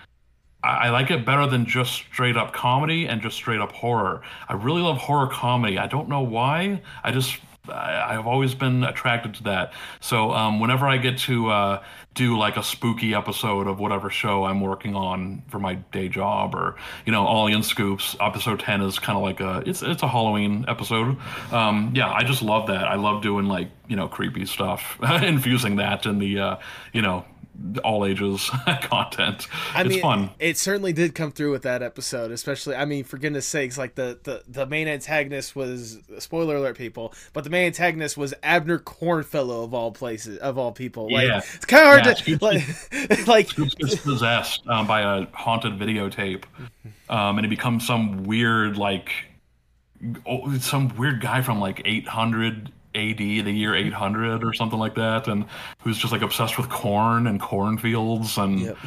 I 0.62 0.90
like 0.90 1.10
it 1.10 1.26
better 1.26 1.48
than 1.48 1.66
just 1.66 1.94
straight 1.94 2.36
up 2.36 2.52
comedy 2.52 3.08
and 3.08 3.22
just 3.22 3.38
straight 3.38 3.62
up 3.62 3.72
horror. 3.72 4.22
I 4.48 4.54
really 4.54 4.82
love 4.82 4.98
horror 4.98 5.28
comedy. 5.28 5.78
I 5.78 5.88
don't 5.88 6.10
know 6.10 6.22
why. 6.22 6.82
I 7.02 7.12
just 7.12 7.40
I, 7.72 8.14
have 8.14 8.28
always 8.28 8.56
been 8.56 8.84
attracted 8.84 9.36
to 9.36 9.44
that. 9.44 9.74
So 10.00 10.32
um, 10.32 10.60
whenever 10.60 10.88
I 10.88 10.98
get 10.98 11.18
to 11.20 11.50
uh, 11.50 11.84
do 12.14 12.38
like 12.38 12.58
a 12.58 12.64
spooky 12.64 13.14
episode 13.14 13.68
of 13.68 13.80
whatever 13.80 14.10
show 14.10 14.46
I'm 14.46 14.62
working 14.62 14.96
on 14.96 15.44
for 15.50 15.60
my 15.60 15.76
day 15.76 16.10
job, 16.10 16.56
or 16.56 16.76
you 17.06 17.12
know, 17.12 17.26
Ollie 17.26 17.54
and 17.54 17.64
Scoops, 17.64 18.16
episode 18.20 18.60
ten 18.60 18.82
is 18.82 19.00
kind 19.00 19.18
of 19.18 19.24
like 19.24 19.40
a 19.40 19.64
it's 19.66 19.82
it's 19.82 20.04
a 20.04 20.08
Halloween 20.08 20.66
episode. 20.68 21.18
Um, 21.52 21.94
yeah, 21.96 22.12
I 22.12 22.24
just 22.24 22.42
love 22.42 22.68
that. 22.68 22.86
I 22.88 22.96
love 22.96 23.22
doing 23.22 23.46
like 23.46 23.70
you 23.88 23.96
know 23.96 24.08
creepy 24.08 24.46
stuff, 24.46 24.98
infusing 25.22 25.78
that 25.78 26.06
in 26.06 26.20
the 26.20 26.40
uh, 26.40 26.56
you 26.94 27.02
know 27.02 27.26
all 27.84 28.06
ages 28.06 28.50
content. 28.82 29.48
I 29.74 29.84
it's 29.84 29.98
fun. 29.98 30.30
It 30.40 30.58
certainly 30.58 30.94
did 30.94 31.16
come 31.16 31.32
through 31.32 31.52
with 31.52 31.64
that 31.64 31.82
episode, 31.82 32.32
especially. 32.32 32.76
I 32.76 32.86
mean, 32.86 33.04
for 33.04 33.18
goodness 33.18 33.46
sakes, 33.46 33.78
like 33.78 33.96
the 33.96 34.20
the 34.24 34.44
the 34.48 34.66
main 34.66 34.88
antagonist 34.88 35.56
was 35.56 36.00
spoiler 36.20 36.56
alert, 36.56 36.78
people, 36.78 37.14
but 37.34 37.44
the 37.44 37.50
main 37.50 37.68
antagonist 37.68 38.18
was 38.18 38.34
Abner 38.44 38.80
Cornfellow 38.80 39.64
of 39.64 39.74
all 39.74 39.92
places, 39.92 40.38
of 40.40 40.58
all 40.58 40.72
people. 40.72 41.12
Like, 41.12 41.28
yeah, 41.28 41.38
it's 41.38 41.66
kind 41.66 41.84
of 41.84 41.88
hard 41.88 42.06
yeah, 42.06 42.38
to 42.38 42.46
like 42.46 43.28
like. 43.28 43.56
gets 43.56 43.96
possessed 43.96 44.68
um, 44.68 44.88
by 44.88 45.02
a 45.02 45.26
haunted 45.34 45.78
videotape, 45.78 46.44
um, 47.10 47.38
and 47.38 47.46
it 47.46 47.50
becomes 47.50 47.86
some 47.86 48.24
weird 48.24 48.78
like 48.78 49.12
oh, 50.26 50.58
some 50.60 50.96
weird 50.98 51.22
guy 51.22 51.42
from 51.42 51.60
like 51.60 51.82
800 51.86 52.72
AD, 52.96 53.18
the 53.18 53.52
year 53.52 53.76
800 53.76 54.44
or 54.44 54.54
something 54.54 54.80
like 54.80 54.96
that, 54.96 55.28
and 55.28 55.46
who's 55.82 55.98
just 55.98 56.12
like 56.12 56.22
obsessed 56.22 56.58
with 56.58 56.70
corn 56.70 57.28
and 57.28 57.40
cornfields 57.40 58.38
and 58.38 58.60
Yep. 58.60 58.78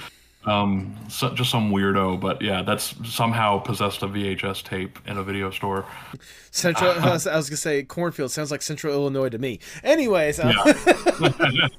um, 0.44 0.96
so, 1.08 1.32
just 1.34 1.50
some 1.50 1.70
weirdo. 1.70 2.20
But 2.20 2.42
yeah, 2.42 2.62
that's 2.62 2.94
somehow 3.08 3.58
possessed 3.58 4.02
a 4.02 4.08
VHS 4.08 4.62
tape 4.64 4.98
in 5.06 5.16
a 5.18 5.22
video 5.22 5.50
store. 5.50 5.84
Central. 6.50 6.90
I, 7.00 7.10
was, 7.12 7.26
I 7.26 7.36
was 7.36 7.48
gonna 7.48 7.56
say 7.58 7.82
cornfield 7.84 8.30
sounds 8.30 8.50
like 8.50 8.62
Central 8.62 8.92
Illinois 8.92 9.28
to 9.28 9.38
me. 9.38 9.60
Anyways, 9.84 10.40
uh, 10.40 10.52
Yeah. 11.20 11.68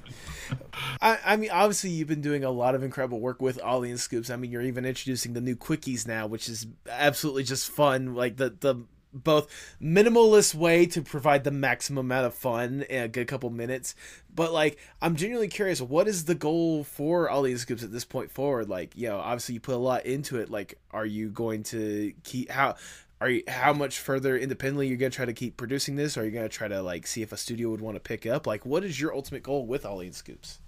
I, 1.02 1.18
I 1.26 1.36
mean, 1.36 1.50
obviously, 1.52 1.90
you've 1.90 2.08
been 2.08 2.22
doing 2.22 2.44
a 2.44 2.50
lot 2.52 2.76
of 2.76 2.84
incredible 2.84 3.20
work 3.20 3.42
with 3.42 3.62
Ollie 3.62 3.90
and 3.90 4.00
Scoops. 4.00 4.30
I 4.30 4.36
mean, 4.36 4.52
you're 4.52 4.62
even 4.62 4.86
introducing 4.86 5.34
the 5.34 5.42
new 5.42 5.56
quickies 5.56 6.08
now, 6.08 6.28
which 6.28 6.48
is 6.48 6.68
absolutely 6.90 7.44
just 7.44 7.70
fun. 7.72 8.16
Like 8.16 8.38
the 8.38 8.56
the 8.60 8.76
both 9.14 9.48
minimalist 9.82 10.56
way 10.56 10.86
to 10.88 11.02
provide 11.02 11.44
the 11.44 11.52
maximum 11.52 12.06
amount 12.06 12.26
of 12.26 12.34
fun 12.34 12.84
in 12.90 13.04
a 13.04 13.08
good 13.08 13.28
couple 13.28 13.50
minutes. 13.50 13.96
But 14.34 14.52
like, 14.52 14.78
I'm 15.02 15.16
genuinely 15.16 15.48
curious, 15.48 15.82
what 15.82 16.08
is 16.08 16.26
the 16.26 16.36
goal 16.36 16.84
for 16.84 17.30
Ollie 17.30 17.52
and 17.52 17.60
Scoops 17.60 17.84
at 17.84 17.92
this 17.92 18.06
point 18.06 18.32
forward? 18.32 18.70
Like, 18.70 18.96
you 18.96 19.08
know, 19.08 19.20
obviously 19.20 19.54
you 19.56 19.62
put 19.62 19.76
a 19.76 19.78
lot 19.78 20.06
into 20.06 20.40
it. 20.40 20.50
Like, 20.50 20.80
are 20.92 21.06
you 21.06 21.30
going 21.30 21.64
to 21.64 22.14
keep 22.24 22.50
how? 22.50 22.76
Are 23.22 23.30
you 23.30 23.44
how 23.48 23.72
much 23.72 24.00
further 24.00 24.38
independently 24.38 24.88
you're 24.88 24.98
gonna 24.98 25.10
try 25.10 25.24
to 25.24 25.34
keep 25.34 25.56
producing 25.56 25.96
this? 25.96 26.18
Or 26.18 26.22
are 26.22 26.26
you 26.26 26.32
gonna 26.32 26.50
try 26.50 26.68
to 26.68 26.82
like 26.82 27.08
see 27.08 27.22
if 27.22 27.32
a 27.32 27.38
studio 27.38 27.70
would 27.70 27.80
want 27.80 27.96
to 27.96 28.02
pick 28.02 28.26
up? 28.26 28.46
Like, 28.46 28.66
what 28.66 28.84
is 28.84 29.00
your 29.00 29.16
ultimate 29.16 29.44
goal 29.44 29.66
with 29.66 29.86
Ollie 29.86 30.08
and 30.08 30.16
Scoops? 30.16 30.60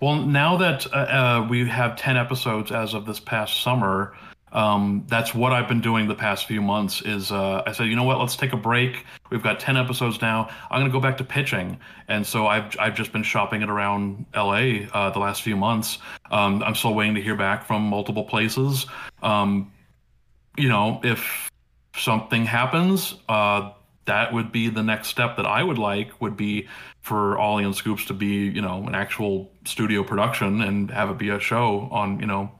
Well, 0.00 0.16
now 0.16 0.56
that 0.56 0.86
uh, 0.92 0.96
uh, 0.96 1.46
we 1.48 1.68
have 1.68 1.94
10 1.96 2.16
episodes 2.16 2.72
as 2.72 2.92
of 2.92 3.06
this 3.06 3.20
past 3.20 3.62
summer, 3.62 4.16
um, 4.52 5.04
that's 5.08 5.34
what 5.34 5.52
I've 5.52 5.68
been 5.68 5.80
doing 5.80 6.08
the 6.08 6.14
past 6.14 6.46
few 6.46 6.60
months 6.60 7.00
is 7.02 7.32
uh, 7.32 7.62
I 7.66 7.72
said, 7.72 7.86
you 7.86 7.96
know 7.96 8.04
what, 8.04 8.18
let's 8.18 8.36
take 8.36 8.52
a 8.52 8.56
break. 8.56 9.04
We've 9.30 9.42
got 9.42 9.58
10 9.58 9.76
episodes 9.76 10.20
now. 10.20 10.50
I'm 10.70 10.84
to 10.84 10.90
go 10.90 11.00
back 11.00 11.16
to 11.18 11.24
pitching. 11.24 11.78
And 12.08 12.26
so 12.26 12.46
I've, 12.46 12.76
I've 12.78 12.94
just 12.94 13.12
been 13.12 13.22
shopping 13.22 13.62
it 13.62 13.70
around 13.70 14.26
LA 14.34 14.86
uh, 14.92 15.10
the 15.10 15.18
last 15.18 15.42
few 15.42 15.56
months. 15.56 15.98
Um, 16.30 16.62
I'm 16.62 16.74
still 16.74 16.94
waiting 16.94 17.14
to 17.14 17.22
hear 17.22 17.36
back 17.36 17.64
from 17.64 17.82
multiple 17.82 18.24
places. 18.24 18.86
Um, 19.22 19.72
you 20.58 20.68
know, 20.68 21.00
if 21.02 21.50
something 21.96 22.44
happens, 22.44 23.14
uh, 23.28 23.72
that 24.04 24.32
would 24.34 24.52
be 24.52 24.68
the 24.68 24.82
next 24.82 25.08
step 25.08 25.36
that 25.36 25.46
I 25.46 25.62
would 25.62 25.78
like 25.78 26.20
would 26.20 26.36
be 26.36 26.68
for 27.00 27.38
Ollie 27.38 27.64
and 27.64 27.74
Scoops 27.74 28.04
to 28.06 28.14
be, 28.14 28.48
you 28.48 28.60
know, 28.60 28.84
an 28.86 28.94
actual 28.94 29.50
studio 29.64 30.02
production 30.02 30.60
and 30.60 30.90
have 30.90 31.08
it 31.08 31.18
be 31.18 31.30
a 31.30 31.38
show 31.38 31.88
on, 31.90 32.20
you 32.20 32.26
know, 32.26 32.50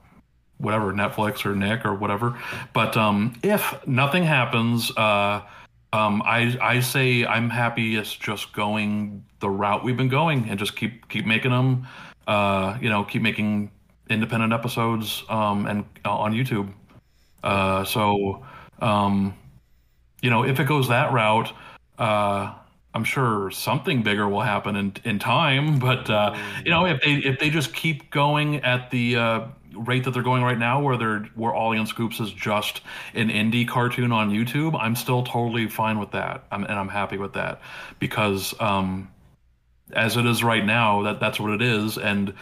whatever 0.57 0.93
Netflix 0.93 1.45
or 1.45 1.55
Nick 1.55 1.85
or 1.85 1.93
whatever. 1.93 2.39
But 2.73 2.95
um, 2.97 3.33
if 3.43 3.75
nothing 3.87 4.23
happens, 4.23 4.91
uh, 4.97 5.41
um, 5.91 6.21
I 6.25 6.57
I 6.61 6.79
say 6.79 7.25
I'm 7.25 7.49
happy 7.49 7.95
it's 7.95 8.15
just 8.15 8.53
going 8.53 9.23
the 9.39 9.49
route 9.49 9.83
we've 9.83 9.97
been 9.97 10.09
going 10.09 10.49
and 10.49 10.57
just 10.57 10.75
keep 10.75 11.07
keep 11.09 11.25
making 11.25 11.51
them, 11.51 11.87
uh, 12.27 12.77
you 12.81 12.89
know, 12.89 13.03
keep 13.03 13.21
making 13.21 13.71
independent 14.09 14.53
episodes 14.53 15.23
um, 15.29 15.67
and 15.67 15.85
uh, 16.05 16.15
on 16.15 16.33
YouTube. 16.33 16.71
Uh, 17.43 17.83
so 17.83 18.43
um, 18.81 19.35
you 20.21 20.29
know, 20.29 20.43
if 20.43 20.59
it 20.59 20.65
goes 20.65 20.87
that 20.87 21.11
route, 21.13 21.51
uh, 21.99 22.53
I'm 22.93 23.03
sure 23.03 23.51
something 23.51 24.03
bigger 24.03 24.27
will 24.27 24.41
happen 24.41 24.75
in 24.75 24.93
in 25.03 25.19
time. 25.19 25.79
But 25.79 26.09
uh, 26.09 26.35
you 26.63 26.71
know, 26.71 26.85
if 26.85 27.01
they 27.01 27.13
if 27.15 27.39
they 27.39 27.49
just 27.49 27.73
keep 27.73 28.09
going 28.09 28.57
at 28.57 28.89
the 28.89 29.15
uh, 29.15 29.47
rate 29.75 30.03
that 30.03 30.11
they're 30.11 30.23
going 30.23 30.43
right 30.43 30.57
now, 30.57 30.81
where 30.81 30.97
they're 30.97 31.19
where 31.35 31.53
Ollie 31.53 31.77
and 31.77 31.87
Scoops 31.87 32.19
is 32.19 32.31
just 32.31 32.81
an 33.13 33.29
indie 33.29 33.67
cartoon 33.67 34.11
on 34.11 34.29
YouTube, 34.29 34.77
I'm 34.79 34.95
still 34.95 35.23
totally 35.23 35.67
fine 35.67 35.99
with 35.99 36.11
that, 36.11 36.45
I'm, 36.51 36.63
and 36.63 36.73
I'm 36.73 36.89
happy 36.89 37.17
with 37.17 37.33
that 37.33 37.61
because 37.99 38.53
um, 38.59 39.09
as 39.93 40.17
it 40.17 40.25
is 40.25 40.43
right 40.43 40.65
now, 40.65 41.03
that 41.03 41.19
that's 41.19 41.39
what 41.39 41.51
it 41.51 41.61
is, 41.61 41.97
and 41.97 42.33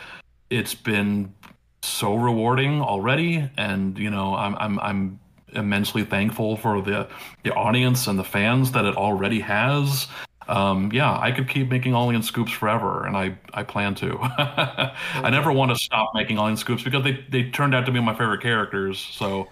it's 0.50 0.76
been 0.76 1.34
so 1.82 2.16
rewarding 2.16 2.82
already, 2.82 3.50
and 3.58 3.98
you 3.98 4.10
know, 4.10 4.36
I'm 4.36 4.56
I'm 4.56 4.80
I'm 4.80 5.20
immensely 5.54 6.04
thankful 6.04 6.58
for 6.58 6.82
the 6.82 7.08
the 7.44 7.54
audience 7.54 8.08
and 8.08 8.18
the 8.18 8.24
fans 8.24 8.72
that 8.72 8.86
it 8.86 8.96
already 8.96 9.40
has. 9.40 10.08
Um, 10.52 10.92
yeah, 10.92 11.18
I 11.18 11.32
could 11.32 11.48
keep 11.48 11.70
making 11.70 11.94
Ollie 11.94 12.14
and 12.14 12.26
Scoops 12.26 12.52
forever, 12.52 13.06
and 13.06 13.16
I, 13.16 13.38
I 13.54 13.64
plan 13.64 13.96
to. 13.96 14.18
I 14.22 15.30
never 15.30 15.50
want 15.54 15.72
to 15.72 15.78
stop 15.78 16.12
making 16.14 16.38
Ollie 16.38 16.50
and 16.50 16.60
Scoops 16.60 16.84
because 16.84 17.06
they, 17.06 17.24
they 17.30 17.50
turned 17.52 17.74
out 17.74 17.86
to 17.86 17.92
be 17.92 18.02
my 18.02 18.14
favorite 18.14 18.42
characters. 18.42 19.00
So, 19.00 19.48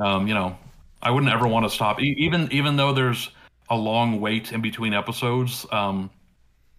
um, 0.00 0.26
you 0.26 0.32
know, 0.32 0.56
I 1.02 1.10
wouldn't 1.10 1.30
ever 1.30 1.46
want 1.46 1.66
to 1.66 1.70
stop. 1.70 2.00
E- 2.00 2.16
even 2.16 2.50
even 2.50 2.76
though 2.76 2.94
there's 2.94 3.30
a 3.68 3.76
long 3.76 4.22
wait 4.22 4.52
in 4.52 4.62
between 4.62 4.94
episodes, 4.94 5.66
um, 5.70 6.08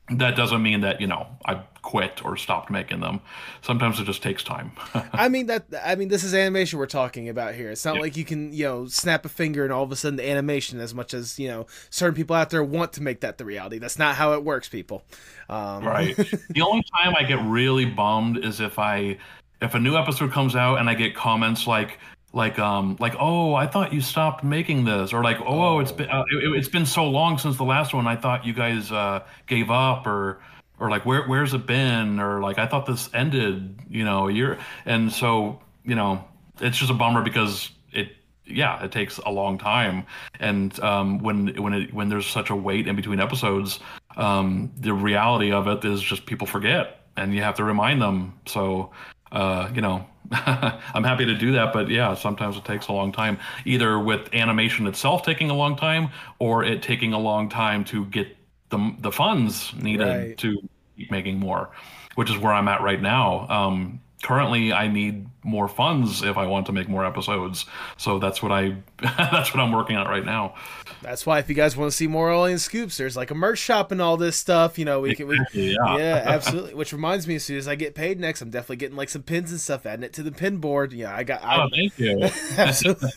that 0.09 0.35
doesn't 0.35 0.63
mean 0.63 0.81
that 0.81 0.99
you 0.99 1.05
know 1.05 1.27
I 1.45 1.61
quit 1.81 2.23
or 2.25 2.35
stopped 2.37 2.69
making 2.69 2.99
them. 2.99 3.21
Sometimes 3.61 3.99
it 3.99 4.05
just 4.05 4.21
takes 4.21 4.43
time. 4.43 4.71
I 5.13 5.29
mean 5.29 5.47
that. 5.47 5.65
I 5.85 5.95
mean, 5.95 6.07
this 6.09 6.23
is 6.23 6.33
animation 6.33 6.79
we're 6.79 6.85
talking 6.87 7.29
about 7.29 7.55
here. 7.55 7.71
It's 7.71 7.85
not 7.85 7.95
Yeah. 7.95 8.01
like 8.01 8.17
you 8.17 8.25
can, 8.25 8.51
you 8.53 8.65
know, 8.65 8.87
snap 8.87 9.25
a 9.25 9.29
finger 9.29 9.63
and 9.63 9.71
all 9.73 9.83
of 9.83 9.91
a 9.91 9.95
sudden 9.95 10.17
the 10.17 10.29
animation. 10.29 10.79
As 10.79 10.93
much 10.93 11.13
as 11.13 11.39
you 11.39 11.47
know, 11.47 11.67
certain 11.89 12.15
people 12.15 12.35
out 12.35 12.49
there 12.49 12.63
want 12.63 12.93
to 12.93 13.03
make 13.03 13.21
that 13.21 13.37
the 13.37 13.45
reality. 13.45 13.79
That's 13.79 13.99
not 13.99 14.15
how 14.15 14.33
it 14.33 14.43
works, 14.43 14.67
people. 14.69 15.03
Um, 15.49 15.83
Right. 15.85 16.15
the 16.49 16.61
only 16.61 16.83
time 16.97 17.15
I 17.17 17.23
get 17.23 17.39
really 17.43 17.85
bummed 17.85 18.43
is 18.43 18.59
if 18.59 18.77
I 18.79 19.17
if 19.61 19.73
a 19.73 19.79
new 19.79 19.95
episode 19.97 20.31
comes 20.31 20.55
out 20.55 20.75
and 20.79 20.89
I 20.89 20.93
get 20.93 21.15
comments 21.15 21.67
like 21.67 21.99
like 22.31 22.59
um 22.59 22.95
like 22.99 23.15
oh 23.19 23.55
I 23.55 23.65
thought 23.65 23.91
you 23.91 24.01
stopped 24.01 24.43
making 24.43 24.85
this 24.85 25.13
or 25.13 25.23
like 25.23 25.37
oh, 25.45 25.79
it's 25.79 25.91
been 25.91 26.09
uh, 26.09 26.23
it, 26.31 26.55
it's 26.55 26.67
been 26.67 26.85
so 26.85 27.09
long 27.09 27.39
since 27.39 27.57
the 27.57 27.63
last 27.63 27.91
one 27.93 28.05
I 28.05 28.15
thought 28.15 28.45
you 28.45 28.53
guys 28.53 28.91
uh 28.91 29.21
gave 29.47 29.71
up 29.71 30.05
or 30.05 30.39
or 30.79 30.89
like 30.89 31.05
where 31.05 31.23
where's 31.23 31.53
it 31.53 31.65
been? 31.65 32.19
Or 32.19 32.41
like 32.41 32.57
I 32.57 32.67
thought 32.67 32.85
this 32.85 33.09
ended 33.13 33.79
you 33.89 34.03
know 34.03 34.27
a 34.27 34.31
year 34.31 34.57
and 34.85 35.11
so 35.11 35.61
you 35.83 35.95
know 35.95 36.23
it's 36.59 36.77
just 36.77 36.91
a 36.91 36.93
bummer 36.93 37.21
because 37.21 37.69
it 37.91 38.09
yeah 38.45 38.83
it 38.83 38.91
takes 38.91 39.17
a 39.19 39.29
long 39.29 39.57
time. 39.57 40.05
And 40.39 40.77
um, 40.81 41.19
when 41.19 41.61
when 41.61 41.73
it 41.73 41.93
when 41.93 42.09
there's 42.09 42.27
such 42.27 42.49
a 42.49 42.55
wait 42.55 42.87
in 42.87 42.95
between 42.95 43.19
episodes 43.19 43.79
um, 44.17 44.71
the 44.77 44.93
reality 44.93 45.51
of 45.51 45.67
it 45.67 45.85
is 45.85 46.01
just 46.01 46.25
people 46.25 46.45
forget 46.45 47.05
and 47.15 47.33
you 47.33 47.41
have 47.41 47.55
to 47.55 47.63
remind 47.63 48.01
them. 48.01 48.33
So 48.45 48.91
uh, 49.31 49.69
you 49.73 49.81
know 49.81 50.05
i'm 50.31 51.03
happy 51.03 51.25
to 51.25 51.33
do 51.33 51.53
that 51.53 51.73
but 51.73 51.89
yeah 51.89 52.13
sometimes 52.13 52.55
it 52.55 52.63
takes 52.63 52.87
a 52.87 52.93
long 52.93 53.11
time 53.11 53.37
either 53.65 53.97
with 53.97 54.31
animation 54.33 54.85
itself 54.85 55.23
taking 55.23 55.49
a 55.49 55.55
long 55.55 55.75
time 55.75 56.09
or 56.37 56.63
it 56.63 56.83
taking 56.83 57.13
a 57.13 57.19
long 57.19 57.49
time 57.49 57.83
to 57.83 58.05
get 58.05 58.35
the, 58.69 58.95
the 58.99 59.11
funds 59.11 59.73
needed 59.75 60.05
Right. 60.07 60.37
to 60.37 60.57
keep 60.97 61.11
making 61.11 61.39
more 61.39 61.69
which 62.15 62.29
is 62.29 62.37
where 62.37 62.53
i'm 62.53 62.67
at 62.67 62.81
right 62.81 63.01
now 63.01 63.47
um, 63.49 64.01
currently 64.23 64.73
i 64.73 64.87
need 64.87 65.27
more 65.43 65.67
funds 65.67 66.21
if 66.23 66.37
i 66.37 66.45
want 66.45 66.65
to 66.65 66.71
make 66.73 66.89
more 66.89 67.05
episodes 67.05 67.65
so 67.97 68.19
that's 68.19 68.43
what 68.43 68.51
i 68.51 68.75
that's 69.01 69.53
what 69.53 69.61
i'm 69.61 69.71
working 69.71 69.95
on 69.95 70.07
right 70.07 70.25
now 70.25 70.53
That's 71.01 71.25
why 71.25 71.39
if 71.39 71.47
you 71.47 71.55
guys 71.55 71.77
want 71.77 71.89
to 71.89 71.95
see 71.95 72.07
more 72.07 72.29
Ollie 72.29 72.51
and 72.51 72.59
Scoops, 72.59 72.97
there's 72.97 73.15
like 73.15 73.31
a 73.31 73.35
merch 73.35 73.57
shop 73.59 73.93
and 73.93 74.01
all 74.01 74.17
this 74.17 74.35
stuff. 74.35 74.77
You 74.77 74.83
know, 74.83 74.99
we 74.99 75.15
can. 75.15 75.27
We, 75.27 75.39
yeah 75.53 75.95
yeah, 75.97 76.23
absolutely. 76.25 76.73
Which 76.73 76.91
reminds 76.91 77.25
me, 77.25 77.35
as 77.35 77.45
soon 77.45 77.57
as 77.57 77.69
I 77.69 77.75
get 77.75 77.95
paid 77.95 78.19
next, 78.19 78.41
I'm 78.41 78.49
definitely 78.49 78.75
getting 78.83 78.97
like 78.97 79.07
some 79.07 79.23
pins 79.23 79.49
and 79.51 79.61
stuff, 79.61 79.85
adding 79.85 80.03
it 80.03 80.11
to 80.13 80.23
the 80.23 80.31
pin 80.33 80.57
board. 80.57 80.91
Yeah, 80.91 81.15
I 81.15 81.23
got. 81.23 81.41
I, 81.41 81.63
oh 81.63 81.69
thank 81.73 81.97
you 81.97 82.19
Absolutely. 82.57 83.11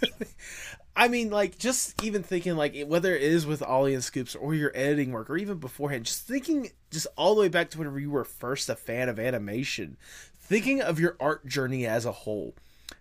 I 0.95 1.09
mean, 1.09 1.31
like, 1.31 1.59
just 1.59 2.03
even 2.05 2.23
thinking, 2.23 2.57
like, 2.57 2.77
whether 2.87 3.15
it 3.15 3.23
is 3.23 3.47
with 3.47 3.63
Ollie 3.63 3.95
and 3.95 4.05
Scoops 4.05 4.35
or 4.35 4.55
your 4.55 4.73
editing 4.75 5.13
work 5.13 5.31
or 5.31 5.39
even 5.39 5.59
beforehand, 5.59 6.05
just 6.05 6.27
thinking, 6.27 6.71
just 6.91 7.07
all 7.17 7.35
the 7.35 7.41
way 7.41 7.49
back 7.49 7.71
to 7.71 7.79
whenever 7.79 7.99
you 7.99 8.11
were 8.11 8.25
first 8.25 8.69
a 8.69 8.77
fan 8.77 9.09
of 9.09 9.19
animation, 9.19 9.97
thinking 10.39 10.83
of 10.83 11.01
your 11.01 11.17
art 11.19 11.47
journey 11.47 11.87
as 11.87 12.05
a 12.05 12.13
whole, 12.13 12.55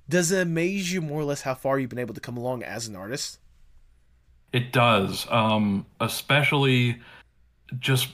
does 0.07 0.31
it 0.31 0.41
amaze 0.41 0.93
you 0.93 1.01
more 1.01 1.21
or 1.21 1.25
less 1.25 1.41
how 1.41 1.53
far 1.53 1.79
you've 1.79 1.89
been 1.89 1.99
able 1.99 2.13
to 2.13 2.21
come 2.21 2.37
along 2.37 2.63
as 2.63 2.87
an 2.87 2.95
artist? 2.95 3.39
It 4.53 4.71
does, 4.71 5.27
um, 5.29 5.85
especially 5.99 7.01
just. 7.79 8.09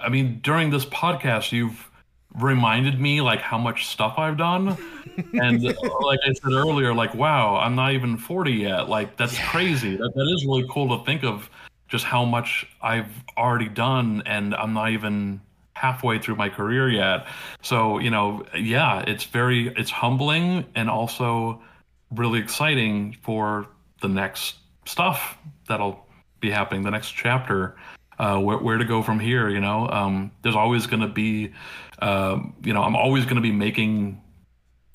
I 0.00 0.08
mean, 0.08 0.40
during 0.42 0.70
this 0.70 0.86
podcast, 0.86 1.50
you've 1.52 1.90
reminded 2.34 3.00
me 3.00 3.20
like 3.20 3.40
how 3.40 3.58
much 3.58 3.86
stuff 3.86 4.14
I've 4.18 4.36
done, 4.36 4.76
and 5.34 5.62
like 5.62 6.20
I 6.24 6.32
said 6.32 6.52
earlier, 6.52 6.94
like 6.94 7.14
wow, 7.14 7.56
I'm 7.56 7.74
not 7.74 7.92
even 7.92 8.16
40 8.16 8.52
yet. 8.52 8.88
Like 8.88 9.16
that's 9.16 9.38
crazy. 9.38 9.96
That 9.96 10.12
that 10.14 10.34
is 10.34 10.44
really 10.46 10.66
cool 10.70 10.96
to 10.98 11.04
think 11.04 11.24
of, 11.24 11.48
just 11.88 12.04
how 12.04 12.24
much 12.24 12.66
I've 12.82 13.10
already 13.36 13.68
done, 13.68 14.22
and 14.26 14.54
I'm 14.54 14.74
not 14.74 14.90
even 14.90 15.40
halfway 15.74 16.18
through 16.18 16.34
my 16.34 16.48
career 16.48 16.90
yet. 16.90 17.26
So 17.62 17.98
you 17.98 18.10
know, 18.10 18.44
yeah, 18.56 19.04
it's 19.06 19.24
very 19.24 19.68
it's 19.76 19.90
humbling 19.90 20.64
and 20.74 20.90
also 20.90 21.62
really 22.10 22.38
exciting 22.38 23.16
for 23.22 23.68
the 24.00 24.08
next 24.08 24.56
stuff 24.86 25.38
that'll 25.68 26.06
be 26.40 26.50
happening, 26.50 26.82
the 26.82 26.90
next 26.90 27.10
chapter, 27.10 27.76
uh, 28.18 28.38
where, 28.38 28.58
where 28.58 28.78
to 28.78 28.84
go 28.84 29.02
from 29.02 29.20
here. 29.20 29.48
You 29.48 29.60
know, 29.60 29.88
um, 29.88 30.30
there's 30.42 30.56
always 30.56 30.86
going 30.86 31.02
to 31.02 31.08
be, 31.08 31.52
um, 32.00 32.54
you 32.62 32.72
know, 32.72 32.82
I'm 32.82 32.96
always 32.96 33.24
going 33.24 33.36
to 33.36 33.42
be 33.42 33.52
making 33.52 34.20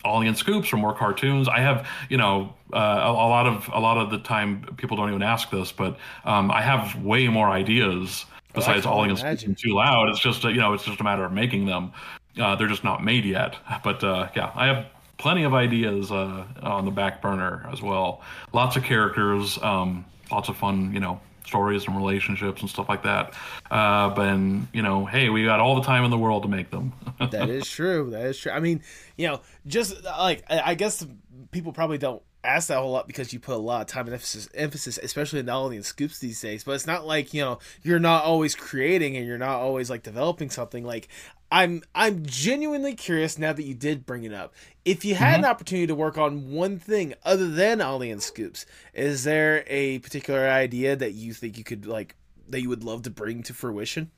Ollie 0.03 0.27
and 0.27 0.37
Scoops 0.37 0.71
or 0.73 0.77
more 0.77 0.93
cartoons. 0.93 1.47
I 1.47 1.59
have, 1.59 1.87
you 2.09 2.17
know, 2.17 2.53
uh, 2.73 2.77
a, 2.77 3.11
a, 3.11 3.11
lot 3.11 3.45
of 3.45 3.69
a 3.73 3.79
lot 3.79 3.97
of 3.97 4.09
the 4.09 4.17
time 4.19 4.65
people 4.77 4.97
don't 4.97 5.09
even 5.09 5.21
ask 5.21 5.49
this, 5.49 5.71
but 5.71 5.97
um, 6.25 6.51
I 6.51 6.61
have 6.61 7.01
way 7.03 7.27
more 7.27 7.49
ideas 7.49 8.25
besides 8.53 8.85
Ollie 8.85 9.09
and 9.09 9.17
Scoops 9.17 9.43
and 9.43 9.57
Too 9.57 9.73
Loud. 9.73 10.09
It's 10.09 10.19
just, 10.19 10.43
a, 10.45 10.51
you 10.51 10.59
know, 10.59 10.73
it's 10.73 10.83
just 10.83 10.99
a 10.99 11.03
matter 11.03 11.23
of 11.23 11.31
making 11.31 11.65
them. 11.65 11.91
Uh, 12.39 12.55
they're 12.55 12.67
just 12.67 12.83
not 12.83 13.03
made 13.03 13.25
yet. 13.25 13.55
But 13.83 14.03
uh, 14.03 14.29
yeah, 14.35 14.51
I 14.55 14.67
have 14.67 14.85
plenty 15.17 15.43
of 15.43 15.53
ideas 15.53 16.11
uh, 16.11 16.45
on 16.61 16.85
the 16.85 16.91
back 16.91 17.21
burner 17.21 17.67
as 17.71 17.81
well. 17.81 18.21
Lots 18.51 18.75
of 18.75 18.83
characters, 18.83 19.57
um, 19.61 20.05
lots 20.31 20.49
of 20.49 20.57
fun, 20.57 20.93
you 20.93 20.99
know, 20.99 21.19
stories 21.45 21.85
and 21.85 21.95
relationships 21.95 22.61
and 22.61 22.69
stuff 22.69 22.89
like 22.89 23.03
that. 23.03 23.33
Uh, 23.69 24.09
but 24.09 24.33
you 24.73 24.81
know, 24.81 25.05
hey, 25.05 25.29
we 25.29 25.43
got 25.43 25.59
all 25.59 25.75
the 25.75 25.83
time 25.83 26.03
in 26.03 26.11
the 26.11 26.17
world 26.17 26.43
to 26.43 26.49
make 26.49 26.69
them. 26.71 26.93
that 27.31 27.49
is 27.49 27.67
true. 27.69 28.09
That 28.11 28.25
is 28.25 28.37
true. 28.37 28.51
I 28.51 28.59
mean, 28.59 28.81
you 29.17 29.27
know, 29.27 29.41
just 29.67 30.03
like 30.03 30.43
I 30.49 30.75
guess 30.75 31.05
people 31.51 31.71
probably 31.73 31.97
don't 31.97 32.21
ask 32.43 32.67
that 32.67 32.77
a 32.77 32.81
whole 32.81 32.91
lot 32.91 33.07
because 33.07 33.33
you 33.33 33.39
put 33.39 33.55
a 33.55 33.57
lot 33.57 33.81
of 33.81 33.87
time 33.87 34.05
and 34.05 34.13
emphasis, 34.13 34.49
emphasis 34.53 34.99
especially 35.01 35.39
in 35.39 35.49
Ollie 35.49 35.75
and 35.75 35.85
Scoops 35.85 36.19
these 36.19 36.41
days. 36.41 36.63
But 36.63 36.73
it's 36.73 36.87
not 36.87 37.05
like 37.05 37.33
you 37.33 37.41
know 37.41 37.59
you're 37.81 37.99
not 37.99 38.23
always 38.23 38.55
creating 38.55 39.17
and 39.17 39.25
you're 39.25 39.37
not 39.37 39.59
always 39.59 39.89
like 39.89 40.03
developing 40.03 40.49
something. 40.49 40.83
Like 40.83 41.07
I'm 41.51 41.83
I'm 41.93 42.25
genuinely 42.25 42.95
curious 42.95 43.37
now 43.37 43.53
that 43.53 43.63
you 43.63 43.75
did 43.75 44.05
bring 44.05 44.23
it 44.23 44.33
up. 44.33 44.53
If 44.85 45.05
you 45.05 45.15
had 45.15 45.35
mm-hmm. 45.35 45.43
an 45.43 45.49
opportunity 45.51 45.87
to 45.87 45.95
work 45.95 46.17
on 46.17 46.51
one 46.51 46.79
thing 46.79 47.13
other 47.23 47.47
than 47.47 47.79
Ollie 47.79 48.11
and 48.11 48.23
Scoops, 48.23 48.65
is 48.93 49.23
there 49.23 49.63
a 49.67 49.99
particular 49.99 50.47
idea 50.47 50.95
that 50.95 51.13
you 51.13 51.33
think 51.33 51.57
you 51.57 51.63
could 51.63 51.85
like 51.85 52.15
that 52.49 52.61
you 52.61 52.69
would 52.69 52.83
love 52.83 53.03
to 53.03 53.09
bring 53.09 53.43
to 53.43 53.53
fruition? 53.53 54.11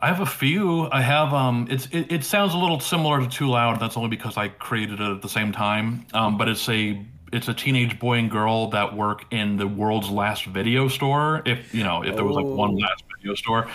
I 0.00 0.06
have 0.08 0.20
a 0.20 0.26
few. 0.26 0.88
I 0.90 1.02
have 1.02 1.32
um 1.34 1.66
it's 1.70 1.86
it, 1.86 2.12
it 2.12 2.24
sounds 2.24 2.54
a 2.54 2.58
little 2.58 2.78
similar 2.78 3.20
to 3.20 3.28
Too 3.28 3.48
Loud. 3.48 3.80
That's 3.80 3.96
only 3.96 4.10
because 4.10 4.36
I 4.36 4.48
created 4.48 5.00
it 5.00 5.10
at 5.10 5.22
the 5.22 5.28
same 5.28 5.52
time. 5.52 6.06
Um, 6.12 6.38
but 6.38 6.48
it's 6.48 6.68
a 6.68 7.04
it's 7.32 7.48
a 7.48 7.54
teenage 7.54 7.98
boy 7.98 8.18
and 8.18 8.30
girl 8.30 8.70
that 8.70 8.96
work 8.96 9.24
in 9.32 9.56
the 9.56 9.66
world's 9.66 10.08
last 10.08 10.46
video 10.46 10.88
store. 10.88 11.42
If 11.44 11.74
you 11.74 11.82
know, 11.82 12.02
if 12.02 12.14
there 12.14 12.24
was 12.24 12.36
like 12.36 12.46
one 12.46 12.76
last 12.76 13.02
video 13.16 13.34
store, 13.34 13.68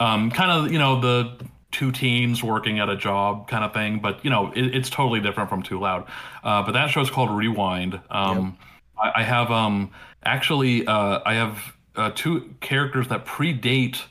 um, 0.00 0.30
kind 0.30 0.50
of 0.50 0.70
you 0.70 0.78
know 0.78 1.00
the 1.00 1.36
two 1.72 1.92
teens 1.92 2.42
working 2.42 2.78
at 2.78 2.88
a 2.88 2.96
job 2.96 3.48
kind 3.48 3.64
of 3.64 3.72
thing. 3.72 4.00
But 4.00 4.22
you 4.22 4.30
know, 4.30 4.52
it, 4.52 4.74
it's 4.74 4.90
totally 4.90 5.20
different 5.20 5.48
from 5.48 5.62
Too 5.62 5.80
Loud. 5.80 6.06
Uh, 6.44 6.62
but 6.62 6.72
that 6.72 6.90
show 6.90 7.00
is 7.00 7.08
called 7.08 7.30
Rewind. 7.30 7.98
Um, 8.10 8.58
yep. 8.98 9.12
I, 9.14 9.20
I, 9.20 9.22
have 9.22 9.50
um 9.50 9.92
actually 10.24 10.86
uh, 10.86 11.20
I 11.24 11.34
have 11.34 11.76
uh, 11.96 12.10
two 12.14 12.54
characters 12.60 13.08
that 13.08 13.24
predate 13.24 14.02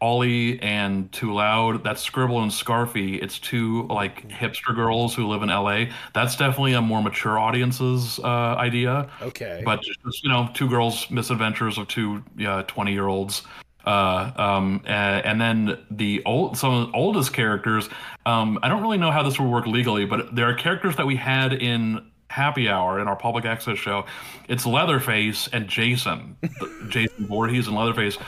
Ollie 0.00 0.60
and 0.60 1.10
Too 1.12 1.32
Loud. 1.32 1.82
That's 1.82 2.02
Scribble 2.02 2.42
and 2.42 2.50
Scarfy. 2.50 3.22
It's 3.22 3.38
two 3.38 3.84
like 3.84 4.28
hipster 4.28 4.74
girls 4.74 5.14
who 5.14 5.26
live 5.26 5.42
in 5.42 5.48
LA. 5.48 5.86
That's 6.14 6.36
definitely 6.36 6.74
a 6.74 6.82
more 6.82 7.02
mature 7.02 7.38
audience's 7.38 8.18
uh, 8.20 8.56
idea. 8.58 9.08
Okay. 9.22 9.62
But 9.64 9.82
just, 9.82 10.22
you 10.22 10.28
know, 10.28 10.50
two 10.54 10.68
girls' 10.68 11.10
misadventures 11.10 11.78
of 11.78 11.88
two 11.88 12.22
20 12.38 12.92
year 12.92 13.08
olds. 13.08 13.42
Uh, 13.86 14.32
um, 14.36 14.82
and, 14.84 15.24
and, 15.24 15.40
then 15.40 15.78
the 15.92 16.20
old, 16.24 16.58
some 16.58 16.74
of 16.74 16.88
the 16.88 16.92
oldest 16.92 17.32
characters. 17.32 17.88
Um, 18.26 18.58
I 18.62 18.68
don't 18.68 18.82
really 18.82 18.98
know 18.98 19.12
how 19.12 19.22
this 19.22 19.38
will 19.38 19.50
work 19.50 19.66
legally, 19.66 20.04
but 20.04 20.34
there 20.34 20.48
are 20.48 20.54
characters 20.54 20.96
that 20.96 21.06
we 21.06 21.14
had 21.14 21.52
in 21.52 22.10
Happy 22.28 22.68
Hour 22.68 22.98
in 23.00 23.06
our 23.06 23.14
public 23.14 23.44
access 23.44 23.78
show. 23.78 24.04
It's 24.48 24.66
Leatherface 24.66 25.48
and 25.52 25.68
Jason, 25.68 26.36
Jason 26.88 27.26
Voorhees 27.28 27.68
and 27.68 27.76
Leatherface, 27.76 28.18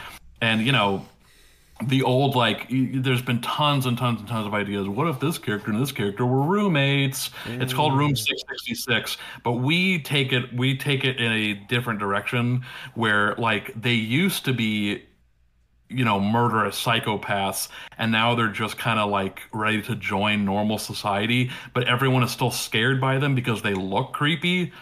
and 0.41 0.65
you 0.65 0.71
know 0.71 1.05
the 1.85 2.03
old 2.03 2.35
like 2.35 2.67
there's 2.71 3.23
been 3.23 3.41
tons 3.41 3.87
and 3.87 3.97
tons 3.97 4.19
and 4.19 4.29
tons 4.29 4.47
of 4.47 4.53
ideas 4.53 4.89
what 4.89 5.07
if 5.07 5.21
this 5.21 5.39
character 5.39 5.71
and 5.71 5.81
this 5.81 5.93
character 5.93 6.27
were 6.27 6.43
roommates 6.43 7.31
mm. 7.45 7.63
it's 7.63 7.73
called 7.73 7.97
room 7.97 8.13
mm. 8.13 8.19
666 8.19 9.17
but 9.45 9.53
we 9.53 10.01
take 10.01 10.33
it 10.33 10.53
we 10.53 10.77
take 10.77 11.05
it 11.05 11.19
in 11.19 11.31
a 11.31 11.55
different 11.69 12.01
direction 12.01 12.65
where 12.95 13.35
like 13.37 13.73
they 13.81 13.93
used 13.93 14.45
to 14.45 14.53
be 14.53 15.05
you 15.89 16.05
know 16.05 16.19
murderous 16.19 16.83
psychopaths 16.83 17.69
and 17.97 18.11
now 18.11 18.35
they're 18.35 18.49
just 18.49 18.77
kind 18.77 18.99
of 18.99 19.09
like 19.09 19.43
ready 19.53 19.81
to 19.81 19.95
join 19.95 20.45
normal 20.45 20.79
society 20.79 21.49
but 21.75 21.87
everyone 21.87 22.25
is 22.25 22.31
still 22.33 22.51
scared 22.51 23.01
by 23.01 23.19
them 23.19 23.37
because 23.37 23.63
they 23.63 23.75
look 23.75 24.13
creepy 24.13 24.73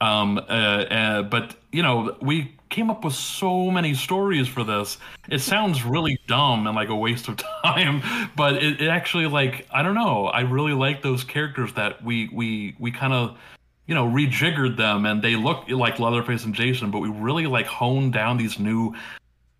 um 0.00 0.36
uh, 0.36 0.40
uh 0.40 1.22
but 1.22 1.59
you 1.72 1.82
know 1.82 2.16
we 2.20 2.54
came 2.68 2.88
up 2.88 3.04
with 3.04 3.14
so 3.14 3.70
many 3.70 3.94
stories 3.94 4.48
for 4.48 4.64
this. 4.64 4.98
It 5.28 5.40
sounds 5.40 5.84
really 5.84 6.18
dumb 6.26 6.66
and 6.66 6.76
like 6.76 6.88
a 6.88 6.94
waste 6.94 7.28
of 7.28 7.36
time, 7.64 8.02
but 8.36 8.56
it, 8.56 8.80
it 8.80 8.88
actually 8.88 9.26
like 9.26 9.66
I 9.70 9.82
don't 9.82 9.94
know. 9.94 10.26
I 10.26 10.40
really 10.40 10.72
like 10.72 11.02
those 11.02 11.24
characters 11.24 11.72
that 11.74 12.02
we 12.02 12.30
we 12.32 12.76
we 12.78 12.90
kind 12.90 13.12
of 13.12 13.38
you 13.86 13.94
know 13.94 14.06
rejiggered 14.06 14.76
them 14.76 15.04
and 15.04 15.22
they 15.22 15.36
look 15.36 15.68
like 15.68 15.98
Leatherface 15.98 16.44
and 16.44 16.54
Jason, 16.54 16.90
but 16.90 17.00
we 17.00 17.08
really 17.08 17.46
like 17.46 17.66
honed 17.66 18.12
down 18.12 18.36
these 18.36 18.58
new 18.58 18.94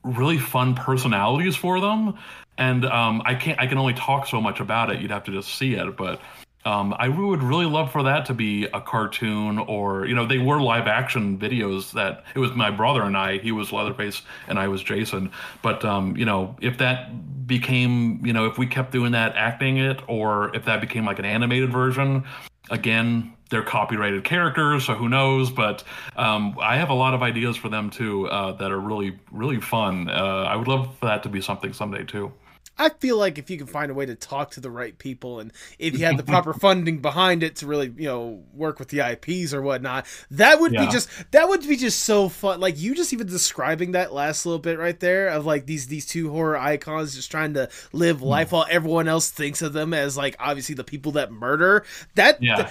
really 0.02 0.38
fun 0.38 0.74
personalities 0.74 1.56
for 1.56 1.80
them. 1.80 2.16
And 2.58 2.84
um, 2.84 3.22
I 3.24 3.34
can't 3.34 3.58
I 3.60 3.66
can 3.66 3.78
only 3.78 3.94
talk 3.94 4.26
so 4.26 4.40
much 4.40 4.60
about 4.60 4.90
it. 4.90 5.00
You'd 5.00 5.10
have 5.10 5.24
to 5.24 5.32
just 5.32 5.54
see 5.56 5.74
it, 5.74 5.96
but 5.96 6.20
um, 6.64 6.94
I 6.98 7.08
would 7.08 7.42
really 7.42 7.64
love 7.64 7.90
for 7.90 8.02
that 8.02 8.26
to 8.26 8.34
be 8.34 8.64
a 8.66 8.80
cartoon, 8.80 9.58
or 9.58 10.04
you 10.06 10.14
know, 10.14 10.26
they 10.26 10.38
were 10.38 10.60
live 10.60 10.86
action 10.86 11.38
videos. 11.38 11.92
That 11.92 12.24
it 12.34 12.38
was 12.38 12.52
my 12.52 12.70
brother 12.70 13.02
and 13.02 13.16
I. 13.16 13.38
He 13.38 13.50
was 13.50 13.72
Leatherface, 13.72 14.22
and 14.46 14.58
I 14.58 14.68
was 14.68 14.82
Jason. 14.82 15.30
But 15.62 15.84
um, 15.84 16.16
you 16.16 16.26
know, 16.26 16.56
if 16.60 16.78
that 16.78 17.46
became, 17.46 18.24
you 18.24 18.32
know, 18.32 18.46
if 18.46 18.58
we 18.58 18.66
kept 18.66 18.92
doing 18.92 19.12
that, 19.12 19.36
acting 19.36 19.78
it, 19.78 20.00
or 20.06 20.54
if 20.54 20.66
that 20.66 20.80
became 20.80 21.06
like 21.06 21.18
an 21.18 21.24
animated 21.24 21.72
version, 21.72 22.24
again, 22.70 23.32
they're 23.48 23.62
copyrighted 23.62 24.24
characters, 24.24 24.84
so 24.84 24.94
who 24.94 25.08
knows? 25.08 25.50
But 25.50 25.82
um, 26.16 26.56
I 26.60 26.76
have 26.76 26.90
a 26.90 26.94
lot 26.94 27.14
of 27.14 27.22
ideas 27.22 27.56
for 27.56 27.68
them 27.70 27.90
too 27.90 28.28
uh, 28.28 28.52
that 28.52 28.70
are 28.70 28.78
really, 28.78 29.18
really 29.32 29.60
fun. 29.60 30.08
Uh, 30.10 30.44
I 30.48 30.56
would 30.56 30.68
love 30.68 30.94
for 30.98 31.06
that 31.06 31.22
to 31.24 31.28
be 31.28 31.40
something 31.40 31.72
someday 31.72 32.04
too. 32.04 32.32
I 32.78 32.88
feel 32.88 33.18
like 33.18 33.36
if 33.36 33.50
you 33.50 33.58
can 33.58 33.66
find 33.66 33.90
a 33.90 33.94
way 33.94 34.06
to 34.06 34.14
talk 34.14 34.52
to 34.52 34.60
the 34.60 34.70
right 34.70 34.96
people 34.96 35.38
and 35.38 35.52
if 35.78 35.98
you 35.98 36.06
had 36.06 36.16
the 36.16 36.22
proper 36.22 36.52
funding 36.60 36.98
behind 36.98 37.42
it 37.42 37.56
to 37.56 37.66
really, 37.66 37.92
you 37.96 38.08
know, 38.08 38.42
work 38.54 38.78
with 38.78 38.88
the 38.88 39.00
IPs 39.00 39.52
or 39.52 39.60
whatnot, 39.60 40.06
that 40.30 40.60
would 40.60 40.72
yeah. 40.72 40.86
be 40.86 40.90
just 40.90 41.08
that 41.32 41.48
would 41.48 41.60
be 41.60 41.76
just 41.76 42.00
so 42.00 42.30
fun. 42.30 42.58
Like 42.58 42.78
you 42.78 42.94
just 42.94 43.12
even 43.12 43.26
describing 43.26 43.92
that 43.92 44.14
last 44.14 44.46
little 44.46 44.58
bit 44.58 44.78
right 44.78 44.98
there 44.98 45.28
of 45.28 45.44
like 45.44 45.66
these 45.66 45.88
these 45.88 46.06
two 46.06 46.30
horror 46.30 46.56
icons 46.56 47.14
just 47.14 47.30
trying 47.30 47.54
to 47.54 47.68
live 47.92 48.20
hmm. 48.20 48.26
life 48.26 48.52
while 48.52 48.66
everyone 48.70 49.08
else 49.08 49.30
thinks 49.30 49.60
of 49.60 49.74
them 49.74 49.92
as 49.92 50.16
like 50.16 50.36
obviously 50.38 50.74
the 50.74 50.84
people 50.84 51.12
that 51.12 51.30
murder. 51.30 51.84
That 52.14 52.42
yeah. 52.42 52.70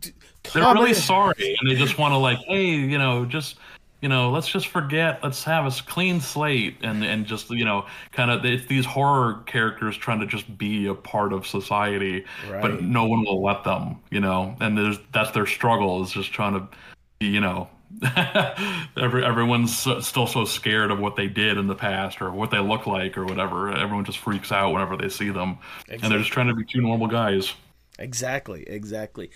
Th- 0.00 0.14
they're 0.54 0.74
really 0.74 0.94
sorry 0.94 1.56
and 1.60 1.70
they 1.70 1.74
just 1.74 1.98
want 1.98 2.12
to 2.12 2.16
like, 2.16 2.38
hey, 2.38 2.64
you 2.64 2.96
know, 2.96 3.26
just 3.26 3.56
you 4.00 4.08
know, 4.08 4.30
let's 4.30 4.48
just 4.48 4.68
forget, 4.68 5.20
let's 5.22 5.44
have 5.44 5.66
a 5.66 5.82
clean 5.82 6.20
slate 6.20 6.78
and, 6.82 7.04
and 7.04 7.26
just, 7.26 7.50
you 7.50 7.64
know, 7.64 7.86
kind 8.12 8.30
of 8.30 8.44
it's 8.44 8.66
these 8.66 8.86
horror 8.86 9.42
characters 9.46 9.96
trying 9.96 10.20
to 10.20 10.26
just 10.26 10.56
be 10.56 10.86
a 10.86 10.94
part 10.94 11.32
of 11.32 11.46
society, 11.46 12.24
right. 12.48 12.62
but 12.62 12.82
no 12.82 13.04
one 13.06 13.24
will 13.24 13.42
let 13.42 13.64
them, 13.64 14.00
you 14.10 14.20
know, 14.20 14.56
and 14.60 14.76
there's, 14.76 14.98
that's 15.12 15.30
their 15.32 15.46
struggle 15.46 16.02
is 16.02 16.10
just 16.10 16.32
trying 16.32 16.54
to 16.54 16.68
be, 17.18 17.26
you 17.26 17.40
know, 17.40 17.68
Every, 18.96 19.24
everyone's 19.24 19.76
still 19.76 20.26
so 20.26 20.44
scared 20.44 20.90
of 20.90 21.00
what 21.00 21.16
they 21.16 21.26
did 21.26 21.58
in 21.58 21.66
the 21.66 21.74
past 21.74 22.22
or 22.22 22.30
what 22.30 22.50
they 22.50 22.60
look 22.60 22.86
like 22.86 23.18
or 23.18 23.24
whatever. 23.24 23.72
Everyone 23.72 24.04
just 24.04 24.18
freaks 24.18 24.52
out 24.52 24.72
whenever 24.72 24.96
they 24.96 25.08
see 25.08 25.30
them. 25.30 25.58
Exactly. 25.80 25.98
And 26.02 26.12
they're 26.12 26.20
just 26.20 26.30
trying 26.30 26.46
to 26.46 26.54
be 26.54 26.64
two 26.64 26.80
normal 26.80 27.08
guys. 27.08 27.52
Exactly, 27.98 28.62
exactly. 28.68 29.30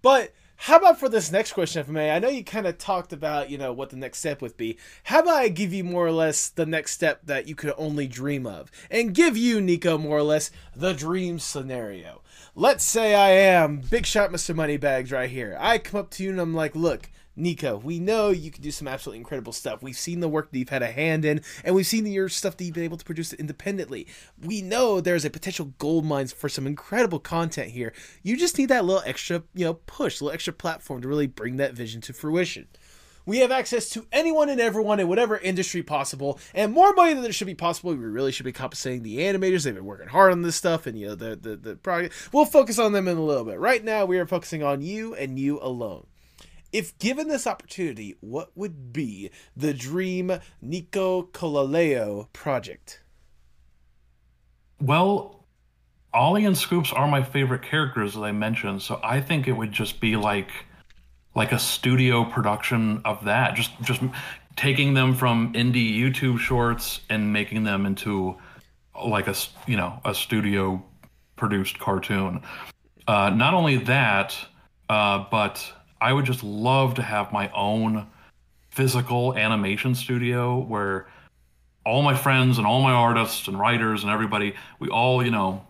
But 0.00 0.32
how 0.64 0.76
about 0.76 1.00
for 1.00 1.08
this 1.08 1.32
next 1.32 1.54
question, 1.54 1.80
if 1.80 1.88
I 1.88 1.92
may? 1.92 2.10
I 2.10 2.18
know 2.18 2.28
you 2.28 2.44
kind 2.44 2.66
of 2.66 2.76
talked 2.76 3.14
about, 3.14 3.48
you 3.48 3.56
know, 3.56 3.72
what 3.72 3.88
the 3.88 3.96
next 3.96 4.18
step 4.18 4.42
would 4.42 4.58
be. 4.58 4.76
How 5.04 5.20
about 5.20 5.36
I 5.36 5.48
give 5.48 5.72
you 5.72 5.82
more 5.82 6.06
or 6.06 6.12
less 6.12 6.50
the 6.50 6.66
next 6.66 6.92
step 6.92 7.22
that 7.24 7.48
you 7.48 7.54
could 7.54 7.72
only 7.78 8.06
dream 8.06 8.46
of, 8.46 8.70
and 8.90 9.14
give 9.14 9.38
you, 9.38 9.62
Nico, 9.62 9.96
more 9.96 10.18
or 10.18 10.22
less 10.22 10.50
the 10.76 10.92
dream 10.92 11.38
scenario. 11.38 12.20
Let's 12.54 12.84
say 12.84 13.14
I 13.14 13.30
am 13.30 13.78
Big 13.78 14.04
Shot 14.04 14.32
Mr. 14.32 14.54
Moneybags 14.54 15.10
right 15.10 15.30
here. 15.30 15.56
I 15.58 15.78
come 15.78 15.98
up 15.98 16.10
to 16.10 16.24
you 16.24 16.28
and 16.28 16.40
I'm 16.40 16.52
like, 16.52 16.76
look, 16.76 17.08
Nico, 17.36 17.76
we 17.76 17.98
know 17.98 18.30
you 18.30 18.50
can 18.50 18.62
do 18.62 18.70
some 18.70 18.88
absolutely 18.88 19.18
incredible 19.18 19.52
stuff. 19.52 19.82
We've 19.82 19.96
seen 19.96 20.20
the 20.20 20.28
work 20.28 20.50
that 20.50 20.58
you've 20.58 20.68
had 20.68 20.82
a 20.82 20.90
hand 20.90 21.24
in, 21.24 21.42
and 21.64 21.74
we've 21.74 21.86
seen 21.86 22.06
your 22.06 22.28
stuff 22.28 22.56
that 22.56 22.64
you've 22.64 22.74
been 22.74 22.84
able 22.84 22.96
to 22.96 23.04
produce 23.04 23.32
independently. 23.32 24.06
We 24.42 24.62
know 24.62 25.00
there's 25.00 25.24
a 25.24 25.30
potential 25.30 25.72
gold 25.78 26.04
mines 26.04 26.32
for 26.32 26.48
some 26.48 26.66
incredible 26.66 27.20
content 27.20 27.70
here. 27.70 27.92
You 28.22 28.36
just 28.36 28.58
need 28.58 28.68
that 28.68 28.84
little 28.84 29.02
extra, 29.06 29.44
you 29.54 29.64
know, 29.64 29.74
push, 29.74 30.20
a 30.20 30.24
little 30.24 30.34
extra 30.34 30.52
platform 30.52 31.02
to 31.02 31.08
really 31.08 31.28
bring 31.28 31.56
that 31.56 31.74
vision 31.74 32.00
to 32.02 32.12
fruition. 32.12 32.66
We 33.26 33.38
have 33.38 33.52
access 33.52 33.88
to 33.90 34.06
anyone 34.10 34.48
and 34.48 34.60
everyone 34.60 34.98
in 34.98 35.06
whatever 35.06 35.36
industry 35.36 35.82
possible, 35.82 36.40
and 36.54 36.72
more 36.72 36.92
money 36.94 37.12
than 37.12 37.22
there 37.22 37.32
should 37.32 37.46
be 37.46 37.54
possible. 37.54 37.94
We 37.94 38.04
really 38.04 38.32
should 38.32 38.46
be 38.46 38.52
compensating 38.52 39.02
the 39.02 39.18
animators. 39.18 39.64
They've 39.64 39.74
been 39.74 39.84
working 39.84 40.08
hard 40.08 40.32
on 40.32 40.42
this 40.42 40.56
stuff, 40.56 40.86
and 40.86 40.98
you 40.98 41.08
know 41.08 41.14
the 41.14 41.36
the 41.36 41.56
the 41.56 41.76
project. 41.76 42.14
We'll 42.32 42.46
focus 42.46 42.78
on 42.78 42.92
them 42.92 43.06
in 43.06 43.18
a 43.18 43.22
little 43.22 43.44
bit. 43.44 43.60
Right 43.60 43.84
now, 43.84 44.04
we 44.04 44.18
are 44.18 44.26
focusing 44.26 44.62
on 44.62 44.82
you 44.82 45.14
and 45.14 45.38
you 45.38 45.60
alone. 45.60 46.06
If 46.72 46.96
given 46.98 47.28
this 47.28 47.46
opportunity, 47.46 48.16
what 48.20 48.50
would 48.56 48.92
be 48.92 49.30
the 49.56 49.74
dream 49.74 50.32
Nico 50.62 51.22
Colaleo 51.22 52.32
project? 52.32 53.02
Well, 54.80 55.44
Ollie 56.12 56.44
and 56.44 56.56
Scoops 56.56 56.92
are 56.92 57.06
my 57.06 57.22
favorite 57.22 57.62
characters, 57.62 58.16
as 58.16 58.22
I 58.22 58.32
mentioned. 58.32 58.82
So 58.82 59.00
I 59.02 59.20
think 59.20 59.46
it 59.46 59.52
would 59.52 59.72
just 59.72 60.00
be 60.00 60.16
like 60.16 60.50
like 61.34 61.52
a 61.52 61.58
studio 61.58 62.24
production 62.24 63.00
of 63.04 63.24
that. 63.24 63.54
Just 63.54 63.70
just 63.82 64.02
taking 64.56 64.94
them 64.94 65.14
from 65.14 65.52
indie 65.54 65.96
YouTube 65.96 66.38
shorts 66.38 67.00
and 67.08 67.32
making 67.32 67.64
them 67.64 67.86
into 67.86 68.36
like 69.04 69.28
a 69.28 69.34
you 69.66 69.76
know 69.76 70.00
a 70.04 70.14
studio 70.14 70.82
produced 71.36 71.78
cartoon. 71.78 72.42
Uh, 73.06 73.30
not 73.30 73.54
only 73.54 73.76
that, 73.76 74.36
uh, 74.88 75.24
but 75.30 75.72
I 76.00 76.12
would 76.12 76.24
just 76.24 76.42
love 76.42 76.94
to 76.94 77.02
have 77.02 77.32
my 77.32 77.50
own 77.52 78.06
physical 78.70 79.36
animation 79.36 79.94
studio 79.94 80.58
where 80.58 81.06
all 81.84 82.02
my 82.02 82.14
friends 82.14 82.58
and 82.58 82.66
all 82.66 82.82
my 82.82 82.92
artists 82.92 83.48
and 83.48 83.58
writers 83.58 84.02
and 84.02 84.12
everybody 84.12 84.54
we 84.78 84.88
all 84.88 85.24
you 85.24 85.30
know 85.30 85.66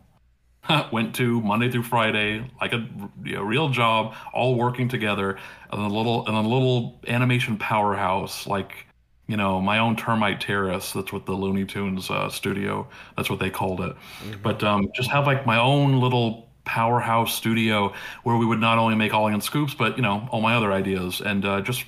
went 0.93 1.15
to 1.17 1.41
Monday 1.41 1.71
through 1.71 1.83
Friday, 1.83 2.49
like 2.61 2.73
a 2.73 2.87
you 3.25 3.37
know, 3.37 3.43
real 3.43 3.69
job, 3.69 4.15
all 4.33 4.57
working 4.57 4.89
together, 4.89 5.39
and 5.71 5.81
a 5.81 5.89
little 5.89 6.27
and 6.27 6.37
a 6.37 6.41
little 6.41 7.01
animation 7.09 7.57
powerhouse, 7.57 8.47
like 8.47 8.87
you 9.27 9.37
know 9.37 9.61
my 9.61 9.79
own 9.79 9.97
termite 9.97 10.41
terrace. 10.41 10.93
That's 10.93 11.13
what 11.13 11.27
the 11.27 11.33
Looney 11.33 11.65
Tunes 11.65 12.11
uh, 12.11 12.29
studio. 12.29 12.89
That's 13.17 13.31
what 13.31 13.39
they 13.39 13.51
called 13.51 13.81
it. 13.81 13.97
Mm-hmm. 14.23 14.43
But 14.43 14.63
um, 14.63 14.91
just 14.95 15.11
have 15.11 15.27
like 15.27 15.47
my 15.47 15.59
own 15.59 16.01
little 16.01 16.50
powerhouse 16.71 17.35
studio 17.35 17.93
where 18.23 18.37
we 18.37 18.47
would 18.47 18.61
not 18.61 18.79
only 18.79 18.95
make 18.95 19.13
Ollie 19.13 19.33
and 19.33 19.43
Scoops, 19.43 19.75
but 19.75 19.97
you 19.97 20.03
know 20.03 20.29
all 20.31 20.41
my 20.41 20.55
other 20.55 20.73
ideas, 20.73 21.21
and 21.21 21.45
uh, 21.45 21.61
just 21.63 21.85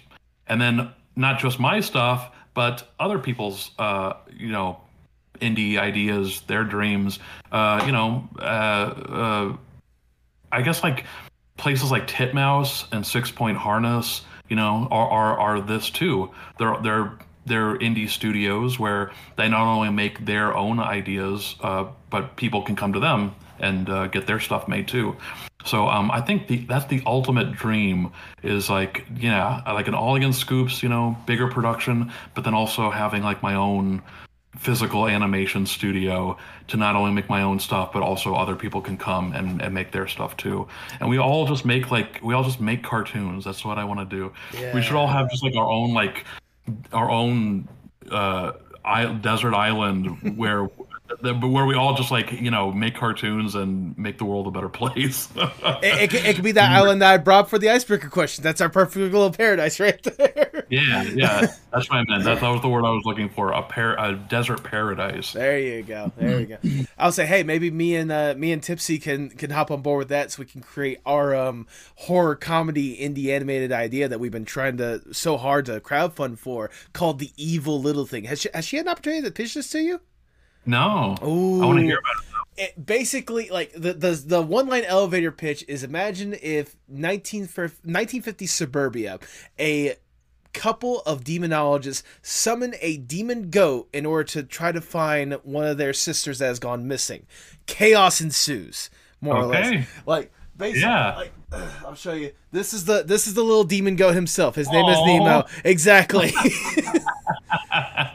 and 0.49 0.61
then 0.61 0.91
not 1.15 1.39
just 1.39 1.61
my 1.61 1.81
stuff, 1.81 2.35
but 2.53 2.89
other 2.99 3.19
people's 3.19 3.71
uh, 3.79 4.15
you 4.37 4.49
know 4.49 4.81
indie 5.41 5.79
ideas, 5.79 6.41
their 6.43 6.65
dreams. 6.65 7.21
Uh, 7.53 7.83
you 7.87 7.93
know, 7.93 8.29
uh, 8.41 8.43
uh, 8.43 9.57
I 10.51 10.63
guess 10.63 10.83
like 10.83 11.05
places 11.57 11.93
like 11.93 12.09
Titmouse 12.09 12.89
and 12.91 13.07
Six 13.07 13.31
Point 13.31 13.59
Harness, 13.59 14.23
you 14.49 14.57
know, 14.57 14.89
are, 14.91 15.09
are 15.09 15.39
are 15.39 15.61
this 15.61 15.91
too. 15.91 16.31
They're 16.59 16.77
they're 16.83 17.13
they're 17.47 17.79
indie 17.79 18.09
studios 18.09 18.81
where 18.81 19.13
they 19.37 19.49
not 19.49 19.73
only 19.73 19.91
make 19.91 20.27
their 20.27 20.57
own 20.57 20.81
ideas, 20.81 21.55
uh, 21.61 21.87
but 22.11 22.35
people 22.35 22.63
can 22.63 22.75
come 22.75 22.93
to 22.93 23.01
them 23.01 23.37
and 23.63 23.89
uh, 23.89 24.09
get 24.09 24.27
their 24.27 24.41
stuff 24.41 24.69
made 24.69 24.87
too. 24.89 25.17
So 25.65 25.89
um, 25.89 26.11
I 26.11 26.21
think 26.21 26.49
the, 26.49 26.59
that's 26.67 26.87
the 26.87 27.03
ultimate 27.07 27.53
dream 27.53 28.11
is 28.43 28.69
like 28.69 29.07
yeah 29.17 29.63
like 29.73 29.89
an 29.89 29.95
Ollie 29.95 30.25
and 30.25 30.35
Scoops 30.35 30.83
you 30.83 30.89
know 30.89 31.17
bigger 31.27 31.49
production, 31.49 32.13
but 32.35 32.45
then 32.45 32.53
also 32.55 32.91
having 32.91 33.23
like 33.23 33.43
my 33.43 33.55
own 33.55 34.03
physical 34.57 35.09
animation 35.09 35.65
studio 35.65 36.37
to 36.69 36.77
not 36.77 36.95
only 36.95 37.11
make 37.11 37.29
my 37.29 37.43
own 37.43 37.59
stuff 37.59 37.91
but 37.91 38.03
also 38.03 38.35
other 38.35 38.55
people 38.55 38.83
can 38.83 38.99
come 38.99 39.33
and, 39.33 39.63
and 39.63 39.75
make 39.75 39.93
their 39.93 40.07
stuff 40.07 40.37
too 40.37 40.69
and 41.01 41.09
we 41.09 41.17
all 41.17 41.47
just 41.47 41.65
make 41.65 41.91
like 41.91 42.21
we 42.23 42.35
all 42.35 42.45
just 42.45 42.61
make 42.61 42.83
cartoons 42.83 43.47
that's 43.47 43.65
what 43.65 43.79
i 43.79 43.85
want 43.85 43.99
to 43.99 44.17
do 44.17 44.31
yeah. 44.53 44.75
we 44.75 44.83
should 44.83 44.95
all 44.95 45.07
have 45.07 45.31
just 45.31 45.43
like 45.43 45.57
our 45.57 45.71
own 45.71 45.95
like 45.95 46.27
our 46.93 47.11
own 47.11 47.67
uh 48.11 48.53
desert 49.23 49.55
island 49.55 50.37
where 50.37 50.69
where 51.21 51.67
we 51.67 51.75
all 51.75 51.95
just 51.95 52.11
like 52.11 52.33
you 52.33 52.51
know 52.51 52.73
make 52.73 52.95
cartoons 52.95 53.55
and 53.55 53.97
make 53.99 54.19
the 54.19 54.25
world 54.25 54.47
a 54.47 54.51
better 54.51 54.69
place. 54.69 55.29
it, 55.37 56.13
it, 56.13 56.15
it, 56.15 56.35
could 56.35 56.45
be 56.45 56.53
that 56.53 56.73
island 56.73 57.03
that 57.03 57.13
I 57.13 57.17
brought 57.19 57.51
for 57.51 57.59
the 57.59 57.71
icebreaker 57.71 58.09
question. 58.09 58.43
That's 58.43 58.61
our 58.61 58.69
perfect 58.69 58.97
little 59.13 59.31
paradise 59.31 59.79
right 59.81 60.03
there. 60.03 60.67
Yeah, 60.69 61.03
yeah, 61.03 61.41
that's 61.73 61.91
what 61.91 61.99
I 61.99 62.05
meant. 62.05 62.25
That, 62.25 62.41
that 62.41 62.49
was 62.49 62.63
the 62.63 62.69
word 62.69 62.85
I 62.85 62.91
was 62.91 63.05
looking 63.05 63.29
for. 63.29 63.53
A 63.53 63.63
par- 63.63 63.97
a 63.99 64.15
desert 64.15 64.65
paradise. 64.65 65.33
There 65.33 65.59
you 65.59 65.83
go. 65.83 66.13
There 66.17 66.41
you 66.41 66.47
go. 66.47 66.85
I'll 66.99 67.13
say, 67.13 67.27
hey, 67.27 67.43
maybe 67.43 67.71
me 67.71 67.97
and 67.97 68.11
uh, 68.11 68.35
me 68.37 68.53
and 68.53 68.63
Tipsy 68.63 68.99
can 68.99 69.31
can 69.31 69.51
hop 69.51 69.71
on 69.71 69.83
board 69.83 69.99
with 69.99 70.09
that, 70.09 70.33
so 70.33 70.41
we 70.41 70.47
can 70.47 70.63
create 70.63 71.01
our 71.05 71.35
um, 71.35 71.67
horror 71.97 72.37
comedy 72.37 72.97
indie 72.97 73.29
animated 73.29 73.73
idea 73.73 74.09
that 74.09 74.21
we've 74.21 74.33
been 74.33 74.45
trying 74.45 74.77
to 74.79 75.03
so 75.13 75.37
hard 75.37 75.67
to 75.67 75.81
crowdfund 75.81 76.39
for, 76.39 76.71
called 76.93 77.19
the 77.19 77.31
Evil 77.37 77.81
Little 77.81 78.07
Thing. 78.07 78.25
Has 78.25 78.41
she 78.41 78.49
has 78.55 78.65
she 78.65 78.77
had 78.77 78.87
an 78.87 78.93
opportunity 78.93 79.23
to 79.23 79.31
pitch 79.31 79.55
this 79.55 79.71
to 79.71 79.81
you? 79.81 80.01
No. 80.67 81.17
Ooh. 81.23 81.63
I 81.63 81.67
want 81.67 81.79
to 81.79 81.85
hear 81.85 81.99
about 81.99 82.17
it. 82.17 82.29
It 82.55 82.87
basically 82.87 83.49
like 83.49 83.73
the 83.73 83.95
the 83.95 84.11
the 84.11 84.43
one 84.43 84.69
line 84.69 84.85
elevator 84.85 85.33
pitch 85.33 85.65
is 85.69 85.83
imagine 85.83 86.37
if 86.43 86.77
19 86.87 87.43
1950 87.43 88.47
suburbia 88.47 89.19
a 89.59 89.97
couple 90.53 91.01
of 91.01 91.25
demonologists 91.25 92.03
summon 92.21 92.75
a 92.83 92.99
demon 92.99 93.49
goat 93.49 93.89
in 93.95 94.05
order 94.05 94.25
to 94.25 94.43
try 94.43 94.71
to 94.71 94.83
find 94.83 95.33
one 95.45 95.65
of 95.65 95.79
their 95.79 95.95
sisters 95.95 96.41
that 96.41 96.49
has 96.49 96.59
gone 96.59 96.87
missing 96.87 97.25
chaos 97.65 98.21
ensues 98.21 98.91
more 99.23 99.39
okay. 99.39 99.45
or 99.45 99.49
less 99.49 99.87
like 100.05 100.31
basically 100.59 100.83
yeah. 100.83 101.17
like 101.17 101.33
I'll 101.85 101.95
show 101.95 102.15
you. 102.15 102.33
This 102.51 102.73
is 102.73 102.87
the 102.87 103.03
this 103.03 103.27
is 103.27 103.35
the 103.35 103.43
little 103.43 103.65
demon 103.65 103.97
goat 103.97 104.15
himself. 104.15 104.55
His 104.55 104.71
name 104.71 104.87
Aww. 104.87 104.93
is 104.93 105.07
Nemo. 105.07 105.45
Exactly. 105.65 106.33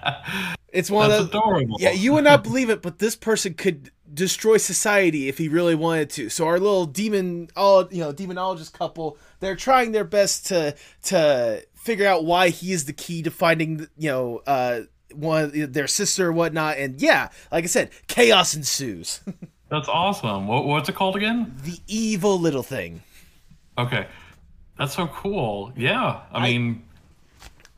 It's 0.78 0.92
one 0.92 1.10
That's 1.10 1.24
of 1.24 1.32
the, 1.32 1.40
adorable. 1.40 1.78
Yeah, 1.80 1.92
you 1.92 2.14
would 2.14 2.24
not 2.24 2.44
believe 2.44 2.70
it, 2.70 2.84
but 2.84 3.00
this 3.00 3.16
person 3.16 3.56
could 3.56 3.90
destroy 4.14 4.58
society 4.58 5.28
if 5.28 5.40
he 5.40 5.50
really 5.50 5.74
wanted 5.74 6.12
to. 6.12 6.30
So 6.30 6.46
our 6.46 6.60
little 6.60 6.86
demon, 6.86 7.50
all 7.56 7.88
you 7.92 8.02
know, 8.02 8.14
demonologist 8.14 8.74
couple, 8.74 9.18
they're 9.40 9.56
trying 9.56 9.92
their 9.92 10.04
best 10.04 10.46
to 10.48 10.76
to 11.06 11.66
figure 11.74 12.08
out 12.08 12.26
why 12.26 12.50
he 12.50 12.74
is 12.74 12.86
the 12.86 12.94
key 12.94 13.24
to 13.24 13.32
finding, 13.32 13.88
you 13.98 14.12
know, 14.12 14.44
uh, 14.46 14.82
one 15.16 15.72
their 15.72 15.88
sister 15.88 16.28
or 16.28 16.32
whatnot. 16.32 16.78
And 16.78 17.02
yeah, 17.02 17.30
like 17.52 17.64
I 17.64 17.68
said, 17.68 17.90
chaos 18.06 18.54
ensues. 18.54 19.22
That's 19.70 19.90
awesome. 19.90 20.48
What, 20.48 20.66
what's 20.66 20.90
it 20.90 20.96
called 20.96 21.16
again? 21.16 21.56
The 21.64 21.80
evil 21.88 22.40
little 22.40 22.64
thing. 22.64 23.02
Okay, 23.80 24.08
that's 24.78 24.96
so 24.96 25.08
cool. 25.08 25.74
Yeah, 25.76 26.22
I, 26.32 26.40
I 26.40 26.44
mean 26.44 26.87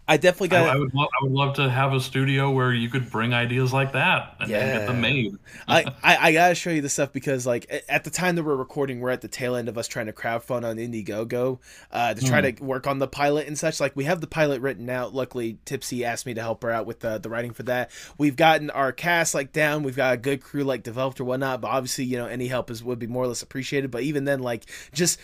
I 0.10 0.18
definitely 0.18 0.48
got. 0.48 0.68
I, 0.68 0.74
I, 0.74 0.76
would. 0.76 0.92
Lo- 0.92 1.04
I 1.04 1.24
would 1.24 1.32
love 1.32 1.56
to 1.58 1.70
have 1.70 1.94
a 1.94 2.00
studio 2.00 2.50
where 2.50 2.74
you 2.74 2.90
could 2.90 3.12
bring 3.12 3.32
ideas 3.32 3.72
like 3.72 3.92
that 3.92 4.38
and, 4.40 4.50
yeah. 4.50 4.80
get 4.80 4.88
them 4.88 5.02
made. 5.02 5.36
I, 5.68 5.86
I, 6.04 6.18
I 6.18 6.34
gotta 6.34 6.56
show 6.56 6.72
you 6.72 6.82
the 6.82 6.90
stuff 6.90 7.14
because 7.14 7.46
like 7.46 7.72
at 7.88 8.04
the 8.06 8.10
time 8.10 8.36
that 8.36 8.44
we're 8.44 8.56
recording, 8.56 9.02
we're 9.02 9.12
at 9.12 9.22
the 9.22 9.28
tail 9.28 9.56
end 9.56 9.70
of 9.70 9.78
us 9.78 9.88
trying 9.88 10.08
to 10.08 10.12
crowdfund 10.12 10.66
on 10.68 10.78
Indiegogo 10.78 11.60
uh, 11.92 12.16
to 12.16 12.26
try 12.26 12.42
mm. 12.42 12.58
to 12.58 12.64
work 12.64 12.88
on 12.88 12.98
the 12.98 13.08
pilot 13.08 13.46
and 13.46 13.56
such. 13.56 13.80
Like 13.80 13.96
we 13.96 14.06
have 14.06 14.20
the 14.20 14.26
pilot 14.26 14.62
written 14.62 14.90
out. 14.90 15.14
Luckily, 15.14 15.60
Tipsy 15.64 16.04
asked 16.04 16.26
me 16.26 16.34
to 16.34 16.42
help 16.42 16.64
her 16.64 16.72
out 16.72 16.88
with 16.88 17.02
the 17.02 17.20
the 17.20 17.30
writing 17.30 17.54
for 17.54 17.62
that. 17.64 17.92
We've 18.18 18.36
gotten 18.36 18.72
our 18.72 18.92
cast 18.92 19.36
like 19.36 19.54
down. 19.54 19.84
We've 19.84 19.96
got 19.96 20.16
a 20.16 20.18
good 20.18 20.42
crew 20.42 20.64
like 20.64 20.82
developed 20.82 21.22
or 21.22 21.26
whatnot. 21.26 21.62
But 21.62 21.68
obviously, 21.68 22.06
you 22.06 22.18
know, 22.18 22.26
any 22.26 22.48
help 22.48 22.72
is 22.72 22.84
would 22.84 22.98
be 22.98 23.06
more 23.06 23.26
or 23.26 23.28
less 23.28 23.44
appreciated. 23.44 23.92
But 23.92 24.02
even 24.02 24.26
then, 24.26 24.40
like 24.40 24.66
just 24.92 25.20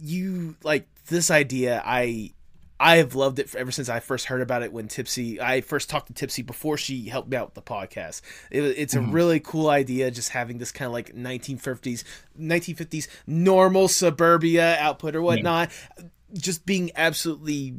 you 0.00 0.56
like 0.64 0.88
this 1.06 1.30
idea, 1.30 1.80
I 1.84 2.32
I 2.80 2.96
have 2.96 3.14
loved 3.14 3.38
it 3.38 3.54
ever 3.54 3.70
since 3.70 3.90
I 3.90 4.00
first 4.00 4.24
heard 4.24 4.40
about 4.40 4.62
it 4.62 4.72
when 4.72 4.88
Tipsy. 4.88 5.38
I 5.38 5.60
first 5.60 5.90
talked 5.90 6.06
to 6.06 6.14
Tipsy 6.14 6.40
before 6.40 6.78
she 6.78 7.10
helped 7.10 7.28
me 7.28 7.36
out 7.36 7.48
with 7.48 7.54
the 7.54 7.62
podcast. 7.62 8.22
It, 8.50 8.62
it's 8.62 8.94
a 8.94 9.00
mm-hmm. 9.00 9.12
really 9.12 9.38
cool 9.38 9.68
idea, 9.68 10.10
just 10.10 10.30
having 10.30 10.56
this 10.56 10.72
kind 10.72 10.86
of 10.86 10.92
like 10.92 11.14
1950s, 11.14 12.04
1950s 12.40 13.06
normal 13.26 13.86
suburbia 13.86 14.78
output 14.78 15.14
or 15.14 15.20
whatnot, 15.20 15.70
yeah. 15.98 16.04
just 16.32 16.64
being 16.64 16.90
absolutely 16.96 17.74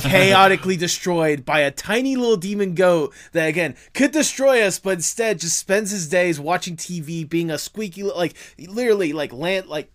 chaotically 0.00 0.76
destroyed 0.76 1.44
by 1.44 1.60
a 1.60 1.70
tiny 1.70 2.16
little 2.16 2.36
demon 2.36 2.74
goat 2.74 3.12
that 3.32 3.46
again 3.46 3.74
could 3.92 4.12
destroy 4.12 4.62
us 4.62 4.78
but 4.78 4.90
instead 4.90 5.40
just 5.40 5.58
spends 5.58 5.90
his 5.90 6.08
days 6.08 6.38
watching 6.38 6.76
tv 6.76 7.28
being 7.28 7.50
a 7.50 7.58
squeaky 7.58 8.04
like 8.04 8.36
literally 8.68 9.12
like 9.12 9.32
land 9.32 9.66
like 9.66 9.90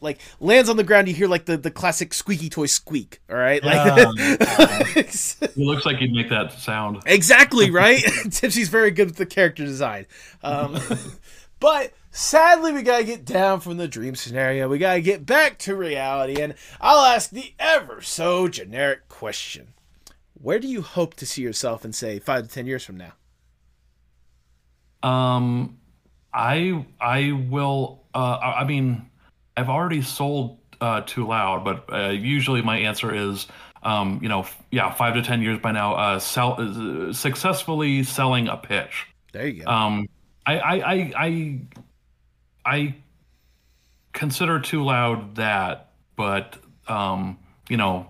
like 0.00 0.18
lands 0.40 0.68
on 0.68 0.76
the 0.76 0.84
ground, 0.84 1.08
you 1.08 1.14
hear 1.14 1.28
like 1.28 1.44
the, 1.44 1.56
the 1.56 1.70
classic 1.70 2.14
squeaky 2.14 2.48
toy 2.48 2.66
squeak. 2.66 3.20
All 3.30 3.36
right, 3.36 3.62
like 3.62 4.16
he 5.54 5.56
looks 5.64 5.86
like 5.86 6.00
you'd 6.00 6.12
make 6.12 6.28
that 6.30 6.52
sound 6.52 7.02
exactly 7.06 7.70
right. 7.72 8.02
Tipsy's 8.30 8.68
very 8.68 8.90
good 8.90 9.08
with 9.08 9.16
the 9.16 9.26
character 9.26 9.64
design, 9.64 10.06
um, 10.42 10.78
but 11.60 11.92
sadly, 12.10 12.72
we 12.72 12.82
gotta 12.82 13.04
get 13.04 13.24
down 13.24 13.60
from 13.60 13.76
the 13.76 13.88
dream 13.88 14.14
scenario. 14.14 14.68
We 14.68 14.78
gotta 14.78 15.00
get 15.00 15.26
back 15.26 15.58
to 15.60 15.76
reality, 15.76 16.40
and 16.40 16.54
I'll 16.80 17.04
ask 17.04 17.30
the 17.30 17.54
ever 17.58 18.00
so 18.00 18.48
generic 18.48 19.08
question: 19.08 19.74
Where 20.34 20.58
do 20.58 20.68
you 20.68 20.82
hope 20.82 21.14
to 21.14 21.26
see 21.26 21.42
yourself 21.42 21.84
in 21.84 21.92
say 21.92 22.18
five 22.18 22.44
to 22.44 22.50
ten 22.50 22.66
years 22.66 22.84
from 22.84 22.96
now? 22.96 23.12
Um, 25.02 25.78
I 26.32 26.84
I 27.00 27.32
will. 27.32 28.04
Uh, 28.14 28.38
I 28.42 28.64
mean 28.64 29.08
I've 29.58 29.68
already 29.68 30.02
sold 30.02 30.58
uh, 30.80 31.00
too 31.00 31.26
loud, 31.26 31.64
but 31.64 31.92
uh, 31.92 32.10
usually 32.10 32.62
my 32.62 32.78
answer 32.78 33.12
is, 33.12 33.48
um, 33.82 34.20
you 34.22 34.28
know, 34.28 34.46
yeah, 34.70 34.92
five 34.94 35.14
to 35.14 35.22
ten 35.22 35.42
years 35.42 35.58
by 35.58 35.72
now, 35.72 35.94
uh, 35.94 36.20
sell 36.20 36.54
uh, 36.60 37.12
successfully 37.12 38.04
selling 38.04 38.46
a 38.46 38.56
pitch. 38.56 39.08
There 39.32 39.48
you 39.48 39.64
go. 39.64 39.70
Um, 39.70 40.08
I, 40.46 40.58
I, 40.58 40.74
I, 40.74 41.12
I, 41.16 41.60
I 42.64 42.94
consider 44.12 44.60
too 44.60 44.84
loud 44.84 45.34
that, 45.34 45.90
but 46.14 46.56
um, 46.86 47.36
you 47.68 47.76
know, 47.76 48.08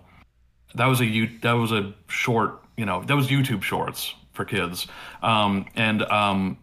that 0.74 0.84
was 0.84 1.00
a 1.00 1.06
you 1.06 1.30
that 1.40 1.52
was 1.52 1.72
a 1.72 1.94
short, 2.08 2.60
you 2.76 2.84
know, 2.84 3.02
that 3.04 3.16
was 3.16 3.28
YouTube 3.28 3.62
Shorts 3.62 4.14
for 4.32 4.44
kids, 4.44 4.86
um, 5.22 5.64
and 5.74 6.02
um, 6.02 6.58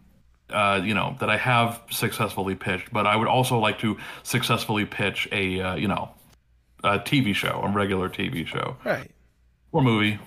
uh, 0.50 0.80
you 0.82 0.94
know 0.94 1.16
that 1.20 1.30
I 1.30 1.36
have 1.36 1.82
successfully 1.90 2.54
pitched, 2.54 2.92
but 2.92 3.06
I 3.06 3.16
would 3.16 3.28
also 3.28 3.58
like 3.58 3.78
to 3.80 3.96
successfully 4.22 4.84
pitch 4.84 5.28
a 5.32 5.60
uh, 5.60 5.74
you 5.76 5.88
know 5.88 6.10
a 6.84 6.98
TV 6.98 7.34
show, 7.34 7.60
a 7.64 7.70
regular 7.70 8.08
TV 8.08 8.46
show, 8.46 8.76
right, 8.84 9.10
or 9.72 9.82
movie. 9.82 10.18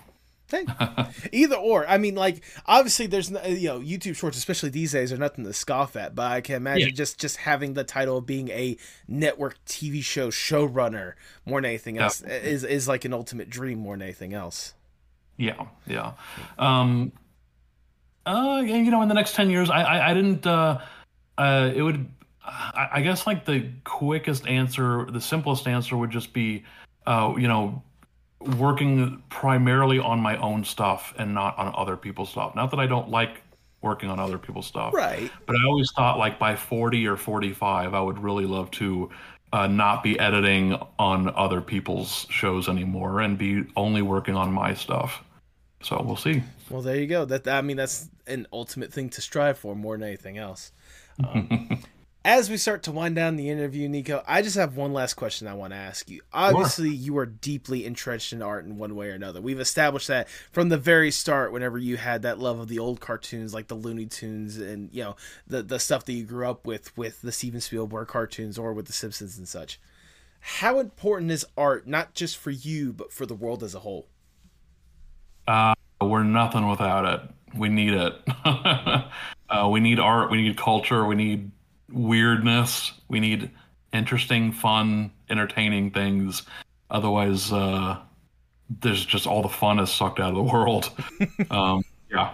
Hey, 0.49 0.65
either 1.31 1.55
or. 1.55 1.87
I 1.87 1.99
mean, 1.99 2.15
like 2.15 2.41
obviously, 2.65 3.05
there's 3.05 3.29
no, 3.29 3.43
you 3.45 3.67
know 3.67 3.79
YouTube 3.79 4.15
Shorts, 4.15 4.37
especially 4.37 4.69
these 4.69 4.91
days, 4.91 5.13
are 5.13 5.17
nothing 5.17 5.45
to 5.45 5.53
scoff 5.53 5.95
at. 5.95 6.15
But 6.15 6.31
I 6.31 6.41
can 6.41 6.55
imagine 6.55 6.89
yeah. 6.89 6.95
just 6.95 7.19
just 7.19 7.37
having 7.37 7.73
the 7.73 7.83
title 7.83 8.17
of 8.17 8.25
being 8.25 8.49
a 8.49 8.75
network 9.07 9.63
TV 9.65 10.03
show 10.03 10.29
showrunner 10.29 11.13
more 11.45 11.61
than 11.61 11.69
anything 11.69 11.97
else 11.99 12.23
yeah. 12.25 12.33
is 12.33 12.63
is 12.63 12.87
like 12.87 13.05
an 13.05 13.13
ultimate 13.13 13.49
dream 13.49 13.79
more 13.79 13.95
than 13.95 14.01
anything 14.01 14.33
else. 14.33 14.73
Yeah, 15.37 15.67
yeah. 15.87 16.13
Um, 16.57 17.13
uh, 18.25 18.61
you 18.65 18.91
know, 18.91 19.01
in 19.01 19.09
the 19.09 19.15
next 19.15 19.35
ten 19.35 19.49
years, 19.49 19.69
I 19.69 19.81
I, 19.81 20.11
I 20.11 20.13
didn't. 20.13 20.45
Uh, 20.45 20.79
uh, 21.37 21.71
it 21.73 21.81
would. 21.81 22.07
I, 22.43 22.89
I 22.93 23.01
guess 23.01 23.27
like 23.27 23.45
the 23.45 23.69
quickest 23.83 24.47
answer, 24.47 25.05
the 25.05 25.21
simplest 25.21 25.67
answer 25.67 25.95
would 25.95 26.09
just 26.09 26.33
be, 26.33 26.63
uh, 27.05 27.33
you 27.37 27.47
know, 27.47 27.83
working 28.57 29.21
primarily 29.29 29.99
on 29.99 30.19
my 30.19 30.37
own 30.37 30.63
stuff 30.63 31.13
and 31.17 31.33
not 31.33 31.57
on 31.57 31.73
other 31.75 31.95
people's 31.95 32.29
stuff. 32.29 32.55
Not 32.55 32.71
that 32.71 32.79
I 32.79 32.87
don't 32.87 33.09
like 33.09 33.41
working 33.81 34.09
on 34.09 34.19
other 34.19 34.37
people's 34.37 34.67
stuff. 34.67 34.93
Right. 34.93 35.31
But 35.45 35.55
I 35.55 35.65
always 35.65 35.91
thought 35.95 36.17
like 36.17 36.39
by 36.39 36.55
40 36.55 37.07
or 37.07 37.17
45, 37.17 37.93
I 37.93 38.01
would 38.01 38.19
really 38.19 38.45
love 38.45 38.71
to 38.71 39.09
uh, 39.53 39.67
not 39.67 40.03
be 40.03 40.19
editing 40.19 40.77
on 40.97 41.33
other 41.35 41.61
people's 41.61 42.27
shows 42.29 42.69
anymore 42.69 43.21
and 43.21 43.37
be 43.37 43.65
only 43.75 44.01
working 44.01 44.35
on 44.35 44.51
my 44.51 44.73
stuff. 44.73 45.23
So 45.81 46.01
we'll 46.05 46.17
see. 46.17 46.43
Well, 46.69 46.81
there 46.81 46.97
you 46.97 47.07
go. 47.07 47.25
That 47.25 47.47
I 47.47 47.61
mean, 47.61 47.77
that's 47.77 48.09
an 48.27 48.47
ultimate 48.51 48.91
thing 48.91 49.09
to 49.11 49.21
strive 49.21 49.57
for 49.57 49.75
more 49.75 49.97
than 49.97 50.07
anything 50.07 50.37
else. 50.37 50.71
Um, 51.25 51.83
as 52.25 52.49
we 52.49 52.57
start 52.57 52.83
to 52.83 52.91
wind 52.91 53.15
down 53.15 53.37
the 53.37 53.49
interview, 53.49 53.87
Nico, 53.87 54.21
I 54.27 54.41
just 54.41 54.57
have 54.57 54.75
one 54.75 54.91
last 54.91 55.13
question 55.13 55.47
I 55.47 55.53
want 55.53 55.71
to 55.71 55.77
ask 55.77 56.09
you. 56.09 56.21
Obviously, 56.33 56.89
sure. 56.89 56.97
you 56.97 57.17
are 57.17 57.25
deeply 57.25 57.85
entrenched 57.85 58.33
in 58.33 58.41
art 58.41 58.65
in 58.65 58.77
one 58.77 58.95
way 58.95 59.09
or 59.09 59.13
another. 59.13 59.39
We've 59.39 59.59
established 59.59 60.09
that 60.09 60.27
from 60.51 60.67
the 60.67 60.77
very 60.77 61.11
start. 61.11 61.53
Whenever 61.53 61.77
you 61.77 61.95
had 61.95 62.23
that 62.23 62.39
love 62.39 62.59
of 62.59 62.67
the 62.67 62.79
old 62.79 62.99
cartoons, 62.99 63.53
like 63.53 63.67
the 63.67 63.75
Looney 63.75 64.05
Tunes, 64.05 64.57
and 64.57 64.89
you 64.93 65.03
know 65.03 65.15
the 65.47 65.63
the 65.63 65.79
stuff 65.79 66.03
that 66.05 66.13
you 66.13 66.25
grew 66.25 66.47
up 66.47 66.67
with, 66.67 66.95
with 66.97 67.21
the 67.21 67.31
Steven 67.31 67.61
Spielberg 67.61 68.09
cartoons 68.09 68.57
or 68.57 68.73
with 68.73 68.87
the 68.87 68.93
Simpsons 68.93 69.37
and 69.37 69.47
such. 69.47 69.79
How 70.41 70.79
important 70.79 71.31
is 71.31 71.45
art, 71.57 71.87
not 71.87 72.13
just 72.13 72.37
for 72.37 72.51
you, 72.51 72.93
but 72.93 73.11
for 73.11 73.25
the 73.25 73.35
world 73.35 73.63
as 73.63 73.75
a 73.75 73.79
whole? 73.79 74.07
Uh, 75.49 75.73
we're 75.99 76.23
nothing 76.23 76.69
without 76.69 77.05
it. 77.11 77.21
We 77.57 77.69
need 77.69 77.95
it. 77.95 78.13
uh, 78.45 79.67
we 79.71 79.79
need 79.79 79.99
art. 79.99 80.29
We 80.29 80.43
need 80.43 80.57
culture. 80.57 81.05
We 81.05 81.15
need 81.15 81.49
weirdness. 81.91 82.93
We 83.07 83.19
need 83.19 83.49
interesting, 83.91 84.51
fun, 84.51 85.09
entertaining 85.27 85.89
things. 85.89 86.43
Otherwise, 86.91 87.51
uh, 87.51 87.97
there's 88.81 89.03
just 89.03 89.25
all 89.25 89.41
the 89.41 89.49
fun 89.49 89.79
is 89.79 89.91
sucked 89.91 90.19
out 90.19 90.29
of 90.29 90.35
the 90.35 90.43
world. 90.43 90.91
um, 91.49 91.83
yeah. 92.11 92.31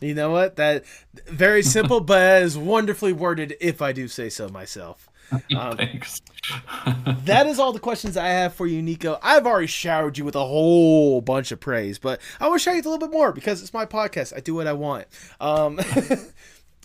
You 0.00 0.14
know 0.14 0.30
what? 0.30 0.54
That 0.54 0.84
very 1.26 1.64
simple, 1.64 1.98
but 1.98 2.22
as 2.22 2.56
wonderfully 2.56 3.12
worded, 3.12 3.56
if 3.60 3.82
I 3.82 3.90
do 3.90 4.06
say 4.06 4.28
so 4.28 4.48
myself. 4.48 5.08
Um, 5.56 5.76
Thanks. 5.78 6.20
that 7.24 7.46
is 7.46 7.58
all 7.58 7.72
the 7.72 7.78
questions 7.78 8.16
I 8.18 8.28
have 8.28 8.54
for 8.54 8.66
you, 8.66 8.82
Nico. 8.82 9.18
I've 9.22 9.46
already 9.46 9.66
showered 9.66 10.18
you 10.18 10.24
with 10.26 10.36
a 10.36 10.44
whole 10.44 11.22
bunch 11.22 11.52
of 11.52 11.60
praise, 11.60 11.98
but 11.98 12.20
I 12.38 12.48
want 12.48 12.60
to 12.60 12.64
shower 12.64 12.74
you 12.74 12.82
a 12.82 12.84
little 12.84 12.98
bit 12.98 13.10
more 13.10 13.32
because 13.32 13.62
it's 13.62 13.72
my 13.72 13.86
podcast. 13.86 14.36
I 14.36 14.40
do 14.40 14.54
what 14.54 14.66
I 14.66 14.74
want. 14.74 15.06
Um, 15.40 15.80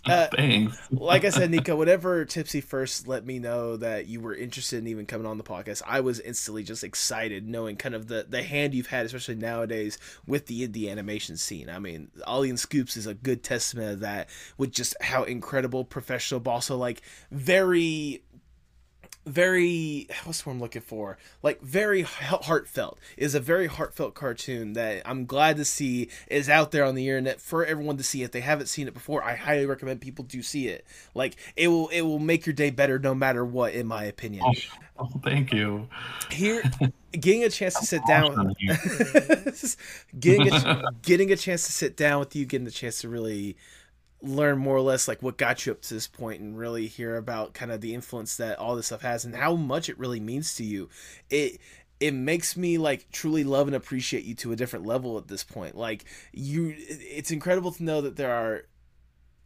Uh, 0.08 0.28
Thanks. 0.36 0.78
like 0.92 1.26
I 1.26 1.30
said, 1.30 1.52
Nico, 1.52 1.76
whatever 1.76 2.24
Tipsy 2.24 2.62
first 2.62 3.08
let 3.08 3.26
me 3.26 3.40
know 3.40 3.78
that 3.78 4.08
you 4.08 4.22
were 4.22 4.34
interested 4.34 4.80
in 4.80 4.88
even 4.88 5.06
coming 5.06 5.28
on 5.28 5.38
the 5.38 5.44
podcast, 5.44 5.82
I 5.86 6.00
was 6.00 6.20
instantly 6.22 6.64
just 6.64 6.84
excited 6.84 7.48
knowing 7.48 7.76
kind 7.76 7.94
of 7.94 8.08
the, 8.08 8.26
the 8.28 8.42
hand 8.42 8.74
you've 8.74 8.88
had, 8.88 9.06
especially 9.06 9.36
nowadays 9.36 9.98
with 10.26 10.46
the 10.46 10.68
indie 10.68 10.90
animation 10.90 11.36
scene. 11.36 11.70
I 11.70 11.80
mean, 11.80 12.10
Ollie 12.26 12.50
and 12.50 12.60
Scoops 12.60 12.96
is 12.96 13.06
a 13.06 13.14
good 13.14 13.44
testament 13.44 13.96
of 13.96 14.00
that 14.00 14.30
with 14.58 14.72
just 14.72 14.96
how 15.02 15.24
incredible 15.24 15.84
professional, 15.84 16.40
but 16.40 16.52
also 16.52 16.78
like 16.78 17.02
very 17.32 18.24
very 19.28 20.08
what's 20.24 20.46
what 20.46 20.54
I'm 20.54 20.60
looking 20.60 20.82
for? 20.82 21.18
Like 21.44 21.62
very 21.62 22.02
heartfelt. 22.04 22.98
Is 23.18 23.36
a 23.36 23.40
very 23.40 23.68
heartfelt 23.68 24.16
cartoon 24.16 24.74
that 24.74 25.02
I'm 25.06 25.26
glad 25.26 25.58
to 25.58 25.66
see 25.66 26.10
is 26.28 26.50
out 26.50 26.72
there 26.72 26.86
on 26.86 26.96
the 26.96 27.08
internet 27.08 27.42
for 27.42 27.66
everyone 27.66 27.98
to 27.98 28.04
see. 28.04 28.24
If 28.24 28.32
they 28.32 28.40
haven't 28.40 28.68
seen 28.68 28.88
it 28.88 28.94
before 28.94 29.24
I 29.24 29.36
highly 29.36 29.66
recommend 29.66 30.02
people 30.02 30.24
do 30.24 30.42
see 30.42 30.70
it. 30.70 30.86
Like 31.14 31.36
it 31.56 31.68
will 31.68 31.90
it 31.90 32.02
will 32.02 32.20
make 32.20 32.46
your 32.46 32.54
day 32.54 32.70
better 32.70 32.98
no 32.98 33.14
matter 33.14 33.46
what 33.46 33.74
in 33.74 33.86
my 33.86 34.06
opinion. 34.06 34.44
Oh, 34.46 34.54
oh 35.00 35.10
thank 35.24 35.52
you. 35.52 35.90
Here 36.32 36.64
getting 37.12 37.44
a 37.44 37.50
chance 37.50 37.78
to 37.80 37.86
sit 37.86 38.02
down 38.08 38.56
getting 40.20 40.54
a, 40.54 40.84
getting 41.02 41.32
a 41.32 41.36
chance 41.36 41.66
to 41.66 41.72
sit 41.72 41.98
down 41.98 42.20
with 42.20 42.36
you 42.36 42.46
getting 42.46 42.66
the 42.66 42.72
chance 42.72 43.02
to 43.02 43.10
really 43.10 43.58
learn 44.22 44.58
more 44.58 44.76
or 44.76 44.82
less 44.82 45.08
like 45.08 45.22
what 45.22 45.38
got 45.38 45.66
you 45.66 45.72
up 45.72 45.82
to 45.82 45.94
this 45.94 46.08
point 46.08 46.42
and 46.42 46.58
really 46.58 46.88
hear 46.88 47.18
about 47.18 47.54
kind 47.54 47.72
of 47.72 47.82
the 47.82 47.94
influence 47.94 48.38
that 48.38 48.58
all 48.58 48.76
this 48.76 48.88
stuff 48.88 49.02
has 49.02 49.26
and 49.26 49.36
how 49.36 49.56
much 49.56 49.90
it 49.90 50.00
really 50.00 50.20
means 50.20 50.56
to 50.56 50.64
you. 50.64 50.90
It 51.30 51.60
it 52.00 52.14
makes 52.14 52.56
me 52.56 52.78
like 52.78 53.10
truly 53.12 53.44
love 53.44 53.68
and 53.68 53.76
appreciate 53.76 54.24
you 54.24 54.36
to 54.36 54.52
a 54.52 54.56
different 54.56 54.86
level 54.86 55.18
at 55.18 55.28
this 55.28 55.44
point. 55.44 55.76
Like 55.76 56.06
you 56.34 56.74
it's 56.78 57.32
incredible 57.32 57.72
to 57.74 57.84
know 57.84 58.02
that 58.02 58.16
there 58.16 58.34
are 58.34 58.66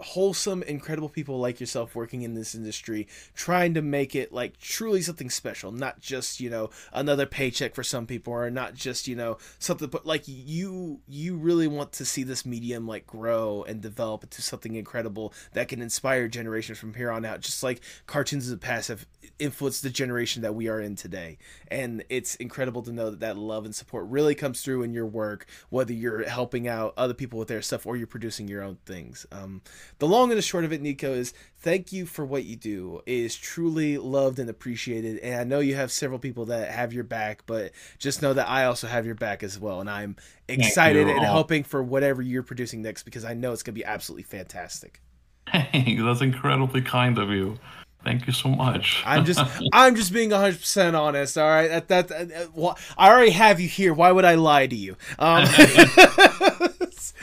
wholesome, 0.02 0.64
incredible 0.64 1.10
people 1.10 1.40
like 1.40 1.60
yourself 1.60 1.96
working 1.96 2.22
in 2.22 2.34
this 2.34 2.56
industry, 2.56 3.08
trying 3.34 3.74
to 3.74 3.82
make 3.82 4.16
it 4.16 4.34
like 4.34 4.60
truly 4.60 5.02
something 5.02 5.30
special, 5.30 5.72
not 5.72 6.00
just 6.00 6.40
you 6.40 6.50
know 6.50 6.70
another 6.94 7.26
paycheck 7.26 7.76
for 7.76 7.84
some 7.84 8.06
people, 8.06 8.34
or 8.34 8.50
not 8.50 8.74
just 8.74 9.08
you 9.08 9.16
know 9.16 9.38
something, 9.60 9.90
but 9.90 10.06
like 10.06 10.24
you 10.26 11.00
you 11.08 11.36
really 11.38 11.68
want 11.68 11.92
to 11.94 12.06
see 12.06 12.24
this 12.24 12.46
medium 12.46 12.88
like 12.88 13.08
grow 13.08 13.64
and 13.68 13.82
develop 13.82 14.24
into 14.24 14.42
something 14.42 14.76
incredible 14.76 15.34
that 15.54 15.68
can 15.68 15.82
inspire 15.82 16.28
generations 16.28 16.78
from 16.78 16.94
here 16.94 17.12
on 17.12 17.26
out, 17.26 17.42
just 17.42 17.64
like 17.64 17.82
cartoons 18.08 18.50
of 18.50 18.60
the 18.60 18.66
past 18.66 18.88
have 18.90 19.06
influenced 19.40 19.84
the 19.84 19.90
generation 19.90 20.42
that 20.42 20.56
we 20.56 20.68
are 20.68 20.80
in 20.80 20.96
today, 20.96 21.38
and 21.68 22.04
it's 22.10 22.36
incredible 22.36 22.82
to 22.82 22.92
know 22.92 23.10
that 23.10 23.20
that 23.20 23.38
love 23.38 23.66
and 23.66 23.76
support 23.76 24.06
really 24.08 24.36
comes 24.36 24.62
through 24.62 24.84
in 24.84 24.94
your 24.94 25.06
work, 25.06 25.46
whether 25.70 25.94
you're 25.94 26.28
helping 26.28 26.68
out 26.68 26.94
other 26.98 27.14
people 27.14 27.40
with 27.40 27.48
their 27.48 27.62
stuff 27.62 27.86
or 27.86 27.96
you're 27.96 28.08
producing 28.08 28.48
your 28.48 28.64
own 28.64 28.78
things. 28.86 29.26
Um, 29.32 29.62
the 30.00 30.08
long 30.08 30.32
and 30.32 30.38
the 30.38 30.42
short 30.42 30.66
of 30.66 30.74
it, 30.74 30.82
Nico, 30.82 31.14
is 31.14 31.34
thank 31.60 31.92
you 31.92 32.06
for 32.06 32.26
what 32.26 32.44
you 32.44 32.56
do. 32.56 33.02
It 33.06 33.14
is 33.14 33.36
truly 33.36 33.98
loved 33.98 34.40
and 34.40 34.50
appreciated. 34.50 35.20
And 35.20 35.40
I 35.40 35.44
know 35.44 35.60
you 35.60 35.76
have 35.76 35.92
several 35.92 36.20
people 36.20 36.46
that 36.46 36.72
have 36.72 36.94
your 36.94 37.04
back, 37.04 37.44
but 37.46 37.72
just 38.00 38.22
know 38.22 38.34
that 38.34 38.50
I 38.50 38.66
also 38.66 38.88
have 38.88 39.06
your 39.06 39.16
back 39.16 39.44
as 39.44 39.60
well. 39.60 39.82
And 39.82 39.90
I'm 39.90 40.16
excited 40.48 41.08
and 41.08 41.26
hoping 41.26 41.64
for 41.64 41.84
whatever 41.84 42.22
you're 42.22 42.44
producing 42.44 42.82
next 42.82 43.04
because 43.04 43.26
I 43.26 43.34
know 43.34 43.52
it's 43.52 43.64
going 43.64 43.74
to 43.76 43.80
be 43.80 43.86
absolutely 43.86 44.24
fantastic. 44.24 45.02
Hey, 45.52 45.98
that's 46.00 46.22
incredibly 46.22 46.82
kind 46.82 47.18
of 47.18 47.30
you. 47.30 47.58
Thank 48.04 48.26
you 48.26 48.34
so 48.34 48.50
much. 48.50 49.04
I'm 49.06 49.26
just 49.26 49.40
I'm 49.74 49.96
just 49.96 50.12
being 50.12 50.32
100% 50.32 51.00
honest, 51.00 51.38
all 51.38 51.48
right? 51.48 51.68
That 51.68 51.88
that, 51.90 52.08
that 52.08 52.56
well, 52.56 52.78
I 52.98 53.10
already 53.10 53.32
have 53.32 53.60
you 53.60 53.68
here. 53.68 53.94
Why 53.94 54.12
would 54.12 54.26
I 54.26 54.36
lie 54.36 54.68
to 54.68 54.76
you? 54.76 54.98
Um, 55.20 55.46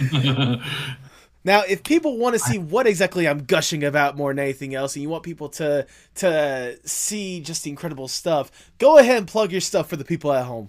Now, 1.44 1.62
if 1.62 1.84
people 1.84 2.18
want 2.18 2.34
to 2.34 2.38
see 2.38 2.58
what 2.58 2.86
exactly 2.86 3.28
I'm 3.28 3.44
gushing 3.44 3.84
about 3.84 4.16
more 4.16 4.30
than 4.32 4.40
anything 4.40 4.74
else, 4.74 4.96
and 4.96 5.02
you 5.02 5.08
want 5.08 5.22
people 5.22 5.48
to 5.50 5.86
to 6.16 6.78
see 6.84 7.40
just 7.40 7.64
the 7.64 7.70
incredible 7.70 8.08
stuff, 8.08 8.72
go 8.78 8.98
ahead 8.98 9.18
and 9.18 9.28
plug 9.28 9.52
your 9.52 9.60
stuff 9.60 9.88
for 9.88 9.96
the 9.96 10.04
people 10.04 10.32
at 10.32 10.44
home. 10.44 10.68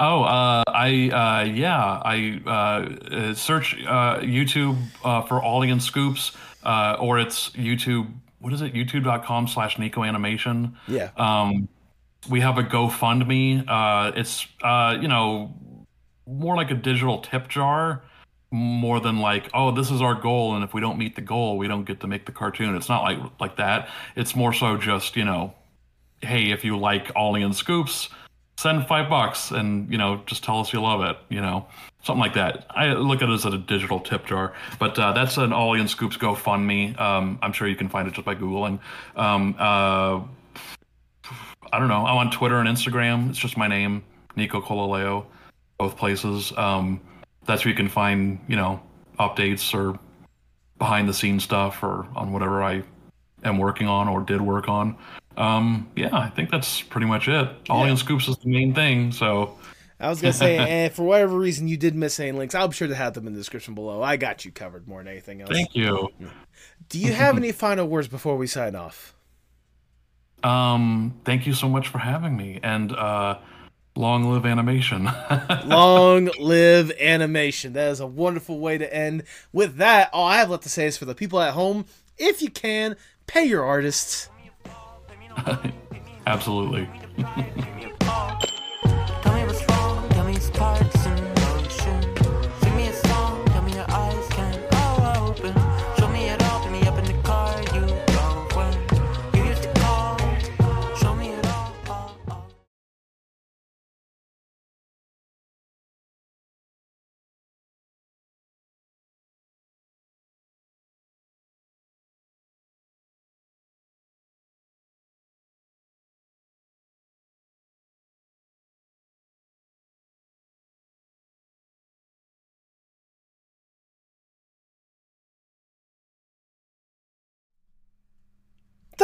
Oh, 0.00 0.22
uh, 0.22 0.62
I 0.68 1.10
uh, 1.10 1.44
yeah, 1.44 2.00
I 2.04 2.40
uh, 2.46 3.34
search 3.34 3.74
uh, 3.84 4.20
YouTube 4.20 4.78
uh, 5.04 5.22
for 5.22 5.42
and 5.64 5.82
Scoops, 5.82 6.32
uh, 6.62 6.96
or 7.00 7.18
it's 7.18 7.50
YouTube. 7.50 8.12
What 8.38 8.52
is 8.52 8.62
it? 8.62 8.72
YouTube.com 8.72 9.48
slash 9.48 9.78
Nico 9.78 10.04
Animation. 10.04 10.76
Yeah. 10.86 11.10
Um, 11.16 11.68
we 12.30 12.40
have 12.40 12.58
a 12.58 12.62
GoFundMe. 12.62 14.14
it's 14.16 14.46
you 15.02 15.08
know 15.08 15.52
more 16.26 16.54
like 16.54 16.70
a 16.70 16.74
digital 16.74 17.18
tip 17.18 17.48
jar 17.48 18.02
more 18.50 18.98
than 18.98 19.18
like 19.18 19.50
oh 19.52 19.70
this 19.70 19.90
is 19.90 20.00
our 20.00 20.14
goal 20.14 20.54
and 20.54 20.64
if 20.64 20.72
we 20.72 20.80
don't 20.80 20.98
meet 20.98 21.14
the 21.14 21.20
goal 21.20 21.58
we 21.58 21.68
don't 21.68 21.84
get 21.84 22.00
to 22.00 22.06
make 22.06 22.24
the 22.26 22.32
cartoon. 22.32 22.74
It's 22.74 22.88
not 22.88 23.02
like 23.02 23.18
like 23.40 23.56
that. 23.56 23.88
It's 24.16 24.34
more 24.34 24.52
so 24.52 24.76
just 24.76 25.16
you 25.16 25.24
know 25.24 25.52
hey 26.22 26.50
if 26.50 26.64
you 26.64 26.78
like 26.78 27.10
ollie 27.14 27.42
and 27.42 27.54
scoops 27.54 28.08
send 28.56 28.86
five 28.86 29.08
bucks 29.08 29.50
and 29.50 29.90
you 29.90 29.98
know 29.98 30.22
just 30.26 30.42
tell 30.42 30.58
us 30.60 30.72
you 30.72 30.80
love 30.80 31.02
it 31.02 31.16
you 31.28 31.40
know 31.40 31.66
something 32.02 32.20
like 32.20 32.34
that. 32.34 32.66
I 32.70 32.92
look 32.94 33.22
at 33.22 33.28
it 33.28 33.32
as 33.32 33.44
a 33.44 33.58
digital 33.58 34.00
tip 34.00 34.24
jar 34.24 34.54
but 34.78 34.98
uh, 34.98 35.12
that's 35.12 35.36
an 35.36 35.52
ollie 35.52 35.80
and 35.80 35.90
scoops 35.90 36.16
gofundme. 36.16 36.98
Um, 36.98 37.38
i'm 37.42 37.52
sure 37.52 37.68
you 37.68 37.76
can 37.76 37.88
find 37.88 38.08
it 38.08 38.14
just 38.14 38.24
by 38.24 38.34
googling. 38.34 38.80
Um, 39.14 39.54
uh, 39.58 40.22
i 41.70 41.78
don't 41.78 41.88
know. 41.88 42.06
I'm 42.06 42.16
on 42.16 42.30
twitter 42.30 42.58
and 42.60 42.68
instagram. 42.68 43.28
It's 43.28 43.38
just 43.38 43.58
my 43.58 43.68
name 43.68 44.02
nico 44.36 44.62
colaleo 44.62 45.26
both 45.78 45.96
places. 45.96 46.52
Um, 46.56 47.00
that's 47.48 47.64
where 47.64 47.70
you 47.70 47.76
can 47.76 47.88
find 47.88 48.38
you 48.46 48.54
know 48.54 48.80
updates 49.18 49.74
or 49.74 49.98
behind 50.78 51.08
the 51.08 51.14
scenes 51.14 51.42
stuff 51.42 51.82
or 51.82 52.06
on 52.14 52.32
whatever 52.32 52.62
I 52.62 52.84
am 53.42 53.58
working 53.58 53.88
on 53.88 54.06
or 54.08 54.22
did 54.22 54.40
work 54.40 54.68
on. 54.68 54.96
Um, 55.36 55.88
yeah, 55.96 56.16
I 56.16 56.30
think 56.30 56.50
that's 56.50 56.82
pretty 56.82 57.06
much 57.06 57.26
it. 57.26 57.48
Ollie 57.68 57.90
and 57.90 57.98
Scoops 57.98 58.28
is 58.28 58.36
the 58.38 58.48
main 58.48 58.74
thing. 58.74 59.10
So 59.10 59.56
I 59.98 60.08
was 60.08 60.20
gonna 60.20 60.32
say, 60.32 60.56
and 60.86 60.92
for 60.92 61.02
whatever 61.02 61.36
reason 61.36 61.66
you 61.68 61.76
did 61.76 61.94
miss 61.94 62.20
any 62.20 62.32
links, 62.32 62.54
I'm 62.54 62.70
sure 62.70 62.86
to 62.86 62.94
have 62.94 63.14
them 63.14 63.26
in 63.26 63.32
the 63.32 63.38
description 63.40 63.74
below. 63.74 64.02
I 64.02 64.16
got 64.16 64.44
you 64.44 64.52
covered 64.52 64.86
more 64.86 65.00
than 65.00 65.08
anything 65.08 65.40
else. 65.40 65.50
Thank 65.50 65.74
you. 65.74 66.08
Do 66.88 66.98
you 66.98 67.12
have 67.12 67.36
any 67.38 67.52
final 67.52 67.88
words 67.88 68.08
before 68.08 68.36
we 68.36 68.46
sign 68.46 68.74
off? 68.74 69.14
Um, 70.44 71.18
thank 71.24 71.46
you 71.46 71.52
so 71.52 71.68
much 71.68 71.88
for 71.88 71.98
having 71.98 72.36
me, 72.36 72.60
and 72.62 72.92
uh, 72.92 73.38
long 73.98 74.30
live 74.30 74.46
animation. 74.46 75.10
long 75.66 76.30
live 76.38 76.92
animation. 77.00 77.72
That 77.72 77.90
is 77.90 78.00
a 78.00 78.06
wonderful 78.06 78.60
way 78.60 78.78
to 78.78 78.94
end. 78.94 79.24
With 79.52 79.76
that, 79.76 80.10
all 80.12 80.26
I 80.26 80.36
have 80.36 80.50
left 80.50 80.62
to 80.62 80.68
say 80.68 80.86
is 80.86 80.96
for 80.96 81.04
the 81.04 81.14
people 81.14 81.40
at 81.40 81.52
home, 81.52 81.84
if 82.16 82.40
you 82.40 82.50
can, 82.50 82.96
pay 83.26 83.44
your 83.44 83.64
artists. 83.64 84.30
Absolutely. 86.26 86.88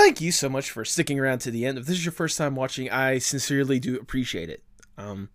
Thank 0.05 0.21
you 0.21 0.31
so 0.31 0.51
much 0.51 0.71
for 0.71 0.85
sticking 0.85 1.19
around 1.19 1.39
to 1.39 1.51
the 1.51 1.65
end. 1.65 1.79
If 1.79 1.87
this 1.87 1.97
is 1.97 2.05
your 2.05 2.13
first 2.13 2.37
time 2.37 2.55
watching, 2.55 2.91
I 2.91 3.17
sincerely 3.17 3.81
do 3.81 3.97
appreciate 3.97 4.51
it. 4.51 4.63
Um, 4.99 5.31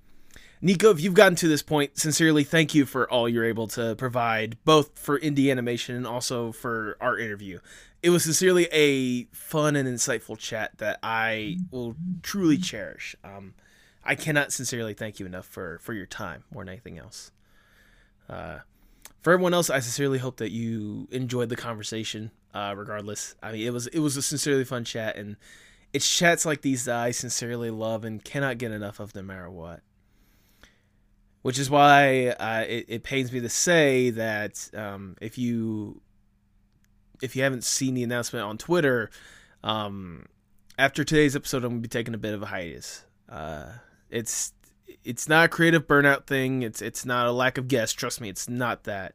Nico, 0.61 0.91
if 0.91 1.01
you've 1.01 1.15
gotten 1.15 1.35
to 1.37 1.47
this 1.47 1.63
point, 1.63 1.97
sincerely 1.97 2.43
thank 2.43 2.75
you 2.75 2.85
for 2.85 3.09
all 3.09 3.27
you're 3.27 3.45
able 3.45 3.67
to 3.69 3.95
provide, 3.95 4.63
both 4.65 4.99
for 4.99 5.19
indie 5.19 5.49
animation 5.49 5.95
and 5.95 6.05
also 6.05 6.51
for 6.51 6.97
our 7.01 7.17
interview. 7.17 7.57
It 8.03 8.11
was 8.11 8.23
sincerely 8.23 8.67
a 8.71 9.23
fun 9.33 9.75
and 9.75 9.89
insightful 9.89 10.37
chat 10.37 10.77
that 10.77 10.99
I 11.01 11.57
will 11.71 11.95
truly 12.21 12.57
cherish. 12.57 13.15
Um, 13.23 13.55
I 14.03 14.13
cannot 14.13 14.51
sincerely 14.53 14.93
thank 14.93 15.19
you 15.19 15.25
enough 15.25 15.47
for 15.47 15.79
for 15.79 15.93
your 15.93 16.05
time 16.05 16.43
more 16.53 16.63
than 16.63 16.69
anything 16.69 16.99
else. 16.99 17.31
Uh, 18.29 18.59
for 19.21 19.33
everyone 19.33 19.55
else, 19.55 19.71
I 19.71 19.79
sincerely 19.79 20.19
hope 20.19 20.37
that 20.37 20.51
you 20.51 21.07
enjoyed 21.11 21.49
the 21.49 21.55
conversation. 21.55 22.29
Uh, 22.53 22.73
regardless, 22.75 23.35
I 23.43 23.51
mean, 23.51 23.67
it 23.67 23.73
was 23.73 23.87
it 23.87 23.99
was 23.99 24.17
a 24.17 24.21
sincerely 24.21 24.65
fun 24.65 24.83
chat, 24.83 25.15
and 25.15 25.37
it's 25.93 26.09
chats 26.09 26.45
like 26.45 26.61
these 26.61 26.85
that 26.85 26.95
I 26.95 27.11
sincerely 27.11 27.69
love 27.69 28.03
and 28.03 28.23
cannot 28.23 28.57
get 28.57 28.71
enough 28.71 28.99
of, 28.99 29.13
no 29.15 29.21
matter 29.21 29.49
what. 29.49 29.81
Which 31.41 31.57
is 31.57 31.69
why 31.69 32.27
uh, 32.27 32.65
it, 32.67 32.85
it 32.87 33.03
pains 33.03 33.31
me 33.31 33.39
to 33.39 33.49
say 33.49 34.09
that 34.09 34.69
um, 34.73 35.15
if 35.21 35.37
you 35.37 36.01
if 37.21 37.35
you 37.35 37.43
haven't 37.43 37.63
seen 37.63 37.93
the 37.93 38.03
announcement 38.03 38.45
on 38.45 38.57
Twitter, 38.57 39.09
um, 39.63 40.25
after 40.77 41.03
today's 41.03 41.35
episode, 41.35 41.63
I'm 41.63 41.71
gonna 41.71 41.81
be 41.81 41.87
taking 41.87 42.13
a 42.13 42.17
bit 42.19 42.33
of 42.33 42.41
a 42.41 42.47
hiatus. 42.47 43.05
Uh, 43.29 43.65
it's 44.09 44.53
it's 45.03 45.29
not 45.29 45.45
a 45.45 45.49
creative 45.49 45.87
burnout 45.87 46.25
thing. 46.25 46.61
It's 46.61 46.81
it's 46.81 47.05
not 47.05 47.27
a 47.27 47.31
lack 47.31 47.57
of 47.57 47.67
guests. 47.67 47.93
Trust 47.93 48.21
me, 48.21 48.29
it's 48.29 48.49
not 48.49 48.83
that. 48.83 49.13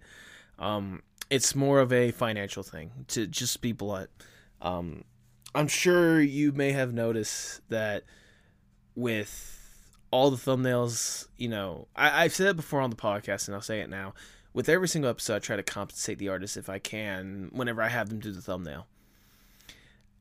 Um, 0.59 1.03
it's 1.35 1.55
more 1.55 1.81
of 1.81 1.93
a 1.93 2.11
financial 2.11 2.63
thing. 2.63 2.91
To 3.09 3.27
just 3.27 3.61
be 3.61 3.73
blunt, 3.73 4.11
um, 4.61 5.05
I'm 5.55 5.69
sure 5.69 6.21
you 6.21 6.53
may 6.53 6.73
have 6.73 6.93
noticed 6.93 7.61
that 7.69 8.05
with 8.95 9.97
all 10.11 10.31
the 10.31 10.37
thumbnails, 10.37 11.27
you 11.37 11.49
know, 11.49 11.89
I, 11.97 12.25
I've 12.25 12.35
said 12.35 12.49
it 12.49 12.57
before 12.57 12.81
on 12.81 12.91
the 12.91 12.97
podcast, 12.97 13.49
and 13.49 13.55
I'll 13.55 13.63
say 13.63 13.81
it 13.81 13.91
now. 13.91 14.15
With 14.53 14.69
every 14.69 14.87
single 14.87 15.11
episode, 15.11 15.37
I 15.37 15.39
try 15.41 15.57
to 15.57 15.65
compensate 15.65 16.19
the 16.19 16.29
artist 16.29 16.57
if 16.57 16.69
I 16.69 16.79
can 16.79 17.51
whenever 17.53 17.83
I 17.83 17.89
have 17.89 18.09
them 18.09 18.21
do 18.21 18.31
the 18.31 18.41
thumbnail. 18.41 18.87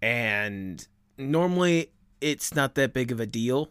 And 0.02 0.86
normally, 1.18 1.92
it's 2.20 2.56
not 2.56 2.74
that 2.76 2.94
big 2.94 3.12
of 3.12 3.20
a 3.20 3.28
deal 3.28 3.70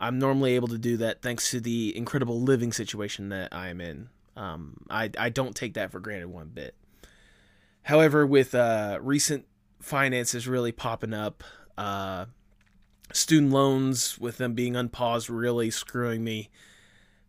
I'm 0.00 0.18
normally 0.18 0.54
able 0.54 0.68
to 0.68 0.78
do 0.78 0.96
that 0.96 1.20
thanks 1.20 1.50
to 1.50 1.60
the 1.60 1.94
incredible 1.96 2.40
living 2.40 2.72
situation 2.72 3.28
that 3.28 3.54
I'm 3.54 3.80
in. 3.82 4.08
Um, 4.34 4.78
I, 4.88 5.10
I 5.18 5.28
don't 5.28 5.54
take 5.54 5.74
that 5.74 5.92
for 5.92 6.00
granted 6.00 6.28
one 6.28 6.48
bit. 6.48 6.74
However, 7.82 8.26
with 8.26 8.54
uh, 8.54 8.98
recent 9.00 9.46
finances 9.80 10.46
really 10.46 10.72
popping 10.72 11.14
up, 11.14 11.42
uh, 11.78 12.26
student 13.12 13.52
loans 13.52 14.18
with 14.18 14.38
them 14.38 14.54
being 14.54 14.76
unpaused 14.76 15.30
really 15.30 15.70
screwing 15.70 16.22
me, 16.22 16.50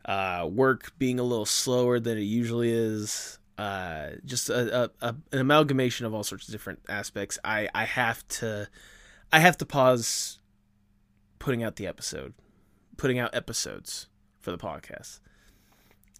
uh, 0.05 0.47
work 0.51 0.91
being 0.97 1.19
a 1.19 1.23
little 1.23 1.45
slower 1.45 1.99
than 1.99 2.17
it 2.17 2.23
usually 2.23 2.71
is, 2.71 3.39
uh, 3.57 4.09
just 4.25 4.49
a, 4.49 4.83
a, 4.83 4.89
a, 5.01 5.15
an 5.31 5.39
amalgamation 5.39 6.05
of 6.05 6.13
all 6.13 6.23
sorts 6.23 6.47
of 6.47 6.51
different 6.51 6.79
aspects. 6.89 7.37
I, 7.43 7.69
I 7.73 7.85
have 7.85 8.27
to 8.29 8.67
I 9.31 9.39
have 9.39 9.57
to 9.59 9.65
pause 9.65 10.39
putting 11.39 11.63
out 11.63 11.77
the 11.77 11.87
episode 11.87 12.33
putting 13.01 13.17
out 13.17 13.33
episodes 13.33 14.07
for 14.39 14.51
the 14.51 14.59
podcast. 14.59 15.21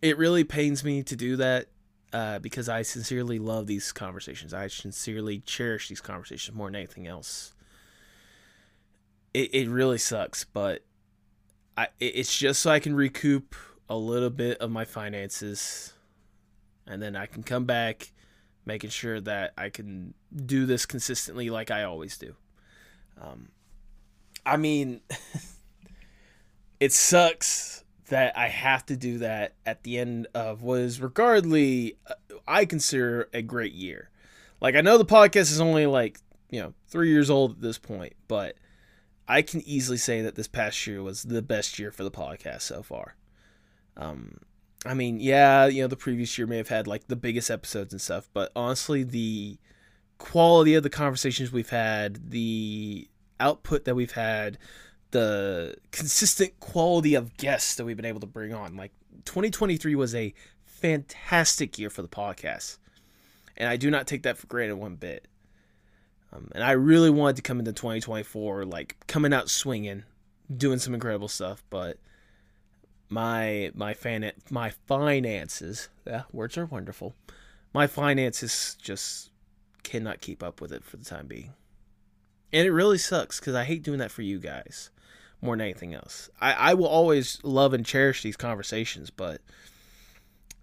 It 0.01 0.17
really 0.17 0.43
pains 0.43 0.83
me 0.83 1.03
to 1.03 1.15
do 1.15 1.35
that 1.35 1.67
uh, 2.13 2.39
because 2.39 2.69
I 2.69 2.81
sincerely 2.81 3.39
love 3.39 3.67
these 3.67 3.91
conversations. 3.91 4.53
I 4.53 4.67
sincerely 4.67 5.39
cherish 5.39 5.87
these 5.87 6.01
conversations 6.01 6.55
more 6.55 6.67
than 6.67 6.75
anything 6.75 7.07
else. 7.07 7.53
It 9.33 9.53
it 9.53 9.69
really 9.69 9.97
sucks, 9.97 10.43
but 10.43 10.83
I 11.77 11.87
it's 11.99 12.37
just 12.37 12.61
so 12.61 12.71
I 12.71 12.79
can 12.79 12.95
recoup 12.95 13.55
a 13.89 13.95
little 13.95 14.29
bit 14.29 14.57
of 14.59 14.71
my 14.71 14.85
finances, 14.85 15.93
and 16.85 17.01
then 17.01 17.15
I 17.15 17.25
can 17.25 17.43
come 17.43 17.65
back, 17.65 18.11
making 18.65 18.89
sure 18.89 19.21
that 19.21 19.53
I 19.57 19.69
can 19.69 20.13
do 20.35 20.65
this 20.65 20.85
consistently 20.85 21.49
like 21.49 21.71
I 21.71 21.83
always 21.83 22.17
do. 22.17 22.35
Um, 23.21 23.49
I 24.45 24.57
mean. 24.57 25.01
it 26.81 26.91
sucks 26.91 27.85
that 28.11 28.37
I 28.37 28.49
have 28.49 28.85
to 28.87 28.97
do 28.97 29.19
that 29.19 29.53
at 29.65 29.83
the 29.83 29.97
end 29.97 30.27
of 30.35 30.61
what 30.63 30.81
is 30.81 30.99
regardless 31.01 31.91
uh, 32.05 32.13
I 32.45 32.65
consider 32.65 33.29
a 33.33 33.41
great 33.41 33.71
year. 33.71 34.09
Like 34.59 34.75
I 34.75 34.81
know 34.81 34.97
the 34.97 35.05
podcast 35.05 35.49
is 35.49 35.61
only 35.61 35.85
like, 35.85 36.19
you 36.49 36.59
know, 36.59 36.73
3 36.89 37.09
years 37.09 37.29
old 37.29 37.51
at 37.51 37.61
this 37.61 37.77
point, 37.77 38.13
but 38.27 38.57
I 39.29 39.41
can 39.41 39.61
easily 39.61 39.97
say 39.97 40.21
that 40.23 40.35
this 40.35 40.49
past 40.49 40.85
year 40.85 41.01
was 41.01 41.23
the 41.23 41.41
best 41.41 41.79
year 41.79 41.89
for 41.89 42.03
the 42.03 42.11
podcast 42.11 42.63
so 42.63 42.83
far. 42.83 43.15
Um 43.95 44.39
I 44.85 44.93
mean, 44.93 45.21
yeah, 45.21 45.67
you 45.67 45.81
know, 45.81 45.87
the 45.87 45.95
previous 45.95 46.37
year 46.37 46.47
may 46.47 46.57
have 46.57 46.67
had 46.67 46.87
like 46.87 47.07
the 47.07 47.15
biggest 47.15 47.49
episodes 47.49 47.93
and 47.93 48.01
stuff, 48.01 48.29
but 48.33 48.51
honestly 48.57 49.03
the 49.03 49.57
quality 50.17 50.75
of 50.75 50.83
the 50.83 50.89
conversations 50.89 51.53
we've 51.53 51.69
had, 51.69 52.31
the 52.31 53.07
output 53.39 53.85
that 53.85 53.95
we've 53.95 54.11
had, 54.11 54.57
the 55.11 55.75
consistent 55.91 56.59
quality 56.59 57.15
of 57.15 57.37
guests 57.37 57.75
that 57.75 57.85
we've 57.85 57.95
been 57.95 58.05
able 58.05 58.19
to 58.21 58.27
bring 58.27 58.53
on. 58.53 58.75
Like 58.75 58.91
2023 59.25 59.95
was 59.95 60.15
a 60.15 60.33
fantastic 60.65 61.77
year 61.77 61.89
for 61.89 62.01
the 62.01 62.07
podcast, 62.07 62.77
and 63.57 63.69
I 63.69 63.77
do 63.77 63.91
not 63.91 64.07
take 64.07 64.23
that 64.23 64.37
for 64.37 64.47
granted 64.47 64.75
one 64.75 64.95
bit. 64.95 65.27
Um, 66.33 66.49
and 66.55 66.63
I 66.63 66.71
really 66.71 67.09
wanted 67.09 67.35
to 67.37 67.41
come 67.41 67.59
into 67.59 67.73
2024 67.73 68.65
like 68.65 68.95
coming 69.07 69.33
out 69.33 69.49
swinging, 69.49 70.03
doing 70.55 70.79
some 70.79 70.93
incredible 70.93 71.27
stuff, 71.27 71.63
but 71.69 71.97
my 73.09 73.71
my 73.75 73.93
fan 73.93 74.31
my 74.49 74.69
finances, 74.87 75.89
yeah, 76.07 76.23
words 76.31 76.57
are 76.57 76.65
wonderful. 76.65 77.13
My 77.73 77.87
finances 77.87 78.75
just 78.81 79.29
cannot 79.83 80.21
keep 80.21 80.41
up 80.41 80.61
with 80.61 80.71
it 80.71 80.83
for 80.83 80.97
the 80.97 81.05
time 81.05 81.27
being. 81.27 81.53
And 82.53 82.67
it 82.67 82.71
really 82.71 82.97
sucks 82.97 83.39
because 83.39 83.55
I 83.55 83.63
hate 83.63 83.83
doing 83.83 83.99
that 83.99 84.11
for 84.11 84.21
you 84.21 84.39
guys 84.39 84.89
more 85.41 85.55
than 85.55 85.61
anything 85.61 85.93
else. 85.93 86.29
I, 86.39 86.53
I 86.53 86.73
will 86.73 86.87
always 86.87 87.39
love 87.43 87.73
and 87.73 87.85
cherish 87.85 88.21
these 88.21 88.37
conversations, 88.37 89.09
but 89.09 89.41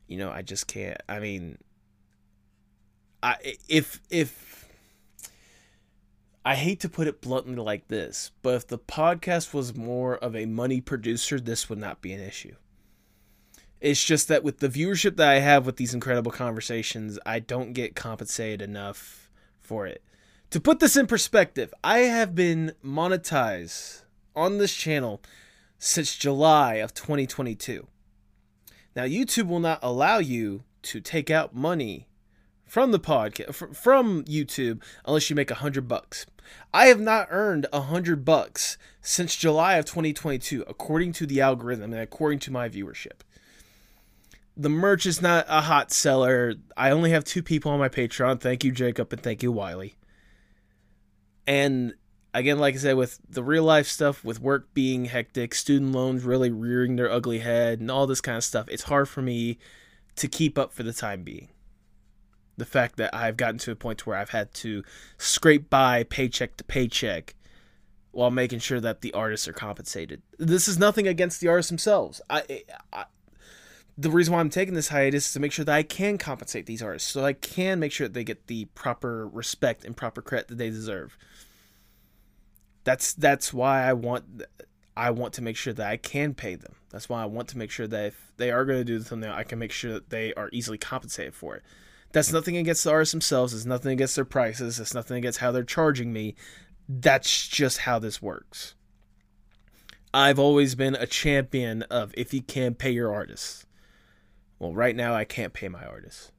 you 0.06 0.18
know, 0.18 0.30
I 0.30 0.42
just 0.42 0.66
can't. 0.66 1.00
I 1.08 1.18
mean, 1.18 1.58
I 3.22 3.36
if 3.68 4.00
if 4.10 4.68
I 6.44 6.54
hate 6.54 6.80
to 6.80 6.88
put 6.88 7.08
it 7.08 7.20
bluntly 7.20 7.56
like 7.56 7.88
this, 7.88 8.30
but 8.42 8.54
if 8.54 8.66
the 8.66 8.78
podcast 8.78 9.52
was 9.52 9.76
more 9.76 10.16
of 10.16 10.34
a 10.34 10.46
money 10.46 10.80
producer, 10.80 11.38
this 11.38 11.68
would 11.68 11.78
not 11.78 12.00
be 12.00 12.12
an 12.12 12.20
issue. 12.20 12.54
It's 13.80 14.02
just 14.02 14.28
that 14.28 14.42
with 14.42 14.58
the 14.58 14.68
viewership 14.68 15.16
that 15.16 15.28
I 15.28 15.40
have 15.40 15.66
with 15.66 15.76
these 15.76 15.94
incredible 15.94 16.32
conversations, 16.32 17.18
I 17.26 17.38
don't 17.38 17.74
get 17.74 17.94
compensated 17.94 18.62
enough 18.62 19.30
for 19.60 19.86
it. 19.86 20.02
To 20.52 20.60
put 20.60 20.80
this 20.80 20.96
in 20.96 21.06
perspective, 21.06 21.74
I 21.84 21.98
have 21.98 22.34
been 22.34 22.72
monetized 22.82 24.04
on 24.34 24.56
this 24.56 24.74
channel 24.74 25.20
since 25.78 26.16
July 26.16 26.76
of 26.76 26.94
2022. 26.94 27.86
Now, 28.96 29.02
YouTube 29.02 29.48
will 29.48 29.60
not 29.60 29.78
allow 29.82 30.18
you 30.18 30.64
to 30.84 31.02
take 31.02 31.30
out 31.30 31.54
money 31.54 32.06
from 32.64 32.92
the 32.92 32.98
podcast 32.98 33.76
from 33.76 34.24
YouTube 34.24 34.82
unless 35.04 35.28
you 35.28 35.36
make 35.36 35.50
a 35.50 35.56
hundred 35.56 35.86
bucks. 35.86 36.24
I 36.72 36.86
have 36.86 37.00
not 37.00 37.28
earned 37.30 37.66
a 37.70 37.82
hundred 37.82 38.24
bucks 38.24 38.78
since 39.02 39.36
July 39.36 39.74
of 39.74 39.84
2022, 39.84 40.64
according 40.66 41.12
to 41.12 41.26
the 41.26 41.42
algorithm 41.42 41.92
and 41.92 42.00
according 42.00 42.38
to 42.40 42.50
my 42.50 42.70
viewership. 42.70 43.20
The 44.56 44.70
merch 44.70 45.04
is 45.04 45.20
not 45.20 45.44
a 45.46 45.60
hot 45.60 45.92
seller. 45.92 46.54
I 46.74 46.90
only 46.90 47.10
have 47.10 47.24
two 47.24 47.42
people 47.42 47.70
on 47.70 47.78
my 47.78 47.90
Patreon. 47.90 48.40
Thank 48.40 48.64
you, 48.64 48.72
Jacob, 48.72 49.12
and 49.12 49.22
thank 49.22 49.42
you, 49.42 49.52
Wiley. 49.52 49.97
And 51.48 51.94
again, 52.34 52.58
like 52.58 52.74
I 52.74 52.78
said, 52.78 52.96
with 52.96 53.18
the 53.26 53.42
real 53.42 53.64
life 53.64 53.88
stuff, 53.88 54.22
with 54.22 54.38
work 54.38 54.72
being 54.74 55.06
hectic, 55.06 55.54
student 55.54 55.92
loans 55.92 56.22
really 56.22 56.50
rearing 56.50 56.96
their 56.96 57.10
ugly 57.10 57.38
head, 57.38 57.80
and 57.80 57.90
all 57.90 58.06
this 58.06 58.20
kind 58.20 58.36
of 58.36 58.44
stuff, 58.44 58.68
it's 58.68 58.84
hard 58.84 59.08
for 59.08 59.22
me 59.22 59.58
to 60.16 60.28
keep 60.28 60.58
up 60.58 60.74
for 60.74 60.82
the 60.82 60.92
time 60.92 61.22
being. 61.22 61.48
The 62.58 62.66
fact 62.66 62.96
that 62.96 63.14
I've 63.14 63.38
gotten 63.38 63.56
to 63.60 63.70
a 63.70 63.76
point 63.76 64.06
where 64.06 64.18
I've 64.18 64.28
had 64.28 64.52
to 64.54 64.84
scrape 65.16 65.70
by 65.70 66.02
paycheck 66.02 66.58
to 66.58 66.64
paycheck 66.64 67.34
while 68.10 68.30
making 68.30 68.58
sure 68.58 68.80
that 68.80 69.00
the 69.00 69.14
artists 69.14 69.48
are 69.48 69.54
compensated. 69.54 70.20
This 70.38 70.68
is 70.68 70.78
nothing 70.78 71.06
against 71.08 71.40
the 71.40 71.48
artists 71.48 71.70
themselves. 71.70 72.20
I, 72.28 72.64
I 72.92 73.04
the 73.98 74.10
reason 74.10 74.32
why 74.32 74.38
I'm 74.38 74.48
taking 74.48 74.74
this 74.74 74.88
hiatus 74.88 75.26
is 75.26 75.32
to 75.32 75.40
make 75.40 75.50
sure 75.50 75.64
that 75.64 75.74
I 75.74 75.82
can 75.82 76.18
compensate 76.18 76.66
these 76.66 76.82
artists, 76.82 77.10
so 77.10 77.24
I 77.24 77.32
can 77.32 77.80
make 77.80 77.90
sure 77.90 78.06
that 78.06 78.14
they 78.14 78.22
get 78.22 78.46
the 78.46 78.66
proper 78.66 79.26
respect 79.26 79.84
and 79.84 79.96
proper 79.96 80.22
credit 80.22 80.46
that 80.48 80.58
they 80.58 80.70
deserve. 80.70 81.18
That's 82.84 83.12
that's 83.12 83.52
why 83.52 83.82
I 83.82 83.94
want 83.94 84.44
I 84.96 85.10
want 85.10 85.34
to 85.34 85.42
make 85.42 85.56
sure 85.56 85.72
that 85.72 85.86
I 85.86 85.96
can 85.96 86.32
pay 86.32 86.54
them. 86.54 86.76
That's 86.90 87.08
why 87.08 87.22
I 87.22 87.26
want 87.26 87.48
to 87.48 87.58
make 87.58 87.72
sure 87.72 87.88
that 87.88 88.06
if 88.06 88.32
they 88.36 88.52
are 88.52 88.64
going 88.64 88.78
to 88.78 88.84
do 88.84 89.00
something, 89.00 89.28
I 89.28 89.42
can 89.42 89.58
make 89.58 89.72
sure 89.72 89.92
that 89.94 90.10
they 90.10 90.32
are 90.34 90.48
easily 90.52 90.78
compensated 90.78 91.34
for 91.34 91.56
it. 91.56 91.64
That's 92.12 92.32
nothing 92.32 92.56
against 92.56 92.84
the 92.84 92.90
artists 92.90 93.12
themselves. 93.12 93.52
It's 93.52 93.66
nothing 93.66 93.92
against 93.92 94.14
their 94.14 94.24
prices. 94.24 94.78
It's 94.78 94.94
nothing 94.94 95.16
against 95.16 95.40
how 95.40 95.50
they're 95.50 95.64
charging 95.64 96.12
me. 96.12 96.36
That's 96.88 97.48
just 97.48 97.78
how 97.78 97.98
this 97.98 98.22
works. 98.22 98.74
I've 100.14 100.38
always 100.38 100.74
been 100.74 100.94
a 100.94 101.06
champion 101.06 101.82
of 101.82 102.14
if 102.16 102.32
you 102.32 102.40
can 102.40 102.74
pay 102.74 102.90
your 102.90 103.12
artists. 103.12 103.66
Well, 104.58 104.74
right 104.74 104.96
now 104.96 105.14
I 105.14 105.24
can't 105.24 105.52
pay 105.52 105.68
my 105.68 105.84
artists. 105.84 106.32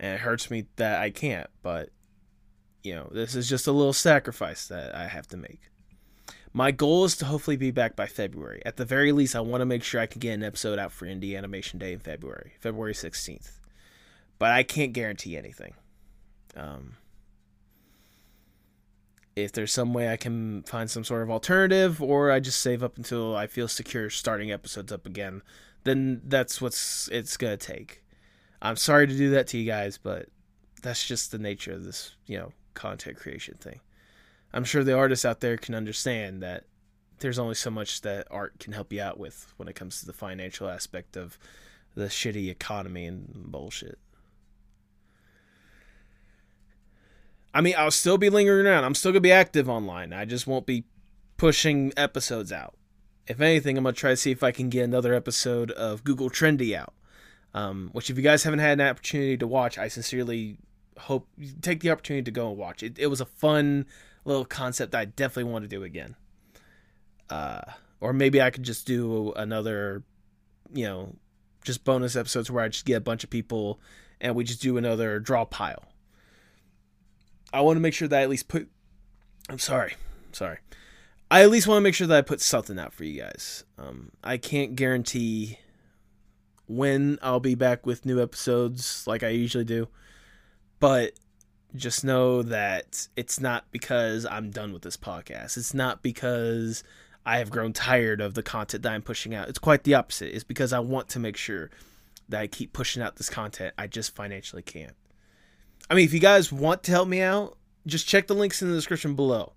And 0.00 0.14
it 0.14 0.20
hurts 0.20 0.50
me 0.50 0.66
that 0.76 1.00
I 1.00 1.10
can't, 1.10 1.48
but 1.62 1.90
you 2.82 2.94
know, 2.94 3.08
this 3.12 3.34
is 3.34 3.48
just 3.48 3.66
a 3.66 3.72
little 3.72 3.92
sacrifice 3.92 4.66
that 4.68 4.94
I 4.94 5.06
have 5.06 5.26
to 5.28 5.36
make. 5.36 5.70
My 6.52 6.70
goal 6.70 7.04
is 7.04 7.16
to 7.16 7.24
hopefully 7.24 7.56
be 7.56 7.70
back 7.70 7.96
by 7.96 8.06
February. 8.06 8.62
At 8.64 8.76
the 8.76 8.84
very 8.84 9.10
least, 9.10 9.34
I 9.34 9.40
want 9.40 9.62
to 9.62 9.66
make 9.66 9.82
sure 9.82 10.00
I 10.00 10.06
can 10.06 10.20
get 10.20 10.34
an 10.34 10.44
episode 10.44 10.78
out 10.78 10.92
for 10.92 11.06
Indie 11.06 11.36
Animation 11.36 11.80
Day 11.80 11.92
in 11.92 11.98
February, 11.98 12.52
February 12.60 12.92
16th. 12.92 13.58
But 14.38 14.52
I 14.52 14.62
can't 14.62 14.92
guarantee 14.92 15.36
anything. 15.36 15.74
Um, 16.54 16.96
if 19.34 19.50
there's 19.50 19.72
some 19.72 19.92
way 19.92 20.12
I 20.12 20.16
can 20.16 20.62
find 20.62 20.88
some 20.88 21.02
sort 21.02 21.22
of 21.22 21.30
alternative, 21.30 22.00
or 22.00 22.30
I 22.30 22.38
just 22.38 22.60
save 22.60 22.84
up 22.84 22.96
until 22.96 23.34
I 23.34 23.46
feel 23.46 23.66
secure 23.66 24.08
starting 24.10 24.52
episodes 24.52 24.92
up 24.92 25.06
again, 25.06 25.42
then 25.84 26.22
that's 26.24 26.60
what's 26.60 27.08
it's 27.08 27.36
gonna 27.36 27.56
take. 27.56 28.02
I'm 28.60 28.76
sorry 28.76 29.06
to 29.06 29.16
do 29.16 29.30
that 29.30 29.46
to 29.48 29.58
you 29.58 29.66
guys, 29.66 29.98
but 29.98 30.28
that's 30.82 31.06
just 31.06 31.32
the 31.32 31.38
nature 31.38 31.72
of 31.72 31.84
this, 31.84 32.16
you 32.26 32.38
know, 32.38 32.52
content 32.74 33.16
creation 33.16 33.56
thing. 33.58 33.80
I'm 34.52 34.64
sure 34.64 34.84
the 34.84 34.96
artists 34.96 35.24
out 35.24 35.40
there 35.40 35.56
can 35.56 35.74
understand 35.74 36.42
that 36.42 36.64
there's 37.18 37.38
only 37.38 37.54
so 37.54 37.70
much 37.70 38.02
that 38.02 38.26
art 38.30 38.58
can 38.58 38.72
help 38.72 38.92
you 38.92 39.00
out 39.00 39.18
with 39.18 39.52
when 39.56 39.68
it 39.68 39.74
comes 39.74 40.00
to 40.00 40.06
the 40.06 40.12
financial 40.12 40.68
aspect 40.68 41.16
of 41.16 41.38
the 41.94 42.06
shitty 42.06 42.50
economy 42.50 43.06
and 43.06 43.46
bullshit. 43.46 43.98
I 47.52 47.60
mean, 47.60 47.74
I'll 47.78 47.90
still 47.90 48.18
be 48.18 48.30
lingering 48.30 48.66
around. 48.66 48.84
I'm 48.84 48.96
still 48.96 49.12
going 49.12 49.22
to 49.22 49.28
be 49.28 49.32
active 49.32 49.68
online. 49.68 50.12
I 50.12 50.24
just 50.24 50.46
won't 50.46 50.66
be 50.66 50.84
pushing 51.36 51.92
episodes 51.96 52.50
out. 52.50 52.74
If 53.26 53.40
anything, 53.40 53.76
I'm 53.76 53.84
going 53.84 53.94
to 53.94 54.00
try 54.00 54.10
to 54.10 54.16
see 54.16 54.30
if 54.30 54.42
I 54.42 54.52
can 54.52 54.68
get 54.68 54.84
another 54.84 55.14
episode 55.14 55.70
of 55.70 56.04
Google 56.04 56.30
Trendy 56.30 56.76
out. 56.76 56.94
Um, 57.54 57.90
which, 57.92 58.10
if 58.10 58.16
you 58.16 58.22
guys 58.22 58.42
haven't 58.42 58.58
had 58.58 58.80
an 58.80 58.86
opportunity 58.86 59.36
to 59.36 59.46
watch, 59.46 59.78
I 59.78 59.88
sincerely 59.88 60.58
hope 60.98 61.28
you 61.38 61.52
take 61.62 61.80
the 61.80 61.90
opportunity 61.90 62.24
to 62.24 62.30
go 62.30 62.48
and 62.48 62.58
watch 62.58 62.82
it. 62.82 62.98
It 62.98 63.06
was 63.06 63.20
a 63.20 63.26
fun 63.26 63.86
little 64.24 64.44
concept 64.44 64.92
that 64.92 64.98
I 64.98 65.04
definitely 65.04 65.52
want 65.52 65.64
to 65.64 65.68
do 65.68 65.84
again. 65.84 66.16
Uh, 67.30 67.62
or 68.00 68.12
maybe 68.12 68.42
I 68.42 68.50
could 68.50 68.64
just 68.64 68.86
do 68.86 69.32
another, 69.36 70.02
you 70.72 70.84
know, 70.84 71.14
just 71.62 71.84
bonus 71.84 72.16
episodes 72.16 72.50
where 72.50 72.64
I 72.64 72.68
just 72.68 72.84
get 72.84 72.96
a 72.96 73.00
bunch 73.00 73.22
of 73.24 73.30
people 73.30 73.80
and 74.20 74.34
we 74.34 74.44
just 74.44 74.60
do 74.60 74.76
another 74.76 75.20
draw 75.20 75.44
pile 75.44 75.84
I 77.54 77.60
want 77.60 77.76
to 77.76 77.80
make 77.80 77.94
sure 77.94 78.08
that 78.08 78.18
I 78.18 78.22
at 78.22 78.28
least 78.28 78.48
put. 78.48 78.68
I'm 79.48 79.60
sorry, 79.60 79.94
sorry. 80.32 80.58
I 81.34 81.42
at 81.42 81.50
least 81.50 81.66
want 81.66 81.78
to 81.78 81.82
make 81.82 81.96
sure 81.96 82.06
that 82.06 82.16
I 82.16 82.22
put 82.22 82.40
something 82.40 82.78
out 82.78 82.92
for 82.92 83.02
you 83.02 83.20
guys. 83.20 83.64
Um, 83.76 84.12
I 84.22 84.36
can't 84.36 84.76
guarantee 84.76 85.58
when 86.68 87.18
I'll 87.22 87.40
be 87.40 87.56
back 87.56 87.84
with 87.84 88.06
new 88.06 88.22
episodes 88.22 89.04
like 89.08 89.24
I 89.24 89.30
usually 89.30 89.64
do, 89.64 89.88
but 90.78 91.14
just 91.74 92.04
know 92.04 92.42
that 92.42 93.08
it's 93.16 93.40
not 93.40 93.64
because 93.72 94.24
I'm 94.24 94.50
done 94.50 94.72
with 94.72 94.82
this 94.82 94.96
podcast. 94.96 95.56
It's 95.56 95.74
not 95.74 96.04
because 96.04 96.84
I 97.26 97.38
have 97.38 97.50
grown 97.50 97.72
tired 97.72 98.20
of 98.20 98.34
the 98.34 98.42
content 98.44 98.84
that 98.84 98.92
I'm 98.92 99.02
pushing 99.02 99.34
out. 99.34 99.48
It's 99.48 99.58
quite 99.58 99.82
the 99.82 99.94
opposite. 99.94 100.32
It's 100.32 100.44
because 100.44 100.72
I 100.72 100.78
want 100.78 101.08
to 101.08 101.18
make 101.18 101.36
sure 101.36 101.68
that 102.28 102.42
I 102.42 102.46
keep 102.46 102.72
pushing 102.72 103.02
out 103.02 103.16
this 103.16 103.28
content. 103.28 103.74
I 103.76 103.88
just 103.88 104.14
financially 104.14 104.62
can't. 104.62 104.94
I 105.90 105.94
mean, 105.94 106.04
if 106.04 106.12
you 106.12 106.20
guys 106.20 106.52
want 106.52 106.84
to 106.84 106.92
help 106.92 107.08
me 107.08 107.22
out, 107.22 107.58
just 107.88 108.06
check 108.06 108.28
the 108.28 108.34
links 108.36 108.62
in 108.62 108.68
the 108.68 108.76
description 108.76 109.16
below. 109.16 109.53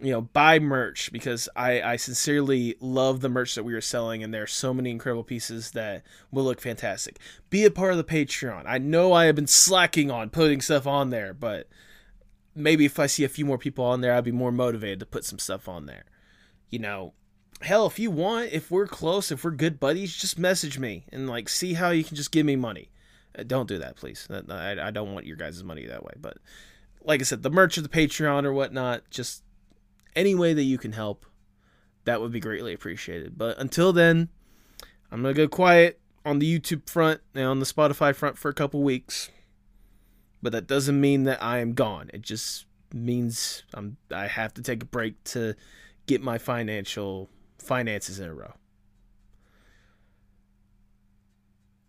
You 0.00 0.12
know, 0.12 0.20
buy 0.20 0.60
merch 0.60 1.10
because 1.12 1.48
I, 1.56 1.82
I 1.82 1.96
sincerely 1.96 2.76
love 2.80 3.20
the 3.20 3.28
merch 3.28 3.56
that 3.56 3.64
we 3.64 3.74
are 3.74 3.80
selling, 3.80 4.22
and 4.22 4.32
there 4.32 4.44
are 4.44 4.46
so 4.46 4.72
many 4.72 4.90
incredible 4.90 5.24
pieces 5.24 5.72
that 5.72 6.04
will 6.30 6.44
look 6.44 6.60
fantastic. 6.60 7.18
Be 7.50 7.64
a 7.64 7.70
part 7.70 7.92
of 7.92 7.98
the 7.98 8.04
Patreon. 8.04 8.62
I 8.66 8.78
know 8.78 9.12
I 9.12 9.24
have 9.24 9.34
been 9.34 9.48
slacking 9.48 10.10
on 10.10 10.30
putting 10.30 10.60
stuff 10.60 10.86
on 10.86 11.10
there, 11.10 11.34
but 11.34 11.68
maybe 12.54 12.84
if 12.84 12.98
I 12.98 13.06
see 13.06 13.24
a 13.24 13.28
few 13.28 13.44
more 13.44 13.58
people 13.58 13.84
on 13.84 14.00
there, 14.00 14.14
I'd 14.14 14.24
be 14.24 14.32
more 14.32 14.52
motivated 14.52 15.00
to 15.00 15.06
put 15.06 15.24
some 15.24 15.38
stuff 15.38 15.68
on 15.68 15.86
there. 15.86 16.04
You 16.70 16.78
know, 16.78 17.14
hell, 17.62 17.86
if 17.86 17.98
you 17.98 18.10
want, 18.10 18.52
if 18.52 18.70
we're 18.70 18.86
close, 18.86 19.30
if 19.30 19.44
we're 19.44 19.50
good 19.52 19.80
buddies, 19.80 20.16
just 20.16 20.38
message 20.38 20.78
me 20.78 21.06
and 21.10 21.28
like 21.28 21.48
see 21.48 21.74
how 21.74 21.90
you 21.90 22.04
can 22.04 22.16
just 22.16 22.32
give 22.32 22.46
me 22.46 22.56
money. 22.56 22.90
Uh, 23.38 23.42
don't 23.42 23.68
do 23.68 23.78
that, 23.78 23.96
please. 23.96 24.28
I, 24.30 24.76
I 24.80 24.90
don't 24.90 25.12
want 25.12 25.26
your 25.26 25.36
guys' 25.36 25.62
money 25.64 25.86
that 25.86 26.04
way. 26.04 26.12
But 26.20 26.38
like 27.02 27.20
I 27.20 27.24
said, 27.24 27.42
the 27.42 27.50
merch 27.50 27.76
of 27.76 27.82
the 27.82 27.88
Patreon 27.88 28.44
or 28.44 28.52
whatnot, 28.52 29.08
just 29.10 29.42
any 30.18 30.34
way 30.34 30.52
that 30.52 30.64
you 30.64 30.76
can 30.76 30.92
help, 30.92 31.24
that 32.04 32.20
would 32.20 32.32
be 32.32 32.40
greatly 32.40 32.74
appreciated. 32.74 33.38
But 33.38 33.58
until 33.58 33.92
then, 33.92 34.28
I'm 35.10 35.22
gonna 35.22 35.34
go 35.34 35.48
quiet 35.48 36.00
on 36.24 36.40
the 36.40 36.58
YouTube 36.58 36.90
front 36.90 37.20
and 37.34 37.44
on 37.44 37.60
the 37.60 37.66
Spotify 37.66 38.14
front 38.14 38.36
for 38.36 38.48
a 38.48 38.54
couple 38.54 38.82
weeks. 38.82 39.30
But 40.42 40.52
that 40.52 40.66
doesn't 40.66 41.00
mean 41.00 41.24
that 41.24 41.42
I 41.42 41.58
am 41.58 41.72
gone. 41.72 42.10
It 42.12 42.22
just 42.22 42.66
means 42.92 43.64
I'm 43.72 43.96
I 44.10 44.26
have 44.26 44.52
to 44.54 44.62
take 44.62 44.82
a 44.82 44.86
break 44.86 45.22
to 45.24 45.54
get 46.06 46.22
my 46.22 46.38
financial 46.38 47.28
finances 47.58 48.18
in 48.18 48.28
a 48.28 48.34
row. 48.34 48.54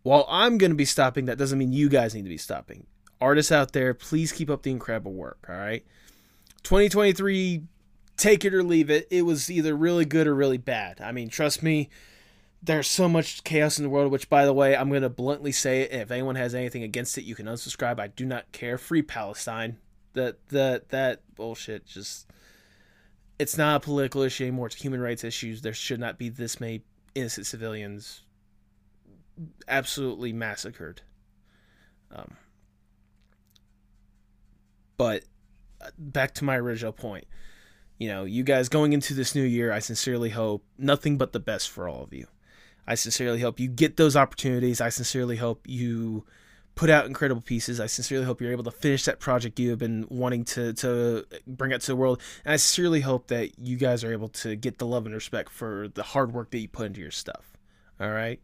While 0.03 0.25
I'm 0.29 0.57
going 0.57 0.71
to 0.71 0.77
be 0.77 0.85
stopping, 0.85 1.25
that 1.25 1.37
doesn't 1.37 1.59
mean 1.59 1.73
you 1.73 1.89
guys 1.89 2.15
need 2.15 2.23
to 2.23 2.29
be 2.29 2.37
stopping. 2.37 2.87
Artists 3.21 3.51
out 3.51 3.73
there, 3.73 3.93
please 3.93 4.31
keep 4.31 4.49
up 4.49 4.63
the 4.63 4.71
incredible 4.71 5.13
work, 5.13 5.45
all 5.49 5.55
right? 5.55 5.85
2023, 6.63 7.63
take 8.19 8.45
it 8.45 8.53
or 8.53 8.61
leave 8.61 8.89
it. 8.89 9.07
It 9.09 9.23
was 9.23 9.49
either 9.49 9.75
really 9.75 10.05
good 10.05 10.27
or 10.27 10.35
really 10.35 10.57
bad. 10.57 11.01
I 11.01 11.11
mean, 11.11 11.29
trust 11.29 11.63
me, 11.63 11.89
there's 12.61 12.87
so 12.87 13.07
much 13.07 13.43
chaos 13.43 13.79
in 13.79 13.83
the 13.83 13.89
world, 13.89 14.11
which, 14.11 14.29
by 14.29 14.45
the 14.45 14.53
way, 14.53 14.75
I'm 14.75 14.89
going 14.89 15.01
to 15.01 15.09
bluntly 15.09 15.51
say 15.51 15.81
it. 15.81 15.91
If 15.91 16.11
anyone 16.11 16.35
has 16.35 16.53
anything 16.53 16.83
against 16.83 17.17
it, 17.17 17.23
you 17.23 17.33
can 17.33 17.47
unsubscribe. 17.47 17.99
I 17.99 18.07
do 18.07 18.25
not 18.25 18.51
care. 18.51 18.77
Free 18.77 19.01
Palestine. 19.01 19.77
That, 20.13 20.47
that, 20.49 20.89
that 20.89 21.21
bullshit 21.35 21.85
just. 21.85 22.27
It's 23.37 23.57
not 23.57 23.77
a 23.77 23.79
political 23.79 24.21
issue 24.21 24.43
anymore. 24.43 24.67
It's 24.67 24.75
human 24.75 24.99
rights 24.99 25.23
issues. 25.23 25.61
There 25.61 25.73
should 25.73 25.99
not 25.99 26.17
be 26.17 26.27
this 26.27 26.59
many 26.59 26.81
innocent 27.15 27.47
civilians 27.47 28.23
absolutely 29.67 30.33
massacred. 30.33 31.01
Um, 32.13 32.35
but 34.97 35.23
uh, 35.79 35.91
back 35.97 36.33
to 36.35 36.43
my 36.43 36.57
original 36.57 36.91
point. 36.91 37.25
You 37.99 38.07
know, 38.07 38.23
you 38.23 38.43
guys 38.43 38.69
going 38.69 38.93
into 38.93 39.13
this 39.13 39.35
new 39.35 39.43
year, 39.43 39.71
I 39.71 39.79
sincerely 39.79 40.29
hope 40.29 40.63
nothing 40.77 41.17
but 41.17 41.33
the 41.33 41.39
best 41.39 41.69
for 41.69 41.87
all 41.87 42.01
of 42.01 42.13
you. 42.13 42.27
I 42.87 42.95
sincerely 42.95 43.41
hope 43.41 43.59
you 43.59 43.67
get 43.67 43.97
those 43.97 44.15
opportunities. 44.15 44.81
I 44.81 44.89
sincerely 44.89 45.35
hope 45.35 45.67
you 45.67 46.25
put 46.75 46.89
out 46.89 47.05
incredible 47.05 47.41
pieces. 47.41 47.81
I 47.81 47.87
sincerely 47.87 48.23
hope 48.23 48.39
you're 48.39 48.53
able 48.53 48.63
to 48.63 48.71
finish 48.71 49.03
that 49.03 49.19
project 49.19 49.59
you 49.59 49.69
have 49.71 49.79
been 49.79 50.07
wanting 50.09 50.45
to 50.45 50.71
to 50.75 51.25
bring 51.45 51.73
out 51.73 51.81
to 51.81 51.87
the 51.87 51.95
world. 51.97 52.21
And 52.45 52.53
I 52.53 52.55
sincerely 52.55 53.01
hope 53.01 53.27
that 53.27 53.59
you 53.59 53.75
guys 53.75 54.01
are 54.05 54.13
able 54.13 54.29
to 54.29 54.55
get 54.55 54.77
the 54.77 54.85
love 54.85 55.05
and 55.05 55.13
respect 55.13 55.49
for 55.49 55.89
the 55.93 56.03
hard 56.03 56.33
work 56.33 56.51
that 56.51 56.59
you 56.59 56.69
put 56.69 56.87
into 56.87 57.01
your 57.01 57.11
stuff. 57.11 57.57
All 57.99 58.09
right? 58.09 58.39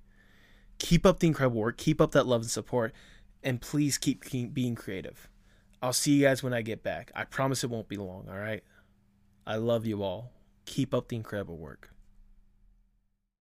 Keep 0.79 1.05
up 1.05 1.19
the 1.19 1.27
incredible 1.27 1.61
work. 1.61 1.77
Keep 1.77 2.01
up 2.01 2.11
that 2.11 2.27
love 2.27 2.41
and 2.41 2.51
support. 2.51 2.93
And 3.41 3.61
please 3.61 3.97
keep, 3.97 4.25
keep 4.25 4.53
being 4.53 4.75
creative. 4.75 5.29
I'll 5.81 5.93
see 5.93 6.11
you 6.11 6.25
guys 6.25 6.43
when 6.43 6.53
I 6.53 6.61
get 6.61 6.83
back. 6.83 7.11
I 7.15 7.23
promise 7.23 7.63
it 7.63 7.69
won't 7.69 7.87
be 7.87 7.95
long, 7.95 8.27
all 8.29 8.37
right? 8.37 8.63
I 9.47 9.57
love 9.57 9.85
you 9.85 10.01
all. 10.01 10.31
Keep 10.65 10.93
up 10.93 11.07
the 11.07 11.15
incredible 11.15 11.57
work. 11.57 11.91